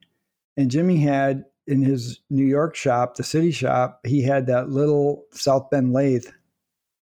and 0.56 0.70
Jimmy 0.72 0.98
had 0.98 1.46
in 1.68 1.82
his 1.82 2.20
New 2.30 2.46
York 2.46 2.76
shop, 2.76 3.16
the 3.16 3.24
city 3.24 3.52
shop, 3.52 4.02
he 4.06 4.22
had 4.22 4.48
that 4.48 4.70
little 4.70 5.26
South 5.32 5.70
Bend 5.70 5.94
lathe 5.94 6.26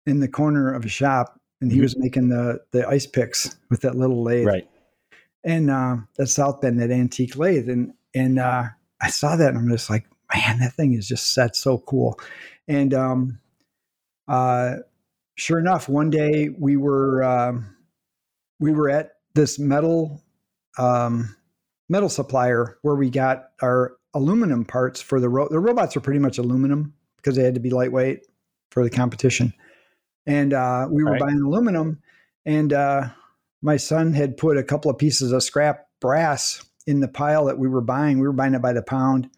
in 0.07 0.21
the 0.21 0.29
corner 0.29 0.73
of 0.73 0.85
a 0.85 0.89
shop, 0.89 1.41
and 1.61 1.71
he 1.71 1.79
Mhm. 1.79 1.83
was 1.83 1.97
making 1.99 2.29
the 2.29 2.61
the 2.73 2.87
ice 2.89 3.07
picks 3.07 3.57
with 3.71 3.81
that 3.83 3.95
little 3.95 4.23
lathe 4.23 4.47
Right. 4.47 4.69
and 5.45 5.71
uh, 5.71 5.99
that 6.17 6.27
South 6.29 6.61
Bend, 6.61 6.81
that 6.81 6.91
antique 6.91 7.37
lathe, 7.37 7.69
and 7.69 7.93
and 8.15 8.39
uh, 8.39 8.65
I 9.01 9.11
saw 9.11 9.37
that, 9.37 9.51
and 9.51 9.59
I'm 9.59 9.69
just 9.71 9.91
like, 9.91 10.07
man, 10.35 10.59
that 10.61 10.73
thing 10.75 10.95
is 10.95 11.07
just 11.07 11.35
set 11.35 11.55
so 11.55 11.79
cool. 11.79 12.19
And 12.67 12.93
um, 12.95 13.39
uh, 14.27 14.77
sure 15.37 15.59
enough, 15.59 15.89
one 15.89 16.11
day 16.11 16.49
we 16.59 16.77
were 16.77 17.23
um, 17.23 17.77
we 18.59 18.73
were 18.73 18.89
at 18.91 19.13
this 19.35 19.59
metal 19.59 20.23
um, 20.79 21.37
metal 21.89 22.09
supplier 22.09 22.79
where 22.83 22.95
we 22.97 23.11
got 23.11 23.51
our 23.63 23.98
aluminum 24.15 24.65
parts 24.65 25.01
for 25.01 25.21
the 25.21 25.29
ro- 25.29 25.49
the 25.49 25.61
robots 25.61 25.97
are 25.97 26.01
pretty 26.01 26.21
much 26.21 26.39
aluminum 26.39 26.95
because 27.17 27.37
they 27.37 27.45
had 27.45 27.55
to 27.55 27.61
be 27.61 27.71
lightweight 27.71 28.21
for 28.71 28.83
the 28.83 28.91
competition. 28.91 29.53
And 30.27 30.53
uh, 30.53 30.89
we 30.91 31.03
were 31.05 31.13
Right. 31.13 31.21
buying 31.21 31.41
aluminum, 31.41 32.01
and 32.45 32.73
uh, 32.73 33.09
my 33.63 33.77
son 33.77 34.13
had 34.13 34.37
put 34.37 34.57
a 34.59 34.63
couple 34.63 34.91
of 34.91 34.99
pieces 34.99 35.33
of 35.33 35.43
scrap 35.43 35.87
brass 36.01 36.63
in 36.87 37.01
the 37.01 37.09
pile 37.09 37.47
that 37.47 37.59
we 37.59 37.69
were 37.69 37.81
buying. 37.81 38.19
We 38.19 38.27
were 38.27 38.33
buying 38.33 38.55
it 38.55 38.63
by 38.63 38.73
the 38.73 38.83
pound, 38.83 39.31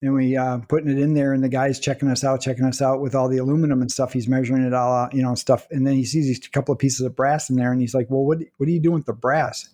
and 0.00 0.14
we 0.14 0.36
uh, 0.36 0.58
putting 0.68 0.90
it 0.90 0.98
in 0.98 1.14
there. 1.14 1.32
And 1.32 1.44
the 1.44 1.48
guy's 1.48 1.78
checking 1.78 2.08
us 2.08 2.24
out, 2.24 2.40
checking 2.40 2.64
us 2.64 2.80
out 2.82 3.00
with 3.00 3.14
all 3.14 3.28
the 3.28 3.38
aluminum 3.38 3.80
and 3.82 3.90
stuff. 3.92 4.12
He's 4.12 4.26
measuring 4.28 4.64
it 4.64 4.72
all 4.74 4.92
out, 4.92 5.14
you 5.14 5.22
know, 5.22 5.34
stuff. 5.34 5.66
And 5.70 5.86
then 5.86 5.94
he 5.94 6.04
sees 6.04 6.26
these 6.26 6.48
couple 6.48 6.72
of 6.72 6.78
pieces 6.78 7.00
of 7.06 7.14
brass 7.16 7.48
in 7.50 7.56
there, 7.56 7.70
and 7.72 7.80
he's 7.80 7.94
like, 7.94 8.08
"Well, 8.10 8.24
what 8.24 8.38
what 8.56 8.68
are 8.68 8.72
you 8.72 8.80
doing 8.80 8.96
with 8.96 9.06
the 9.06 9.12
brass?" 9.12 9.68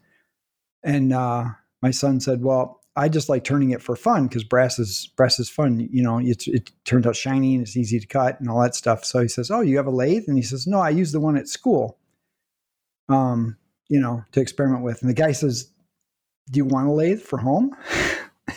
And 0.82 1.12
uh, 1.12 1.46
my 1.82 1.90
son 1.92 2.20
said, 2.20 2.42
"Well, 2.42 2.80
I 2.98 3.08
just 3.08 3.28
like 3.28 3.44
turning 3.44 3.70
it 3.70 3.80
for 3.80 3.96
fun 3.96 4.26
because 4.26 4.44
brass 4.44 4.78
is 4.78 5.10
brass 5.16 5.38
is 5.38 5.48
fun. 5.48 5.80
You 5.80 6.02
know, 6.02 6.18
it's, 6.18 6.46
it 6.48 6.70
turns 6.84 7.06
out 7.06 7.16
shiny 7.16 7.54
and 7.54 7.62
it's 7.62 7.76
easy 7.76 7.98
to 8.00 8.06
cut 8.06 8.40
and 8.40 8.50
all 8.50 8.60
that 8.60 8.74
stuff." 8.74 9.04
So 9.04 9.20
he 9.20 9.28
says, 9.28 9.50
"Oh, 9.50 9.60
you 9.60 9.76
have 9.76 9.86
a 9.86 9.90
lathe?" 9.90 10.24
And 10.28 10.36
he 10.36 10.42
says, 10.42 10.66
"No, 10.66 10.80
I 10.80 10.90
use 10.90 11.12
the 11.12 11.20
one 11.20 11.36
at 11.36 11.48
school." 11.48 11.96
Um, 13.08 13.56
you 13.88 14.00
know, 14.00 14.24
to 14.32 14.40
experiment 14.40 14.82
with. 14.82 15.00
And 15.00 15.08
the 15.08 15.14
guy 15.14 15.32
says, 15.32 15.70
"Do 16.50 16.58
you 16.58 16.64
want 16.64 16.88
a 16.88 16.92
lathe 16.92 17.20
for 17.22 17.38
home?" 17.38 17.74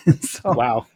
and 0.06 0.22
so, 0.24 0.54
Wow. 0.54 0.88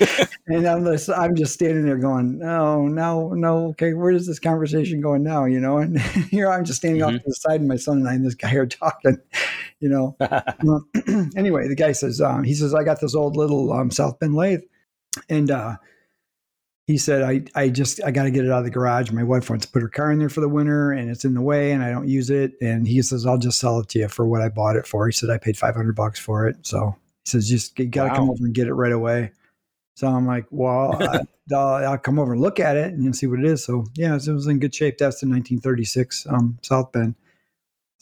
and 0.46 0.66
I'm 0.66 0.84
just, 0.84 1.10
I'm 1.10 1.36
just 1.36 1.52
standing 1.52 1.84
there 1.84 1.98
going, 1.98 2.38
no, 2.38 2.88
no, 2.88 3.34
no. 3.34 3.66
Okay, 3.68 3.92
where 3.92 4.10
is 4.10 4.26
this 4.26 4.38
conversation 4.38 5.00
going 5.02 5.22
now? 5.22 5.44
You 5.44 5.60
know, 5.60 5.76
and 5.78 6.00
here 6.30 6.50
I'm 6.50 6.64
just 6.64 6.78
standing 6.78 7.02
off 7.02 7.12
Mhm. 7.12 7.18
to 7.18 7.24
the 7.26 7.34
side, 7.34 7.60
and 7.60 7.68
my 7.68 7.76
son 7.76 7.98
and 7.98 8.08
I 8.08 8.14
and 8.14 8.24
this 8.24 8.34
guy 8.34 8.54
are 8.54 8.66
talking. 8.66 9.18
You 9.84 9.90
know. 9.90 10.16
Well, 10.62 10.86
anyway, 11.36 11.68
the 11.68 11.74
guy 11.76 11.92
says, 11.92 12.22
um, 12.22 12.42
he 12.42 12.54
says, 12.54 12.74
I 12.74 12.84
got 12.84 13.02
this 13.02 13.14
old 13.14 13.36
little 13.36 13.70
um, 13.70 13.90
South 13.90 14.18
Bend 14.18 14.34
lathe, 14.34 14.62
and 15.28 15.50
uh, 15.50 15.76
he 16.86 16.96
said, 16.96 17.22
I, 17.22 17.42
I 17.54 17.68
just, 17.68 18.02
I 18.02 18.10
got 18.10 18.22
to 18.22 18.30
get 18.30 18.46
it 18.46 18.50
out 18.50 18.60
of 18.60 18.64
the 18.64 18.70
garage. 18.70 19.10
My 19.10 19.22
wife 19.22 19.50
wants 19.50 19.66
to 19.66 19.72
put 19.72 19.82
her 19.82 19.90
car 19.90 20.10
in 20.10 20.18
there 20.18 20.30
for 20.30 20.40
the 20.40 20.48
winter, 20.48 20.90
and 20.92 21.10
it's 21.10 21.26
in 21.26 21.34
the 21.34 21.42
way, 21.42 21.72
and 21.72 21.82
I 21.82 21.90
don't 21.90 22.08
use 22.08 22.30
it. 22.30 22.52
And 22.62 22.88
he 22.88 23.02
says, 23.02 23.26
I'll 23.26 23.36
just 23.36 23.60
sell 23.60 23.78
it 23.80 23.90
to 23.90 23.98
you 23.98 24.08
for 24.08 24.26
what 24.26 24.40
I 24.40 24.48
bought 24.48 24.76
it 24.76 24.86
for. 24.86 25.06
He 25.06 25.12
said, 25.12 25.28
I 25.28 25.36
paid 25.36 25.58
500 25.58 25.94
bucks 25.94 26.18
for 26.18 26.48
it. 26.48 26.56
So 26.62 26.96
he 27.24 27.28
says, 27.28 27.46
just 27.46 27.78
you 27.78 27.84
got 27.84 28.08
to 28.08 28.14
come 28.14 28.30
over 28.30 28.42
and 28.42 28.54
get 28.54 28.68
it 28.68 28.74
right 28.74 28.92
away. 28.92 29.32
So 29.96 30.08
I'm 30.08 30.26
like, 30.26 30.46
well, 30.50 30.96
I, 30.98 31.20
will 31.50 31.58
I'll 31.58 31.98
come 31.98 32.18
over 32.18 32.32
and 32.32 32.40
look 32.40 32.58
at 32.58 32.78
it 32.78 32.94
and 32.94 33.14
see 33.14 33.26
what 33.26 33.38
it 33.38 33.44
is. 33.44 33.62
So 33.62 33.84
yeah, 33.96 34.14
it 34.14 34.28
was 34.28 34.46
in 34.46 34.60
good 34.60 34.74
shape. 34.74 34.96
That's 34.96 35.20
the 35.20 35.26
1936 35.26 36.26
um, 36.30 36.58
South 36.62 36.90
Bend. 36.90 37.16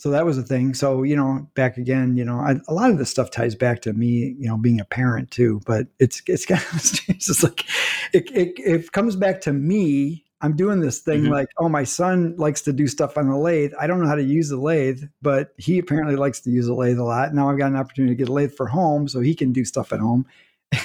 So 0.03 0.11
that 0.11 0.27
was 0.27 0.37
a 0.37 0.43
thing. 0.43 0.75
So 0.75 1.05
you 1.05 1.15
know, 1.15 1.49
back 1.55 1.77
again, 1.77 2.17
you 2.17 2.25
know, 2.25 2.41
I, 2.41 2.57
a 2.67 2.75
lot 2.75 2.91
of 2.91 2.99
this 2.99 3.09
stuff 3.09 3.31
ties 3.31 3.55
back 3.55 3.83
to 3.83 3.93
me, 3.93 4.35
you 4.37 4.49
know, 4.49 4.57
being 4.57 4.81
a 4.81 4.85
parent 4.85 5.31
too. 5.31 5.61
But 5.65 5.87
it's 6.01 6.21
it's 6.27 6.45
kind 6.53 6.61
of 6.61 6.75
it's 6.75 7.27
just 7.27 7.45
like 7.45 7.65
it, 8.13 8.29
it 8.33 8.55
it 8.59 8.91
comes 8.91 9.15
back 9.15 9.41
to 9.43 9.53
me. 9.53 10.25
I'm 10.41 10.57
doing 10.57 10.81
this 10.81 10.99
thing 10.99 11.21
mm-hmm. 11.21 11.33
like, 11.33 11.51
oh, 11.57 11.69
my 11.69 11.85
son 11.85 12.35
likes 12.37 12.63
to 12.63 12.73
do 12.73 12.89
stuff 12.89 13.17
on 13.17 13.29
the 13.29 13.37
lathe. 13.37 13.75
I 13.81 13.87
don't 13.87 14.01
know 14.01 14.09
how 14.09 14.17
to 14.17 14.25
use 14.25 14.49
the 14.49 14.57
lathe, 14.57 15.05
but 15.23 15.53
he 15.57 15.79
apparently 15.79 16.17
likes 16.17 16.41
to 16.41 16.51
use 16.51 16.67
the 16.67 16.75
lathe 16.75 16.99
a 16.99 17.05
lot. 17.05 17.33
Now 17.33 17.49
I've 17.49 17.59
got 17.59 17.71
an 17.71 17.77
opportunity 17.77 18.17
to 18.17 18.19
get 18.19 18.29
a 18.29 18.33
lathe 18.33 18.55
for 18.55 18.67
home, 18.67 19.07
so 19.07 19.21
he 19.21 19.37
can 19.37 19.53
do 19.53 19.65
stuff 19.65 19.93
at 19.93 20.01
home. 20.01 20.27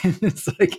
And 0.03 0.19
it's 0.21 0.47
like, 0.59 0.77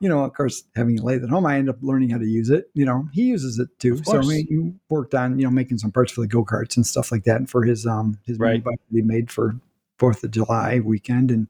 you 0.00 0.08
know, 0.08 0.24
of 0.24 0.34
course, 0.34 0.64
having 0.74 0.98
a 0.98 1.02
lathe 1.02 1.24
at 1.24 1.30
home, 1.30 1.46
I 1.46 1.56
end 1.56 1.68
up 1.68 1.78
learning 1.80 2.10
how 2.10 2.18
to 2.18 2.26
use 2.26 2.50
it. 2.50 2.70
You 2.74 2.84
know, 2.84 3.08
he 3.12 3.22
uses 3.22 3.58
it 3.58 3.68
too. 3.78 4.02
So 4.04 4.20
we 4.20 4.74
worked 4.88 5.14
on, 5.14 5.38
you 5.38 5.44
know, 5.44 5.50
making 5.50 5.78
some 5.78 5.90
parts 5.90 6.12
for 6.12 6.20
the 6.20 6.26
go 6.26 6.44
karts 6.44 6.76
and 6.76 6.86
stuff 6.86 7.10
like 7.10 7.24
that, 7.24 7.36
and 7.36 7.48
for 7.50 7.64
his 7.64 7.86
um 7.86 8.18
his 8.24 8.38
right. 8.38 8.62
bike 8.62 8.78
that 8.90 8.96
he 8.96 9.02
made 9.02 9.30
for 9.30 9.56
Fourth 9.98 10.22
of 10.24 10.30
July 10.30 10.80
weekend 10.80 11.30
and 11.30 11.48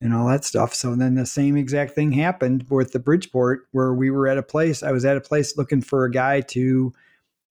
and 0.00 0.14
all 0.14 0.28
that 0.28 0.44
stuff. 0.44 0.74
So 0.74 0.94
then 0.94 1.14
the 1.14 1.26
same 1.26 1.56
exact 1.56 1.92
thing 1.92 2.12
happened 2.12 2.66
with 2.70 2.92
the 2.92 3.00
Bridgeport, 3.00 3.66
where 3.72 3.92
we 3.92 4.10
were 4.10 4.28
at 4.28 4.38
a 4.38 4.42
place. 4.42 4.82
I 4.82 4.92
was 4.92 5.04
at 5.04 5.16
a 5.16 5.20
place 5.20 5.56
looking 5.56 5.82
for 5.82 6.04
a 6.04 6.10
guy 6.10 6.40
to 6.40 6.92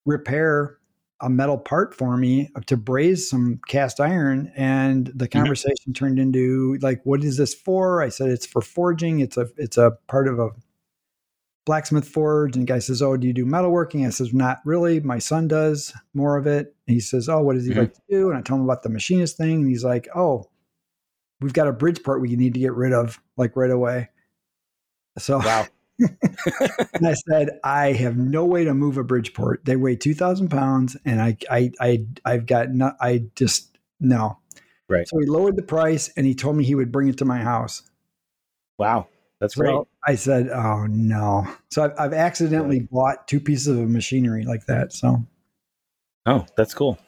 repair 0.06 0.77
a 1.22 1.30
metal 1.30 1.58
part 1.58 1.96
for 1.96 2.16
me 2.16 2.50
to 2.68 2.78
braze 2.78 3.30
some 3.30 3.60
cast 3.68 4.00
iron 4.00 4.52
and 4.56 5.08
the 5.08 5.28
mm-hmm. 5.28 5.40
conversation 5.40 5.76
mm-hmm. 5.88 5.94
turned 5.94 6.20
into 6.20 6.78
like 6.82 7.02
what 7.06 7.24
is 7.24 7.38
this 7.38 7.54
for? 7.54 8.02
I 8.02 8.10
said 8.10 8.30
it's 8.30 8.46
for 8.46 8.62
forging. 8.62 9.20
It's 9.20 9.38
a 9.38 9.48
it's 9.58 9.78
a 9.78 9.98
part 10.08 10.28
of 10.28 10.40
a 10.40 10.50
blacksmith 11.66 12.08
forge. 12.08 12.56
And 12.56 12.68
the 12.68 12.72
guy 12.72 12.80
says 12.80 13.02
oh 13.02 13.18
do 13.18 13.28
you 13.28 13.34
do 13.34 13.46
metalworking 13.46 14.06
i 14.06 14.10
says 14.10 14.34
not 14.34 14.60
really. 14.64 15.00
My 15.00 15.20
son 15.20 15.48
does 15.48 15.94
more 16.14 16.38
of 16.38 16.46
it. 16.46 16.76
And 16.88 16.94
he 16.94 17.00
says 17.00 17.28
oh 17.28 17.42
what 17.42 17.54
does 17.54 17.66
he 17.66 17.72
mm-hmm. 17.72 17.82
like 17.82 17.94
to 17.94 18.02
do? 18.10 18.30
And 18.30 18.38
i 18.38 18.42
tell 18.42 18.58
him 18.58 18.64
about 18.64 18.84
the 18.84 18.90
machinist 18.90 19.38
thing 19.38 19.62
and 19.62 19.70
he's 19.70 19.84
like 19.84 20.08
oh 20.16 20.46
we've 21.42 21.54
got 21.54 21.68
a 21.68 21.74
Bridgeport 21.74 22.22
we 22.22 22.36
need 22.36 22.54
to 22.54 22.60
get 22.60 22.74
rid 22.74 22.94
of 22.94 23.20
like 23.38 23.56
right 23.56 23.72
away. 23.72 24.10
So 25.18 25.40
wow 25.40 25.68
and 26.00 27.08
I 27.08 27.14
said, 27.14 27.60
I 27.64 27.92
have 27.94 28.18
no 28.18 28.46
way 28.46 28.64
to 28.64 28.74
move 28.74 28.98
a 28.98 29.04
Bridgeport. 29.04 29.66
They 29.66 29.76
weigh 29.76 29.96
two 29.96 30.14
thousand 30.14 30.50
pounds, 30.50 30.98
and 31.06 31.22
I, 31.22 31.38
I, 31.50 31.72
I, 31.80 32.06
I've 32.26 32.46
got 32.46 32.70
no. 32.72 32.94
I 33.02 33.26
just 33.36 33.78
no. 34.00 34.38
Right. 34.90 35.08
So 35.08 35.20
he 35.20 35.26
lowered 35.26 35.56
the 35.56 35.64
price, 35.64 36.12
and 36.16 36.26
he 36.26 36.36
told 36.36 36.56
me 36.56 36.64
he 36.64 36.76
would 36.76 36.92
bring 36.92 37.08
it 37.08 37.18
to 37.18 37.26
my 37.26 37.40
house. 37.40 37.84
Wow, 38.78 39.08
that's 39.40 39.56
so 39.56 39.62
great. 39.62 39.88
I 40.06 40.16
said, 40.16 40.50
"Oh 40.50 40.86
no!" 40.88 41.48
So 41.72 41.84
I've, 41.84 41.94
I've 42.00 42.14
accidentally 42.14 42.80
right. 42.80 42.92
bought 42.92 43.28
two 43.28 43.40
pieces 43.40 43.68
of 43.68 43.90
machinery 43.90 44.44
like 44.44 44.66
that. 44.68 44.94
So. 44.94 45.26
Oh, 46.30 46.46
that's 46.58 46.74
cool. 46.74 47.00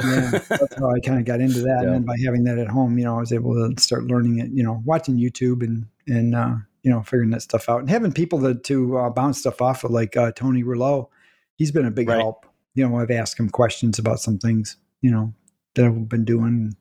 yeah, 0.00 0.30
that's 0.30 0.76
how 0.78 0.90
I 0.90 1.00
kind 1.00 1.18
of 1.18 1.24
got 1.24 1.40
into 1.40 1.62
that, 1.62 1.80
yeah. 1.80 1.82
and 1.82 1.92
then 1.92 2.02
by 2.04 2.14
having 2.24 2.44
that 2.44 2.58
at 2.58 2.68
home, 2.68 2.96
you 2.96 3.04
know, 3.04 3.16
I 3.16 3.18
was 3.20 3.32
able 3.32 3.54
to 3.54 3.82
start 3.82 4.04
learning 4.04 4.38
it. 4.38 4.50
You 4.52 4.62
know, 4.62 4.80
watching 4.84 5.16
YouTube 5.16 5.64
and 5.64 5.86
and 6.06 6.36
uh, 6.36 6.54
you 6.82 6.90
know, 6.90 7.02
figuring 7.02 7.30
that 7.30 7.42
stuff 7.42 7.68
out 7.68 7.80
and 7.80 7.90
having 7.90 8.12
people 8.12 8.40
to, 8.42 8.54
to 8.54 8.98
uh, 8.98 9.10
bounce 9.10 9.38
stuff 9.38 9.60
off 9.60 9.84
of, 9.84 9.90
like 9.90 10.16
uh, 10.16 10.32
Tony 10.32 10.62
Rouleau. 10.62 11.10
He's 11.56 11.72
been 11.72 11.86
a 11.86 11.90
big 11.90 12.08
right. 12.08 12.20
help. 12.20 12.46
You 12.74 12.88
know, 12.88 12.96
I've 12.96 13.10
asked 13.10 13.38
him 13.38 13.50
questions 13.50 13.98
about 13.98 14.20
some 14.20 14.38
things, 14.38 14.76
you 15.00 15.10
know, 15.10 15.34
that 15.74 15.86
I've 15.86 16.08
been 16.08 16.24
doing, 16.24 16.76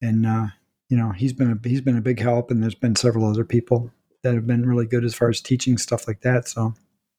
and 0.00 0.26
uh, 0.26 0.46
you 0.88 0.96
know, 0.96 1.10
he's 1.10 1.32
been 1.32 1.50
a 1.50 1.68
he's 1.68 1.82
been 1.82 1.98
a 1.98 2.02
big 2.02 2.20
help. 2.20 2.50
And 2.50 2.62
there's 2.62 2.74
been 2.74 2.96
several 2.96 3.26
other 3.26 3.44
people 3.44 3.90
that 4.22 4.34
have 4.34 4.46
been 4.46 4.66
really 4.66 4.86
good 4.86 5.04
as 5.04 5.14
far 5.14 5.28
as 5.28 5.40
teaching 5.40 5.76
stuff 5.76 6.08
like 6.08 6.22
that. 6.22 6.48
So, 6.48 6.74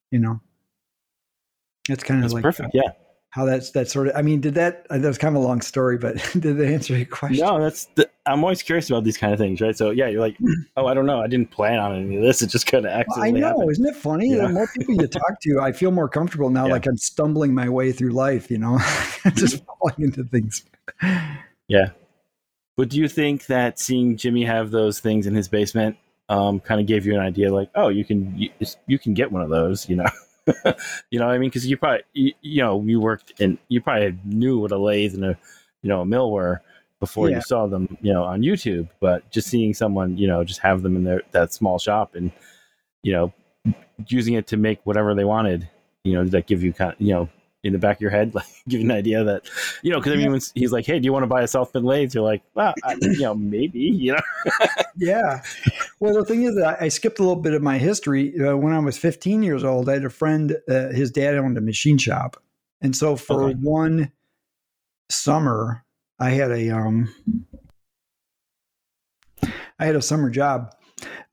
you 0.10 0.18
know, 0.18 0.42
it's 1.88 2.04
kind 2.04 2.26
of 2.26 2.34
like 2.34 2.44
perfect. 2.44 2.72
Yeah 2.74 2.92
how 3.36 3.44
that's 3.44 3.72
that 3.72 3.90
sort 3.90 4.08
of. 4.08 4.16
I 4.16 4.22
mean, 4.22 4.40
did 4.40 4.54
that? 4.54 4.88
Uh, 4.90 4.98
that 4.98 5.08
was 5.10 5.18
kind 5.18 5.36
of 5.36 5.44
a 5.44 5.46
long 5.46 5.60
story, 5.60 5.98
but 5.98 6.16
did 6.40 6.56
that 6.56 6.68
answer 6.72 6.96
your 6.96 7.06
question? 7.06 7.46
No, 7.46 7.62
that's. 7.62 7.84
The, 7.96 8.10
I'm 8.26 8.42
always 8.46 8.64
curious 8.64 8.90
about 8.90 9.04
these 9.04 9.18
kind 9.18 9.34
of 9.34 9.40
things, 9.40 9.60
right? 9.60 9.76
So 9.76 9.92
yeah, 9.92 10.08
you're 10.08 10.22
like, 10.22 10.38
oh, 10.78 10.88
I 10.88 10.94
don't 10.94 11.06
know, 11.06 11.20
I 11.20 11.28
didn't 11.28 11.52
plan 11.52 11.78
on 11.78 11.94
any 12.02 12.16
of 12.16 12.24
this. 12.24 12.42
It 12.42 12.48
just 12.48 12.66
kind 12.66 12.86
of 12.86 12.92
accidentally. 12.94 13.42
Well, 13.42 13.50
I 13.50 13.52
know, 13.52 13.58
happened. 13.60 13.72
isn't 13.72 13.86
it 13.88 13.96
funny? 13.98 14.30
Yeah. 14.30 14.48
The 14.48 14.50
more 14.54 14.68
people 14.68 14.96
you 14.96 15.08
talk 15.08 15.42
to, 15.42 15.60
I 15.60 15.74
feel 15.74 15.92
more 15.92 16.08
comfortable 16.08 16.50
now. 16.50 16.68
Yeah. 16.68 16.72
Like 16.72 16.88
I'm 16.88 16.96
stumbling 16.96 17.54
my 17.54 17.68
way 17.68 17.92
through 17.92 18.12
life, 18.12 18.50
you 18.50 18.58
know, 18.58 18.78
just 19.36 19.58
mm-hmm. 19.58 19.66
falling 19.66 19.96
into 20.00 20.24
things. 20.24 20.64
Yeah, 21.68 21.90
but 22.78 22.88
do 22.88 22.98
you 22.98 23.10
think 23.10 23.48
that 23.48 23.80
seeing 23.80 24.16
Jimmy 24.16 24.46
have 24.46 24.72
those 24.72 25.02
things 25.02 25.28
in 25.28 25.36
his 25.36 25.50
basement 25.50 25.98
um, 26.30 26.62
kind 26.62 26.80
of 26.80 26.88
gave 26.88 27.06
you 27.06 27.14
an 27.14 27.20
idea, 27.20 27.54
like, 27.54 27.70
oh, 27.76 27.90
you 27.90 28.06
can 28.06 28.34
you, 28.38 28.50
you 28.88 28.98
can 28.98 29.14
get 29.14 29.32
one 29.32 29.42
of 29.42 29.50
those, 29.50 29.90
you 29.90 29.98
know? 29.98 30.10
you 31.10 31.20
know 31.20 31.26
what 31.26 31.36
I 31.36 31.38
mean? 31.38 31.50
Because 31.50 31.66
you 31.66 31.78
probably, 31.78 32.04
you, 32.14 32.34
you, 32.42 32.62
know, 32.62 32.82
you 32.84 33.00
worked 33.00 33.40
and 33.40 33.58
you 33.68 33.82
probably 33.82 34.18
knew 34.24 34.60
what 34.60 34.72
a 34.72 34.78
lathe 34.78 35.16
and 35.16 35.26
a, 35.26 35.38
you 35.82 35.90
know, 35.90 36.02
a 36.02 36.06
mill 36.06 36.32
were 36.32 36.62
before 37.00 37.30
yeah. 37.30 37.38
you 37.38 37.42
saw 37.42 37.68
them, 37.68 37.98
you 38.02 38.14
know, 38.14 38.24
on 38.24 38.42
YouTube. 38.42 38.90
But 39.00 39.30
just 39.32 39.48
seeing 39.48 39.74
someone, 39.74 40.18
you 40.18 40.28
know, 40.28 40.44
just 40.44 40.60
have 40.60 40.82
them 40.82 40.96
in 40.96 41.04
their 41.04 41.22
that 41.32 41.54
small 41.54 41.80
shop 41.80 42.16
and, 42.16 42.32
you 43.04 43.14
know, 43.14 43.34
using 44.08 44.36
it 44.36 44.48
to 44.48 44.58
make 44.58 44.80
whatever 44.84 45.16
they 45.16 45.26
wanted, 45.26 45.68
you 46.04 46.14
know, 46.14 46.26
that 46.26 46.48
give 46.48 46.64
you 46.64 46.74
kind 46.74 46.94
of, 46.94 47.02
you 47.02 47.14
know, 47.14 47.30
in 47.66 47.74
the 47.74 47.80
back 47.80 47.98
of 47.98 48.02
your 48.02 48.12
head, 48.12 48.36
like 48.36 48.46
give 48.68 48.80
you 48.80 48.86
an 48.86 48.96
idea 48.96 49.24
that, 49.24 49.50
you 49.82 49.92
know, 49.92 50.00
because 50.00 50.14
I 50.14 50.18
mean, 50.18 50.32
when 50.32 50.42
he's 50.54 50.72
like, 50.72 50.86
"Hey, 50.86 51.00
do 51.00 51.06
you 51.06 51.12
want 51.12 51.24
to 51.24 51.28
buy 51.28 51.42
a 51.42 51.48
South 51.48 51.74
Bend 51.74 51.86
lathe?" 51.86 52.14
You're 52.14 52.24
like, 52.24 52.44
"Well, 52.54 52.74
I, 52.84 52.94
you 53.02 53.22
know, 53.22 53.36
maybe," 53.36 53.80
you 53.80 54.14
know. 54.14 54.22
yeah. 54.98 55.42
Well, 56.00 56.14
the 56.14 56.26
thing 56.26 56.44
is 56.44 56.56
that 56.56 56.82
I 56.82 56.90
skipped 56.90 57.20
a 57.20 57.24
little 57.24 57.42
bit 57.42 57.54
of 57.54 57.62
my 57.62 57.78
history. 57.78 58.40
Uh, 58.40 58.56
when 58.56 58.74
I 58.74 58.80
was 58.80 58.98
15 58.98 59.44
years 59.44 59.64
old, 59.64 59.90
I 59.90 59.94
had 59.94 60.06
a 60.06 60.10
friend. 60.10 60.56
Uh, 60.70 60.90
his 60.90 61.12
dad 61.12 61.36
owned 61.36 61.58
a 61.58 61.62
machine 61.62 61.98
shop, 61.98 62.42
and 62.82 62.96
so 62.96 63.16
for 63.16 63.46
okay. 63.46 63.56
one 63.56 64.12
summer, 65.10 65.84
I 66.20 66.30
had 66.30 66.52
a 66.52 66.70
um, 66.70 67.14
I 69.80 69.86
had 69.86 69.96
a 69.96 70.02
summer 70.02 70.30
job 70.30 70.74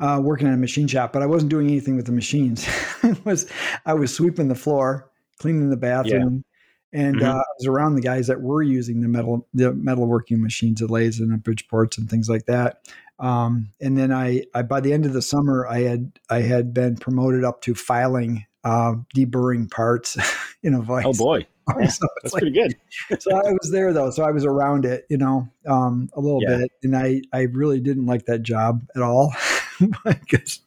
uh, 0.01 0.21
working 0.23 0.49
in 0.49 0.55
a 0.55 0.59
machine 0.59 0.89
shop, 0.89 1.13
but 1.13 1.23
I 1.23 1.27
wasn't 1.27 1.51
doing 1.51 1.69
anything 1.69 1.97
with 1.97 2.07
the 2.07 2.13
machines. 2.13 2.67
was 3.25 3.51
I 3.87 3.95
was 3.95 4.15
sweeping 4.15 4.49
the 4.49 4.55
floor 4.55 5.12
cleaning 5.43 5.71
the 5.71 5.77
bathroom. 5.77 6.45
Yeah. 6.93 7.01
And 7.01 7.17
mm-hmm. 7.17 7.27
uh, 7.27 7.41
I 7.41 7.53
was 7.59 7.67
around 7.67 7.97
the 7.97 8.03
guys 8.03 8.29
that 8.29 8.41
were 8.41 8.63
using 8.63 9.01
the 9.01 9.09
metal, 9.09 9.47
the 9.53 9.73
metalworking 9.73 10.39
machines, 10.39 10.81
the 10.81 10.87
lathes 10.87 11.21
and 11.21 11.33
the 11.33 11.37
Bridgeports 11.37 11.99
and 11.99 12.09
things 12.09 12.29
like 12.29 12.47
that. 12.47 12.87
Um, 13.19 13.69
and 13.81 13.99
then 13.99 14.13
I, 14.13 14.45
I, 14.55 14.63
by 14.63 14.81
the 14.81 14.93
end 14.93 15.07
of 15.07 15.13
the 15.13 15.23
summer, 15.23 15.67
I 15.67 15.81
had, 15.81 16.19
I 16.31 16.41
had 16.41 16.73
been 16.73 16.97
promoted 16.97 17.45
up 17.45 17.63
to 17.63 17.75
filing, 17.75 18.47
uh, 18.63 18.95
deburring 19.17 19.71
parts 19.71 20.17
in 20.63 20.75
a 20.75 20.81
vice. 20.81 21.05
Oh 21.07 21.13
boy. 21.13 21.47
Yeah, 21.79 21.87
so 21.87 22.09
that's 22.21 22.35
like, 22.35 22.43
pretty 22.43 22.61
good. 22.61 23.23
so 23.23 23.37
I 23.37 23.53
was 23.53 23.71
there 23.71 23.93
though, 23.93 24.11
so 24.11 24.25
I 24.25 24.33
was 24.33 24.45
around 24.45 24.85
it, 24.85 25.07
you 25.09 25.17
know, 25.17 25.49
um, 25.65 26.11
a 26.13 26.21
little 26.21 26.43
yeah. 26.43 26.59
bit, 26.59 26.73
and 26.83 26.97
I 26.97 27.23
I 27.33 27.43
really 27.43 27.79
didn't 27.79 28.05
like 28.05 28.27
that 28.27 28.43
job 28.43 28.83
at 28.97 29.01
all 29.01 29.33
because 30.05 30.59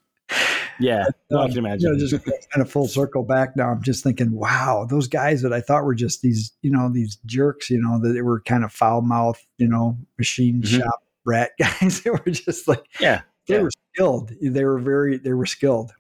yeah, 0.80 1.06
no, 1.30 1.39
I 1.39 1.47
can 1.47 1.60
imagine. 1.60 1.81
You 1.81 1.93
know, 1.93 1.99
just 1.99 2.26
kind 2.26 2.61
of 2.61 2.69
full 2.69 2.88
circle 2.88 3.23
back 3.23 3.56
now. 3.56 3.69
I'm 3.69 3.81
just 3.81 4.03
thinking, 4.03 4.31
wow, 4.31 4.85
those 4.89 5.07
guys 5.07 5.41
that 5.41 5.53
I 5.53 5.61
thought 5.61 5.84
were 5.84 5.95
just 5.95 6.22
these, 6.22 6.52
you 6.61 6.72
know, 6.72 6.89
these 6.89 7.18
jerks, 7.26 7.69
you 7.69 7.81
know, 7.81 7.99
that 8.02 8.14
they 8.14 8.22
were 8.22 8.41
kind 8.41 8.64
of 8.64 8.72
foul 8.72 9.02
mouth, 9.02 9.43
you 9.57 9.68
know, 9.68 9.97
machine 10.18 10.61
mm-hmm. 10.61 10.80
shop 10.80 11.03
rat 11.26 11.52
guys. 11.60 12.02
they 12.02 12.10
were 12.10 12.19
just 12.30 12.68
like, 12.68 12.85
yeah, 12.99 13.22
they 13.47 13.56
yeah. 13.56 13.61
were 13.61 13.72
skilled. 13.93 14.31
They 14.41 14.65
were 14.65 14.80
very, 14.80 15.18
they 15.18 15.34
were 15.34 15.45
skilled, 15.45 15.91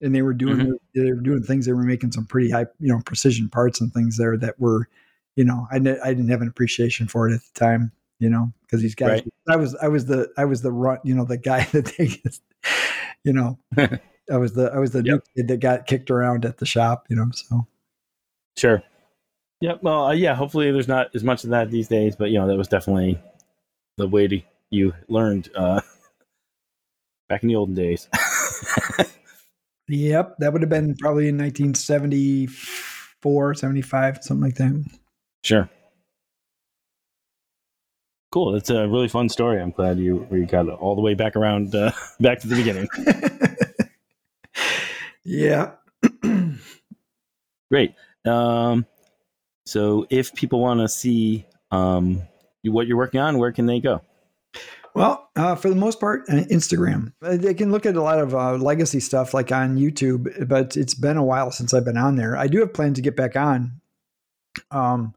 and 0.00 0.14
they 0.14 0.22
were 0.22 0.34
doing, 0.34 0.58
mm-hmm. 0.58 0.72
they 0.94 1.12
were 1.12 1.20
doing 1.20 1.42
things. 1.42 1.66
They 1.66 1.72
were 1.72 1.82
making 1.82 2.12
some 2.12 2.26
pretty 2.26 2.50
high, 2.50 2.66
you 2.80 2.88
know, 2.88 3.00
precision 3.04 3.48
parts 3.48 3.80
and 3.80 3.92
things 3.92 4.16
there 4.16 4.36
that 4.38 4.58
were, 4.58 4.88
you 5.36 5.44
know, 5.44 5.66
I, 5.70 5.76
I 5.76 5.78
didn't 5.78 6.28
have 6.28 6.42
an 6.42 6.48
appreciation 6.48 7.08
for 7.08 7.28
it 7.28 7.34
at 7.34 7.40
the 7.40 7.58
time, 7.58 7.92
you 8.18 8.30
know, 8.30 8.52
because 8.62 8.82
these 8.82 8.94
guys, 8.94 9.22
right. 9.22 9.28
I 9.48 9.56
was, 9.56 9.74
I 9.76 9.88
was 9.88 10.06
the, 10.06 10.30
I 10.36 10.44
was 10.44 10.62
the 10.62 10.72
run, 10.72 10.98
you 11.04 11.14
know, 11.14 11.24
the 11.24 11.38
guy 11.38 11.64
that 11.72 11.92
they, 11.96 12.06
just, 12.06 12.42
you 13.24 13.32
know. 13.32 13.58
I 14.30 14.36
was 14.36 14.52
the 14.52 14.70
I 14.72 14.78
was 14.78 14.92
the 14.92 15.02
yep. 15.04 15.04
new 15.04 15.20
kid 15.36 15.48
that 15.48 15.60
got 15.60 15.86
kicked 15.86 16.10
around 16.10 16.44
at 16.44 16.58
the 16.58 16.66
shop, 16.66 17.06
you 17.08 17.16
know. 17.16 17.30
So 17.32 17.66
sure. 18.56 18.82
Yep. 19.60 19.82
Well, 19.82 20.06
uh, 20.06 20.12
yeah. 20.12 20.34
Hopefully, 20.34 20.70
there's 20.72 20.88
not 20.88 21.08
as 21.14 21.24
much 21.24 21.44
of 21.44 21.50
that 21.50 21.70
these 21.70 21.88
days, 21.88 22.16
but 22.16 22.30
you 22.30 22.38
know, 22.38 22.48
that 22.48 22.56
was 22.56 22.68
definitely 22.68 23.20
the 23.96 24.08
way 24.08 24.28
to 24.28 24.40
you 24.70 24.92
learned 25.08 25.50
uh, 25.54 25.80
back 27.28 27.42
in 27.42 27.48
the 27.48 27.56
olden 27.56 27.74
days. 27.74 28.08
yep, 29.88 30.36
that 30.38 30.52
would 30.52 30.62
have 30.62 30.70
been 30.70 30.94
probably 30.96 31.28
in 31.28 31.38
1974, 31.38 33.54
75, 33.54 34.18
something 34.22 34.42
like 34.42 34.56
that. 34.56 34.84
Sure. 35.44 35.68
Cool. 38.32 38.52
That's 38.52 38.70
a 38.70 38.88
really 38.88 39.08
fun 39.08 39.28
story. 39.28 39.60
I'm 39.60 39.72
glad 39.72 39.98
you 39.98 40.26
you 40.32 40.46
got 40.46 40.68
all 40.68 40.94
the 40.94 41.02
way 41.02 41.14
back 41.14 41.36
around, 41.36 41.74
uh, 41.74 41.92
back 42.20 42.40
to 42.40 42.48
the 42.48 42.56
beginning. 42.56 42.88
Yeah. 45.24 45.72
Great. 47.70 47.94
Um, 48.24 48.86
so 49.64 50.06
if 50.10 50.34
people 50.34 50.60
want 50.60 50.80
to 50.80 50.88
see 50.88 51.46
um, 51.70 52.22
what 52.64 52.86
you're 52.86 52.96
working 52.96 53.20
on, 53.20 53.38
where 53.38 53.52
can 53.52 53.66
they 53.66 53.80
go? 53.80 54.02
Well, 54.94 55.30
uh, 55.36 55.54
for 55.54 55.70
the 55.70 55.76
most 55.76 56.00
part, 56.00 56.28
uh, 56.28 56.44
Instagram. 56.50 57.14
Uh, 57.22 57.36
they 57.38 57.54
can 57.54 57.72
look 57.72 57.86
at 57.86 57.96
a 57.96 58.02
lot 58.02 58.18
of 58.18 58.34
uh, 58.34 58.54
legacy 58.56 59.00
stuff 59.00 59.32
like 59.32 59.50
on 59.50 59.78
YouTube, 59.78 60.46
but 60.48 60.76
it's 60.76 60.94
been 60.94 61.16
a 61.16 61.24
while 61.24 61.50
since 61.50 61.72
I've 61.72 61.84
been 61.84 61.96
on 61.96 62.16
there. 62.16 62.36
I 62.36 62.46
do 62.46 62.60
have 62.60 62.74
plans 62.74 62.96
to 62.96 63.02
get 63.02 63.16
back 63.16 63.34
on. 63.34 63.80
Um, 64.70 65.14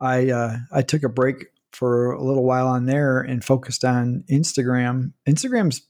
I 0.00 0.30
uh, 0.30 0.56
I 0.72 0.82
took 0.82 1.04
a 1.04 1.08
break 1.08 1.46
for 1.72 2.10
a 2.10 2.22
little 2.22 2.44
while 2.44 2.66
on 2.66 2.86
there 2.86 3.20
and 3.20 3.44
focused 3.44 3.84
on 3.84 4.24
Instagram. 4.28 5.12
Instagram's 5.28 5.82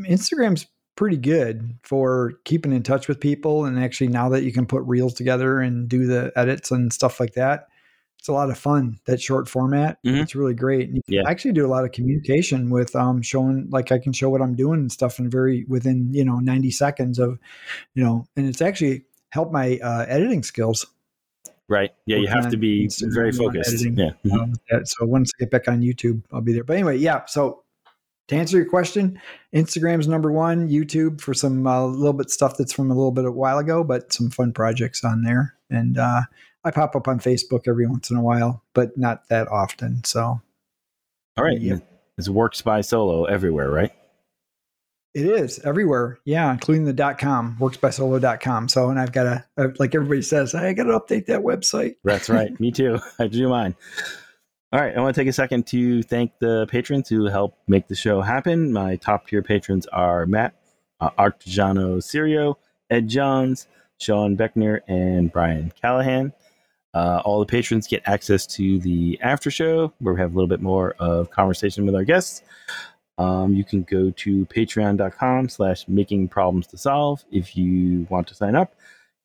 Instagram's 0.00 0.66
pretty 0.98 1.16
good 1.16 1.78
for 1.84 2.32
keeping 2.42 2.72
in 2.72 2.82
touch 2.82 3.06
with 3.06 3.20
people, 3.20 3.64
and 3.64 3.78
actually 3.78 4.08
now 4.08 4.28
that 4.28 4.42
you 4.42 4.52
can 4.52 4.66
put 4.66 4.82
reels 4.82 5.14
together 5.14 5.60
and 5.60 5.88
do 5.88 6.08
the 6.08 6.32
edits 6.34 6.72
and 6.72 6.92
stuff 6.92 7.20
like 7.20 7.34
that, 7.34 7.68
it's 8.18 8.26
a 8.26 8.32
lot 8.32 8.50
of 8.50 8.58
fun. 8.58 8.98
That 9.04 9.20
short 9.20 9.48
format, 9.48 10.02
mm-hmm. 10.04 10.16
it's 10.16 10.34
really 10.34 10.54
great. 10.54 10.88
And 10.88 11.00
yeah. 11.06 11.22
I 11.24 11.30
actually 11.30 11.52
do 11.52 11.64
a 11.64 11.68
lot 11.70 11.84
of 11.84 11.92
communication 11.92 12.68
with 12.68 12.96
um, 12.96 13.22
showing, 13.22 13.68
like 13.70 13.92
I 13.92 14.00
can 14.00 14.12
show 14.12 14.28
what 14.28 14.42
I'm 14.42 14.56
doing 14.56 14.80
and 14.80 14.90
stuff, 14.90 15.20
in 15.20 15.30
very 15.30 15.64
within 15.68 16.12
you 16.12 16.24
know 16.24 16.40
90 16.40 16.72
seconds 16.72 17.20
of, 17.20 17.38
you 17.94 18.02
know, 18.02 18.26
and 18.36 18.48
it's 18.48 18.60
actually 18.60 19.04
helped 19.30 19.52
my 19.52 19.78
uh, 19.80 20.04
editing 20.08 20.42
skills. 20.42 20.84
Right. 21.68 21.92
Yeah, 22.06 22.16
you 22.16 22.26
have 22.26 22.50
to 22.50 22.56
be 22.56 22.90
very 23.02 23.30
focused. 23.30 23.72
Editing, 23.72 23.96
yeah. 23.96 24.10
Mm-hmm. 24.26 24.36
Um, 24.36 24.84
so 24.84 25.06
once 25.06 25.30
I 25.36 25.44
get 25.44 25.52
back 25.52 25.68
on 25.68 25.80
YouTube, 25.80 26.24
I'll 26.32 26.40
be 26.40 26.54
there. 26.54 26.64
But 26.64 26.74
anyway, 26.74 26.96
yeah. 26.96 27.24
So 27.26 27.62
to 28.28 28.36
answer 28.36 28.56
your 28.58 28.68
question, 28.68 29.20
Instagram's 29.54 30.06
number 30.06 30.30
one. 30.30 30.68
YouTube 30.68 31.20
for 31.20 31.34
some 31.34 31.66
a 31.66 31.84
uh, 31.84 31.86
little 31.86 32.12
bit 32.12 32.30
stuff 32.30 32.56
that's 32.56 32.72
from 32.72 32.90
a 32.90 32.94
little 32.94 33.10
bit 33.10 33.24
a 33.24 33.32
while 33.32 33.58
ago, 33.58 33.82
but 33.82 34.12
some 34.12 34.30
fun 34.30 34.52
projects 34.52 35.02
on 35.02 35.22
there. 35.22 35.54
And 35.70 35.98
uh, 35.98 36.22
I 36.64 36.70
pop 36.70 36.94
up 36.94 37.08
on 37.08 37.20
Facebook 37.20 37.66
every 37.66 37.86
once 37.86 38.10
in 38.10 38.16
a 38.16 38.22
while, 38.22 38.62
but 38.74 38.96
not 38.96 39.28
that 39.28 39.48
often. 39.48 40.04
So, 40.04 40.40
all 41.36 41.44
right, 41.44 41.60
yeah. 41.60 41.78
it's 42.18 42.28
works 42.28 42.60
by 42.60 42.82
solo 42.82 43.24
everywhere, 43.24 43.70
right? 43.70 43.92
It 45.14 45.24
is 45.24 45.58
everywhere. 45.60 46.18
Yeah, 46.26 46.52
including 46.52 46.84
the 46.84 46.92
dot 46.92 47.18
com, 47.18 47.56
worksbysolo.com. 47.58 48.68
So, 48.68 48.90
and 48.90 49.00
I've 49.00 49.12
got 49.12 49.26
a 49.56 49.72
like 49.78 49.94
everybody 49.94 50.22
says, 50.22 50.54
I 50.54 50.74
got 50.74 50.84
to 50.84 51.00
update 51.00 51.26
that 51.26 51.40
website. 51.40 51.96
That's 52.04 52.28
right. 52.28 52.58
Me 52.60 52.70
too. 52.70 52.98
I 53.18 53.26
do 53.26 53.48
mine. 53.48 53.74
All 54.70 54.80
right. 54.80 54.94
I 54.94 55.00
want 55.00 55.14
to 55.14 55.20
take 55.20 55.28
a 55.28 55.32
second 55.32 55.66
to 55.68 56.02
thank 56.02 56.38
the 56.40 56.66
patrons 56.70 57.08
who 57.08 57.24
help 57.24 57.56
make 57.68 57.88
the 57.88 57.94
show 57.94 58.20
happen. 58.20 58.70
My 58.70 58.96
top 58.96 59.26
tier 59.26 59.42
patrons 59.42 59.86
are 59.86 60.26
Matt, 60.26 60.54
uh, 61.00 61.08
Artigiano 61.18 61.96
Sirio, 62.02 62.56
Ed 62.90 63.08
Johns, 63.08 63.66
Sean 63.98 64.36
Beckner, 64.36 64.80
and 64.86 65.32
Brian 65.32 65.72
Callahan. 65.80 66.34
Uh, 66.92 67.22
all 67.24 67.40
the 67.40 67.46
patrons 67.46 67.86
get 67.86 68.02
access 68.04 68.46
to 68.46 68.78
the 68.80 69.18
after 69.22 69.50
show 69.50 69.92
where 70.00 70.12
we 70.12 70.20
have 70.20 70.32
a 70.32 70.34
little 70.34 70.48
bit 70.48 70.60
more 70.60 70.94
of 70.98 71.30
conversation 71.30 71.86
with 71.86 71.94
our 71.94 72.04
guests. 72.04 72.42
Um, 73.16 73.54
you 73.54 73.64
can 73.64 73.84
go 73.84 74.10
to 74.10 74.44
patreon.com 74.46 75.48
slash 75.48 75.88
making 75.88 76.28
problems 76.28 76.66
to 76.68 76.76
solve 76.76 77.24
if 77.32 77.56
you 77.56 78.06
want 78.10 78.26
to 78.28 78.34
sign 78.34 78.54
up. 78.54 78.74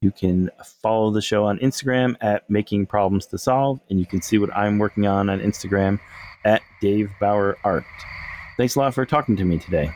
You 0.03 0.11
can 0.11 0.51
follow 0.81 1.11
the 1.11 1.21
show 1.21 1.45
on 1.45 1.59
Instagram 1.59 2.17
at 2.19 2.49
making 2.49 2.87
problems 2.87 3.25
to 3.27 3.37
solve, 3.37 3.79
and 3.89 4.01
you 4.01 4.05
can 4.05 4.21
see 4.21 4.37
what 4.37 4.53
I'm 4.53 4.77
working 4.77 5.07
on 5.07 5.29
on 5.29 5.39
Instagram 5.39 5.97
at 6.43 6.61
Dave 6.81 7.09
Bauer 7.21 7.57
Art. 7.63 7.85
Thanks 8.57 8.75
a 8.75 8.79
lot 8.79 8.93
for 8.93 9.05
talking 9.05 9.37
to 9.37 9.45
me 9.45 9.59
today. 9.59 9.91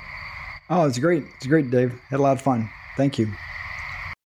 Oh, 0.69 0.87
it's 0.87 0.97
great. 0.97 1.25
It's 1.35 1.45
great, 1.45 1.69
Dave. 1.69 1.91
Had 2.09 2.19
a 2.19 2.23
lot 2.23 2.37
of 2.37 2.41
fun. 2.41 2.69
Thank 2.95 3.19
you. 3.19 3.27